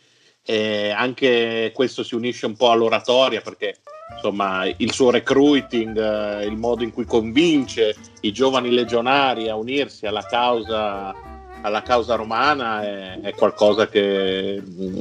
eh, 0.44 0.90
anche 0.90 1.70
questo 1.74 2.02
si 2.02 2.14
unisce 2.14 2.46
un 2.46 2.56
po' 2.56 2.70
all'oratoria 2.70 3.40
perché 3.40 3.78
insomma 4.14 4.64
il 4.76 4.92
suo 4.92 5.10
recruiting, 5.10 5.96
eh, 5.98 6.44
il 6.46 6.56
modo 6.56 6.82
in 6.82 6.92
cui 6.92 7.04
convince 7.04 7.94
i 8.20 8.32
giovani 8.32 8.70
legionari 8.70 9.48
a 9.48 9.56
unirsi 9.56 10.06
alla 10.06 10.22
causa, 10.22 11.14
alla 11.62 11.82
causa 11.82 12.14
romana 12.14 12.82
è, 12.82 13.20
è 13.20 13.34
qualcosa 13.34 13.88
che 13.88 14.62
mm, 14.62 14.98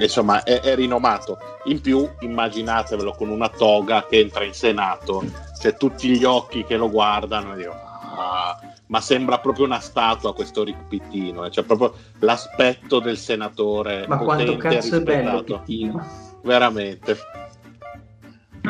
insomma 0.00 0.42
è, 0.42 0.60
è 0.60 0.74
rinomato. 0.74 1.38
In 1.64 1.80
più 1.80 2.08
immaginatevelo 2.20 3.12
con 3.12 3.28
una 3.28 3.48
toga 3.48 4.06
che 4.08 4.18
entra 4.18 4.44
in 4.44 4.54
Senato 4.54 5.22
c'è 5.58 5.76
tutti 5.76 6.08
gli 6.08 6.24
occhi 6.24 6.64
che 6.64 6.76
lo 6.76 6.88
guardano 6.90 7.54
e 7.54 7.56
dicono 7.56 7.80
"Ah", 8.16 8.58
ma 8.86 9.00
sembra 9.00 9.38
proprio 9.38 9.66
una 9.66 9.80
statua 9.80 10.32
questo 10.34 10.64
Rick 10.64 10.86
Pittino 10.88 11.44
eh, 11.44 11.50
c'è 11.50 11.62
proprio 11.62 11.92
l'aspetto 12.20 13.00
del 13.00 13.18
senatore 13.18 14.06
Ma 14.08 14.16
quanto 14.18 14.56
cazzo 14.56 14.96
è 14.96 15.00
bello. 15.02 15.42
Pittino. 15.42 16.06
veramente 16.42 17.16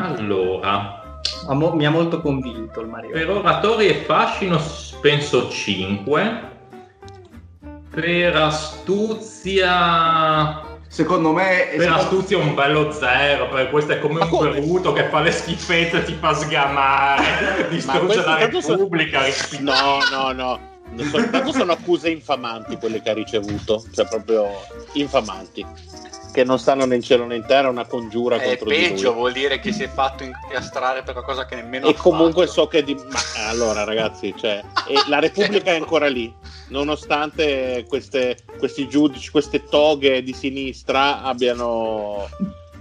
Allora, 0.05 1.21
mo- 1.49 1.73
mi 1.73 1.85
ha 1.85 1.89
molto 1.91 2.21
convinto 2.21 2.79
il 2.81 2.87
Mario. 2.87 3.11
per 3.11 3.29
oratori 3.29 3.87
e 3.87 3.93
fascino 3.95 4.59
penso 5.01 5.49
5. 5.49 6.47
Per 7.91 8.35
astuzia... 8.35 9.67
Secondo 10.87 11.31
me... 11.33 11.67
Per 11.71 11.81
secondo- 11.81 12.01
astuzia 12.01 12.37
un 12.37 12.53
bello 12.55 12.91
zero, 12.91 13.47
perché 13.49 13.69
questo 13.69 13.91
è 13.93 13.99
come 13.99 14.19
Ma 14.19 14.25
un 14.25 14.31
come? 14.31 14.93
che 14.93 15.03
fa 15.09 15.21
le 15.21 15.31
schifezze, 15.31 16.03
ti 16.03 16.13
fa 16.13 16.33
sgamare, 16.33 17.67
distrugge 17.69 18.23
la 18.23 18.37
Repubblica. 18.37 19.23
rispi- 19.23 19.61
no 19.61 19.99
no 20.11 20.31
no 20.31 20.59
soltanto 21.11 21.51
sono 21.51 21.73
accuse 21.73 22.09
infamanti 22.09 22.75
quelle 22.77 22.99
che 23.03 23.11
ha 23.11 23.13
ricevuto 23.13 23.83
cioè 23.93 24.07
proprio 24.07 24.47
infamanti 24.93 25.63
che 26.31 26.43
non 26.43 26.59
stanno 26.59 26.85
né 26.85 26.95
in 26.95 27.01
cielo 27.01 27.25
né 27.25 27.35
in 27.35 27.45
terra 27.45 27.69
una 27.69 27.85
congiura 27.85 28.37
È 28.37 28.45
contro 28.45 28.69
di 28.69 28.75
peggio, 28.75 29.09
lui 29.09 29.19
vuol 29.19 29.31
dire 29.33 29.59
che 29.59 29.71
si 29.71 29.83
è 29.83 29.89
fatto 29.89 30.23
incastrare 30.23 31.03
per 31.03 31.13
qualcosa 31.13 31.45
che 31.45 31.55
nemmeno 31.55 31.87
e 31.87 31.93
comunque 31.95 32.45
fatto. 32.45 32.61
so 32.61 32.67
che 32.67 32.83
di... 32.83 32.93
ma 32.93 33.19
allora 33.47 33.83
ragazzi 33.83 34.33
cioè, 34.37 34.61
la 35.07 35.19
Repubblica 35.19 35.71
è 35.71 35.75
ancora 35.75 36.07
lì 36.07 36.33
nonostante 36.67 37.85
queste, 37.87 38.37
questi 38.57 38.87
giudici 38.87 39.31
queste 39.31 39.63
toghe 39.63 40.21
di 40.21 40.33
sinistra 40.33 41.23
abbiano 41.23 42.27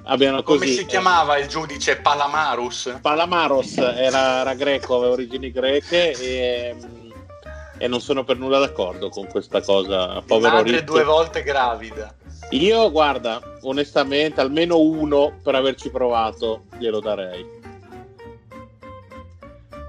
abbiano 0.08 0.42
Come 0.42 0.58
così 0.58 0.72
si 0.72 0.86
chiamava 0.86 1.38
il 1.38 1.48
giudice 1.48 1.96
Palamarus? 1.96 2.98
Palamaros 3.00 3.76
era, 3.76 4.40
era 4.40 4.54
greco, 4.54 4.96
aveva 4.96 5.12
origini 5.12 5.50
greche 5.52 6.12
e, 6.12 6.76
e 7.76 7.88
non 7.88 8.00
sono 8.00 8.24
per 8.24 8.38
nulla 8.38 8.58
d'accordo 8.58 9.08
con 9.08 9.26
questa 9.26 9.60
cosa. 9.60 10.20
Povero 10.22 10.56
Madre 10.56 10.72
Rick. 10.72 10.84
due 10.84 11.04
volte 11.04 11.42
gravida. 11.42 12.14
Io, 12.50 12.90
guarda, 12.90 13.40
onestamente, 13.62 14.40
almeno 14.40 14.78
uno 14.78 15.38
per 15.42 15.54
averci 15.54 15.90
provato 15.90 16.64
glielo 16.78 17.00
darei. 17.00 17.56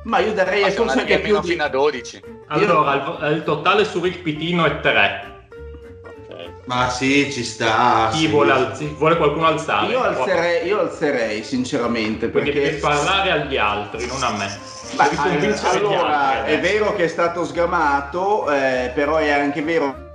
Ma 0.04 0.20
io 0.20 0.34
darei 0.34 0.62
Ma 0.62 0.72
forse 0.72 1.00
anche 1.00 1.20
più 1.20 1.36
almeno 1.36 1.42
di... 1.42 1.48
fino 1.52 1.64
a 1.64 1.70
12. 1.70 2.24
Allora, 2.48 3.28
il, 3.28 3.36
il 3.36 3.44
totale 3.44 3.86
su 3.86 4.02
Rick 4.02 4.20
Pitino 4.20 4.66
è 4.66 4.80
3. 4.82 5.48
Ok. 6.04 6.50
Ma 6.66 6.90
sì, 6.90 7.32
ci 7.32 7.44
sta. 7.46 8.10
Chi 8.12 8.20
sì. 8.20 8.28
vuole, 8.28 8.52
alzi- 8.52 8.94
vuole 8.98 9.16
qualcuno 9.16 9.48
alzare? 9.48 9.88
Io 9.88 10.02
alzerei, 10.02 10.68
io 10.68 10.80
alzerei 10.82 11.44
sinceramente 11.44 12.30
Quindi 12.30 12.52
perché... 12.52 12.70
devi 12.70 12.82
parlare 12.82 13.32
agli 13.32 13.56
altri, 13.56 14.06
non 14.06 14.22
a 14.24 14.32
me. 14.32 14.60
Ma, 14.98 15.08
allora, 15.70 16.40
altri, 16.40 16.52
è 16.52 16.56
eh. 16.56 16.60
vero 16.60 16.94
che 16.96 17.06
è 17.06 17.08
stato 17.08 17.46
sgamato, 17.46 18.52
eh, 18.52 18.92
però 18.94 19.18
è 19.18 19.30
anche 19.30 19.62
vero 19.62 20.08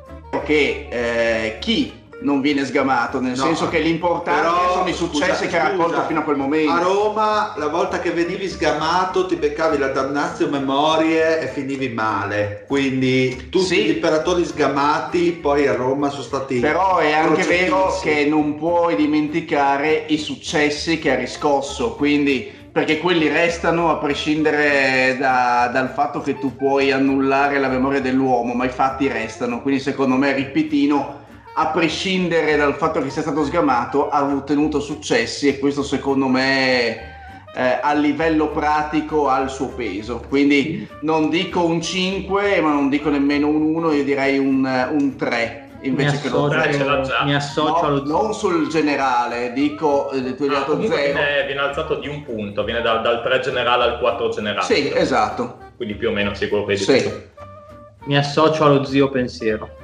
che 0.45 0.89
eh, 0.91 1.59
chi 1.61 2.04
non 2.25 2.41
viene 2.41 2.65
sgamato, 2.65 3.21
nel 3.21 3.37
No, 3.37 3.45
senso 3.45 3.69
che 3.69 3.79
l'importante 3.79 4.41
però, 4.41 4.73
sono 4.73 4.89
i 4.89 4.93
successi 4.95 5.45
scusa, 5.45 5.47
che 5.47 5.59
ha 5.59 5.69
raccolto 5.69 6.03
fino 6.07 6.21
a 6.21 6.23
quel 6.23 6.37
momento. 6.37 6.73
A 6.73 6.79
Roma, 6.81 7.55
la 7.57 7.69
volta 7.69 8.01
che 8.01 8.11
venivi 8.11 8.49
sgamato, 8.49 9.27
ti 9.27 9.37
beccavi 9.37 9.79
la 9.79 9.89
damnazio 9.89 10.49
memorie 10.49 11.41
e 11.41 11.47
finivi 11.49 11.89
male. 11.91 12.65
Quindi 12.67 13.49
tutti 13.51 13.67
Sì. 13.67 13.83
gli 13.85 13.91
imperatori 13.91 14.45
sgamati 14.45 15.33
poi 15.33 15.67
a 15.67 15.75
Roma 15.75 16.09
sono 16.09 16.23
stati. 16.23 16.59
Però 16.61 16.97
è 16.99 17.13
anche 17.13 17.43
vero 17.45 17.97
che 18.03 18.25
non 18.29 18.57
puoi 18.57 18.97
dimenticare 18.97 20.05
i 20.09 20.17
successi 20.19 20.99
che 20.99 21.13
ha 21.13 21.17
riscosso, 21.17 21.95
quindi 21.95 22.63
perché 22.73 22.99
quelli 22.99 23.29
restano 23.29 23.89
a 23.91 23.97
prescindere 23.99 25.17
da- 25.19 25.71
dal 25.73 25.91
fatto 25.91 26.21
che 26.21 26.39
tu 26.41 26.57
puoi 26.57 26.91
annullare 26.91 27.61
la 27.61 27.69
memoria 27.69 28.01
dell'uomo, 28.01 28.53
ma 28.55 28.65
i 28.65 28.69
fatti 28.71 29.07
restano. 29.09 29.63
Quindi 29.63 29.81
secondo 29.81 30.17
me 30.17 30.33
Ripitino, 30.33 31.21
a 31.57 31.69
prescindere 31.69 32.57
dal 32.57 32.75
fatto 32.75 33.01
che 33.01 33.11
sia 33.11 33.23
stato 33.23 33.45
sgamato, 33.45 34.09
ha 34.09 34.25
ottenuto 34.25 34.81
successi 34.81 35.49
e 35.49 35.59
questo 35.59 35.83
secondo 35.83 36.27
me 36.27 37.13
eh, 37.57 37.79
a 37.81 37.93
livello 37.95 38.49
pratico 38.49 39.29
ha 39.29 39.39
il 39.41 39.49
suo 39.51 39.69
peso. 39.69 40.25
Quindi 40.29 40.89
non 41.03 41.31
dico 41.31 41.65
un 41.65 41.81
5, 41.81 42.61
ma 42.61 42.73
non 42.73 42.89
dico 42.89 43.09
nemmeno 43.09 43.47
un 43.49 43.63
1, 43.75 43.93
io 43.93 44.03
direi 44.05 44.39
un, 44.39 44.65
un 44.99 45.17
3 45.17 45.69
Mi 45.83 45.87
invece 45.89 46.19
che 46.21 46.29
lo 46.29 46.47
associo, 46.47 46.61
0. 46.63 46.73
ce 46.73 46.85
l'ha 46.85 47.01
già. 47.03 47.23
mi 47.25 47.35
associo 47.37 47.89
No, 47.89 48.03
non 48.05 48.35
sul 48.35 48.67
generale, 48.69 49.53
dico 49.53 50.11
eh, 50.11 50.35
tu 50.35 50.43
hai 50.43 50.49
Ah, 50.49 50.53
dato 50.53 50.73
comunque 50.73 50.97
0. 50.97 51.13
viene, 51.13 51.45
viene 51.47 51.61
alzato 51.61 51.95
di 52.01 52.09
un 52.09 52.25
punto, 52.25 52.65
viene 52.65 52.81
da- 52.83 52.97
dal 52.97 53.23
3 53.23 53.39
generale 53.39 53.85
al 53.85 53.99
4 54.01 54.29
generale. 54.31 54.65
Sì, 54.65 54.91
esatto. 54.93 55.59
Quindi 55.77 55.95
più 55.95 56.09
o 56.09 56.13
meno 56.13 56.35
sì, 56.35 56.49
quello 56.49 56.65
che 56.65 56.73
hai 56.73 56.79
Sì. 56.79 56.93
detto 56.93 57.09
tu. 57.11 58.07
mi 58.07 58.17
associo 58.17 58.65
allo 58.65 58.83
zio 58.83 59.09
pensiero. 59.11 59.83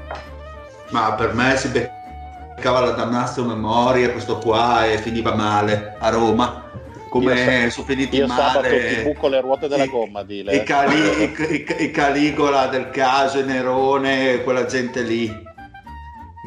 Ma 0.90 1.12
per 1.14 1.34
me 1.34 1.56
si 1.56 1.68
beccava 1.68 2.80
la 2.80 2.90
dannazio 2.90 3.44
memoria, 3.44 4.10
questo 4.10 4.38
qua 4.38 4.86
e 4.86 4.98
finiva 4.98 5.34
male 5.34 5.96
a 5.98 6.08
Roma. 6.10 6.68
Come 7.08 7.64
Io 7.64 7.70
sono 7.70 7.86
finiti 7.86 8.16
Io 8.16 8.28
sabato 8.28 8.60
ti 8.60 8.68
male 8.68 9.02
buco 9.02 9.28
le 9.28 9.40
ruote 9.40 9.66
della 9.66 9.86
gomma, 9.86 10.22
dile. 10.22 10.54
i, 10.54 10.62
Cali- 10.62 11.22
i- 11.24 11.84
i- 11.84 11.90
Caligola 11.90 12.66
del 12.68 12.90
caso, 12.90 13.44
Nerone, 13.44 14.42
quella 14.44 14.64
gente 14.66 15.02
lì, 15.02 15.48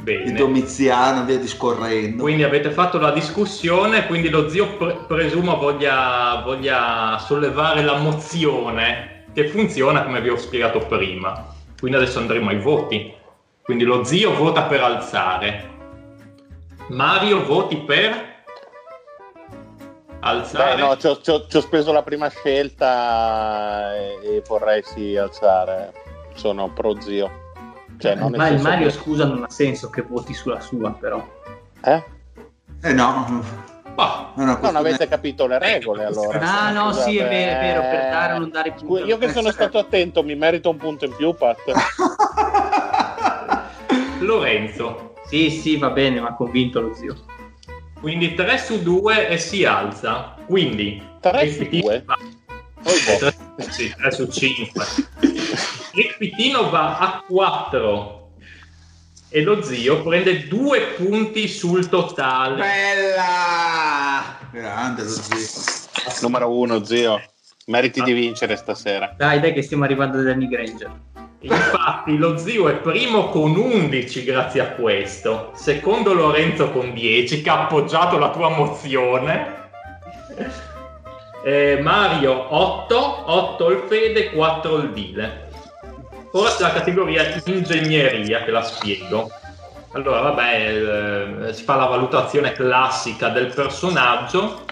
Bene. 0.01 0.33
Domiziano, 0.33 1.23
via 1.23 1.37
discorrendo. 1.37 2.23
Quindi 2.23 2.43
avete 2.43 2.71
fatto 2.71 2.97
la 2.97 3.11
discussione, 3.11 4.05
quindi 4.07 4.29
lo 4.29 4.49
zio 4.49 4.75
pre- 4.75 4.97
presumo 5.07 5.55
voglia, 5.57 6.41
voglia 6.43 7.17
sollevare 7.25 7.83
la 7.83 7.97
mozione 7.97 9.25
che 9.33 9.47
funziona 9.47 10.03
come 10.03 10.19
vi 10.21 10.29
ho 10.29 10.37
spiegato 10.37 10.79
prima. 10.79 11.45
Quindi 11.79 11.97
adesso 11.97 12.19
andremo 12.19 12.49
ai 12.49 12.59
voti. 12.59 13.13
Quindi 13.63 13.83
lo 13.85 14.03
zio 14.03 14.35
vota 14.35 14.63
per 14.63 14.81
alzare. 14.81 15.71
Mario 16.89 17.45
voti 17.45 17.77
per 17.77 18.43
alzare. 20.19 20.75
Beh, 20.75 20.81
no, 20.81 20.97
ci 20.97 21.07
ho, 21.07 21.21
ci 21.21 21.29
ho- 21.29 21.47
ci 21.47 21.57
ho 21.57 21.61
speso 21.61 21.91
la 21.93 22.03
prima 22.03 22.27
scelta 22.29 23.95
e, 23.95 24.19
e 24.21 24.43
vorrei 24.47 24.83
sì 24.83 25.15
alzare. 25.15 25.93
Sono 26.35 26.69
pro 26.73 26.99
zio. 26.99 27.41
Cioè, 27.99 28.15
non 28.15 28.31
nel 28.31 28.39
Ma 28.39 28.47
il 28.49 28.59
Mario, 28.61 28.87
che- 28.87 28.93
scusa, 28.93 29.25
non 29.25 29.43
ha 29.43 29.49
senso 29.49 29.89
che 29.89 30.01
voti 30.01 30.33
sulla 30.33 30.59
sua, 30.59 30.91
però. 30.91 31.25
Eh? 31.85 32.03
Eh 32.81 32.91
no, 32.93 33.61
Bah, 33.93 34.31
Non 34.35 34.75
avete 34.75 35.07
capito 35.07 35.45
le 35.45 35.59
regole 35.59 36.03
allora. 36.03 36.39
Ah, 36.39 36.71
no, 36.71 36.91
sì, 36.91 37.17
è 37.17 37.21
Scusate, 37.21 37.29
vero, 37.29 37.51
è 37.51 37.59
vero, 37.61 37.81
per 37.81 37.99
eh, 37.99 38.09
dare 38.09 38.33
o 38.33 38.37
non 38.39 38.49
dare 38.49 38.71
punti. 38.71 38.85
scu- 38.85 39.05
Io 39.07 39.17
che 39.19 39.29
sono 39.29 39.51
stato 39.53 39.77
attento, 39.77 40.23
mi 40.23 40.35
merito 40.35 40.69
un 40.71 40.77
punto 40.77 41.05
in 41.05 41.15
più, 41.15 41.33
Pat. 41.35 41.59
Lorenzo. 44.23 45.13
Sì, 45.27 45.49
sì, 45.49 45.77
va 45.77 45.89
bene, 45.89 46.19
ma 46.19 46.29
ha 46.29 46.35
convinto 46.35 46.81
lo 46.81 46.93
zio. 46.93 47.15
Quindi 47.99 48.33
3 48.33 48.57
su 48.57 48.81
2 48.83 49.29
e 49.29 49.37
si 49.37 49.63
alza. 49.65 50.35
Quindi 50.45 51.01
3 51.21 51.51
su 51.51 51.59
Rick 51.59 51.79
2? 51.81 52.03
va- 52.05 52.17
Oh, 52.85 52.91
boh. 53.55 53.69
Sì, 53.69 53.93
3 53.95 54.11
su 54.11 54.27
5. 54.29 54.85
Rick 55.93 56.17
Pitino 56.17 56.69
va 56.69 56.97
a 56.97 57.23
4 57.25 58.31
e 59.29 59.41
lo 59.41 59.61
zio 59.63 60.03
prende 60.03 60.47
2 60.47 60.81
punti 60.97 61.47
sul 61.47 61.87
totale. 61.87 62.57
Bella! 62.57 64.37
Grande 64.51 65.03
lo 65.03 65.09
zio. 65.09 65.61
Numero 66.21 66.51
1, 66.51 66.83
zio. 66.83 67.21
Meriti 67.67 68.01
di 68.01 68.11
vincere 68.11 68.55
stasera. 68.57 69.13
Dai, 69.15 69.39
dai, 69.39 69.53
che 69.53 69.61
stiamo 69.61 69.85
arrivando 69.85 70.17
da 70.17 70.23
Danny 70.23 70.47
Granger. 70.47 70.91
Infatti 71.39 72.17
lo 72.17 72.37
zio 72.37 72.69
è 72.69 72.75
primo 72.75 73.29
con 73.29 73.55
11 73.55 74.23
grazie 74.23 74.61
a 74.61 74.67
questo, 74.71 75.51
secondo 75.55 76.13
Lorenzo 76.13 76.71
con 76.71 76.93
10 76.93 77.41
che 77.41 77.49
ha 77.49 77.63
appoggiato 77.63 78.17
la 78.17 78.29
tua 78.31 78.49
mozione. 78.49 79.61
Eh, 81.43 81.79
Mario 81.81 82.55
8, 82.55 83.23
8 83.31 83.69
il 83.71 83.83
Fede, 83.87 84.31
4 84.31 84.75
il 84.77 84.91
Dile. 84.91 85.49
Ora 86.31 86.49
c'è 86.49 86.61
la 86.61 86.71
categoria 86.71 87.41
ingegneria 87.45 88.43
che 88.43 88.51
la 88.51 88.63
spiego. 88.63 89.29
Allora, 89.91 90.21
vabbè, 90.21 91.47
eh, 91.47 91.53
si 91.53 91.63
fa 91.63 91.75
la 91.75 91.85
valutazione 91.85 92.53
classica 92.53 93.29
del 93.29 93.53
personaggio. 93.53 94.63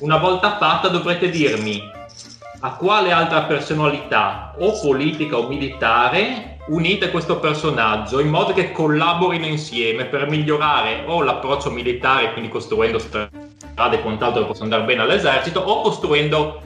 Una 0.00 0.18
volta 0.18 0.58
fatta 0.58 0.88
dovrete 0.88 1.30
dirmi 1.30 1.98
a 2.60 2.74
quale 2.74 3.10
altra 3.10 3.42
personalità 3.42 4.54
o 4.58 4.78
politica 4.80 5.38
o 5.38 5.48
militare 5.48 6.58
unite 6.68 7.10
questo 7.10 7.38
personaggio 7.38 8.20
in 8.20 8.28
modo 8.28 8.52
che 8.52 8.70
collaborino 8.70 9.46
insieme 9.46 10.04
per 10.04 10.28
migliorare 10.28 11.04
o 11.06 11.22
l'approccio 11.22 11.70
militare, 11.70 12.32
quindi 12.32 12.50
costruendo 12.50 12.98
strade 12.98 13.96
e 13.96 14.00
quant'altro 14.02 14.42
che 14.42 14.46
possono 14.46 14.64
andare 14.64 14.84
bene 14.84 15.02
all'esercito, 15.02 15.60
o 15.60 15.80
costruendo 15.80 16.60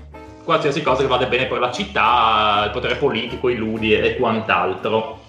qualsiasi 0.44 0.82
cosa 0.82 1.02
che 1.02 1.08
vada 1.08 1.26
bene 1.26 1.46
per 1.46 1.58
la 1.58 1.70
città, 1.70 2.64
il 2.66 2.70
potere 2.72 2.96
politico, 2.96 3.48
i 3.48 3.56
ludi 3.56 3.94
e 3.94 4.16
quant'altro. 4.16 5.20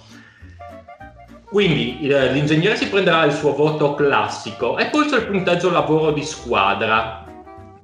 Quindi 1.46 2.00
l'ingegnere 2.02 2.76
si 2.76 2.90
prenderà 2.90 3.24
il 3.24 3.32
suo 3.32 3.54
voto 3.54 3.94
classico 3.94 4.78
e 4.78 4.88
poi 4.88 5.08
c'è 5.08 5.18
il 5.18 5.28
punteggio 5.28 5.72
lavoro 5.72 6.12
di 6.12 6.24
squadra 6.24 7.25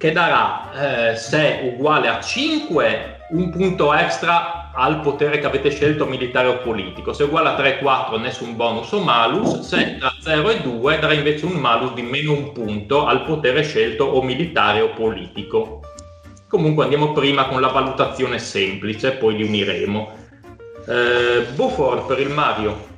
che 0.02 0.10
darà 0.10 1.12
eh, 1.12 1.14
se 1.14 1.60
uguale 1.62 2.08
a 2.08 2.18
5 2.18 3.26
un 3.30 3.50
punto 3.50 3.94
extra 3.94 4.72
al 4.74 4.98
potere 4.98 5.38
che 5.38 5.46
avete 5.46 5.70
scelto 5.70 6.06
militare 6.06 6.48
o 6.48 6.58
politico, 6.58 7.12
se 7.12 7.22
uguale 7.22 7.50
a 7.50 7.54
3 7.54 7.78
4 7.78 8.18
nessun 8.18 8.56
bonus 8.56 8.90
o 8.90 8.98
malus, 8.98 9.60
se 9.60 9.98
tra 10.00 10.12
0 10.18 10.50
e 10.50 10.60
2 10.60 10.98
darà 10.98 11.12
invece 11.12 11.44
un 11.44 11.52
malus 11.52 11.92
di 11.92 12.02
meno 12.02 12.32
un 12.32 12.50
punto 12.50 13.06
al 13.06 13.22
potere 13.22 13.62
scelto 13.62 14.02
o 14.02 14.22
militare 14.22 14.80
o 14.80 14.88
politico. 14.88 15.82
Comunque 16.48 16.82
andiamo 16.82 17.12
prima 17.12 17.46
con 17.46 17.60
la 17.60 17.68
valutazione 17.68 18.40
semplice, 18.40 19.12
poi 19.12 19.36
li 19.36 19.44
uniremo. 19.44 20.16
Eh, 20.84 21.46
Beaufort 21.54 22.06
per 22.06 22.18
il 22.18 22.28
Mario. 22.28 22.91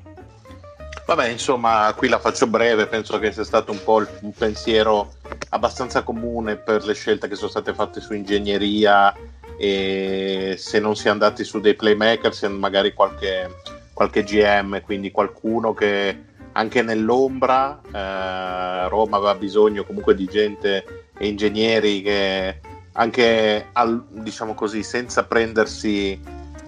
Vabbè, 1.06 1.28
insomma, 1.28 1.93
qui 1.94 2.09
la 2.09 2.18
faccio 2.18 2.47
breve, 2.47 2.86
penso 2.86 3.18
che 3.18 3.31
sia 3.31 3.44
stato 3.44 3.72
un 3.72 3.82
po' 3.85 3.98
il- 4.01 4.09
un 4.20 4.32
pensiero 4.32 5.12
abbastanza 5.51 6.02
comune 6.02 6.56
per 6.56 6.85
le 6.85 6.94
scelte 6.94 7.28
che 7.28 7.35
sono 7.35 7.51
state 7.51 7.74
fatte 7.74 8.01
su 8.01 8.14
ingegneria 8.14 9.14
e 9.59 10.55
se 10.59 10.81
non 10.81 10.97
si 10.97 11.09
è 11.09 11.10
andati 11.10 11.44
su 11.44 11.60
dei 11.60 11.74
playmaker, 11.74 12.35
se 12.35 12.48
magari 12.48 12.94
qualche, 12.94 13.55
qualche 13.93 14.24
GM, 14.24 14.81
quindi 14.81 15.10
qualcuno 15.10 15.74
che 15.74 16.24
anche 16.52 16.81
nell'ombra 16.82 17.81
eh, 17.93 18.89
Roma 18.89 19.18
aveva 19.18 19.35
bisogno 19.35 19.85
comunque 19.85 20.14
di 20.14 20.24
gente 20.24 21.09
e 21.18 21.26
ingegneri 21.28 22.01
che 22.01 22.60
anche 22.93 23.66
al- 23.72 24.05
diciamo 24.09 24.55
così 24.55 24.82
senza 24.82 25.24
prendersi 25.24 26.18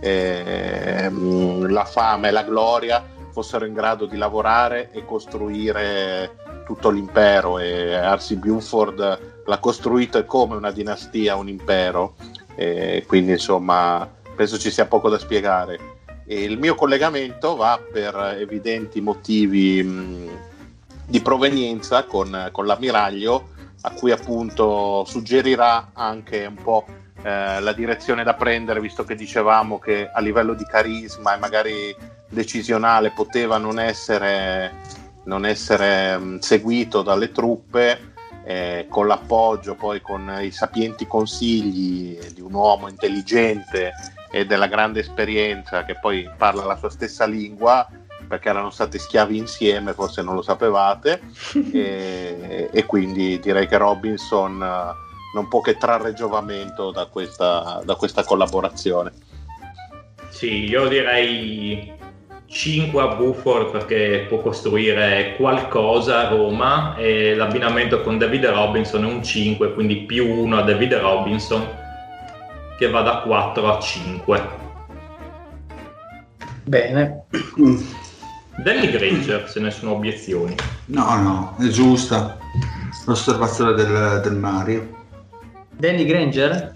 ehm, 0.01 1.71
la 1.71 1.85
fama 1.85 2.29
e 2.29 2.31
la 2.31 2.43
gloria 2.43 3.03
fossero 3.37 3.67
in 3.67 3.75
grado 3.75 4.07
di 4.07 4.17
lavorare 4.17 4.91
e 4.93 5.05
costruire 5.05 6.63
tutto 6.65 6.89
l'impero 6.89 7.59
e 7.59 7.93
Arsi 7.93 8.37
Buford 8.37 9.43
l'ha 9.45 9.59
costruito 9.59 10.25
come 10.25 10.57
una 10.57 10.71
dinastia, 10.71 11.37
un 11.37 11.47
impero. 11.47 12.15
E 12.55 13.05
quindi 13.07 13.33
insomma 13.33 14.09
penso 14.35 14.57
ci 14.59 14.71
sia 14.71 14.87
poco 14.87 15.11
da 15.11 15.19
spiegare. 15.19 15.79
E 16.25 16.45
il 16.45 16.59
mio 16.59 16.75
collegamento 16.75 17.57
va 17.57 17.79
per 17.79 18.39
evidenti 18.41 19.03
motivi 19.03 19.83
mh, 19.83 20.29
di 21.07 21.21
provenienza 21.21 22.05
con, 22.05 22.49
con 22.53 22.65
l'ammiraglio 22.65 23.51
a 23.83 23.91
cui 23.91 24.13
appunto 24.13 25.05
suggerirà 25.05 25.91
anche 25.93 26.47
un 26.47 26.57
po' 26.57 26.87
eh, 27.23 27.61
la 27.61 27.73
direzione 27.75 28.25
da 28.25 28.33
prendere 28.33 28.81
visto 28.81 29.05
che 29.05 29.15
dicevamo 29.15 29.79
che 29.79 30.09
a 30.11 30.21
livello 30.21 30.55
di 30.55 30.65
carisma 30.65 31.35
e 31.35 31.39
magari 31.39 31.97
decisionale 32.29 33.13
poteva 33.13 33.59
non 33.59 33.79
essere, 33.79 34.73
non 35.25 35.45
essere 35.47 36.17
mh, 36.19 36.39
seguito 36.39 37.03
dalle 37.03 37.31
truppe 37.33 38.15
eh, 38.45 38.87
con 38.89 39.07
l'appoggio 39.07 39.75
poi 39.75 40.01
con 40.01 40.39
i 40.41 40.53
sapienti 40.53 41.07
consigli 41.07 42.19
di 42.33 42.41
un 42.41 42.55
uomo 42.55 42.89
intelligente 42.89 43.93
e 44.31 44.47
della 44.47 44.69
grande 44.69 45.01
esperienza 45.01 45.85
che 45.85 45.99
poi 45.99 46.29
parla 46.37 46.65
la 46.65 46.77
sua 46.77 46.91
stessa 46.91 47.27
lingua 47.27 47.89
perché 48.27 48.49
erano 48.49 48.71
stati 48.71 48.99
schiavi 48.99 49.37
insieme, 49.37 49.93
forse 49.93 50.21
non 50.21 50.35
lo 50.35 50.43
sapevate, 50.43 51.21
e, 51.73 52.69
e 52.73 52.85
quindi 52.85 53.39
direi 53.39 53.69
che 53.69 53.79
Robinson 53.79 54.61
eh, 54.63 55.05
non 55.35 55.49
può 55.49 55.61
che 55.61 55.77
trarre 55.77 56.13
giovamento 56.13 56.91
da 56.91 57.07
questa, 57.07 57.81
da 57.85 57.95
questa 57.95 58.25
collaborazione. 58.25 59.13
Sì, 60.29 60.65
io 60.65 60.89
direi 60.89 61.96
5 62.49 63.03
a 63.03 63.15
Bufford 63.17 63.71
perché 63.71 64.27
può 64.29 64.41
costruire 64.41 65.35
qualcosa 65.37 66.27
a 66.27 66.29
Roma 66.29 66.97
e 66.97 67.35
l'abbinamento 67.35 68.03
con 68.03 68.19
David 68.19 68.47
Robinson 68.47 69.05
è 69.05 69.07
un 69.07 69.23
5, 69.23 69.75
quindi 69.75 70.03
più 70.03 70.29
1 70.29 70.59
a 70.59 70.63
David 70.63 70.95
Robinson 70.95 71.67
che 72.79 72.89
va 72.89 73.03
da 73.03 73.19
4 73.19 73.73
a 73.73 73.81
5. 73.81 74.49
Bene. 76.65 77.25
Danny 78.57 78.91
Granger, 78.91 79.49
se 79.49 79.61
ne 79.61 79.71
sono 79.71 79.93
obiezioni. 79.93 80.55
No, 80.87 81.21
no, 81.21 81.57
è 81.61 81.69
giusta 81.69 82.39
l'osservazione 83.07 83.75
del, 83.75 84.21
del 84.23 84.35
Mario. 84.35 85.05
Danny 85.71 86.05
Granger? 86.05 86.75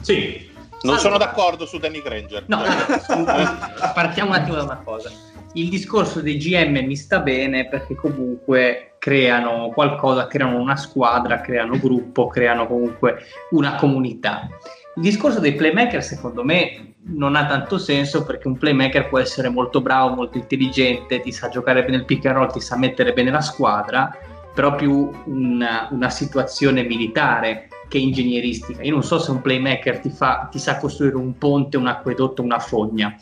Sì, 0.00 0.50
Non 0.82 0.94
Allora. 0.94 0.98
sono 0.98 1.18
d'accordo 1.18 1.66
su 1.66 1.78
Danny 1.78 2.02
Granger. 2.02 2.44
No, 2.46 2.58
allora, 2.58 3.92
partiamo 3.94 4.30
un 4.30 4.36
attimo 4.36 4.56
da 4.56 4.62
una 4.64 4.80
cosa. 4.82 5.10
Il 5.54 5.68
discorso 5.68 6.20
dei 6.20 6.38
GM 6.38 6.84
mi 6.84 6.96
sta 6.96 7.20
bene 7.20 7.68
perché 7.68 7.94
comunque 7.94 8.94
creano 8.98 9.70
qualcosa, 9.74 10.26
creano 10.26 10.58
una 10.60 10.76
squadra, 10.76 11.40
creano 11.40 11.78
gruppo, 11.78 12.26
creano 12.26 12.66
comunque 12.66 13.24
una 13.50 13.74
comunità. 13.74 14.48
Il 14.96 15.02
discorso 15.02 15.40
dei 15.40 15.54
playmaker 15.54 16.02
secondo 16.02 16.44
me 16.44 16.94
non 17.04 17.34
ha 17.34 17.46
tanto 17.46 17.78
senso 17.78 18.24
perché 18.24 18.46
un 18.46 18.58
playmaker 18.58 19.08
può 19.08 19.18
essere 19.18 19.48
molto 19.48 19.80
bravo, 19.80 20.14
molto 20.14 20.38
intelligente, 20.38 21.20
ti 21.20 21.32
sa 21.32 21.48
giocare 21.48 21.84
bene 21.84 21.96
il 21.96 22.04
pick 22.04 22.26
and 22.26 22.36
roll, 22.36 22.50
ti 22.50 22.60
sa 22.60 22.76
mettere 22.76 23.12
bene 23.12 23.30
la 23.30 23.40
squadra, 23.40 24.16
però 24.54 24.74
più 24.74 25.10
una, 25.24 25.88
una 25.90 26.10
situazione 26.10 26.82
militare 26.82 27.68
che 27.92 27.98
ingegneristica. 27.98 28.82
Io 28.82 28.92
non 28.92 29.04
so 29.04 29.18
se 29.18 29.30
un 29.30 29.42
playmaker 29.42 29.98
ti, 29.98 30.08
fa, 30.08 30.48
ti 30.50 30.58
sa 30.58 30.78
costruire 30.78 31.16
un 31.16 31.36
ponte, 31.36 31.76
un 31.76 31.86
acquedotto, 31.86 32.40
una 32.40 32.58
fogna. 32.58 33.14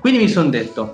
Quindi 0.00 0.18
mi 0.18 0.28
sono 0.28 0.50
detto, 0.50 0.92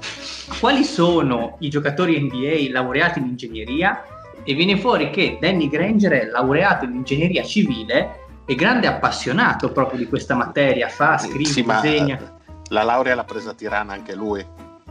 quali 0.60 0.84
sono 0.84 1.56
i 1.58 1.68
giocatori 1.68 2.20
NBA 2.20 2.70
laureati 2.70 3.18
in 3.18 3.26
ingegneria? 3.26 4.04
E 4.44 4.54
viene 4.54 4.78
fuori 4.78 5.10
che 5.10 5.38
Danny 5.40 5.68
Granger 5.68 6.12
è 6.12 6.24
laureato 6.26 6.84
in 6.84 6.94
ingegneria 6.94 7.42
civile 7.42 8.20
e 8.44 8.54
grande 8.54 8.86
appassionato 8.86 9.72
proprio 9.72 9.98
di 9.98 10.06
questa 10.06 10.36
materia, 10.36 10.86
fa, 10.88 11.18
scrive, 11.18 11.44
Sì, 11.50 11.64
disegna. 11.64 12.38
la 12.68 12.82
laurea 12.84 13.16
l'ha 13.16 13.24
presa 13.24 13.50
a 13.50 13.54
Tirana 13.54 13.94
anche 13.94 14.14
lui. 14.14 14.46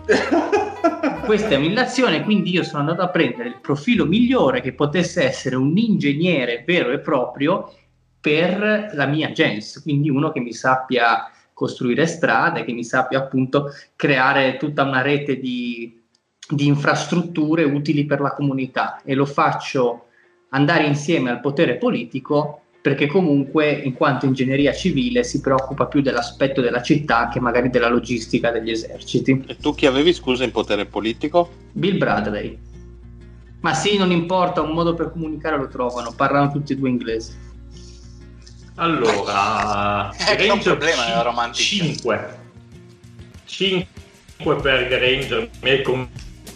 Questa 1.24 1.48
è 1.48 1.56
un'illazione, 1.56 2.24
quindi 2.24 2.52
io 2.52 2.64
sono 2.64 2.82
andato 2.82 3.04
a 3.04 3.08
prendere 3.08 3.48
il 3.48 3.60
profilo 3.62 4.04
migliore 4.06 4.60
che 4.60 4.74
potesse 4.74 5.24
essere 5.24 5.56
un 5.56 5.72
ingegnere 5.78 6.66
vero 6.68 6.92
e 6.92 7.00
proprio 7.00 7.72
per 8.24 8.92
la 8.94 9.06
mia 9.06 9.34
gens, 9.34 9.82
quindi 9.82 10.10
uno 10.10 10.32
che 10.32 10.40
mi 10.40 10.54
sappia 10.54 11.30
costruire 11.52 12.08
strade, 12.08 12.64
che 12.64 12.72
mi 12.72 12.86
sappia 12.86 13.20
appunto 13.20 13.66
creare 13.98 14.56
tutta 14.56 14.84
una 14.84 15.02
rete 15.02 15.42
di, 15.42 16.02
di 16.48 16.66
infrastrutture 16.66 17.66
utili 17.66 18.06
per 18.06 18.22
la 18.22 18.32
comunità 18.32 19.02
e 19.04 19.14
lo 19.14 19.26
faccio 19.26 20.06
andare 20.52 20.86
insieme 20.86 21.32
al 21.32 21.42
potere 21.42 21.76
politico 21.76 22.62
perché 22.82 23.08
comunque 23.08 23.70
in 23.72 23.92
quanto 23.92 24.26
ingegneria 24.26 24.72
civile 24.72 25.26
si 25.26 25.42
preoccupa 25.42 25.88
più 25.88 26.02
dell'aspetto 26.02 26.62
della 26.62 26.82
città 26.82 27.28
che 27.28 27.42
magari 27.42 27.70
della 27.70 27.90
logistica 27.90 28.52
degli 28.52 28.72
eserciti. 28.72 29.44
E 29.48 29.58
tu 29.58 29.76
chi 29.76 29.86
avevi, 29.86 30.14
scusa, 30.14 30.46
in 30.46 30.52
potere 30.52 30.86
politico? 30.86 31.50
Bill 31.74 31.98
Bradley. 31.98 32.58
Ma 33.60 33.74
sì, 33.74 33.98
non 33.98 34.12
importa, 34.12 34.62
un 34.62 34.72
modo 34.72 34.94
per 34.94 35.12
comunicare 35.12 35.58
lo 35.58 35.68
trovano, 35.68 36.14
parlano 36.16 36.52
tutti 36.52 36.72
e 36.72 36.78
due 36.78 36.90
inglesi. 36.90 37.52
Allora... 38.76 40.12
Eh, 40.16 40.36
è 40.36 40.50
un 40.50 40.60
problema 40.60 41.06
nella 41.08 41.22
romantica. 41.22 41.64
5. 41.64 42.38
5 43.46 44.56
per 44.62 44.88
Granger, 44.88 45.50
mi 45.62 45.70
hai 45.70 45.82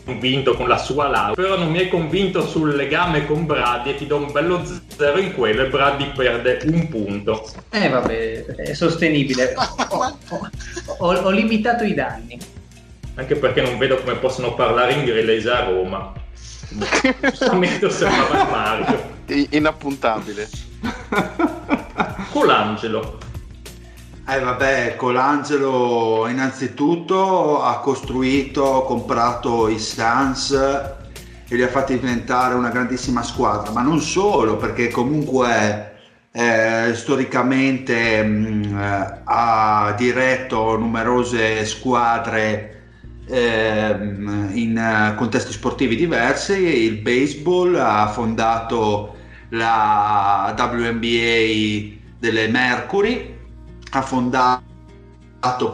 convinto 0.03 0.55
con 0.55 0.67
la 0.67 0.77
sua 0.77 1.07
laurea, 1.07 1.35
però 1.35 1.57
non 1.57 1.69
mi 1.69 1.79
hai 1.79 1.89
convinto 1.89 2.45
sul 2.47 2.75
legame 2.75 3.25
con 3.25 3.45
Brady 3.45 3.91
e 3.91 3.95
ti 3.95 4.07
do 4.07 4.17
un 4.17 4.31
bello 4.31 4.63
zero 4.95 5.19
in 5.19 5.33
quello 5.33 5.63
e 5.63 5.67
Brady 5.67 6.11
perde 6.13 6.59
un 6.65 6.87
punto. 6.87 7.47
Eh 7.69 7.89
vabbè, 7.89 8.45
è 8.45 8.73
sostenibile. 8.73 9.53
Ho, 9.55 10.17
ho- 10.97 11.13
ho- 11.13 11.29
limitato 11.29 11.83
i 11.83 11.93
danni. 11.93 12.37
Anche 13.15 13.35
perché 13.35 13.61
non 13.61 13.77
vedo 13.77 13.97
come 13.97 14.15
possono 14.15 14.53
parlare 14.53 14.93
inglese 14.93 15.49
a 15.49 15.65
Roma. 15.65 16.13
Giustamente 17.21 17.85
osservava 17.85 18.43
Mario. 18.45 19.15
Inappuntabile. 19.51 20.49
Colangelo. 22.31 23.17
Eh 24.29 24.39
vabbè, 24.39 24.95
Colangelo 24.97 26.27
innanzitutto 26.27 27.61
ha 27.63 27.79
costruito, 27.79 28.83
comprato 28.83 29.69
i 29.69 29.79
Suns 29.79 30.51
e 30.51 31.55
li 31.55 31.63
ha 31.63 31.69
fatti 31.69 31.97
diventare 31.97 32.55
una 32.55 32.69
grandissima 32.69 33.23
squadra, 33.23 33.71
ma 33.71 33.81
non 33.81 34.01
solo, 34.01 34.57
perché 34.57 34.89
comunque 34.89 35.95
eh, 36.31 36.91
storicamente 36.93 38.21
mh, 38.21 38.77
eh, 38.77 39.21
ha 39.23 39.95
diretto 39.97 40.77
numerose 40.77 41.65
squadre 41.65 42.77
ehm, 43.27 44.49
in 44.53 44.77
eh, 44.77 45.15
contesti 45.15 45.51
sportivi 45.51 45.95
diversi, 45.95 46.83
il 46.83 46.97
baseball, 46.97 47.75
ha 47.75 48.07
fondato 48.07 49.15
la 49.49 50.53
WNBA 50.57 51.95
delle 52.19 52.47
Mercury, 52.47 53.35
ha 53.91 54.01
fondato 54.01 54.63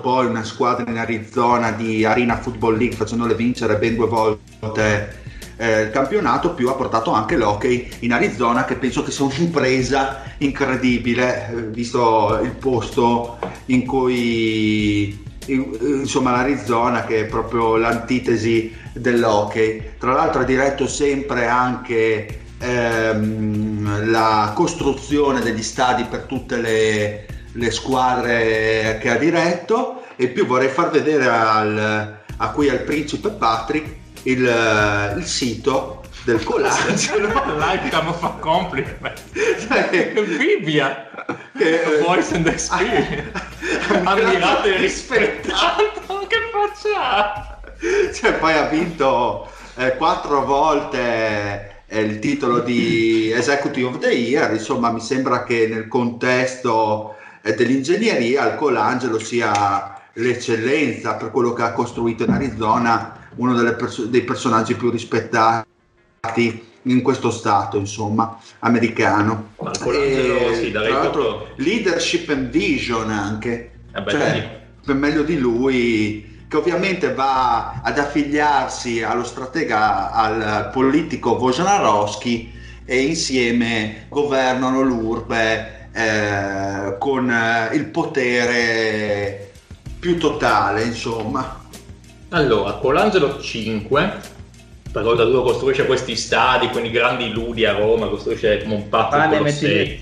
poi 0.02 0.26
una 0.26 0.44
squadra 0.44 0.90
in 0.90 0.98
Arizona 0.98 1.72
di 1.72 2.06
Arena 2.06 2.38
Football 2.38 2.78
League 2.78 2.96
facendole 2.96 3.34
vincere 3.34 3.78
ben 3.78 3.96
due 3.96 4.08
volte 4.08 5.22
eh, 5.58 5.82
il 5.84 5.92
campionato 5.92 6.54
più 6.54 6.70
ha 6.70 6.74
portato 6.74 7.12
anche 7.12 7.38
l'hockey 7.38 7.90
in 8.00 8.12
Arizona 8.12 8.66
che 8.66 8.76
penso 8.76 9.04
che 9.04 9.12
sia 9.12 9.26
un'impresa 9.26 10.24
incredibile 10.40 11.50
eh, 11.50 11.62
visto 11.68 12.40
il 12.44 12.52
posto 12.52 13.38
in 13.68 13.86
cui 13.86 15.24
in- 15.46 15.78
insomma 15.80 16.32
l'Arizona 16.32 17.06
che 17.06 17.22
è 17.22 17.26
proprio 17.26 17.78
l'antitesi 17.78 18.76
dell'hockey. 18.94 19.94
Tra 19.98 20.14
l'altro 20.14 20.42
ha 20.42 20.46
diretto 20.46 20.88
sempre 20.88 21.48
anche 21.48 22.42
ehm, 22.64 24.10
la 24.10 24.52
costruzione 24.56 25.42
degli 25.42 25.62
stadi 25.62 26.06
per 26.06 26.22
tutte 26.22 26.58
le, 26.58 27.26
le 27.52 27.72
squadre 27.72 28.98
che 29.02 29.10
ha 29.10 29.18
diretto 29.18 30.04
e 30.16 30.28
più 30.30 30.46
vorrei 30.46 30.70
far 30.70 30.90
vedere 30.90 31.28
al, 31.28 32.18
a 32.38 32.50
qui 32.52 32.70
al 32.70 32.82
principe 32.82 33.30
Patrick 33.30 33.96
il, 34.24 35.14
il 35.18 35.26
sito 35.26 36.04
del 36.24 36.42
Colangelo 36.44 37.28
Lifetime 37.58 38.08
of 38.08 38.24
a 38.24 38.30
compliment. 38.40 39.22
Bibbia. 40.38 41.10
che- 41.58 42.02
Voice 42.02 42.34
and 42.36 42.48
experience. 42.48 43.32
Ammirato 44.04 44.68
e 44.68 44.78
rispettato. 44.78 45.92
Che 46.24 46.38
faccia 46.52 47.60
cioè, 48.14 48.34
poi 48.36 48.54
ha 48.54 48.68
vinto 48.68 49.50
eh, 49.76 49.98
quattro 49.98 50.46
volte 50.46 51.00
eh, 51.00 51.73
il 52.02 52.20
titolo 52.20 52.60
di 52.60 53.32
Executive 53.32 53.88
of 53.88 53.98
the 54.00 54.12
Year, 54.12 54.52
insomma 54.54 54.92
mi 54.92 55.00
sembra 55.00 55.44
che 55.44 55.68
nel 55.68 55.88
contesto 55.88 57.16
eh, 57.42 57.54
dell'ingegneria 57.54 58.52
il 58.52 58.56
Colangelo 58.56 59.20
sia 59.20 60.02
l'eccellenza 60.14 61.16
per 61.16 61.32
quello 61.32 61.54
che 61.54 61.64
ha 61.64 61.74
costruito 61.74 62.24
in 62.24 62.32
Arizona, 62.32 63.28
uno 63.36 63.54
delle 63.54 63.74
perso- 63.74 64.06
dei 64.06 64.22
personaggi 64.22 64.76
più 64.76 64.90
rispettati 64.90 66.72
in 66.84 67.02
questo 67.02 67.32
stato, 67.32 67.78
insomma, 67.78 68.38
americano. 68.60 69.52
Ma 69.62 69.72
il 69.72 69.80
Colangelo, 69.80 70.50
E, 70.50 70.56
sì, 70.56 70.72
tra 70.72 70.88
l'altro, 70.88 71.48
leadership 71.58 72.30
and 72.30 72.50
vision 72.50 73.10
anche. 73.10 73.72
Eh 73.96 74.02
beh, 74.02 74.12
Cioè, 74.12 74.62
per 74.86 74.96
meglio 74.96 75.24
di 75.24 75.38
lui, 75.38 76.33
che 76.54 76.60
ovviamente 76.60 77.14
va 77.16 77.82
ad 77.82 77.98
affiliarsi 77.98 79.02
allo 79.02 79.24
stratega, 79.24 80.12
al 80.12 80.70
politico 80.72 81.32
Wojnarowski 81.32 82.54
e 82.86 83.02
insieme 83.02 84.06
governano 84.08 84.82
l'urbe 84.82 85.90
eh, 85.92 86.96
con 87.00 87.28
eh, 87.28 87.76
il 87.76 87.86
potere 87.86 89.52
più 90.00 90.20
totale, 90.20 90.84
insomma. 90.84 91.60
Allora, 92.30 92.74
Colangelo 92.74 93.42
5. 93.42 94.32
Per 94.92 95.08
oltretutto 95.08 95.42
costruisce 95.42 95.88
questi 95.88 96.16
stadi, 96.16 96.70
quindi 96.70 96.92
grandi 96.92 97.32
ludi 97.32 97.66
a 97.66 97.74
Roma, 97.74 98.10
costruisce 98.10 98.62
come 98.62 98.76
un 98.76 98.90
pazzo 98.90 99.18
Pane 99.18 99.38
Colossei. 99.38 100.02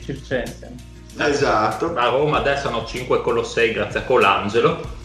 Esatto. 1.17 1.93
A 1.95 2.07
Roma 2.07 2.39
adesso 2.39 2.67
hanno 2.67 2.83
5 2.85 3.21
Colossei 3.21 3.71
grazie 3.71 4.01
a 4.01 4.03
Colangelo. 4.03 4.99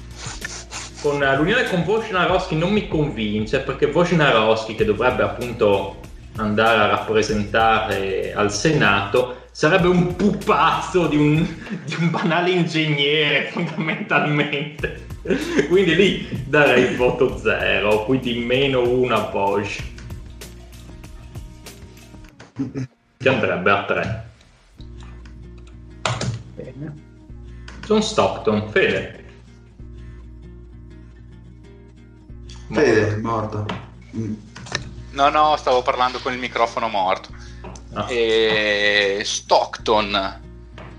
Con 1.01 1.23
eh, 1.23 1.37
l'unione 1.37 1.69
con 1.69 1.81
Wojnarowski 1.81 2.57
non 2.57 2.73
mi 2.73 2.89
convince 2.89 3.61
perché 3.61 3.87
Wojnarowski, 3.87 4.75
che 4.75 4.85
dovrebbe 4.85 5.23
appunto 5.23 6.01
andare 6.37 6.79
a 6.79 6.87
rappresentare 6.87 8.33
al 8.35 8.53
Senato, 8.53 9.45
sarebbe 9.51 9.89
un 9.89 10.17
pupazzo 10.17 11.07
di 11.07 11.17
un, 11.17 11.47
di 11.85 11.95
un 11.99 12.11
banale 12.11 12.51
ingegnere 12.51 13.49
fondamentalmente. 13.53 15.07
quindi 15.69 15.95
lì 15.95 16.45
darei 16.47 16.91
il 16.91 16.97
voto 16.97 17.39
zero, 17.39 18.05
quindi 18.05 18.39
meno 18.39 18.89
una 18.89 19.21
Bosch. 19.21 19.83
Che 23.19 23.29
andrebbe 23.29 23.71
a 23.71 23.85
3. 23.85 24.25
Bene. 26.55 26.95
John 27.87 28.03
Stockton, 28.03 28.69
Fede. 28.71 29.25
Fede, 32.73 33.17
morto. 33.17 33.67
Mm. 34.17 34.35
No, 35.13 35.29
no, 35.31 35.57
stavo 35.57 35.83
parlando 35.83 36.19
con 36.19 36.33
il 36.33 36.39
microfono 36.39 36.89
morto. 36.89 37.29
Ah. 37.95 38.07
E 38.11 39.23
Stockton, 39.25 40.41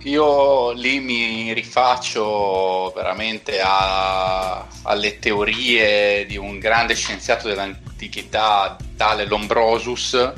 io 0.03 0.71
lì 0.71 0.99
mi 0.99 1.53
rifaccio 1.53 2.91
veramente 2.95 3.59
a- 3.61 4.65
alle 4.83 5.19
teorie 5.19 6.25
di 6.25 6.37
un 6.37 6.57
grande 6.57 6.95
scienziato 6.95 7.47
dell'antichità, 7.47 8.75
tale 8.95 9.25
Lombrosus, 9.25 10.33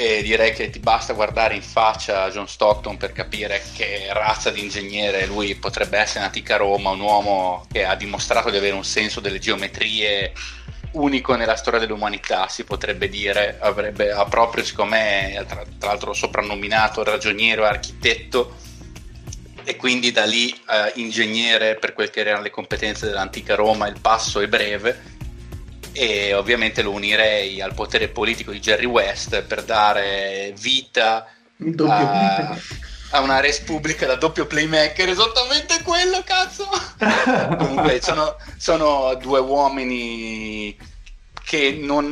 e 0.00 0.22
direi 0.22 0.52
che 0.52 0.70
ti 0.70 0.78
basta 0.78 1.12
guardare 1.12 1.56
in 1.56 1.62
faccia 1.62 2.30
John 2.30 2.46
Stockton 2.46 2.96
per 2.96 3.10
capire 3.10 3.60
che 3.74 4.06
razza 4.12 4.50
di 4.50 4.60
ingegnere 4.60 5.26
lui 5.26 5.56
potrebbe 5.56 5.98
essere 5.98 6.20
in 6.20 6.26
antica 6.26 6.56
Roma, 6.56 6.90
un 6.90 7.00
uomo 7.00 7.66
che 7.68 7.84
ha 7.84 7.96
dimostrato 7.96 8.48
di 8.48 8.56
avere 8.56 8.76
un 8.76 8.84
senso 8.84 9.18
delle 9.18 9.40
geometrie 9.40 10.32
unico 10.92 11.34
nella 11.34 11.56
storia 11.56 11.80
dell'umanità, 11.80 12.46
si 12.46 12.62
potrebbe 12.62 13.08
dire, 13.08 13.58
avrebbe 13.58 14.12
ha 14.12 14.24
proprio, 14.26 14.62
secondo 14.62 14.94
me, 14.94 15.44
tra, 15.48 15.64
tra 15.78 15.88
l'altro 15.88 16.12
soprannominato 16.12 17.02
ragioniero 17.02 17.64
e 17.64 17.66
architetto, 17.66 18.56
e 19.64 19.74
quindi 19.74 20.12
da 20.12 20.24
lì 20.26 20.48
eh, 20.50 20.92
ingegnere 20.94 21.74
per 21.74 21.92
quel 21.92 22.10
che 22.10 22.20
erano 22.20 22.42
le 22.42 22.50
competenze 22.50 23.04
dell'antica 23.04 23.56
Roma, 23.56 23.88
il 23.88 23.98
passo 24.00 24.38
è 24.38 24.46
breve, 24.46 25.16
e 25.98 26.32
ovviamente 26.32 26.80
lo 26.82 26.92
unirei 26.92 27.60
al 27.60 27.74
potere 27.74 28.06
politico 28.06 28.52
di 28.52 28.60
Jerry 28.60 28.84
West 28.84 29.42
per 29.42 29.64
dare 29.64 30.54
vita 30.56 31.26
a, 31.88 32.56
a 33.10 33.20
una 33.20 33.40
res 33.40 33.58
pubblica 33.58 34.06
da 34.06 34.14
doppio 34.14 34.46
playmaker, 34.46 35.08
esattamente 35.08 35.82
quello, 35.82 36.22
cazzo! 36.24 36.68
Comunque 37.58 38.00
sono, 38.00 38.36
sono 38.56 39.16
due 39.20 39.40
uomini 39.40 40.76
che 41.44 41.76
non, 41.80 42.10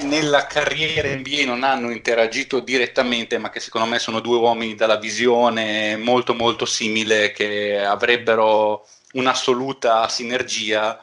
nella 0.00 0.46
carriera 0.48 1.14
NBA 1.14 1.44
non 1.44 1.62
hanno 1.62 1.90
interagito 1.90 2.58
direttamente, 2.58 3.38
ma 3.38 3.50
che 3.50 3.60
secondo 3.60 3.86
me 3.86 4.00
sono 4.00 4.18
due 4.18 4.38
uomini 4.38 4.74
dalla 4.74 4.96
visione 4.96 5.96
molto 5.96 6.34
molto 6.34 6.64
simile, 6.64 7.30
che 7.30 7.80
avrebbero 7.84 8.84
un'assoluta 9.12 10.08
sinergia, 10.08 10.98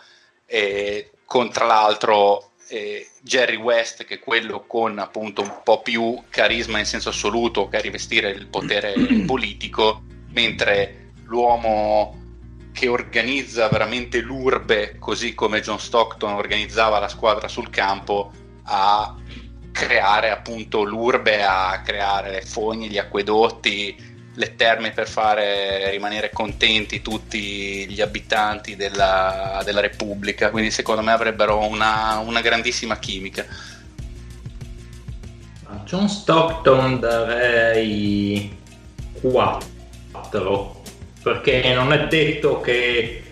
e 0.45 1.11
con 1.30 1.51
tra 1.51 1.68
l'altro 1.68 2.53
eh, 2.69 3.07
Jerry 3.22 3.56
West, 3.56 4.03
che 4.03 4.15
è 4.15 4.19
quello 4.19 4.65
con 4.65 4.97
appunto 4.97 5.43
un 5.43 5.61
po' 5.64 5.84
più 5.84 6.23
carisma 6.27 6.80
in 6.80 6.85
senso 6.85 7.10
assoluto, 7.10 7.68
che 7.68 7.77
a 7.77 7.81
rivestire 7.81 8.31
il 8.31 8.47
potere 8.47 8.95
politico, 9.27 10.01
mentre 10.31 11.11
l'uomo 11.26 12.18
che 12.73 12.88
organizza 12.88 13.69
veramente 13.69 14.22
l'urbe, 14.22 14.97
così 14.97 15.35
come 15.35 15.61
John 15.61 15.80
Stockton 15.80 16.34
organizzava 16.34 16.97
la 16.97 17.10
squadra 17.10 17.47
sul 17.47 17.69
campo, 17.69 18.31
a 18.64 19.15
creare 19.72 20.31
appunto 20.31 20.81
l'urbe, 20.81 21.43
a 21.43 21.80
creare 21.84 22.31
le 22.31 22.41
fogne, 22.41 22.88
gli 22.88 22.97
acquedotti, 22.97 24.09
le 24.39 24.55
terme 24.55 24.91
per 24.91 25.09
fare 25.09 25.89
rimanere 25.91 26.31
contenti 26.31 27.01
tutti 27.01 27.85
gli 27.89 27.99
abitanti 27.99 28.77
della, 28.77 29.61
della 29.65 29.81
Repubblica. 29.81 30.49
Quindi 30.49 30.71
secondo 30.71 31.01
me 31.01 31.11
avrebbero 31.11 31.67
una, 31.67 32.19
una 32.19 32.39
grandissima 32.39 32.97
chimica. 32.97 33.45
A 35.65 35.81
John 35.83 36.07
Stockton 36.07 37.01
darei 37.01 38.57
4 39.19 40.81
perché 41.21 41.73
non 41.73 41.91
è 41.91 42.07
detto 42.07 42.61
che 42.61 43.23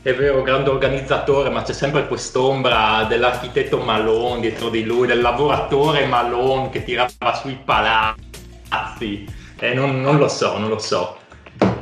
è 0.00 0.14
vero 0.14 0.42
grande 0.42 0.70
organizzatore 0.70 1.50
ma 1.50 1.62
c'è 1.62 1.72
sempre 1.72 2.06
quest'ombra 2.06 3.04
dell'architetto 3.08 3.78
Malone 3.78 4.40
dietro 4.40 4.68
di 4.68 4.84
lui 4.84 5.08
del 5.08 5.20
lavoratore 5.20 6.06
Malone 6.06 6.70
che 6.70 6.84
tirava 6.84 7.34
sui 7.34 7.58
palazzi 7.64 9.40
e 9.62 9.74
non, 9.74 10.00
non 10.00 10.16
lo 10.18 10.26
so 10.26 10.58
non 10.58 10.68
lo 10.68 10.78
so 10.78 11.16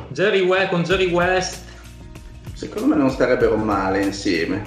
Jerry 0.09 0.41
West, 0.41 0.69
con 0.69 0.83
Jerry 0.83 1.09
West 1.11 1.63
Secondo 2.53 2.89
me 2.89 2.95
non 2.95 3.09
starebbero 3.09 3.55
male 3.57 4.03
insieme. 4.03 4.63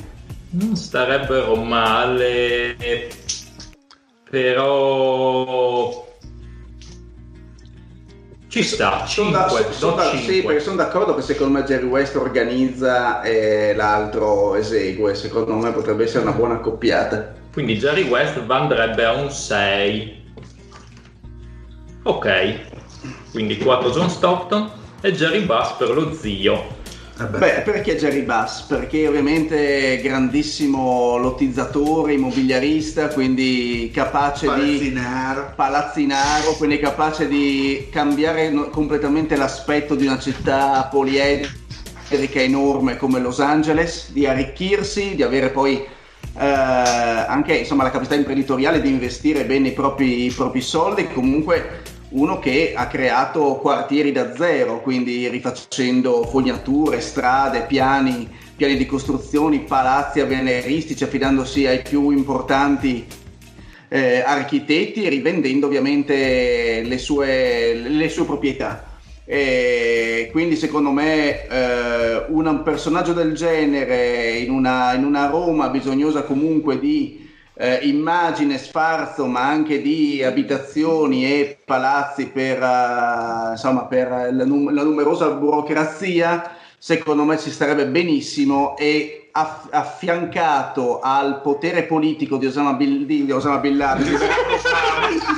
non 0.51 0.75
starebbero 0.75 1.55
male 1.55 2.77
però 4.29 6.03
ci 8.49 8.63
sta 8.65 9.07
Sono 9.07 9.31
da- 9.31 9.49
5 9.49 9.73
sono 9.73 9.95
da- 9.97 10.11
sì, 10.17 10.43
perché 10.43 10.61
sono 10.61 10.77
d'accordo 10.77 11.15
che 11.15 11.23
secondo 11.23 11.59
me 11.59 11.65
Jerry 11.65 11.87
West 11.87 12.17
organizza 12.17 13.21
e 13.23 13.75
l'altro 13.75 14.55
esegue. 14.55 15.17
Secondo 15.17 15.55
me 15.57 15.73
potrebbe 15.73 16.05
essere 16.05 16.23
una 16.23 16.31
buona 16.33 16.55
accoppiata. 16.55 17.33
Quindi 17.53 17.77
Jerry 17.79 18.09
West 18.09 18.41
andrebbe 18.47 19.05
a 19.05 19.13
un 19.15 19.29
6. 19.31 20.23
Ok. 22.05 22.74
Quindi 23.35 23.59
4 23.59 23.91
John 23.91 24.09
Stockton 24.09 24.71
e 25.01 25.13
Jerry 25.13 25.41
Bass 25.41 25.73
per 25.73 25.91
lo 25.91 26.15
zio. 26.15 26.83
Vabbè. 27.17 27.39
Beh, 27.39 27.63
perché 27.63 27.97
Jerry 27.97 28.23
Bass? 28.23 28.63
Perché 28.63 29.09
ovviamente 29.09 30.01
grandissimo 30.01 31.17
lottizzatore, 31.17 32.13
immobiliarista, 32.13 33.09
quindi 33.09 33.91
capace 33.93 34.47
di 34.55 34.93
Palazzinaro. 34.93 35.53
palazzinaro, 35.57 36.53
quindi 36.53 36.79
capace 36.79 37.27
di 37.27 37.89
cambiare 37.91 38.53
completamente 38.71 39.35
l'aspetto 39.35 39.97
di 39.97 40.07
una 40.07 40.21
città 40.21 40.85
poliedrica 40.89 42.41
enorme 42.41 42.97
come 42.97 43.19
Los 43.19 43.41
Angeles, 43.41 44.13
di 44.13 44.29
arricchirsi, 44.29 45.17
di 45.17 45.25
avere 45.25 45.49
poi 45.49 45.85
eh, 46.39 46.45
anche 46.45 47.55
insomma, 47.55 47.83
la 47.83 47.91
capacità 47.91 48.15
imprenditoriale 48.15 48.81
di 48.81 48.91
investire 48.91 49.45
bene 49.45 49.69
i 49.69 49.73
propri, 49.73 50.27
i 50.27 50.31
propri 50.31 50.61
soldi, 50.61 51.09
comunque 51.09 51.83
uno 52.15 52.39
che 52.39 52.75
ha 52.77 52.87
creato 52.87 53.57
quartieri 53.57 54.13
da 54.13 54.35
zero, 54.35 54.81
quindi 54.81 55.29
rifacendo 55.29 56.25
fognature, 56.25 57.01
strade, 57.01 57.63
piani, 57.63 58.29
piani 58.57 58.77
di 58.77 58.87
costruzioni, 58.87 59.61
palazzi 59.61 60.21
avveniristici, 60.21 61.03
affidandosi 61.03 61.67
ai 61.67 61.83
più 61.83 62.11
importanti 62.11 63.05
eh, 63.89 64.23
architetti 64.25 65.03
e 65.05 65.09
rivendendo 65.09 65.67
ovviamente 65.67 66.83
le 66.85 66.99
sue, 66.99 67.75
le 67.75 68.09
sue 68.09 68.25
proprietà. 68.25 68.93
E 69.25 70.29
quindi 70.31 70.55
secondo 70.55 70.91
me 70.91 71.49
eh, 71.49 72.25
un 72.29 72.63
personaggio 72.63 73.13
del 73.13 73.33
genere 73.33 74.33
in 74.33 74.51
una, 74.51 74.93
in 74.93 75.05
una 75.05 75.27
Roma 75.27 75.69
bisognosa 75.69 76.23
comunque 76.23 76.79
di 76.79 77.24
eh, 77.57 77.81
immagine, 77.83 78.59
sfarzo, 78.59 79.27
ma 79.27 79.47
anche 79.47 79.81
di 79.81 80.23
abitazioni 80.23 81.25
e 81.25 81.59
palazzi 81.65 82.29
per, 82.29 82.63
eh, 82.63 83.51
insomma, 83.53 83.85
per 83.87 84.09
la, 84.33 84.45
num- 84.45 84.73
la 84.73 84.83
numerosa 84.83 85.31
burocrazia, 85.31 86.57
secondo 86.79 87.25
me 87.25 87.39
ci 87.39 87.51
starebbe 87.51 87.87
benissimo 87.87 88.77
e 88.77 89.29
aff- 89.33 89.69
affiancato 89.71 91.01
al 91.01 91.41
potere 91.41 91.85
politico 91.85 92.37
di 92.37 92.47
Osama 92.47 92.73
Bin, 92.75 93.07
di 93.07 93.31
Osama 93.31 93.59
Bin 93.59 93.77
Laden, 93.77 94.19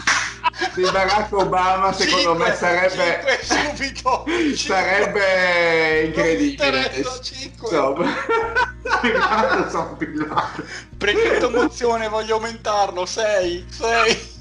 di 0.76 0.90
Barack 0.90 1.32
Obama, 1.32 1.92
secondo 1.92 2.34
me 2.34 2.54
sarebbe 2.54 3.38
subito 3.42 4.24
sarebbe 4.54 6.04
incredibile. 6.06 7.04
Cinque. 7.22 7.68
Insomma. 7.68 8.14
Laden. 9.02 9.68
Prendete 10.96 11.48
mozione, 11.48 12.08
voglio 12.08 12.36
aumentarlo. 12.36 13.06
6, 13.06 13.66
6. 13.68 14.34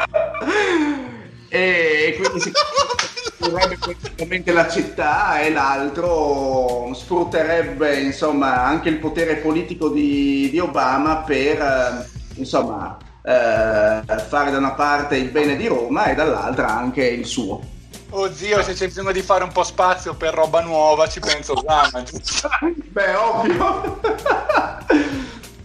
e 1.52 2.16
quindi 2.16 2.40
si 2.40 2.52
sfrutterebbe 2.54 3.78
completamente 3.78 4.52
la 4.52 4.68
città 4.68 5.40
e 5.40 5.50
l'altro 5.50 6.92
sfrutterebbe 6.94 7.98
insomma 7.98 8.62
anche 8.64 8.88
il 8.88 8.98
potere 8.98 9.36
politico 9.36 9.88
di, 9.88 10.48
di 10.50 10.60
Obama 10.60 11.16
per 11.18 11.60
eh, 11.60 12.08
insomma 12.36 12.96
fare 13.22 14.50
da 14.50 14.58
una 14.58 14.72
parte 14.72 15.16
il 15.16 15.30
bene 15.30 15.56
di 15.56 15.66
Roma 15.66 16.06
e 16.06 16.14
dall'altra 16.14 16.68
anche 16.68 17.06
il 17.06 17.26
suo. 17.26 17.78
Oh 18.10 18.32
zio, 18.32 18.62
se 18.62 18.72
c'è 18.72 18.86
bisogno 18.86 19.12
di 19.12 19.22
fare 19.22 19.44
un 19.44 19.52
po' 19.52 19.62
spazio 19.62 20.14
per 20.14 20.34
roba 20.34 20.60
nuova, 20.62 21.08
ci 21.08 21.20
penso 21.20 21.54
giusto? 22.04 22.48
Beh, 22.88 23.14
ovvio. 23.14 24.00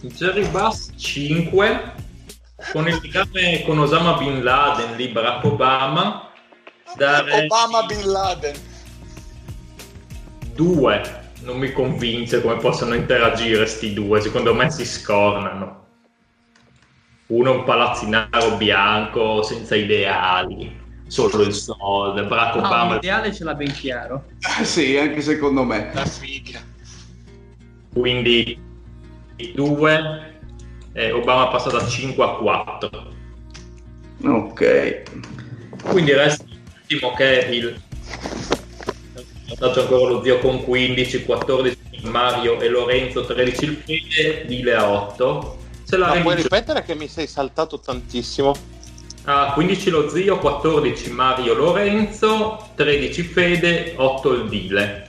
Jerry 0.00 0.46
Bass 0.48 0.92
5 0.96 1.94
con 2.72 2.88
il 2.88 2.98
legame 3.02 3.62
con 3.64 3.78
Osama 3.78 4.16
Bin 4.16 4.42
Laden 4.42 4.94
lì 4.96 5.08
Barack 5.08 5.44
Obama 5.44 6.30
darei 6.96 7.44
Obama 7.44 7.82
Bin 7.84 8.10
Laden. 8.10 8.54
2 10.54 11.24
non 11.40 11.58
mi 11.58 11.72
convince 11.72 12.40
come 12.40 12.56
possono 12.56 12.94
interagire 12.94 13.66
sti 13.66 13.92
due, 13.92 14.20
secondo 14.20 14.54
me 14.54 14.70
si 14.70 14.84
scornano. 14.84 15.85
Uno 17.28 17.52
è 17.52 17.56
un 17.56 17.64
palazzinaro 17.64 18.56
bianco, 18.56 19.42
senza 19.42 19.74
ideali, 19.74 20.72
solo 21.08 21.42
il 21.42 21.52
soldo, 21.52 22.24
Barack 22.24 22.54
No, 22.54 22.66
Obama... 22.66 22.94
l'ideale 22.94 23.34
ce 23.34 23.44
l'ha 23.44 23.54
ben 23.54 23.72
chiaro. 23.72 24.24
sì, 24.62 24.96
anche 24.96 25.20
secondo 25.20 25.64
me. 25.64 25.90
La 25.92 26.04
figa. 26.04 26.60
Quindi 27.92 28.58
i 29.36 29.52
due, 29.54 30.34
eh, 30.92 31.10
Obama 31.10 31.48
passa 31.48 31.70
da 31.70 31.84
5 31.84 32.24
a 32.24 32.28
4. 32.36 33.14
Ok. 34.24 35.02
Quindi 35.82 36.12
resta 36.12 36.44
l'ultimo 36.44 37.12
che 37.14 37.46
è 37.46 37.48
il 37.50 37.80
vantaggio 39.48 39.80
ancora 39.80 40.10
lo 40.10 40.22
zio 40.22 40.38
con 40.38 40.62
15, 40.62 41.24
14 41.24 41.78
Mario 42.04 42.60
e 42.60 42.68
Lorenzo, 42.68 43.24
13 43.24 43.64
il 43.64 43.76
Fede, 43.84 44.44
Dile 44.46 44.74
a 44.74 44.88
8. 44.88 45.58
Se 45.86 45.96
la 45.96 46.08
Ma 46.08 46.20
puoi 46.20 46.34
ripetere 46.34 46.82
che 46.82 46.96
mi 46.96 47.06
sei 47.06 47.28
saltato 47.28 47.78
tantissimo? 47.78 48.52
Ah, 49.22 49.52
15 49.52 49.90
lo 49.90 50.08
zio, 50.08 50.36
14 50.36 51.12
Mario 51.12 51.54
Lorenzo, 51.54 52.70
13 52.74 53.22
Fede, 53.22 53.94
8 53.96 54.32
il 54.32 54.48
Dile. 54.48 55.06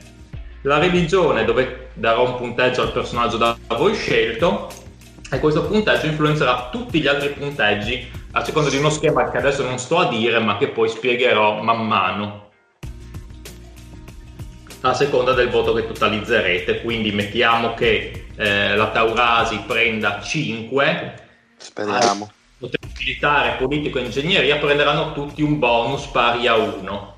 La 0.61 0.77
religione 0.77 1.45
dove 1.45 1.89
darò 1.95 2.29
un 2.29 2.35
punteggio 2.35 2.83
al 2.83 2.91
personaggio 2.91 3.37
da 3.37 3.57
voi 3.69 3.95
scelto 3.95 4.69
e 5.31 5.39
questo 5.39 5.65
punteggio 5.65 6.05
influenzerà 6.05 6.69
tutti 6.71 7.01
gli 7.01 7.07
altri 7.07 7.29
punteggi 7.29 8.11
a 8.33 8.45
seconda 8.45 8.69
di 8.69 8.77
uno 8.77 8.91
schema 8.91 9.31
che 9.31 9.37
adesso 9.37 9.63
non 9.63 9.79
sto 9.79 9.97
a 9.97 10.07
dire 10.09 10.39
ma 10.39 10.57
che 10.57 10.67
poi 10.67 10.87
spiegherò 10.87 11.61
man 11.63 11.87
mano 11.87 12.49
a 14.81 14.93
seconda 14.93 15.33
del 15.33 15.49
voto 15.49 15.73
che 15.73 15.87
totalizzerete 15.87 16.81
quindi 16.81 17.11
mettiamo 17.11 17.73
che 17.73 18.26
eh, 18.37 18.75
la 18.75 18.89
Taurasi 18.89 19.63
prenda 19.67 20.21
5 20.21 21.23
Speriamo. 21.57 22.31
potere 22.59 22.87
militare, 22.97 23.57
politico 23.57 23.97
e 23.97 24.03
ingegneria 24.03 24.57
prenderanno 24.57 25.13
tutti 25.13 25.41
un 25.41 25.59
bonus 25.59 26.05
pari 26.05 26.47
a 26.47 26.55
1. 26.55 27.15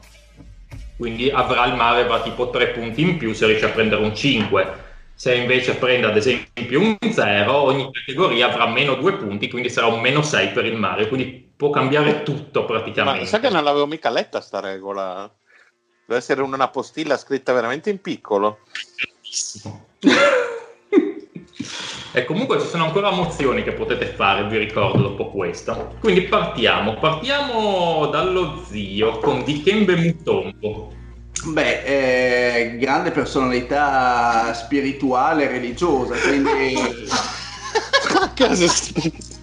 Quindi 0.98 1.30
avrà 1.30 1.66
il 1.66 1.76
mare 1.76 2.02
avrà 2.02 2.22
tipo 2.22 2.50
3 2.50 2.70
punti 2.70 3.02
in 3.02 3.18
più 3.18 3.34
se 3.34 3.46
riesce 3.46 3.66
a 3.66 3.70
prendere 3.70 4.02
un 4.02 4.16
5. 4.16 4.88
Se 5.14 5.36
invece 5.36 5.76
prende 5.76 6.08
ad 6.08 6.16
esempio 6.16 6.80
un 6.80 6.98
0, 7.12 7.54
ogni 7.54 7.92
categoria 7.92 8.48
avrà 8.48 8.68
meno 8.68 8.96
2 8.96 9.14
punti, 9.18 9.50
quindi 9.50 9.70
sarà 9.70 9.88
un 9.88 10.00
meno 10.00 10.22
6 10.22 10.50
per 10.50 10.66
il 10.66 10.78
mare. 10.78 11.10
Quindi 11.10 11.52
può 11.56 11.70
cambiare 11.70 12.24
tutto 12.24 12.62
Ma 12.62 12.66
praticamente. 12.66 13.26
sai 13.26 13.42
che 13.42 13.50
non 13.50 13.66
l'avevo 13.66 13.86
mica 13.86 14.10
letta 14.10 14.40
sta 14.40 14.62
regola? 14.62 15.30
Deve 16.06 16.20
essere 16.20 16.42
una 16.42 16.70
postilla 16.70 17.18
scritta 17.18 17.52
veramente 17.52 17.90
in 17.90 18.00
piccolo. 18.00 18.60
E 22.12 22.26
comunque 22.26 22.60
ci 22.60 22.68
sono 22.68 22.86
ancora 22.86 23.12
mozioni 23.12 23.64
che 23.64 23.74
potete 23.74 24.08
fare, 24.08 24.48
vi 24.48 24.58
ricordo 24.58 25.02
dopo 25.02 25.30
questo. 25.30 25.96
Quindi 26.00 26.24
partiamo, 26.24 26.96
partiamo 26.96 28.08
dallo 28.08 28.64
zio 28.68 29.20
con 29.20 29.44
Dikembe 29.44 29.96
Mutombo. 29.96 30.94
Beh, 31.46 31.84
eh, 31.84 32.78
grande 32.78 33.12
personalità 33.12 34.54
spirituale 34.54 35.46
e 35.46 35.48
religiosa, 35.48 36.16
quindi 36.16 36.76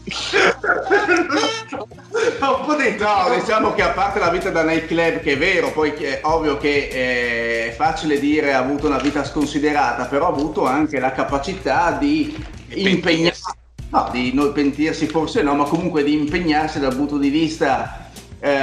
un 2.38 2.64
po' 2.64 2.74
di 2.76 2.96
no, 2.96 3.34
diciamo 3.34 3.74
che 3.74 3.82
a 3.82 3.90
parte 3.90 4.20
la 4.20 4.30
vita 4.30 4.50
da 4.50 4.62
nightclub, 4.62 5.20
che 5.20 5.32
è 5.32 5.38
vero, 5.38 5.72
poi 5.72 5.90
è 5.92 6.20
ovvio 6.22 6.56
che 6.58 6.88
eh, 6.90 7.68
è 7.68 7.74
facile 7.74 8.20
dire 8.20 8.54
ha 8.54 8.58
avuto 8.58 8.86
una 8.86 8.98
vita 8.98 9.24
sconsiderata, 9.24 10.04
però 10.04 10.26
ha 10.26 10.30
avuto 10.30 10.64
anche 10.64 11.00
la 11.00 11.10
capacità 11.12 11.90
di 11.92 12.36
impegnarsi, 12.68 13.50
no, 13.90 14.08
di 14.12 14.32
non 14.32 14.52
pentirsi 14.52 15.06
forse 15.08 15.42
no, 15.42 15.54
ma 15.54 15.64
comunque 15.64 16.04
di 16.04 16.14
impegnarsi 16.14 16.78
dal 16.78 16.94
punto 16.94 17.18
di 17.18 17.28
vista 17.28 18.08
eh, 18.38 18.54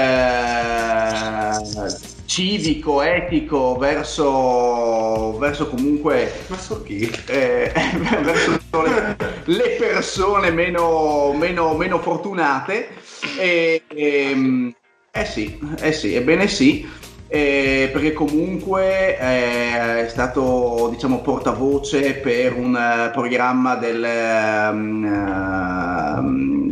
civico, 2.33 3.03
etico, 3.03 3.77
verso, 3.77 5.37
verso 5.37 5.69
comunque 5.69 6.33
Verso 6.47 6.81
chi? 6.81 7.07
eh, 7.27 7.71
verso 8.23 8.81
le, 8.81 9.15
le 9.45 9.69
persone 9.77 10.49
meno, 10.49 11.31
meno, 11.33 11.75
meno 11.75 11.99
fortunate. 11.99 12.89
E, 13.37 13.83
ehm, 13.87 14.73
eh 15.11 15.25
sì, 15.25 15.59
eh 15.79 15.91
sì, 15.91 16.15
ebbene 16.15 16.47
sì, 16.47 16.89
eh, 17.33 17.89
perché 17.91 18.13
comunque 18.13 19.17
eh, 19.17 20.05
è 20.05 20.07
stato 20.07 20.89
diciamo 20.91 21.21
portavoce 21.21 22.13
per 22.13 22.55
un 22.55 22.75
eh, 22.75 23.09
programma 23.09 23.73
del, 23.73 24.03
ehm, 24.03 25.07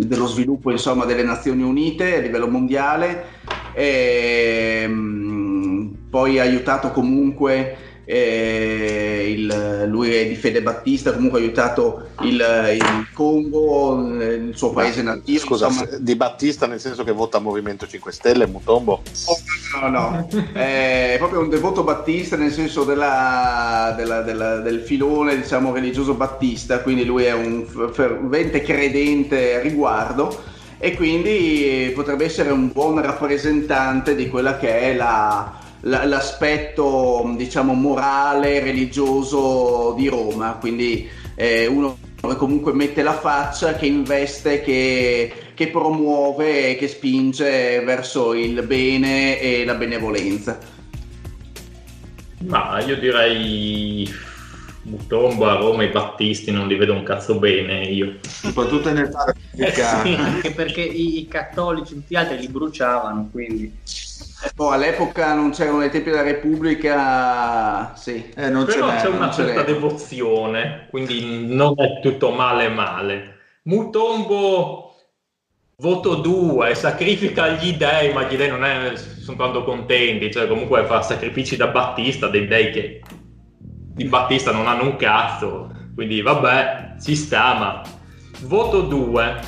dello 0.04 0.28
sviluppo 0.28 0.70
insomma, 0.70 1.06
delle 1.06 1.24
Nazioni 1.24 1.64
Unite 1.64 2.18
a 2.18 2.20
livello 2.20 2.48
mondiale. 2.48 3.24
Ehm, 3.74 5.22
poi 6.12 6.38
ha 6.38 6.44
aiutato 6.44 6.92
comunque 6.92 7.91
eh, 8.14 9.34
il- 9.38 9.86
lui 9.88 10.14
è 10.14 10.28
di 10.28 10.36
fede 10.36 10.62
battista, 10.62 11.14
comunque 11.14 11.40
ha 11.40 11.44
aiutato 11.44 12.08
il, 12.24 12.44
il 12.76 13.08
Congo, 13.14 14.20
eh, 14.20 14.34
il 14.34 14.52
suo 14.56 14.72
paese 14.72 15.02
nativo. 15.02 15.40
Scusa, 15.40 15.68
insomma. 15.68 15.98
di 15.98 16.16
Battista 16.16 16.68
nel 16.68 16.82
senso 16.82 17.06
che 17.06 17.14
vota 17.14 17.40
Movimento 17.40 17.88
5 17.88 18.12
Stelle, 18.12 18.48
Mutombo. 18.48 19.02
No, 19.82 19.88
no, 19.88 20.28
è 20.52 21.16
proprio 21.20 21.40
un 21.40 21.50
devoto 21.50 21.84
battista 21.84 22.36
nel 22.36 22.52
senso 22.52 22.84
della- 22.84 23.94
della- 23.96 24.22
della- 24.22 24.58
del 24.58 24.82
filone 24.82 25.38
diciamo 25.38 25.74
religioso 25.74 26.14
battista, 26.14 26.80
quindi 26.82 27.06
lui 27.06 27.24
è 27.24 27.32
un 27.34 27.66
fervente 27.94 28.62
credente 28.62 29.56
a 29.56 29.62
riguardo 29.62 30.38
e 30.78 30.96
quindi 30.96 31.92
potrebbe 31.96 32.26
essere 32.26 32.50
un 32.52 32.72
buon 32.74 33.02
rappresentante 33.02 34.16
di 34.16 34.28
quella 34.28 34.58
che 34.58 34.80
è 34.80 34.96
la- 34.96 35.60
l'aspetto 35.82 37.34
diciamo 37.36 37.74
morale, 37.74 38.60
religioso 38.60 39.94
di 39.98 40.08
Roma, 40.08 40.58
quindi 40.60 41.10
è 41.36 41.66
uno 41.66 41.98
che 42.22 42.36
comunque 42.36 42.74
mette 42.74 43.02
la 43.02 43.18
faccia, 43.18 43.74
che 43.74 43.88
investe, 43.88 44.62
che, 44.62 45.34
che 45.56 45.68
promuove 45.70 46.70
e 46.70 46.76
che 46.76 46.88
spinge 46.88 47.82
verso 47.84 48.34
il 48.34 48.62
bene 48.64 49.40
e 49.40 49.66
la 49.66 49.74
benevolenza. 49.74 50.60
Ma 52.46 52.80
io 52.84 52.98
direi 52.98 54.08
Mutombo 54.84 55.48
a 55.48 55.56
Roma 55.56 55.84
i 55.84 55.90
Battisti 55.90 56.52
non 56.52 56.68
li 56.68 56.76
vedo 56.76 56.94
un 56.94 57.04
cazzo 57.04 57.38
bene 57.38 57.84
io. 57.84 58.18
Soprattutto 58.22 58.90
in 58.90 58.98
età 58.98 59.26
repubblicana. 59.56 60.24
Anche 60.24 60.52
perché 60.52 60.82
i, 60.82 61.20
i 61.20 61.28
cattolici 61.28 61.94
tutti 61.94 62.14
gli 62.14 62.16
altri 62.16 62.40
li 62.40 62.48
bruciavano, 62.48 63.30
quindi... 63.32 63.74
Poi 64.56 64.74
all'epoca 64.74 65.34
non 65.34 65.52
c'erano 65.52 65.80
nei 65.80 65.90
tempi 65.90 66.10
della 66.10 66.24
Repubblica, 66.24 67.94
sì. 67.96 68.32
Eh, 68.36 68.50
non 68.50 68.66
Però 68.66 68.88
c'è 68.96 69.08
una 69.08 69.32
ce 69.32 69.46
certa 69.46 69.64
devozione, 69.64 70.88
quindi 70.90 71.46
non 71.48 71.74
è 71.78 72.00
tutto 72.02 72.32
male 72.32 72.70
male. 72.70 73.38
Mutombo 73.64 74.96
voto 75.78 76.16
2, 76.16 76.76
sacrifica 76.76 77.50
gli 77.50 77.74
dei, 77.74 78.14
ma 78.14 78.28
gli 78.28 78.36
dei 78.36 78.50
non 78.50 78.64
è, 78.64 78.96
sono 78.96 79.38
tanto 79.38 79.64
contenti, 79.64 80.32
cioè 80.32 80.48
comunque 80.48 80.86
fa 80.86 81.02
sacrifici 81.02 81.56
da 81.56 81.68
Battista, 81.68 82.28
dei 82.28 82.48
dei 82.48 82.72
che 82.72 83.02
di 83.58 84.06
Battista 84.06 84.52
non 84.52 84.68
hanno 84.68 84.84
un 84.84 84.96
cazzo, 84.96 85.70
quindi 85.96 86.22
vabbè, 86.22 86.98
ci 87.02 87.16
sta, 87.16 87.56
ma 87.56 87.82
voto 88.42 88.82
2. 88.82 89.40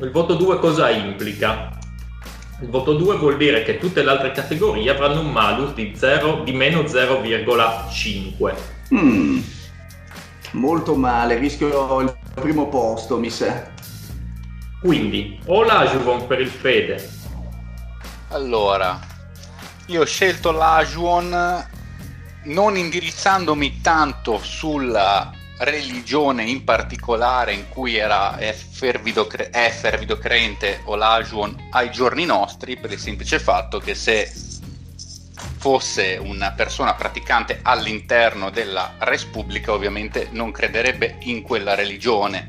Il 0.00 0.10
voto 0.10 0.34
2 0.34 0.58
cosa 0.58 0.90
implica? 0.90 1.77
Il 2.60 2.70
voto 2.70 2.94
2 2.94 3.16
vuol 3.18 3.36
dire 3.36 3.62
che 3.62 3.78
tutte 3.78 4.02
le 4.02 4.10
altre 4.10 4.32
categorie 4.32 4.90
avranno 4.90 5.20
un 5.20 5.30
malus 5.30 5.74
di, 5.74 5.92
0, 5.94 6.42
di 6.42 6.52
meno 6.52 6.80
0,5. 6.80 8.54
Mm, 8.94 9.38
molto 10.52 10.96
male, 10.96 11.38
rischio 11.38 12.00
il 12.00 12.16
primo 12.34 12.68
posto, 12.68 13.16
mi 13.18 13.30
sa. 13.30 13.70
Quindi 14.80 15.38
o 15.46 15.62
l'Ajuvon 15.62 16.26
per 16.26 16.40
il 16.40 16.48
Fede, 16.48 17.10
Allora, 18.30 18.98
io 19.86 20.02
ho 20.02 20.06
scelto 20.06 20.50
l'Ajuon 20.50 21.66
non 22.44 22.76
indirizzandomi 22.76 23.80
tanto 23.80 24.38
sulla 24.42 25.32
religione 25.58 26.44
in 26.44 26.64
particolare 26.64 27.52
in 27.52 27.68
cui 27.68 27.96
era 27.96 28.36
fervido, 28.36 29.26
cre- 29.26 29.50
è 29.50 29.70
fervido 29.70 30.18
credente 30.18 30.80
o 30.84 30.94
l'Ajuon 30.94 31.68
ai 31.70 31.90
giorni 31.90 32.24
nostri 32.24 32.76
per 32.76 32.92
il 32.92 32.98
semplice 32.98 33.38
fatto 33.38 33.78
che 33.78 33.94
se 33.94 34.30
fosse 35.58 36.18
una 36.20 36.52
persona 36.52 36.94
praticante 36.94 37.60
all'interno 37.62 38.50
della 38.50 38.94
Repubblica 38.98 39.72
ovviamente 39.72 40.28
non 40.30 40.52
crederebbe 40.52 41.16
in 41.20 41.42
quella 41.42 41.74
religione. 41.74 42.48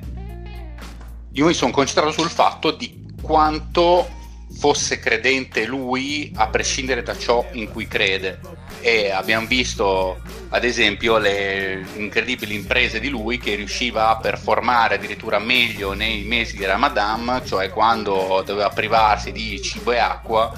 Io 1.33 1.45
mi 1.45 1.53
sono 1.53 1.71
concentrato 1.71 2.11
sul 2.11 2.29
fatto 2.29 2.71
di 2.71 3.13
quanto 3.21 4.17
fosse 4.51 4.99
credente 4.99 5.65
lui 5.65 6.31
a 6.35 6.47
prescindere 6.47 7.03
da 7.03 7.17
ciò 7.17 7.45
in 7.53 7.69
cui 7.69 7.87
crede. 7.87 8.39
E 8.81 9.11
abbiamo 9.11 9.45
visto 9.45 10.21
ad 10.49 10.63
esempio 10.63 11.17
le 11.17 11.85
incredibili 11.95 12.55
imprese 12.55 12.99
di 12.99 13.09
lui 13.09 13.37
che 13.37 13.55
riusciva 13.55 14.09
a 14.09 14.17
performare 14.17 14.95
addirittura 14.95 15.39
meglio 15.39 15.93
nei 15.93 16.23
mesi 16.23 16.55
di 16.55 16.65
Ramadan, 16.65 17.41
cioè 17.45 17.69
quando 17.69 18.41
doveva 18.45 18.69
privarsi 18.69 19.31
di 19.31 19.61
cibo 19.61 19.91
e 19.91 19.97
acqua 19.97 20.51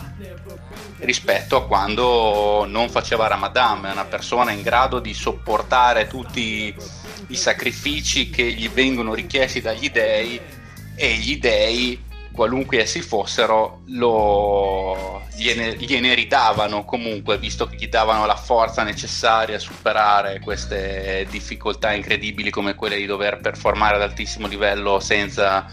rispetto 1.00 1.56
a 1.56 1.66
quando 1.66 2.66
non 2.68 2.90
faceva 2.90 3.28
Ramadan, 3.28 3.86
è 3.86 3.92
una 3.92 4.06
persona 4.06 4.52
in 4.52 4.62
grado 4.62 5.00
di 5.00 5.14
sopportare 5.14 6.08
tutti 6.08 6.74
i 7.28 7.36
sacrifici 7.36 8.30
che 8.30 8.52
gli 8.52 8.70
vengono 8.70 9.14
richiesti 9.14 9.62
dagli 9.62 9.90
dei 9.90 10.40
e 10.96 11.14
gli 11.16 11.40
dei 11.40 12.10
qualunque 12.32 12.82
essi 12.82 13.02
fossero, 13.02 13.82
lo, 13.88 15.22
gliene, 15.36 15.76
gliene, 15.76 16.14
ridavano 16.14 16.86
comunque, 16.86 17.38
visto 17.38 17.68
che 17.68 17.76
gli 17.76 17.88
davano 17.88 18.26
la 18.26 18.36
forza 18.36 18.84
necessaria 18.84 19.58
a 19.58 19.60
superare 19.60 20.40
queste 20.40 21.28
difficoltà 21.30 21.94
incredibili 21.94 22.50
come 22.50 22.76
quelle 22.76 22.96
di 22.96 23.06
dover 23.06 23.40
performare 23.40 23.96
ad 23.96 24.02
altissimo 24.02 24.48
livello 24.48 25.00
senza 25.00 25.66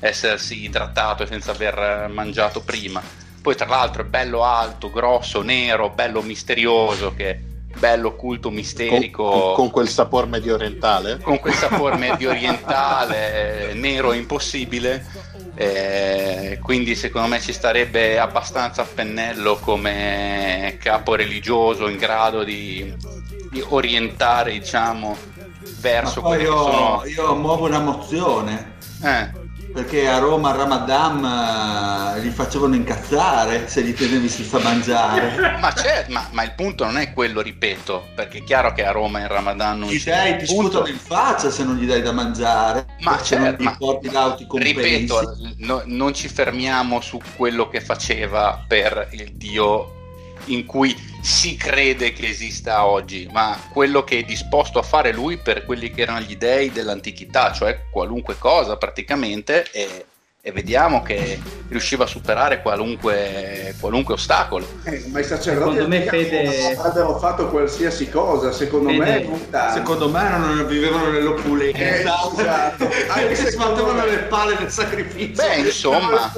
essersi 0.00 0.64
idratato 0.64 1.22
e 1.22 1.26
senza 1.26 1.52
aver 1.52 2.08
mangiato 2.08 2.60
prima. 2.60 3.02
Poi 3.40 3.54
tra 3.54 3.66
l'altro 3.66 4.02
è 4.02 4.06
bello 4.06 4.42
alto, 4.42 4.90
grosso, 4.90 5.42
nero, 5.42 5.90
bello 5.90 6.22
misterioso 6.22 7.14
che 7.14 7.54
bello, 7.78 8.16
culto, 8.16 8.50
misterico. 8.50 9.28
Con, 9.28 9.54
con, 9.54 9.70
quel 9.70 9.88
sapore 9.88 10.26
medio 10.26 10.54
orientale? 10.54 11.18
Con 11.18 11.38
quel 11.38 11.54
sapore 11.54 11.96
medio 11.96 12.30
orientale, 12.30 13.72
nero 13.74 14.12
impossibile 14.12 15.04
eh, 15.56 16.58
quindi 16.62 16.94
secondo 16.94 17.28
me 17.28 17.40
ci 17.40 17.52
starebbe 17.52 18.18
abbastanza 18.18 18.82
a 18.82 18.86
pennello 18.86 19.56
come 19.56 20.76
capo 20.78 21.14
religioso 21.14 21.88
in 21.88 21.96
grado 21.96 22.44
di, 22.44 22.94
di 23.50 23.64
orientare 23.68 24.52
diciamo 24.52 25.16
verso 25.80 26.20
quello 26.20 26.42
io, 26.42 26.56
sono... 26.56 27.02
io 27.06 27.34
muovo 27.36 27.66
una 27.66 27.80
mozione. 27.80 28.74
Eh 29.02 29.45
perché 29.76 30.08
a 30.08 30.16
Roma 30.16 30.54
a 30.54 30.56
Ramadan 30.56 32.20
li 32.22 32.30
facevano 32.30 32.74
incazzare 32.74 33.68
se 33.68 33.82
li 33.82 33.92
tenevi 33.92 34.26
senza 34.26 34.58
mangiare. 34.58 35.58
ma, 35.60 35.70
ma, 36.08 36.28
ma, 36.32 36.42
il 36.44 36.54
punto 36.54 36.86
non 36.86 36.96
è 36.96 37.12
quello, 37.12 37.42
ripeto, 37.42 38.08
perché 38.14 38.38
è 38.38 38.42
chiaro 38.42 38.72
che 38.72 38.86
a 38.86 38.90
Roma 38.90 39.20
in 39.20 39.28
Ramadan 39.28 39.80
non 39.80 39.90
Gli 39.90 40.02
dai, 40.02 40.38
ti 40.38 40.46
sputano 40.46 40.86
in 40.86 40.96
faccia 40.96 41.50
se 41.50 41.62
non 41.62 41.76
gli 41.76 41.86
dai 41.86 42.00
da 42.00 42.12
mangiare. 42.12 42.86
Ma 43.00 43.18
se 43.18 43.36
certo, 43.36 43.62
non 43.62 43.72
gli 43.74 43.76
porti 43.76 44.10
l'auti 44.10 44.46
Ripeto, 44.50 45.36
no, 45.58 45.82
non 45.84 46.14
ci 46.14 46.28
fermiamo 46.28 47.02
su 47.02 47.20
quello 47.36 47.68
che 47.68 47.82
faceva 47.82 48.64
per 48.66 49.08
il 49.10 49.32
dio 49.34 49.95
in 50.46 50.64
cui 50.66 50.94
si 51.22 51.56
crede 51.56 52.12
che 52.12 52.28
esista 52.28 52.86
oggi, 52.86 53.28
ma 53.32 53.58
quello 53.72 54.04
che 54.04 54.18
è 54.18 54.22
disposto 54.22 54.78
a 54.78 54.82
fare 54.82 55.12
lui 55.12 55.38
per 55.38 55.64
quelli 55.64 55.90
che 55.90 56.02
erano 56.02 56.20
gli 56.20 56.36
dei 56.36 56.70
dell'antichità, 56.70 57.52
cioè 57.52 57.86
qualunque 57.90 58.36
cosa 58.38 58.76
praticamente, 58.76 59.70
e, 59.72 60.06
e 60.46 60.52
vediamo 60.52 61.02
che 61.02 61.40
riusciva 61.66 62.04
a 62.04 62.06
superare 62.06 62.62
qualunque, 62.62 63.74
qualunque 63.80 64.14
ostacolo. 64.14 64.64
Eh, 64.84 65.02
ma 65.08 65.18
i 65.18 65.24
sacerdoti 65.24 65.74
secondo 65.74 65.88
me 65.88 66.02
Fede... 66.04 66.76
avrebbero 66.76 67.18
fatto 67.18 67.48
qualsiasi 67.48 68.08
cosa, 68.08 68.52
secondo 68.52 68.90
Fede... 68.90 69.26
me. 69.28 69.72
Secondo 69.72 70.08
me 70.08 70.28
non 70.28 70.64
vivevano 70.68 71.10
nell'opulenza. 71.10 71.78
Eh, 71.78 71.98
esatto. 71.98 72.88
Anche 73.08 73.34
se 73.34 73.50
sbattevano 73.50 74.04
le 74.04 74.18
palle 74.18 74.56
del 74.56 74.70
sacrificio. 74.70 75.42
Beh, 75.42 75.56
insomma. 75.56 76.32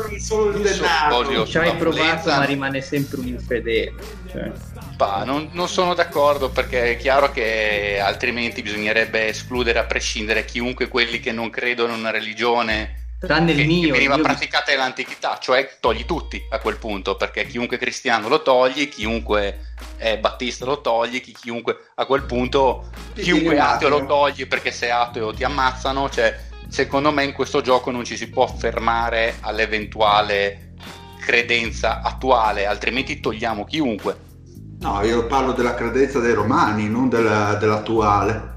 Ci 1.44 1.59
hai 1.59 1.76
provato, 1.76 2.30
ma 2.30 2.44
rimane 2.44 2.80
sempre 2.80 3.20
un 3.20 3.26
infedele. 3.26 3.93
Cioè. 4.30 4.51
Bah, 4.97 5.24
non, 5.26 5.51
non, 5.52 5.68
sono 5.68 5.93
d'accordo 5.93 6.48
perché 6.48 6.93
è 6.93 6.97
chiaro 6.97 7.30
che 7.30 8.01
altrimenti 8.02 8.62
bisognerebbe 8.62 9.28
escludere 9.28 9.78
a 9.78 9.85
prescindere 9.85 10.47
chiunque 10.47 10.89
quelli 10.89 11.20
che 11.20 11.30
non 11.30 11.51
credono 11.51 11.93
in 11.93 11.98
una 11.98 12.10
religione 12.10 13.06
tranne 13.19 13.53
il 13.53 13.66
mio 13.66 13.86
che 13.86 13.93
veniva 13.93 14.16
io... 14.16 14.23
praticata 14.23 14.70
nell'antichità, 14.70 15.39
cioè 15.40 15.77
togli 15.81 16.05
tutti 16.05 16.40
a 16.51 16.59
quel 16.59 16.77
punto, 16.77 17.16
perché 17.16 17.47
chiunque 17.47 17.78
cristiano 17.78 18.28
lo 18.28 18.43
togli, 18.43 18.89
chiunque 18.89 19.73
è 19.97 20.19
battista 20.19 20.65
lo 20.65 20.81
togli, 20.81 21.20
chiunque 21.20 21.90
a 21.95 22.07
quel 22.07 22.24
punto 22.24 22.90
ti 23.15 23.23
chiunque 23.23 23.57
è 23.57 23.59
ateo 23.59 23.89
lo 23.89 24.07
togli 24.07 24.47
perché 24.47 24.70
se 24.70 24.90
ateo 24.90 25.32
ti 25.32 25.45
ammazzano, 25.45 26.09
cioè 26.09 26.47
secondo 26.69 27.11
me 27.11 27.24
in 27.24 27.32
questo 27.32 27.61
gioco 27.61 27.90
non 27.90 28.05
ci 28.05 28.16
si 28.16 28.28
può 28.28 28.47
fermare 28.47 29.36
all'eventuale 29.40 30.74
credenza 31.20 32.01
attuale, 32.01 32.66
altrimenti 32.66 33.20
togliamo 33.20 33.65
chiunque. 33.65 34.27
No, 34.81 35.03
io 35.05 35.27
parlo 35.27 35.53
della 35.53 35.74
credenza 35.74 36.20
dei 36.20 36.32
romani, 36.32 36.89
non 36.89 37.09
della, 37.09 37.55
dell'attuale. 37.55 38.57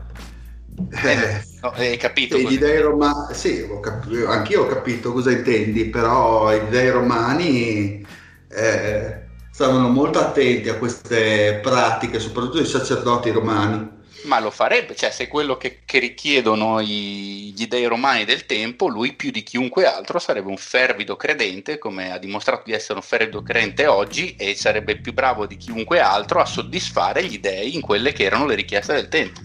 Eh, 1.04 1.44
no, 1.62 1.70
hai 1.72 1.98
capito? 1.98 2.38
Gli 2.38 2.58
dei 2.58 2.80
romani, 2.80 3.34
sì, 3.34 3.68
ho 3.70 3.80
cap- 3.80 4.26
anch'io 4.28 4.64
ho 4.64 4.68
capito 4.68 5.12
cosa 5.12 5.32
intendi, 5.32 5.86
però 5.86 6.52
gli 6.54 6.70
dei 6.70 6.90
romani 6.90 8.06
eh, 8.50 9.22
stavano 9.52 9.90
molto 9.90 10.20
attenti 10.20 10.70
a 10.70 10.78
queste 10.78 11.60
pratiche, 11.62 12.20
soprattutto 12.20 12.62
i 12.62 12.66
sacerdoti 12.66 13.32
romani 13.32 14.00
ma 14.24 14.40
lo 14.40 14.52
farebbe, 14.52 14.96
cioè 14.96 15.10
se 15.10 15.28
quello 15.28 15.58
che, 15.58 15.82
che 15.86 16.00
richiedono 16.00 16.80
i, 16.80 17.54
gli 17.56 17.68
dei 17.68 17.86
romani 17.86 18.26
del 18.26 18.46
tempo, 18.46 18.88
lui 18.88 19.14
più 19.14 19.32
di 19.32 19.44
chiunque 19.44 19.86
altro 19.86 20.20
sarebbe 20.20 20.50
un 20.50 20.58
fervido 20.58 21.16
credente, 21.16 21.78
come 21.78 22.12
ha 22.12 22.18
dimostrato 22.18 22.64
di 22.66 22.74
essere 22.74 22.96
un 22.96 23.02
fervido 23.02 23.42
credente 23.42 23.88
oggi, 23.88 24.36
e 24.36 24.54
sarebbe 24.56 24.98
più 24.98 25.14
bravo 25.14 25.46
di 25.48 25.58
chiunque 25.58 26.00
altro 26.00 26.40
a 26.40 26.46
soddisfare 26.46 27.24
gli 27.26 27.40
dei 27.40 27.74
in 27.74 27.82
quelle 27.82 28.14
che 28.14 28.24
erano 28.24 28.46
le 28.46 28.56
richieste 28.56 28.94
del 28.94 29.08
tempo. 29.08 29.42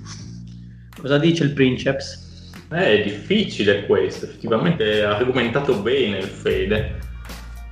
Cosa 1.07 1.19
dice 1.19 1.45
il 1.45 1.53
Princeps? 1.53 2.51
Eh, 2.73 3.01
è 3.01 3.03
difficile 3.05 3.87
questo, 3.87 4.25
effettivamente 4.25 5.05
ha 5.05 5.15
argomentato 5.15 5.79
bene 5.79 6.19
il 6.19 6.27
Fede. 6.27 6.99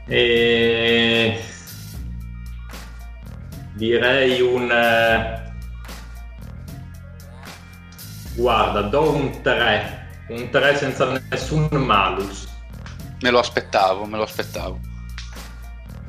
E... 0.06 1.36
Direi 3.72 4.40
un 4.40 4.70
eh, 4.70 5.52
Guarda, 8.36 8.82
do 8.82 9.16
un 9.16 9.42
3, 9.42 10.06
un 10.28 10.48
3 10.50 10.76
senza 10.76 11.20
nessun 11.28 11.68
malus. 11.72 12.46
Me 13.18 13.30
lo 13.30 13.40
aspettavo, 13.40 14.04
me 14.04 14.16
lo 14.16 14.22
aspettavo. 14.22 14.78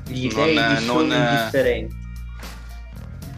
Gli 0.05 0.25
idei 0.25 0.53
non, 0.53 0.77
sono 0.77 1.07
non... 1.07 1.27
indifferenti. 1.27 1.95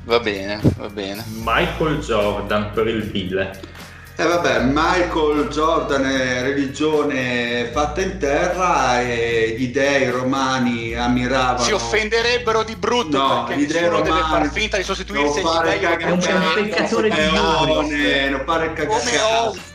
Va 0.04 0.20
bene, 0.20 0.60
va 0.76 0.90
bene. 0.90 1.24
Michael 1.42 2.00
Jordan 2.00 2.72
per 2.74 2.88
il 2.88 3.04
Ville. 3.04 3.76
E 4.20 4.24
eh 4.24 4.26
vabbè, 4.26 4.62
Michael 4.64 5.48
Jordan 5.50 6.04
è 6.04 6.42
religione 6.42 7.70
fatta 7.72 8.02
in 8.02 8.18
terra 8.18 9.00
e 9.00 9.54
gli 9.56 9.68
dei 9.68 10.10
romani 10.10 10.96
ammiravano. 10.96 11.60
Si 11.60 11.72
offenderebbero 11.72 12.64
di 12.64 12.76
brutto 12.76 13.16
no, 13.16 13.44
perché 13.44 13.62
gli 13.62 13.68
dei 13.68 13.88
romani 13.88 14.06
deve 14.06 14.22
far 14.22 14.50
finta 14.50 14.78
di 14.78 14.84
sostituirsi 14.84 15.40
agli 15.40 15.70
dei 15.70 15.80
È 15.80 16.10
un 16.10 16.18
peccatore 16.56 17.10
di 17.12 17.16
Dio. 17.16 18.30
Non 18.32 18.44
fare 18.44 18.74
cagare. 18.74 19.02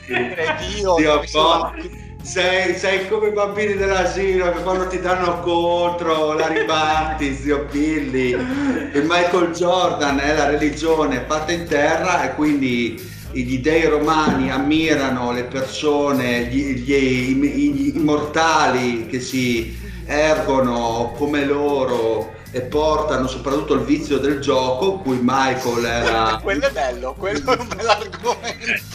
Come 0.07 0.57
Dio, 0.75 0.95
Dio 0.97 1.23
sei, 2.23 2.77
sei, 2.77 3.09
come 3.09 3.29
i 3.29 3.33
bambini 3.33 3.75
dell'asilo 3.75 4.53
che 4.53 4.63
quando 4.63 4.89
ti 4.89 5.01
danno 5.01 5.41
contro 5.41 6.33
la 6.33 6.49
ribatti, 6.49 7.35
zio 7.35 7.67
Billy. 7.71 8.31
Il 8.31 9.05
Michael 9.07 9.53
Jordan 9.53 10.19
è 10.19 10.35
la 10.35 10.47
religione 10.47 11.25
fatta 11.29 11.53
in 11.53 11.67
terra 11.67 12.25
e 12.25 12.35
quindi 12.35 13.12
gli 13.33 13.59
dei 13.61 13.87
romani 13.87 14.51
ammirano 14.51 15.33
le 15.33 15.45
persone, 15.45 16.45
gli, 16.45 16.75
gli, 16.75 17.35
gli 17.35 17.97
immortali 17.97 19.07
che 19.07 19.21
si 19.21 19.79
ergono 20.05 21.15
come 21.17 21.45
loro 21.45 22.41
e 22.55 22.61
portano 22.61 23.27
soprattutto 23.27 23.73
il 23.75 23.81
vizio 23.81 24.19
del 24.19 24.39
gioco, 24.41 24.99
cui 24.99 25.19
Michael 25.23 25.85
era... 25.85 26.39
quello 26.45 26.67
è 26.67 26.71
bello, 26.71 27.15
quello 27.19 27.53
è 27.53 27.59
un 27.59 27.69
bel 27.69 27.89
argomento. 27.89 28.91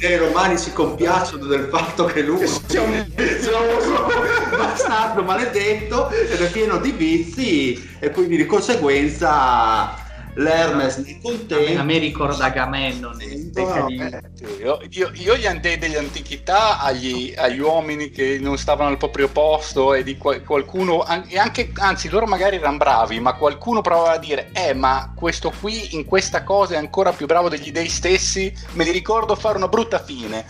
I 0.00 0.16
romani 0.16 0.56
si 0.56 0.72
compiacciono 0.72 1.44
del 1.44 1.68
fatto 1.70 2.06
che 2.06 2.22
lui 2.22 2.46
sia 2.46 2.80
un 2.80 3.06
bastardo 4.56 5.22
maledetto 5.22 6.08
ed 6.10 6.40
è 6.40 6.50
pieno 6.50 6.78
di 6.78 6.92
vizi 6.92 7.96
e 7.98 8.10
quindi 8.10 8.36
di 8.36 8.46
conseguenza 8.46 10.04
l'Hermes 10.36 10.96
nel 10.98 11.18
contempo. 11.22 11.80
a 11.80 11.82
me 11.82 11.98
ricorda 11.98 12.46
Agamennone 12.46 13.50
no, 13.54 13.88
io, 13.88 14.80
io, 14.90 15.10
io, 15.14 15.36
gli 15.36 15.46
andei 15.46 15.78
dell'antichità 15.78 16.78
agli, 16.80 17.32
agli, 17.36 17.58
uomini 17.58 18.10
che 18.10 18.38
non 18.40 18.58
stavano 18.58 18.90
al 18.90 18.98
proprio 18.98 19.28
posto 19.28 19.94
e 19.94 20.02
di 20.02 20.16
qualcuno 20.16 21.06
e 21.26 21.38
anche 21.38 21.70
anzi 21.74 22.08
loro 22.08 22.26
magari 22.26 22.56
erano 22.56 22.76
bravi 22.76 23.18
ma 23.20 23.34
qualcuno 23.34 23.80
provava 23.80 24.12
a 24.12 24.18
dire 24.18 24.50
eh 24.52 24.74
ma 24.74 25.12
questo 25.14 25.52
qui 25.58 25.94
in 25.94 26.04
questa 26.04 26.42
cosa 26.42 26.74
è 26.74 26.78
ancora 26.78 27.12
più 27.12 27.26
bravo 27.26 27.48
degli 27.48 27.72
dei 27.72 27.88
stessi 27.88 28.52
me 28.72 28.84
li 28.84 28.90
ricordo 28.90 29.34
fare 29.34 29.56
una 29.56 29.68
brutta 29.68 29.98
fine 29.98 30.44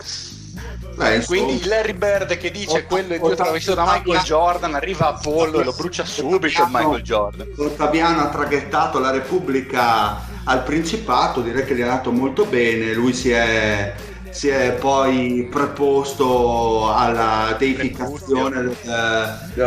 Beh. 0.97 1.23
Quindi 1.25 1.61
il 1.61 1.67
Larry 1.67 1.93
Bird 1.93 2.37
che 2.37 2.49
dice 2.49 2.77
Ot- 2.77 2.85
quello 2.87 3.13
è 3.13 3.19
dietro 3.19 3.45
la 3.45 3.51
vestito 3.51 3.75
da 3.75 3.83
Michael 3.83 4.23
Jordan 4.23 4.73
arriva 4.73 5.07
a 5.09 5.13
pollo 5.13 5.61
e 5.61 5.63
lo 5.63 5.71
brucia 5.71 6.03
subito 6.03 6.47
il 6.47 6.67
Michael 6.71 7.03
Jordan. 7.03 7.47
Ottaviano 7.55 8.21
ha 8.21 8.29
traghettato 8.29 8.97
la 8.97 9.11
Repubblica 9.11 10.25
al 10.43 10.63
Principato, 10.63 11.41
direi 11.41 11.65
che 11.65 11.75
gli 11.75 11.79
è 11.81 11.83
andato 11.83 12.11
molto 12.11 12.45
bene. 12.45 12.93
Lui 12.93 13.13
si 13.13 13.29
è, 13.29 13.93
si 14.31 14.47
è 14.47 14.71
poi 14.71 15.47
preposto 15.51 16.91
alla 16.91 17.55
deificazione 17.59 18.61
del, 18.61 18.75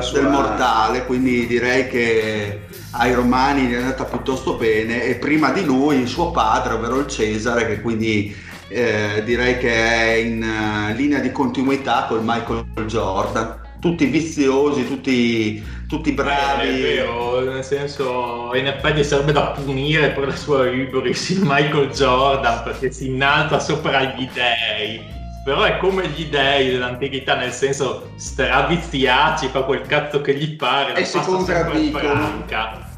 sua- 0.02 0.20
del 0.20 0.28
mortale, 0.28 1.07
quindi 1.07 1.47
direi 1.47 1.86
che 1.86 2.62
ai 2.93 3.15
romani 3.15 3.66
gli 3.66 3.74
è 3.74 3.77
andata 3.77 4.05
piuttosto 4.05 4.55
bene. 4.55 5.05
E 5.05 5.15
prima 5.15 5.51
di 5.51 5.65
lui 5.65 6.09
suo 6.09 6.32
padre, 6.32 6.74
ovvero 6.74 6.98
il 6.98 7.07
Cesare, 7.07 7.69
che 7.69 7.81
quindi 7.81 8.48
eh, 8.70 9.22
direi 9.24 9.59
che 9.59 9.72
è 9.72 10.12
in 10.14 10.42
eh, 10.42 10.94
linea 10.94 11.18
di 11.18 11.32
continuità 11.32 12.06
col 12.09 12.22
Michael 12.22 12.64
Jordan. 12.86 13.59
Tutti 13.80 14.05
viziosi, 14.06 14.86
tutti, 14.86 15.62
tutti 15.88 16.12
bravi. 16.12 16.68
Eh, 16.68 16.76
è 16.76 16.80
vero, 16.80 17.40
nel 17.40 17.64
senso, 17.64 18.55
in 18.55 18.66
effetti 18.66 19.02
sarebbe 19.02 19.32
da 19.32 19.48
punire 19.48 20.10
per 20.10 20.28
la 20.28 20.36
sua 20.36 20.68
hubris 20.68 21.30
il 21.30 21.40
Michael 21.42 21.90
Jordan 21.90 22.62
perché 22.62 22.92
si 22.92 23.09
innalza 23.09 23.59
sopra 23.59 24.02
gli 24.02 24.28
dei. 24.32 25.18
Però 25.42 25.62
è 25.62 25.78
come 25.78 26.06
gli 26.09 26.26
dei 26.26 26.70
dell'antichità, 26.70 27.34
nel 27.34 27.52
senso, 27.52 28.12
straviziaci, 28.16 29.48
fa 29.48 29.62
quel 29.62 29.82
cazzo 29.82 30.20
che 30.20 30.34
gli 30.34 30.55
pare, 30.55 30.92
E 30.92 31.01
la 31.01 31.06
si 31.06 31.16
passa 31.16 31.44
sempre 31.44 31.80
franca. 31.90 32.89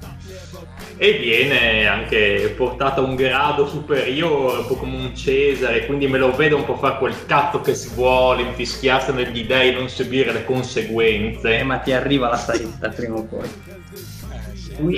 E 0.96 1.12
viene 1.14 1.86
anche 1.86 2.54
portato 2.56 3.00
a 3.00 3.04
un 3.04 3.16
grado 3.16 3.66
superiore, 3.66 4.58
un 4.58 4.66
po' 4.66 4.76
come 4.76 4.96
un 4.96 5.16
Cesare, 5.16 5.86
quindi 5.86 6.06
me 6.06 6.18
lo 6.18 6.34
vedo 6.34 6.56
un 6.56 6.64
po' 6.64 6.76
fare 6.76 6.98
quel 6.98 7.14
cazzo 7.26 7.60
che 7.60 7.74
si 7.74 7.90
vuole, 7.94 8.42
infischiarsi 8.42 9.12
negli 9.12 9.44
dei, 9.44 9.72
non 9.72 9.88
subire 9.88 10.32
le 10.32 10.44
conseguenze. 10.44 11.58
Eh, 11.58 11.62
ma 11.64 11.78
ti 11.78 11.92
arriva 11.92 12.28
la 12.28 12.36
saetta 12.36 12.88
prima 12.90 13.16
o 13.16 13.24
poi. 13.24 13.48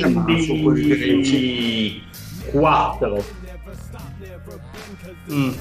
Ammazzo 0.03 0.55
quei 0.63 0.87
Quindi 0.87 2.03
4. 2.51 3.25
Mm. 5.33 5.53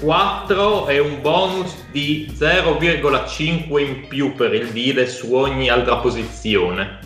4 0.00 0.86
è 0.86 0.98
un 0.98 1.20
bonus 1.20 1.74
di 1.90 2.32
0,5 2.36 3.78
in 3.80 4.08
più 4.08 4.34
per 4.34 4.54
il 4.54 4.70
Dile 4.70 5.06
su 5.06 5.34
ogni 5.34 5.68
altra 5.68 5.98
posizione. 5.98 6.98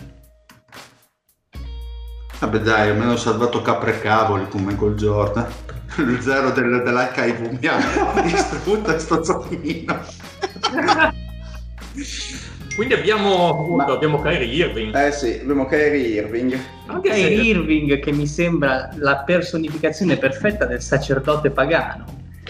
Vabbè 2.39 2.59
dai, 2.59 2.89
almeno 2.89 3.13
ho 3.13 3.17
salvato 3.17 3.61
capre 3.61 3.95
e 3.95 3.99
cavoli 4.01 4.47
con 4.49 4.63
Michael 4.63 4.95
Jordan. 4.95 5.47
Il 5.97 6.19
zero 6.21 6.51
del, 6.51 6.83
dell'HIV 6.83 7.57
mi 7.59 7.67
ha 7.67 8.21
distrutto 8.21 8.99
sto 8.99 9.23
zoccino. 9.23 9.99
Quindi 12.75 12.93
abbiamo, 12.93 13.49
appunto, 13.49 13.93
abbiamo 13.93 14.21
Kyrie 14.21 14.47
Irving. 14.47 14.93
Eh 14.93 15.11
sì, 15.13 15.39
abbiamo 15.41 15.65
Kyrie 15.65 16.07
Irving. 16.21 16.59
Anche 16.87 17.13
se- 17.13 17.21
Kyrie 17.21 17.43
Irving 17.43 17.99
che 17.99 18.11
mi 18.11 18.27
sembra 18.27 18.89
la 18.95 19.17
personificazione 19.19 20.17
perfetta 20.17 20.65
del 20.65 20.81
sacerdote 20.81 21.51
pagano. 21.51 22.03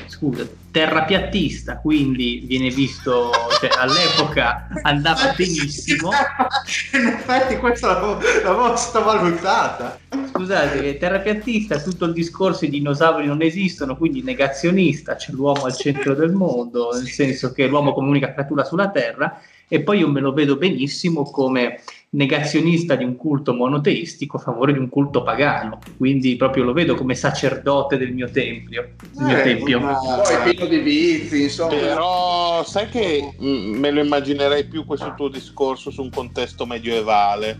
Scusa, 0.07 0.43
terrapiattista, 0.75 1.79
quindi 1.79 2.43
viene 2.45 2.67
visto, 2.67 3.31
cioè 3.61 3.69
all'epoca 3.79 4.67
andava 4.81 5.33
benissimo. 5.33 6.09
In 6.91 7.07
effetti 7.07 7.55
questa 7.55 7.93
l'avevo, 7.93 8.19
l'avevo 8.43 8.75
sottovalutata. 8.75 9.97
Scusate, 10.33 10.81
che 10.81 10.97
terrapiattista, 10.97 11.79
tutto 11.79 12.03
il 12.03 12.11
discorso 12.11 12.65
i 12.65 12.69
dinosauri 12.69 13.25
non 13.25 13.41
esistono, 13.41 13.95
quindi 13.95 14.21
negazionista, 14.21 15.15
c'è 15.15 15.31
l'uomo 15.31 15.63
al 15.63 15.77
centro 15.77 16.13
del 16.13 16.33
mondo, 16.33 16.91
nel 16.91 17.07
senso 17.07 17.53
che 17.53 17.67
l'uomo 17.67 17.93
come 17.93 18.09
unica 18.09 18.33
creatura 18.33 18.65
sulla 18.65 18.89
Terra, 18.89 19.39
e 19.69 19.81
poi 19.81 19.99
io 19.99 20.09
me 20.09 20.19
lo 20.19 20.33
vedo 20.33 20.57
benissimo 20.57 21.23
come 21.23 21.79
negazionista 22.15 22.95
di 22.95 23.03
un 23.03 23.15
culto 23.17 23.53
monoteistico 23.53 24.37
a 24.37 24.39
favore 24.39 24.71
di 24.73 24.79
un 24.79 24.87
culto 24.89 25.21
pagano, 25.21 25.79
quindi 25.97 26.35
proprio 26.37 26.63
lo 26.63 26.71
vedo 26.73 26.95
come 26.95 27.13
sacerdote 27.13 27.97
del 27.97 28.13
mio 28.13 28.29
tempio. 28.31 28.93
Del 29.11 29.25
mio 29.25 29.37
Eh, 29.37 29.41
tempio. 29.43 29.79
ma- 29.81 29.95
Poi 29.97 30.53
pieno 30.53 30.65
di 30.65 30.77
vizi, 30.79 31.43
insomma. 31.43 31.75
Però 31.75 32.63
sai 32.63 32.87
che 32.89 33.35
mm, 33.41 33.75
me 33.77 33.91
lo 33.91 34.01
immaginerei 34.01 34.65
più 34.65 34.85
questo 34.85 35.13
tuo 35.15 35.27
discorso 35.27 35.91
su 35.91 36.01
un 36.01 36.09
contesto 36.09 36.65
medievale. 36.65 37.59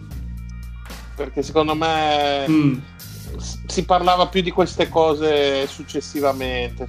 Perché 1.16 1.44
secondo 1.44 1.76
me 1.76 2.48
Mm. 2.48 2.74
si 3.68 3.84
parlava 3.84 4.28
più 4.28 4.42
di 4.42 4.52
queste 4.52 4.88
cose 4.88 5.68
successivamente. 5.68 6.88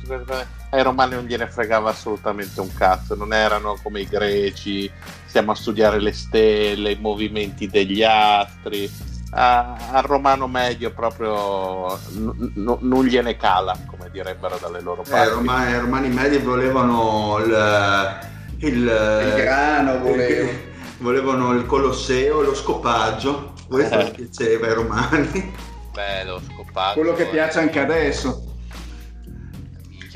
Ai 0.70 0.82
romani 0.82 1.14
non 1.14 1.24
gliene 1.24 1.46
fregava 1.48 1.90
assolutamente 1.90 2.60
un 2.60 2.72
cazzo, 2.72 3.14
non 3.14 3.32
erano 3.32 3.76
come 3.82 4.00
i 4.00 4.06
greci, 4.06 4.90
stiamo 5.36 5.52
a 5.52 5.54
studiare 5.54 6.00
le 6.00 6.12
stelle, 6.14 6.92
i 6.92 6.98
movimenti 6.98 7.68
degli 7.68 8.02
astri. 8.02 8.90
A- 9.32 9.76
al 9.92 10.02
romano 10.04 10.46
medio 10.48 10.92
proprio 10.94 11.94
n- 12.12 12.52
n- 12.54 12.78
non 12.80 13.04
gliene 13.04 13.36
cala, 13.36 13.76
come 13.86 14.08
direbbero 14.10 14.56
dalle 14.58 14.80
loro 14.80 15.02
Eh, 15.04 15.10
parti. 15.10 15.28
i 15.28 15.32
romani, 15.34 15.70
i 15.72 15.78
romani 15.78 16.08
medi 16.08 16.38
volevano 16.38 17.36
il, 17.44 18.18
il, 18.60 18.76
Il 18.78 19.32
grano 19.36 19.98
volevo. 19.98 20.48
il- 20.48 20.58
volevano 21.04 21.52
il 21.52 21.66
Colosseo 21.66 22.40
e 22.40 22.44
lo 22.46 22.54
scopaggio. 22.54 23.52
Questo 23.68 23.98
Eh. 23.98 24.10
piaceva 24.12 24.68
ai 24.68 24.72
romani. 24.72 25.52
Bello, 25.92 26.40
scopato. 26.50 26.94
Quello 26.98 27.12
che 27.14 27.26
piace 27.26 27.58
anche 27.58 27.78
adesso. 27.80 28.42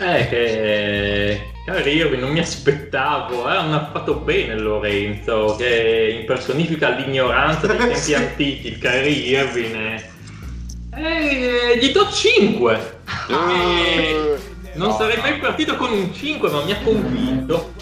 Eh, 0.02 0.28
che 0.28 1.90
Irving 1.90 2.22
non 2.22 2.30
mi 2.30 2.38
aspettavo, 2.40 3.46
eh, 3.48 3.54
hanno 3.56 3.88
fatto 3.92 4.14
bene 4.14 4.56
Lorenzo, 4.56 5.56
che 5.58 6.16
impersonifica 6.20 6.88
l'ignoranza 6.88 7.66
dei 7.66 7.76
tempi 7.76 7.96
Sì. 7.96 8.14
antichi, 8.14 8.66
il 8.68 8.78
Kyrie 8.78 9.38
Irving. 9.40 9.74
eh. 9.74 10.08
Eh, 10.96 11.78
gli 11.78 11.92
do 11.92 12.08
5. 12.10 12.98
non 13.28 14.88
No, 14.88 14.96
sarei 14.96 15.18
mai 15.18 15.38
partito 15.38 15.76
con 15.76 15.92
un 15.92 16.12
5, 16.14 16.50
ma 16.50 16.64
mi 16.64 16.72
ha 16.72 16.78
convinto. 16.82 17.72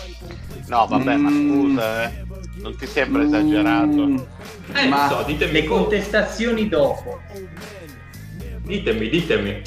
No, 0.66 0.86
vabbè, 0.88 1.14
ma 1.16 1.30
Mm. 1.30 1.48
scusa, 1.50 2.02
eh. 2.04 2.26
Non 2.60 2.76
ti 2.76 2.86
sembra 2.86 3.22
esagerato? 3.22 3.86
Mm, 4.06 4.18
Eh, 4.74 4.86
Ma- 4.88 5.08
so, 5.08 5.22
ditemi, 5.24 5.52
Le 5.52 5.64
contestazioni 5.64 6.68
dopo. 6.68 7.20
ditemi, 8.64 9.08
ditemi. 9.08 9.62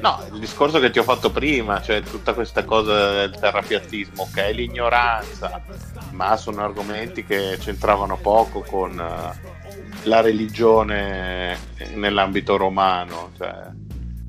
No, 0.00 0.24
il 0.32 0.38
discorso 0.38 0.80
che 0.80 0.90
ti 0.90 0.98
ho 0.98 1.02
fatto 1.02 1.30
prima, 1.30 1.82
cioè 1.82 2.02
tutta 2.02 2.32
questa 2.32 2.64
cosa 2.64 3.12
del 3.12 3.38
terrapiattismo, 3.38 4.30
che 4.32 4.46
è 4.46 4.52
l'ignoranza, 4.52 5.62
ma 6.12 6.36
sono 6.36 6.62
argomenti 6.64 7.24
che 7.24 7.58
c'entravano 7.60 8.16
poco 8.16 8.60
con 8.60 8.98
eh, 8.98 9.58
la 10.04 10.20
religione 10.22 11.58
nell'ambito 11.94 12.56
romano. 12.56 13.32
Cioè, 13.36 13.54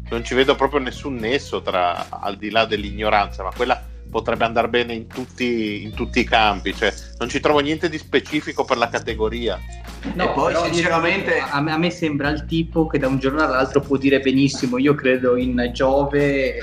non 0.09 0.25
ci 0.25 0.33
vedo 0.33 0.55
proprio 0.55 0.81
nessun 0.81 1.15
nesso 1.15 1.61
tra, 1.61 2.07
al 2.09 2.35
di 2.35 2.49
là 2.49 2.65
dell'ignoranza, 2.65 3.43
ma 3.43 3.51
quella 3.55 3.81
potrebbe 4.11 4.43
andare 4.43 4.67
bene 4.67 4.93
in 4.93 5.07
tutti, 5.07 5.81
in 5.83 5.93
tutti 5.95 6.19
i 6.19 6.23
campi. 6.25 6.75
Cioè, 6.75 6.93
non 7.17 7.29
ci 7.29 7.39
trovo 7.39 7.59
niente 7.59 7.89
di 7.89 7.97
specifico 7.97 8.65
per 8.65 8.77
la 8.77 8.89
categoria. 8.89 9.57
E 10.03 10.27
poi, 10.29 10.53
sinceramente- 10.71 11.39
a 11.39 11.61
me, 11.61 11.71
a 11.71 11.77
me 11.77 11.89
sembra 11.89 12.29
il 12.29 12.45
tipo 12.45 12.87
che 12.87 12.99
da 12.99 13.07
un 13.07 13.17
giorno 13.19 13.41
all'altro 13.43 13.79
può 13.81 13.97
dire 13.97 14.19
benissimo 14.19 14.77
io 14.77 14.93
credo 14.95 15.37
in 15.37 15.69
Giove 15.73 16.57
Eh, 16.57 16.61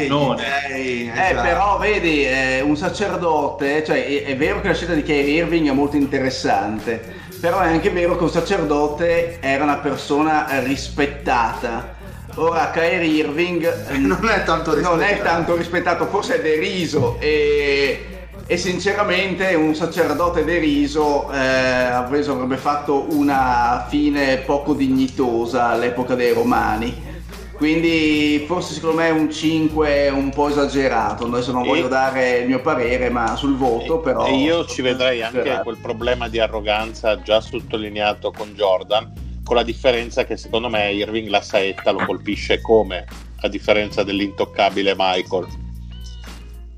sì, 0.00 0.08
non 0.08 0.36
gli 0.36 0.40
dei, 0.68 1.06
Eh, 1.08 1.30
esatto. 1.30 1.42
però 1.42 1.78
vedi, 1.78 2.24
eh, 2.24 2.60
un 2.62 2.76
sacerdote, 2.76 3.84
cioè 3.84 4.04
è, 4.04 4.24
è 4.24 4.36
vero 4.36 4.60
che 4.60 4.68
la 4.68 4.74
scelta 4.74 4.94
di 4.94 5.02
Kyrie 5.02 5.36
Irving 5.42 5.68
è 5.68 5.72
molto 5.72 5.96
interessante, 5.96 7.00
però 7.40 7.60
è 7.60 7.68
anche 7.68 7.90
vero 7.90 8.16
che 8.16 8.22
un 8.24 8.30
sacerdote 8.30 9.38
era 9.40 9.62
una 9.64 9.78
persona 9.78 10.46
rispettata. 10.60 12.00
Ora 12.36 12.70
Kyrie 12.70 13.08
Irving 13.08 13.88
non 13.98 14.28
è 14.28 14.42
tanto 14.44 14.78
non 14.80 15.02
è 15.02 15.08
rispettato. 15.08 15.22
tanto 15.34 15.56
rispettato, 15.56 16.06
forse 16.06 16.36
è 16.36 16.42
deriso 16.42 17.16
e, 17.20 18.06
e 18.46 18.56
sinceramente 18.56 19.54
un 19.54 19.74
sacerdote 19.74 20.44
deriso 20.44 21.30
eh, 21.30 21.36
avrebbe 21.36 22.56
fatto 22.56 23.06
una 23.10 23.86
fine 23.88 24.38
poco 24.38 24.72
dignitosa 24.72 25.68
all'epoca 25.68 26.14
dei 26.14 26.32
romani. 26.32 27.10
Quindi 27.54 28.42
forse 28.48 28.74
secondo 28.74 28.96
me 28.96 29.10
un 29.10 29.30
5 29.30 29.88
è 30.06 30.10
un 30.10 30.30
po' 30.30 30.48
esagerato, 30.48 31.26
adesso 31.26 31.52
non 31.52 31.64
E- 31.64 31.68
voglio 31.68 31.86
dare 31.86 32.38
il 32.38 32.48
mio 32.48 32.60
parere 32.60 33.08
ma 33.08 33.36
sul 33.36 33.56
voto 33.56 34.00
però... 34.00 34.26
E 34.26 34.34
io 34.34 34.64
ci 34.64 34.82
vedrei 34.82 35.22
anche 35.22 35.60
quel 35.62 35.76
problema 35.76 36.28
di 36.28 36.40
arroganza 36.40 37.20
già 37.22 37.40
sottolineato 37.40 38.32
con 38.36 38.52
Jordan, 38.54 39.12
con 39.44 39.56
la 39.56 39.62
differenza 39.62 40.24
che 40.24 40.36
secondo 40.36 40.68
me 40.68 40.92
Irving 40.92 41.28
la 41.28 41.42
saetta 41.42 41.90
lo 41.90 42.04
colpisce 42.04 42.60
come, 42.60 43.04
a 43.40 43.48
differenza 43.48 44.02
dell'intoccabile 44.02 44.94
Michael. 44.96 45.46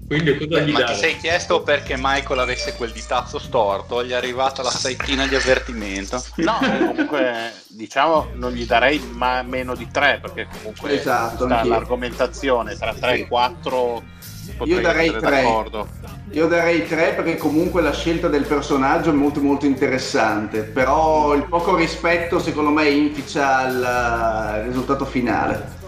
Quindi 0.06 0.36
cosa 0.36 0.60
Beh, 0.60 0.66
gli 0.66 0.72
ma 0.72 0.78
ti 0.80 0.84
dai? 0.84 0.96
sei 0.96 1.16
chiesto 1.16 1.62
perché 1.62 1.94
Michael 1.96 2.38
avesse 2.40 2.74
quel 2.74 2.92
ditazzo 2.92 3.38
storto? 3.38 4.04
Gli 4.04 4.10
è 4.10 4.14
arrivata 4.14 4.62
la 4.62 4.70
saettina 4.70 5.26
di 5.26 5.34
avvertimento. 5.34 6.22
No, 6.36 6.58
comunque 6.60 7.52
diciamo 7.68 8.28
non 8.34 8.52
gli 8.52 8.66
darei 8.66 8.98
ma 8.98 9.40
meno 9.42 9.74
di 9.74 9.88
3 9.90 10.18
perché 10.20 10.46
comunque 10.58 10.98
Esatto, 10.98 11.46
l'argomentazione 11.46 12.76
tra 12.76 12.92
3 12.92 13.14
Sì. 13.16 13.20
e 13.22 13.26
4 13.28 14.02
potrei 14.52 14.76
Io 14.76 14.80
darei 14.80 15.10
tre. 15.10 15.42
d'accordo. 15.42 15.88
Io 16.30 16.48
darei 16.48 16.86
3 16.86 17.14
perché 17.14 17.36
comunque 17.36 17.80
la 17.80 17.92
scelta 17.92 18.26
del 18.28 18.44
personaggio 18.44 19.10
è 19.10 19.12
molto 19.12 19.40
molto 19.40 19.66
interessante, 19.66 20.62
però 20.62 21.32
il 21.34 21.44
poco 21.44 21.76
rispetto 21.76 22.40
secondo 22.40 22.70
me 22.70 22.88
inficia 22.88 23.68
il 23.68 24.64
uh, 24.64 24.66
risultato 24.66 25.04
finale. 25.04 25.82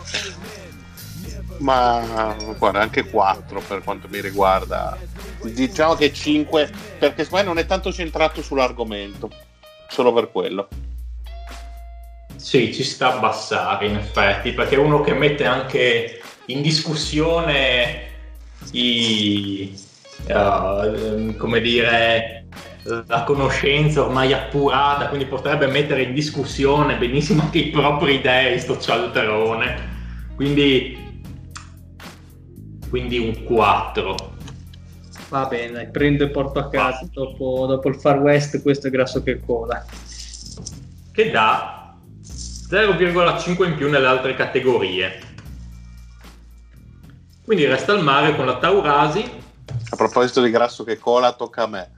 Ma 1.58 2.36
guarda, 2.58 2.80
anche 2.80 3.08
4 3.08 3.60
per 3.66 3.82
quanto 3.82 4.06
mi 4.08 4.20
riguarda. 4.20 4.96
Diciamo 5.42 5.94
che 5.94 6.12
5 6.12 6.70
perché 6.98 7.24
secondo 7.24 7.44
me 7.44 7.54
non 7.54 7.58
è 7.58 7.66
tanto 7.66 7.92
centrato 7.92 8.40
sull'argomento, 8.40 9.30
solo 9.88 10.12
per 10.12 10.30
quello. 10.30 10.68
Sì, 12.36 12.72
ci 12.72 12.84
sta 12.84 13.08
a 13.08 13.16
abbassare 13.16 13.86
in 13.86 13.96
effetti, 13.96 14.52
perché 14.52 14.76
è 14.76 14.78
uno 14.78 15.00
che 15.00 15.14
mette 15.14 15.44
anche 15.44 16.20
in 16.46 16.62
discussione 16.62 18.14
i, 18.72 19.74
uh, 20.28 21.36
come 21.36 21.60
dire, 21.60 22.46
la 23.06 23.24
conoscenza 23.24 24.02
ormai 24.02 24.32
appurata, 24.32 25.08
quindi 25.08 25.26
potrebbe 25.26 25.66
mettere 25.66 26.02
in 26.02 26.14
discussione 26.14 26.96
benissimo 26.96 27.42
anche 27.42 27.58
i 27.58 27.70
propri 27.70 28.14
idee, 28.14 28.58
sto 28.58 28.78
cialtrone. 28.78 29.94
Quindi, 30.36 30.96
quindi 32.88 33.18
un 33.18 33.42
4. 33.44 34.34
Va 35.28 35.46
bene, 35.46 35.86
prendo 35.86 36.24
e 36.24 36.28
porto 36.28 36.60
a 36.60 36.68
casa 36.68 37.08
dopo, 37.10 37.66
dopo 37.66 37.88
il 37.88 37.96
Far 37.96 38.20
West, 38.20 38.62
questo 38.62 38.86
è 38.86 38.90
grasso 38.90 39.22
che 39.22 39.40
cola. 39.40 39.84
Che 41.12 41.30
dà 41.30 41.96
0,5 42.70 43.66
in 43.66 43.74
più 43.74 43.88
nelle 43.88 44.06
altre 44.06 44.34
categorie. 44.34 45.25
Quindi 47.46 47.64
resta 47.64 47.92
al 47.92 48.02
mare 48.02 48.34
con 48.34 48.44
la 48.44 48.58
Taurasi. 48.58 49.22
A 49.90 49.94
proposito 49.94 50.42
di 50.42 50.50
grasso 50.50 50.82
che 50.82 50.98
cola, 50.98 51.32
tocca 51.32 51.62
a 51.62 51.66
me. 51.68 51.90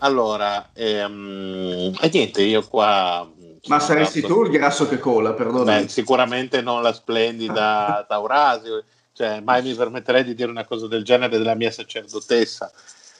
Allora, 0.00 0.70
ehm, 0.72 1.94
e 2.00 2.10
niente, 2.12 2.42
io 2.42 2.66
qua... 2.66 3.24
Ma 3.68 3.78
saresti 3.78 4.20
tu 4.20 4.42
il 4.42 4.50
grasso 4.50 4.88
che 4.88 4.98
cola, 4.98 5.32
perdona. 5.32 5.86
sicuramente 5.86 6.60
non 6.60 6.82
la 6.82 6.92
splendida 6.92 8.04
Taurasi, 8.08 8.68
cioè 9.12 9.38
mai 9.38 9.62
mi 9.62 9.74
permetterei 9.74 10.24
di 10.24 10.34
dire 10.34 10.50
una 10.50 10.64
cosa 10.64 10.88
del 10.88 11.04
genere 11.04 11.38
della 11.38 11.54
mia 11.54 11.70
sacerdotessa. 11.70 12.72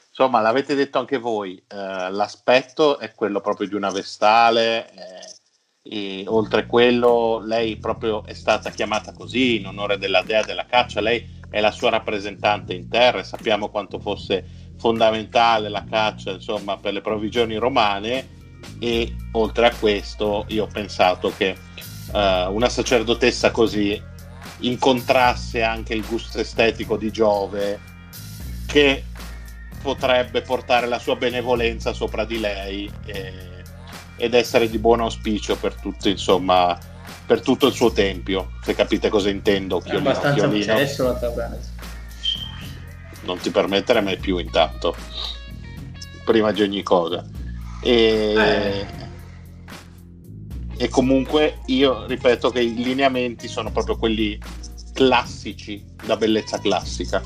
Insomma, 0.08 0.40
l'avete 0.40 0.74
detto 0.74 0.98
anche 0.98 1.18
voi, 1.18 1.54
eh, 1.68 2.10
l'aspetto 2.10 2.98
è 2.98 3.14
quello 3.14 3.40
proprio 3.40 3.68
di 3.68 3.76
una 3.76 3.90
vestale, 3.90 4.90
eh, 4.90 5.38
e 5.82 6.24
oltre 6.26 6.62
a 6.62 6.66
quello 6.66 7.40
lei 7.44 7.76
proprio 7.76 8.24
è 8.26 8.34
stata 8.34 8.70
chiamata 8.70 9.12
così 9.12 9.60
in 9.60 9.68
onore 9.68 9.98
della 9.98 10.22
dea 10.22 10.42
della 10.42 10.66
caccia, 10.66 11.00
lei 11.00 11.38
è 11.50 11.60
la 11.60 11.72
sua 11.72 11.90
rappresentante 11.90 12.72
in 12.72 12.88
terra 12.88 13.18
e 13.18 13.24
sappiamo 13.24 13.68
quanto 13.68 13.98
fosse 13.98 14.44
fondamentale 14.78 15.68
la 15.68 15.84
caccia 15.84 16.30
insomma, 16.30 16.78
per 16.78 16.92
le 16.94 17.00
provvigioni 17.00 17.56
romane. 17.56 18.38
E 18.78 19.14
oltre 19.32 19.66
a 19.66 19.74
questo 19.74 20.44
io 20.48 20.64
ho 20.64 20.68
pensato 20.68 21.32
che 21.36 21.56
uh, 22.12 22.52
una 22.52 22.68
sacerdotessa 22.68 23.50
così 23.50 24.00
incontrasse 24.60 25.62
anche 25.62 25.94
il 25.94 26.06
gusto 26.06 26.38
estetico 26.38 26.96
di 26.96 27.10
Giove 27.10 27.80
che 28.66 29.04
potrebbe 29.82 30.42
portare 30.42 30.86
la 30.86 30.98
sua 30.98 31.16
benevolenza 31.16 31.92
sopra 31.92 32.24
di 32.24 32.38
lei 32.38 32.90
e, 33.06 33.32
ed 34.16 34.34
essere 34.34 34.68
di 34.68 34.78
buon 34.78 35.00
auspicio 35.00 35.56
per 35.56 35.74
tutto 35.74 36.10
insomma 36.10 36.78
per 37.30 37.42
tutto 37.42 37.68
il 37.68 37.72
suo 37.72 37.92
tempio, 37.92 38.54
se 38.60 38.74
capite 38.74 39.08
cosa 39.08 39.30
intendo. 39.30 39.80
È 39.84 39.94
abbastanza 39.94 40.46
accesso 40.46 41.04
la. 41.04 41.60
Non 43.22 43.38
ti 43.38 43.52
permettere 43.52 44.00
mai 44.00 44.16
più 44.16 44.38
intanto, 44.38 44.96
prima 46.24 46.50
di 46.50 46.62
ogni 46.62 46.82
cosa. 46.82 47.24
E, 47.84 48.34
eh. 48.36 48.86
e 50.76 50.88
comunque 50.88 51.60
io 51.66 52.04
ripeto 52.06 52.50
che 52.50 52.62
i 52.62 52.74
lineamenti 52.74 53.46
sono 53.46 53.70
proprio 53.70 53.96
quelli 53.96 54.36
classici, 54.92 55.84
da 56.04 56.16
bellezza 56.16 56.58
classica. 56.58 57.22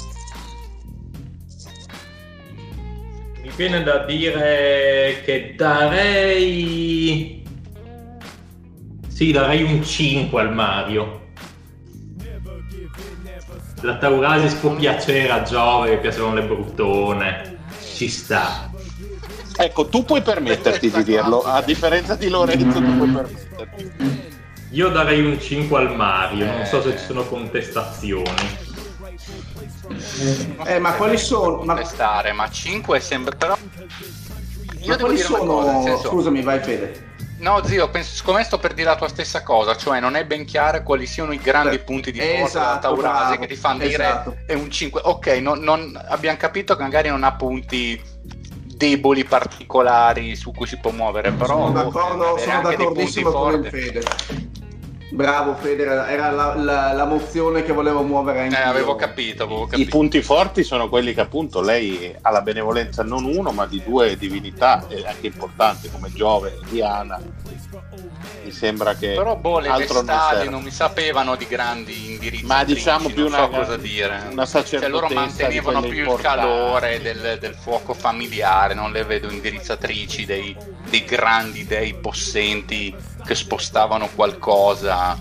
Mi 3.41 3.51
viene 3.57 3.83
da 3.83 4.05
dire 4.05 5.23
che 5.25 5.55
darei 5.57 7.44
sì, 9.15 9.31
darei 9.31 9.63
un 9.63 9.85
5 9.85 10.41
al 10.41 10.53
Mario. 10.53 11.21
La 13.83 13.97
Taurasi 13.97 14.57
può 14.57 14.75
piacere 14.75 15.31
a 15.31 15.43
Giove, 15.43 15.99
piacevano 15.99 16.35
le 16.35 16.43
bruttone. 16.43 17.59
Ci 17.95 18.09
sta. 18.09 18.73
Ecco, 19.57 19.87
tu 19.87 20.05
puoi 20.05 20.21
permetterti 20.21 20.91
di 20.91 21.05
dirlo, 21.05 21.43
a 21.43 21.63
differenza 21.63 22.17
di 22.17 22.29
Lorenzo, 22.29 22.81
tu 22.81 22.97
puoi 22.97 23.09
permetterti. 23.09 24.33
Io 24.71 24.89
darei 24.89 25.25
un 25.25 25.41
5 25.41 25.79
al 25.79 25.95
Mario, 25.95 26.47
non 26.47 26.67
so 26.67 26.83
se 26.83 26.99
ci 26.99 27.05
sono 27.05 27.25
contestazioni. 27.25 28.63
Eh, 30.65 30.81
ma 30.81 30.95
quali 30.95 31.19
sono? 31.19 31.63
Ma... 31.63 31.85
Stare, 31.85 32.33
ma 32.33 32.51
5 32.51 32.99
sembra 32.99 33.37
però. 33.37 33.57
Io 34.81 34.89
ma 34.89 34.97
quali 34.97 35.19
sono? 35.19 35.45
Cosa, 35.45 35.83
senso... 35.83 36.09
Scusami, 36.09 36.43
vai 36.43 36.59
Fede. 36.59 37.13
No, 37.45 37.63
zio, 37.63 37.91
penso, 37.91 38.15
siccome 38.15 38.43
sto 38.43 38.57
per 38.57 38.73
dire 38.73 38.89
la 38.89 38.97
tua 38.97 39.09
stessa 39.09 39.43
cosa, 39.43 39.77
cioè 39.77 40.01
non 40.01 40.17
è 40.17 40.25
ben 40.25 40.47
chiaro 40.47 40.83
quali 40.83 41.05
siano 41.05 41.31
i 41.33 41.37
grandi 41.39 41.77
Beh, 41.77 41.83
punti 41.83 42.11
di 42.11 42.19
forza 42.19 42.45
esatto, 42.47 42.65
della 42.65 42.79
Taurasi 42.79 43.25
bravo, 43.25 43.41
che 43.43 43.47
ti 43.47 43.57
fanno 43.57 43.83
esatto. 43.83 44.31
dire 44.31 44.45
è 44.47 44.55
un 44.55 44.71
5. 44.71 45.03
Ok, 45.05 45.27
non, 45.43 45.59
non, 45.59 46.03
abbiamo 46.09 46.39
capito 46.39 46.75
che 46.75 46.83
magari 46.83 47.11
non 47.11 47.23
ha 47.23 47.35
punti 47.35 48.01
deboli 48.75 49.25
particolari 49.25 50.35
su 50.37 50.53
cui 50.53 50.67
si 50.67 50.79
può 50.79 50.91
muovere, 50.91 51.33
però 51.33 51.69
sono 51.69 51.73
d'accordo, 51.73 52.39
sono 52.39 52.63
d'accordissimo 52.63 53.31
con 53.31 53.63
Fede. 53.65 54.03
Bravo 55.15 55.55
Fede, 55.55 55.85
era 55.85 56.33
la, 56.33 56.57
la, 56.57 56.93
la, 56.93 57.05
mozione 57.05 57.63
che 57.63 57.73
volevo 57.73 58.03
muovere 58.03 58.41
anche 58.41 58.57
eh, 58.57 58.63
avevo 58.63 58.97
capito, 58.97 59.45
avevo 59.45 59.65
capito, 59.67 59.81
I 59.81 59.85
punti 59.85 60.21
forti 60.23 60.65
sono 60.65 60.89
quelli 60.89 61.15
che 61.15 61.21
appunto 61.21 61.61
lei 61.61 62.13
ha 62.21 62.31
la 62.31 62.43
benevolenza 62.43 63.05
non 63.05 63.25
uno 63.25 63.53
ma 63.53 63.65
di 63.65 63.81
due 63.85 64.17
divinità, 64.17 64.85
anche 65.07 65.29
importanti 65.29 65.89
come 65.89 66.11
Giove 66.13 66.55
e 66.55 66.67
Diana. 66.69 67.21
Mi 68.43 68.51
sembra 68.51 68.95
che 68.95 69.15
però 69.15 69.37
boh, 69.37 69.61
le 69.61 69.69
altro 69.69 70.03
non, 70.03 70.49
non, 70.51 70.63
mi 70.63 70.71
sapevano 70.71 71.37
di 71.37 71.47
grandi 71.47 72.13
indirizzi. 72.13 72.45
Ma 72.45 72.65
diciamo 72.65 73.09
più 73.09 73.27
una, 73.27 73.37
so 73.37 73.49
cosa 73.49 73.77
dire. 73.77 74.21
Una 74.33 74.47
cioè, 74.47 74.89
loro 74.89 75.09
mantenevano 75.11 75.81
più 75.81 75.99
importanti. 75.99 76.45
il 76.45 76.51
calore 76.51 77.01
del, 77.01 77.39
del, 77.39 77.55
fuoco 77.55 77.95
familiare, 77.95 78.75
non 78.75 78.91
le 78.91 79.05
vedo 79.05 79.31
indirizzatrici 79.31 80.25
dei, 80.25 80.57
dei 80.91 81.05
grandi 81.05 81.65
dei 81.65 81.95
possenti 81.95 82.95
che 83.25 83.35
spostavano 83.35 84.09
qualcosa 84.15 85.19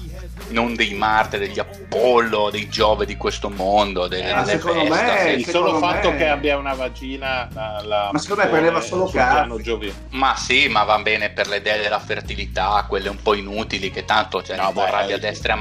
non 0.50 0.76
dei 0.76 0.94
Marte, 0.94 1.38
degli 1.38 1.60
Apollo, 1.60 2.50
dei 2.50 2.70
Giove 2.70 3.06
di 3.06 3.16
questo 3.18 3.50
mondo. 3.50 4.08
Delle, 4.08 4.42
eh, 4.42 4.46
secondo 4.46 4.84
me 4.88 5.34
il 5.34 5.46
solo 5.46 5.78
fatto 5.80 6.12
me... 6.12 6.18
che 6.18 6.28
abbia 6.28 6.58
una 6.58 6.74
vagina, 6.74 7.48
la, 7.54 7.82
la 7.84 8.10
ma 8.12 8.20
secondo 8.20 8.44
me 8.44 8.50
prendeva 8.50 8.82
solo 8.82 9.06
cazzo. 9.06 9.80
Ma 10.10 10.36
sì, 10.36 10.68
ma 10.68 10.84
va 10.84 11.00
bene 11.00 11.30
per 11.32 11.48
le 11.48 11.58
idee 11.58 11.82
della 11.82 12.00
fertilità, 12.00 12.86
quelle 12.88 13.10
un 13.10 13.22
po' 13.22 13.34
inutili 13.34 13.92
che 13.92 14.06
tanto 14.06 14.44
cioè, 14.44 14.58
no, 14.58 14.72
vorrà 14.72 15.00
a 15.00 15.18
destra 15.18 15.56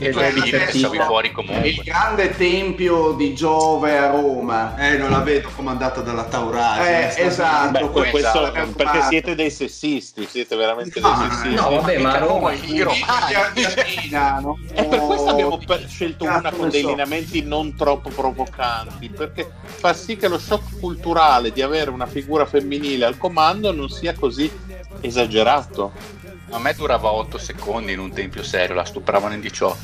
e 0.00 0.06
ed 0.06 0.16
è 0.16 0.32
diverso 0.32 0.92
fuori 0.92 1.30
comunque. 1.30 1.68
Il 1.68 1.82
grande 1.84 2.34
tempio 2.34 3.12
di 3.12 3.34
Giove 3.34 3.98
a 3.98 4.10
Roma. 4.10 4.74
Eh, 4.76 4.96
non 4.96 5.10
la 5.10 5.20
vedo 5.20 5.50
comandata 5.54 6.00
dalla 6.00 6.24
Taurasi. 6.24 7.18
Eh, 7.20 7.26
esatto. 7.26 7.88
Beh, 7.88 8.10
questo, 8.10 8.46
esatto. 8.46 8.72
perché 8.74 9.02
siete 9.02 9.34
dei 9.34 9.50
sessisti, 9.50 10.26
siete 10.26 10.56
veramente 10.56 11.00
no, 11.00 11.14
dei 11.18 11.28
sessisti. 11.28 11.54
No, 11.54 11.70
vabbè, 11.70 11.98
ma 11.98 12.12
a 12.14 12.18
Roma 12.18 12.52
i 12.52 12.80
romani. 12.80 13.34
È 14.72 14.86
per 14.86 15.00
questo 15.00 15.28
abbiamo 15.28 15.58
per, 15.58 15.86
scelto 15.86 16.24
una 16.24 16.50
con 16.50 16.70
dei 16.70 16.80
so. 16.80 16.88
lineamenti 16.88 17.42
non 17.42 17.76
troppo 17.76 18.08
provocanti, 18.08 19.10
perché 19.10 19.50
fa 19.62 19.92
sì 19.92 20.16
che 20.16 20.28
lo 20.28 20.38
shock 20.38 20.80
culturale 20.80 21.52
di 21.52 21.60
avere 21.60 21.90
una 21.90 22.06
figura 22.06 22.46
femminile 22.46 23.04
al 23.04 23.18
comando 23.18 23.70
non 23.72 23.90
sia 23.90 24.14
così 24.14 24.50
esagerato. 25.00 26.18
A 26.50 26.58
me 26.58 26.74
durava 26.74 27.10
8 27.12 27.38
secondi 27.38 27.92
in 27.92 28.00
un 28.00 28.12
tempio 28.12 28.42
serio, 28.42 28.74
la 28.74 28.84
stupravano 28.84 29.34
in 29.34 29.40
18. 29.40 29.78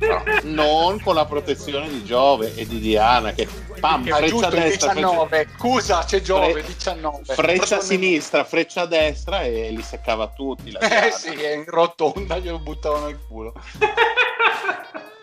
No. 0.00 0.22
non 0.44 1.00
con 1.00 1.14
la 1.14 1.26
protezione 1.26 1.88
di 1.88 2.04
Giove 2.04 2.54
e 2.54 2.66
di 2.66 2.78
Diana 2.78 3.32
che 3.32 3.46
pam, 3.78 4.04
che 4.04 4.12
freccia 4.12 4.46
a 4.46 4.50
destra, 4.50 4.94
19. 4.94 5.28
Freccia... 5.28 5.58
Scusa, 5.58 6.04
c'è 6.04 6.20
Giove, 6.20 6.62
19. 6.62 7.34
Freccia 7.34 7.76
a 7.76 7.80
sinistra, 7.80 8.44
freccia 8.44 8.82
a 8.82 8.86
destra 8.86 9.42
e 9.42 9.70
li 9.70 9.82
seccava 9.82 10.28
tutti. 10.28 10.70
eh 10.70 11.10
sì, 11.12 11.32
in 11.32 11.64
rotonda 11.66 12.38
glielo 12.38 12.58
buttavano 12.58 13.06
nel 13.06 13.18
culo. 13.26 13.52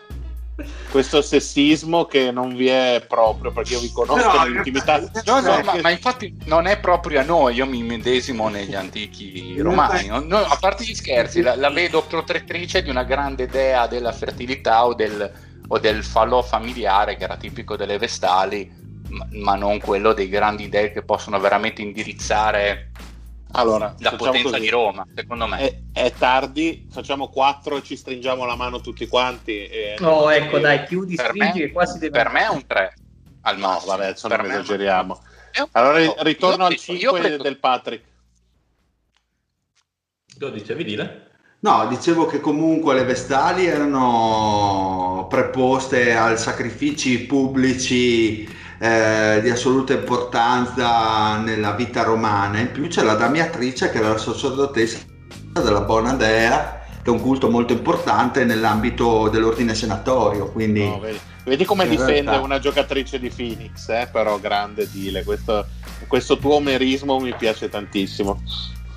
questo 0.90 1.20
sessismo 1.20 2.06
che 2.06 2.30
non 2.30 2.54
vi 2.56 2.68
è 2.68 3.04
proprio 3.06 3.52
perché 3.52 3.74
io 3.74 3.80
vi 3.80 3.92
conosco 3.92 4.36
no, 4.36 4.42
nell'intimità. 4.44 4.98
no, 5.24 5.40
no, 5.40 5.60
ma, 5.62 5.78
ma, 5.82 5.90
infatti 5.90 6.34
non 6.44 6.66
è 6.66 6.78
proprio 6.80 7.20
a 7.20 7.22
noi 7.24 7.56
io 7.56 7.66
mi 7.66 7.82
medesimo 7.82 8.48
negli 8.48 8.74
antichi 8.74 9.56
romani. 9.60 10.08
No, 10.08 10.38
a 10.38 10.56
parte 10.58 10.84
gli 10.84 10.94
scherzi 10.94 11.42
la, 11.42 11.56
la 11.56 11.70
vedo 11.70 12.02
protettrice 12.02 12.82
di 12.82 12.88
una 12.88 13.04
grande 13.04 13.46
dea 13.46 13.86
della 13.86 14.12
fertilità 14.12 14.86
o 14.86 14.94
del, 14.94 15.30
o 15.68 15.78
del 15.78 16.02
falò 16.02 16.42
familiare 16.42 17.16
che 17.16 17.24
era 17.24 17.36
tipico 17.36 17.76
delle 17.76 17.98
vestali 17.98 18.84
ma, 19.08 19.26
ma 19.32 19.54
non 19.56 19.78
quello 19.78 20.12
dei 20.12 20.28
grandi 20.28 20.68
dei 20.68 20.90
che 20.90 21.02
possono 21.02 21.38
veramente 21.38 21.82
indirizzare 21.82 22.90
Allora, 23.56 23.94
la 23.98 24.14
potenza 24.16 24.50
così. 24.50 24.60
di 24.60 24.68
Roma, 24.68 25.06
secondo 25.14 25.46
me. 25.46 25.58
È, 25.58 25.82
è 25.92 26.12
tardi, 26.12 26.86
facciamo 26.90 27.28
quattro 27.28 27.76
e 27.78 27.82
ci 27.82 27.96
stringiamo 27.96 28.44
la 28.44 28.54
mano 28.56 28.80
tutti 28.80 29.06
quanti. 29.06 29.68
No, 29.98 30.28
ecco, 30.30 30.58
dai, 30.58 30.84
chiudi, 30.84 31.14
Per 31.14 31.26
stringi 31.26 31.60
me- 31.60 31.66
che 31.66 31.72
qua 31.72 31.86
si 31.86 31.98
deve... 31.98 32.22
Per 32.22 32.30
me 32.32 32.44
è 32.44 32.48
un 32.48 32.66
3 32.66 32.94
al 33.42 33.58
No, 33.58 33.66
massimo. 33.68 33.92
vabbè, 33.92 34.06
adesso 34.08 34.28
non 34.28 34.40
me- 34.40 34.48
esageriamo. 34.48 35.20
un- 35.58 35.68
Allora 35.72 36.04
no, 36.04 36.14
ritorno 36.18 36.56
io 36.56 36.62
al 36.64 36.68
penso- 36.68 36.92
io 36.92 36.98
5 36.98 37.20
penso- 37.20 37.42
del 37.42 37.58
Patrick. 37.58 38.04
Lo 40.38 40.50
dicevi, 40.50 40.84
Dile? 40.84 41.22
No, 41.60 41.86
dicevo 41.88 42.26
che 42.26 42.40
comunque 42.40 42.94
le 42.94 43.04
vestali 43.04 43.66
erano 43.66 45.26
preposte 45.30 46.14
al 46.14 46.38
sacrifici 46.38 47.24
pubblici 47.24 48.46
eh, 48.78 49.40
di 49.42 49.48
assoluta 49.50 49.92
importanza 49.94 51.38
nella 51.38 51.72
vita 51.72 52.02
romana. 52.02 52.58
In 52.58 52.70
più 52.72 52.88
c'è 52.88 53.02
la 53.02 53.14
damiatrice 53.14 53.90
che 53.90 53.98
era 53.98 54.08
la 54.10 54.18
sacerdotessa 54.18 54.98
della 55.52 55.80
Bonadea, 55.80 56.82
che 57.02 57.10
è 57.10 57.12
un 57.12 57.20
culto 57.20 57.48
molto 57.50 57.72
importante 57.72 58.44
nell'ambito 58.44 59.28
dell'ordine 59.28 59.74
senatorio. 59.74 60.50
Quindi 60.52 60.84
No, 60.84 60.98
vedi, 61.00 61.18
vedi 61.44 61.64
come 61.64 61.88
difende 61.88 62.12
realtà- 62.22 62.40
una 62.40 62.58
giocatrice 62.58 63.18
di 63.18 63.30
Phoenix, 63.30 63.88
eh? 63.88 64.08
però 64.12 64.38
grande 64.38 64.88
Dile. 64.90 65.24
Questo, 65.24 65.66
questo 66.06 66.36
tuo 66.38 66.56
omerismo 66.56 67.18
mi 67.18 67.34
piace 67.34 67.68
tantissimo. 67.68 68.42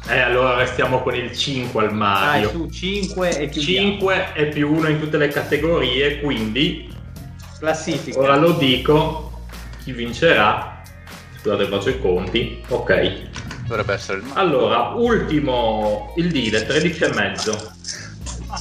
Eh, 0.07 0.19
allora 0.19 0.55
restiamo 0.55 1.01
con 1.03 1.13
il 1.13 1.35
5 1.37 1.81
al 1.83 1.89
Dai, 1.89 1.97
Mario. 1.97 2.49
su 2.49 2.69
5 2.69 3.37
e 3.37 3.49
chiudiamo. 3.49 3.87
5 3.91 4.31
e 4.33 4.45
più 4.47 4.71
1 4.73 4.87
in 4.89 4.99
tutte 4.99 5.17
le 5.17 5.27
categorie, 5.27 6.19
quindi 6.21 6.89
Classifica. 7.59 8.17
ora 8.19 8.35
lo 8.37 8.53
dico, 8.53 9.28
chi 9.89 9.91
vincerà, 9.93 10.81
scusate 11.39 11.65
faccio 11.65 11.89
i 11.89 11.99
conti, 11.99 12.63
ok. 12.67 13.21
Dovrebbe 13.67 13.93
essere 13.93 14.19
il. 14.19 14.25
Allora, 14.33 14.89
ultimo, 14.95 16.13
il 16.17 16.31
Dile, 16.31 16.65
13 16.65 17.03
e 17.03 17.13
mezzo. 17.13 17.71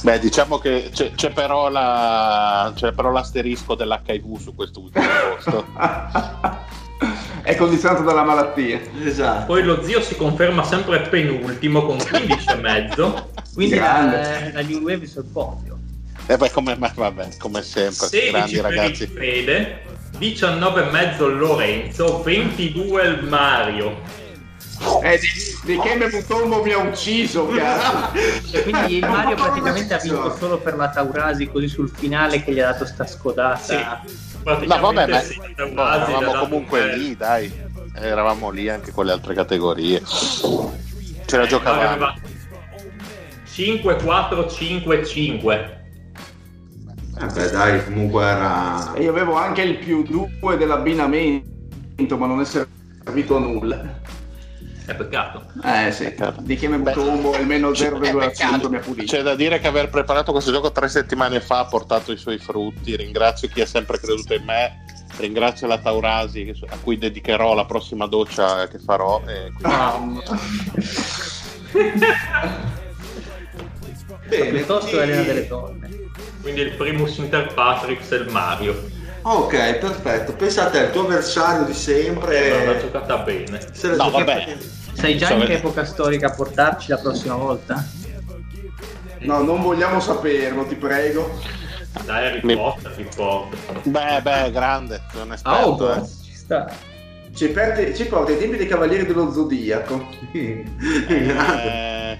Beh, 0.01 0.19
diciamo 0.19 0.59
che 0.59 0.89
c'è, 0.91 1.11
c'è 1.13 1.31
però, 1.31 1.69
la, 1.69 2.71
c'è 2.75 2.91
però 2.91 3.11
l'asterisco 3.11 3.75
dell'HIV 3.75 4.37
su 4.37 4.53
questo 4.55 4.81
ultimo 4.81 5.05
posto. 5.35 5.65
È 7.41 7.55
condizionato 7.55 8.03
dalla 8.03 8.23
malattia. 8.23 8.79
esatto. 9.03 9.45
Poi 9.45 9.63
lo 9.63 9.81
zio 9.83 10.01
si 10.01 10.15
conferma 10.15 10.63
sempre 10.63 10.99
penultimo 11.01 11.83
con 11.85 11.97
15 11.97 12.49
e 12.49 12.55
mezzo. 12.55 13.31
Quindi 13.53 13.77
la, 13.77 14.51
la 14.53 14.61
New 14.61 14.81
Wave 14.81 15.07
sul 15.07 15.25
podio. 15.25 15.79
E 16.27 16.37
beh, 16.37 16.51
come, 16.51 16.77
vabbè, 16.77 17.37
come 17.39 17.63
sempre, 17.63 18.07
16 18.07 18.29
grandi 18.29 18.61
ragazzi. 18.61 19.07
Fede, 19.07 19.81
19 20.19 20.87
e 20.87 20.91
mezzo 20.91 21.27
il 21.27 21.37
Lorenzo, 21.37 22.21
22 22.21 23.03
il 23.03 23.23
Mario. 23.23 24.01
Eh, 25.01 25.17
di, 25.17 25.75
di 25.75 25.79
che 25.79 25.95
Mutombo 25.95 26.61
mi 26.61 26.71
ha 26.73 26.77
ucciso, 26.77 27.47
cazzo. 27.47 28.17
Cioè, 28.51 28.63
quindi 28.69 28.97
il 28.97 29.07
Mario 29.07 29.35
praticamente 29.35 29.93
ha 29.93 29.97
vinto 29.97 30.35
solo 30.37 30.57
per 30.57 30.75
la 30.75 30.89
Taurasi 30.89 31.47
così 31.47 31.67
sul 31.69 31.89
finale 31.89 32.43
che 32.43 32.51
gli 32.51 32.59
ha 32.59 32.71
dato 32.71 32.85
sta 32.85 33.05
scodata. 33.05 34.01
Praticamente 34.43 34.65
No, 34.67 34.81
vabbè, 34.81 35.07
ma 35.07 35.19
sì, 35.19 35.39
no, 35.55 35.93
eravamo 35.93 36.39
comunque 36.39 36.91
eh, 36.91 36.97
lì, 36.97 37.15
dai. 37.15 37.67
Eravamo 37.95 38.49
lì 38.49 38.69
anche 38.69 38.91
con 38.91 39.05
le 39.05 39.13
altre 39.13 39.33
categorie. 39.33 40.01
Ce 40.05 41.37
la 41.37 41.45
giocavamo. 41.45 42.13
5, 43.51 43.95
4, 43.95 44.49
5, 44.49 45.05
5. 45.05 45.78
Eh 47.21 47.25
beh, 47.25 47.49
dai, 47.49 47.83
comunque 47.83 48.23
era. 48.23 48.93
E 48.93 49.03
io 49.03 49.09
avevo 49.11 49.35
anche 49.35 49.61
il 49.61 49.77
più 49.77 50.03
2 50.03 50.57
dell'abbinamento, 50.57 52.17
ma 52.17 52.25
non 52.27 52.39
è 52.41 52.45
servito 52.45 53.35
a 53.35 53.39
nulla. 53.39 53.97
È 54.85 54.95
peccato. 54.95 55.45
Eh 55.63 55.91
sì, 55.91 56.05
Peccato. 56.05 56.41
di 56.41 56.55
che 56.55 56.67
Mutombo 56.67 57.33
almeno 57.33 57.73
Cioè, 57.75 57.89
0,5 57.91 58.69
mi 58.69 58.77
ha 58.77 58.79
pulito. 58.79 59.05
C'è 59.15 59.21
da 59.21 59.35
dire 59.35 59.59
che 59.59 59.67
aver 59.67 59.89
preparato 59.89 60.31
questo 60.31 60.51
gioco 60.51 60.71
tre 60.71 60.87
settimane 60.87 61.41
fa 61.41 61.59
ha 61.59 61.65
portato 61.65 62.11
i 62.11 62.17
suoi 62.17 62.39
frutti. 62.39 62.95
Ringrazio 62.95 63.47
chi 63.49 63.61
ha 63.61 63.67
sempre 63.67 63.99
creduto 63.99 64.33
in 64.33 64.43
me. 64.45 64.85
Ringrazio 65.17 65.67
la 65.67 65.77
Taurasi 65.77 66.51
a 66.69 66.77
cui 66.81 66.97
dedicherò 66.97 67.53
la 67.53 67.65
prossima 67.65 68.07
doccia 68.07 68.67
che 68.67 68.79
farò. 68.79 69.21
E 69.27 69.51
quindi-. 69.51 70.23
Bene, 74.27 74.49
Piuttosto 74.51 74.89
quindi- 74.95 75.11
Elena 75.11 75.21
delle 75.23 75.47
Donne. 75.47 75.98
Quindi 76.41 76.61
il 76.61 76.71
primus 76.75 77.17
inter 77.17 77.53
Patrix 77.53 78.11
e 78.11 78.15
il 78.15 78.29
Mario. 78.29 78.87
Ok, 79.21 79.75
perfetto. 79.77 80.33
Pensate 80.33 80.79
al 80.79 80.91
tuo 80.91 81.01
avversario 81.01 81.63
di 81.63 81.71
L'ha 81.71 81.77
sempre. 81.77 82.77
giocata 82.79 83.17
bene. 83.17 83.59
Se 83.73 83.87
la 83.87 83.95
No, 83.95 84.09
gioca- 84.11 84.23
vabbè. 84.23 84.57
Sai 84.93 85.17
già 85.17 85.27
So 85.27 85.33
in 85.35 85.45
che 85.45 85.53
epoca 85.53 85.85
storica 85.85 86.29
portarci 86.31 86.89
la 86.89 86.97
prossima 86.97 87.35
volta? 87.35 87.85
No, 89.19 89.41
non 89.43 89.61
vogliamo 89.61 89.99
saperlo, 89.99 90.65
ti 90.65 90.75
prego. 90.75 91.39
Dai, 92.05 92.27
Harry 92.27 92.39
Mi- 92.43 92.55
Potter, 92.55 92.91
Harry 92.91 93.07
Potter. 93.15 93.81
Beh, 93.83 94.21
beh, 94.21 94.51
grande. 94.51 95.01
Sono 95.11 95.23
un 95.25 95.31
Ah, 95.31 95.33
esperto. 95.35 95.59
eh. 95.59 95.65
Hogwarts, 95.67 96.21
ci 96.23 96.33
sta. 96.33 96.71
Ci, 97.35 97.47
perdi- 97.49 97.95
ci 97.95 98.05
porta 98.05 98.31
ai 98.31 98.37
tempi 98.37 98.57
dei 98.57 98.67
Cavalieri 98.67 99.05
dello 99.05 99.31
Zodiaco. 99.31 100.07
Eh, 100.33 102.19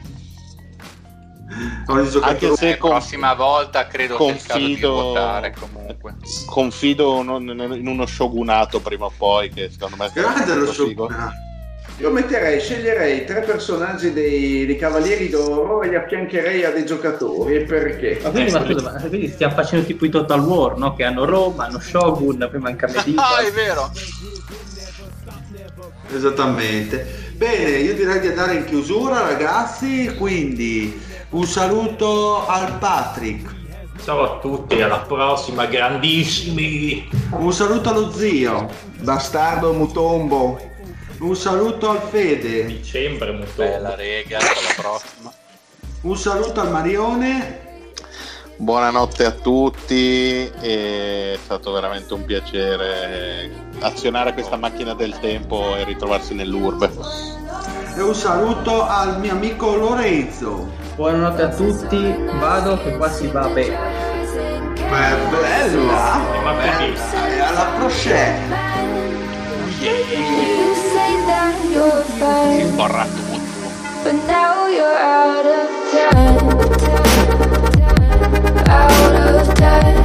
Anche 2.21 2.55
se 2.55 2.69
La 2.69 2.77
con- 2.77 2.89
prossima 2.91 3.33
volta 3.33 3.87
credo 3.87 4.15
confido, 4.15 4.91
votare 4.91 5.53
comunque. 5.59 6.15
confido 6.45 7.19
in 7.21 7.87
uno 7.87 8.05
shogunato 8.05 8.79
prima 8.79 9.05
o 9.05 9.11
poi 9.15 9.49
che 9.49 9.69
secondo 9.71 9.95
me 9.97 10.09
Grande 10.13 10.53
lo 10.53 10.71
shogunato. 10.71 11.33
Io 11.97 12.11
metterei, 12.11 12.61
sceglierei 12.61 13.25
tre 13.25 13.41
personaggi 13.41 14.13
dei, 14.13 14.65
dei 14.65 14.77
Cavalieri 14.77 15.27
d'Oro 15.27 15.81
e 15.81 15.89
li 15.89 15.95
affiancherei 15.95 16.63
a 16.63 16.71
dei 16.71 16.85
giocatori. 16.85 17.55
E 17.55 17.61
perché? 17.63 18.19
Ma 18.23 18.29
quindi, 18.29 18.49
Eh, 18.49 18.53
ma 18.53 18.65
scusa, 18.65 18.91
ma 18.93 18.99
quindi 19.01 19.27
stiamo 19.27 19.53
facendo 19.55 19.85
tipo 19.85 20.05
i 20.05 20.09
Total 20.09 20.39
War, 20.39 20.77
no? 20.77 20.93
Che 20.95 21.03
hanno 21.03 21.25
Roma, 21.25 21.65
hanno 21.65 21.79
Shogun, 21.79 22.47
poi 22.49 22.59
manca 22.61 22.87
Medieval. 22.87 23.25
Ah, 23.35 23.41
è 23.45 23.51
vero. 23.51 23.91
Esattamente. 26.13 27.33
Bene, 27.35 27.69
io 27.79 27.93
direi 27.93 28.19
di 28.19 28.27
andare 28.27 28.55
in 28.55 28.65
chiusura, 28.65 29.21
ragazzi. 29.21 30.13
Quindi 30.17 30.97
un 31.31 31.45
saluto 31.45 32.45
al 32.47 32.77
Patrick, 32.77 33.57
Ciao 34.03 34.23
a 34.23 34.39
tutti, 34.39 34.81
alla 34.81 34.99
prossima, 34.99 35.65
grandissimi. 35.65 37.07
un 37.31 37.51
saluto 37.51 37.89
allo 37.89 38.11
zio, 38.13 38.69
Bastardo 39.01 39.73
Mutombo. 39.73 40.57
un 41.19 41.35
saluto 41.35 41.89
al 41.89 42.01
Fede, 42.09 42.65
Dicembre, 42.65 43.31
molto. 43.33 43.51
Bella 43.55 43.95
rega, 43.95 44.37
alla 44.37 44.47
prossima. 44.81 45.31
un 46.01 46.17
saluto 46.17 46.61
al 46.61 46.71
Marione. 46.71 47.67
Buonanotte 48.55 49.25
a 49.25 49.31
tutti, 49.31 50.43
è 50.45 51.37
stato 51.41 51.71
veramente 51.71 52.13
un 52.13 52.25
piacere 52.25 53.51
azionare 53.79 54.33
questa 54.33 54.57
macchina 54.57 54.93
del 54.93 55.17
tempo 55.19 55.75
e 55.75 55.83
ritrovarsi 55.83 56.33
nell'urbe. 56.33 56.89
E 57.95 58.01
un 58.01 58.15
saluto 58.15 58.85
al 58.85 59.19
mio 59.19 59.31
amico 59.33 59.75
Lorenzo. 59.75 60.87
Buonanotte 60.99 61.43
a 61.43 61.47
tutti, 61.47 62.13
vado 62.41 62.77
che 62.83 62.97
qua 62.97 63.09
si 63.09 63.27
va 63.27 63.47
bene. 63.47 63.77
Beh, 64.73 65.15
bella! 65.31 66.19
Ma 66.43 66.53
E 66.75 67.39
alla 67.39 67.71
you're 71.71 72.03
fine, 72.17 72.75
Borra 72.75 73.05
tutto. 73.05 73.39
but 74.03 74.13
now 74.27 74.67
you're 74.67 74.97
out 74.99 75.45
of 75.45 75.69
time. 75.89 76.37
Out 78.67 79.15
of 79.15 79.53
time. 79.53 80.03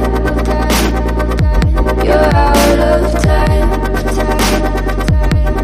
You're 2.05 2.33
out 2.33 2.79
of 2.79 3.11
time. 3.21 3.69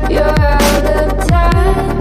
You're 0.10 0.28
out 0.28 0.86
of 0.86 1.26
time. 1.26 2.01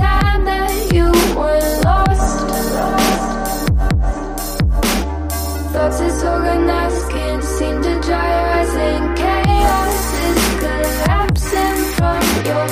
thoughts 5.91 5.99
disorganized 5.99 7.09
Can't 7.09 7.43
seem 7.43 7.81
to 7.81 7.99
dry. 8.01 8.29
Your 8.31 8.47
eyes 8.49 8.75
in 8.75 9.15
chaos. 9.15 10.13
Is 10.27 10.41
collapsing 10.59 11.79
from 11.95 12.23
your 12.47 12.67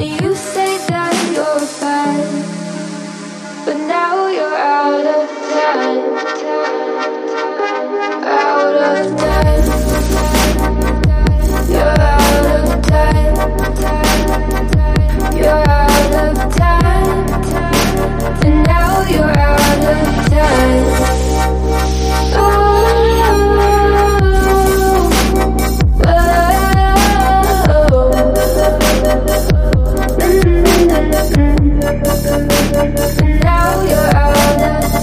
And 0.00 0.10
you 0.22 0.30
say 0.34 0.70
that 0.88 1.14
you're 1.34 1.66
fine 1.80 2.42
But 3.64 3.78
now 3.86 4.26
you're 4.28 4.56
out 4.56 5.06
of 5.18 5.28
time. 5.52 6.02
Out 8.24 8.76
of 8.96 9.06
time. 9.20 9.64
You're 11.72 12.00
out 12.12 12.46
of 12.56 12.68
time. 12.92 13.34
You're 15.36 15.64
out 15.68 16.14
of 16.22 16.36
time. 16.56 17.22
And 18.44 18.56
now 18.66 18.92
you're 19.08 19.38
out 19.38 19.84
of 19.84 20.30
time. 20.30 20.91
And 31.94 33.40
Now 33.44 33.82
you're 33.82 34.16
out 34.16 34.84
of 34.84 35.01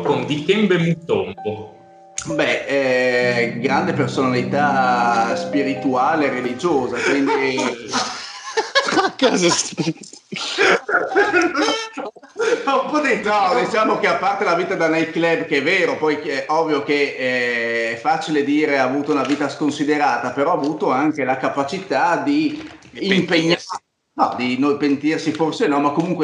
con 0.00 0.26
Dikembe 0.26 0.78
Mutombo. 0.78 1.76
Beh, 2.34 2.64
eh, 2.66 3.58
grande 3.58 3.92
personalità 3.92 5.36
spirituale 5.36 6.26
e 6.26 6.30
religiosa, 6.30 6.96
quindi 6.96 7.56
un 12.82 12.90
po' 12.90 13.00
di 13.00 13.20
no, 13.22 13.60
diciamo 13.64 13.98
che 13.98 14.06
a 14.06 14.16
parte 14.16 14.44
la 14.44 14.54
vita 14.54 14.74
da 14.74 14.88
nightclub, 14.88 15.46
che 15.46 15.58
è 15.58 15.62
vero, 15.62 15.96
poi 15.96 16.16
è 16.16 16.46
ovvio 16.48 16.82
che 16.82 17.16
eh, 17.18 17.92
è 17.92 17.96
facile 17.96 18.44
dire 18.44 18.78
ha 18.78 18.84
avuto 18.84 19.12
una 19.12 19.24
vita 19.24 19.48
sconsiderata, 19.48 20.30
però 20.30 20.50
ha 20.50 20.54
avuto 20.54 20.90
anche 20.90 21.24
la 21.24 21.36
capacità 21.36 22.16
di 22.16 22.68
impegnare, 22.92 23.60
no, 24.14 24.34
di 24.36 24.58
non 24.58 24.76
pentirsi 24.76 25.32
forse 25.32 25.66
no, 25.66 25.80
ma 25.80 25.90
comunque 25.90 26.16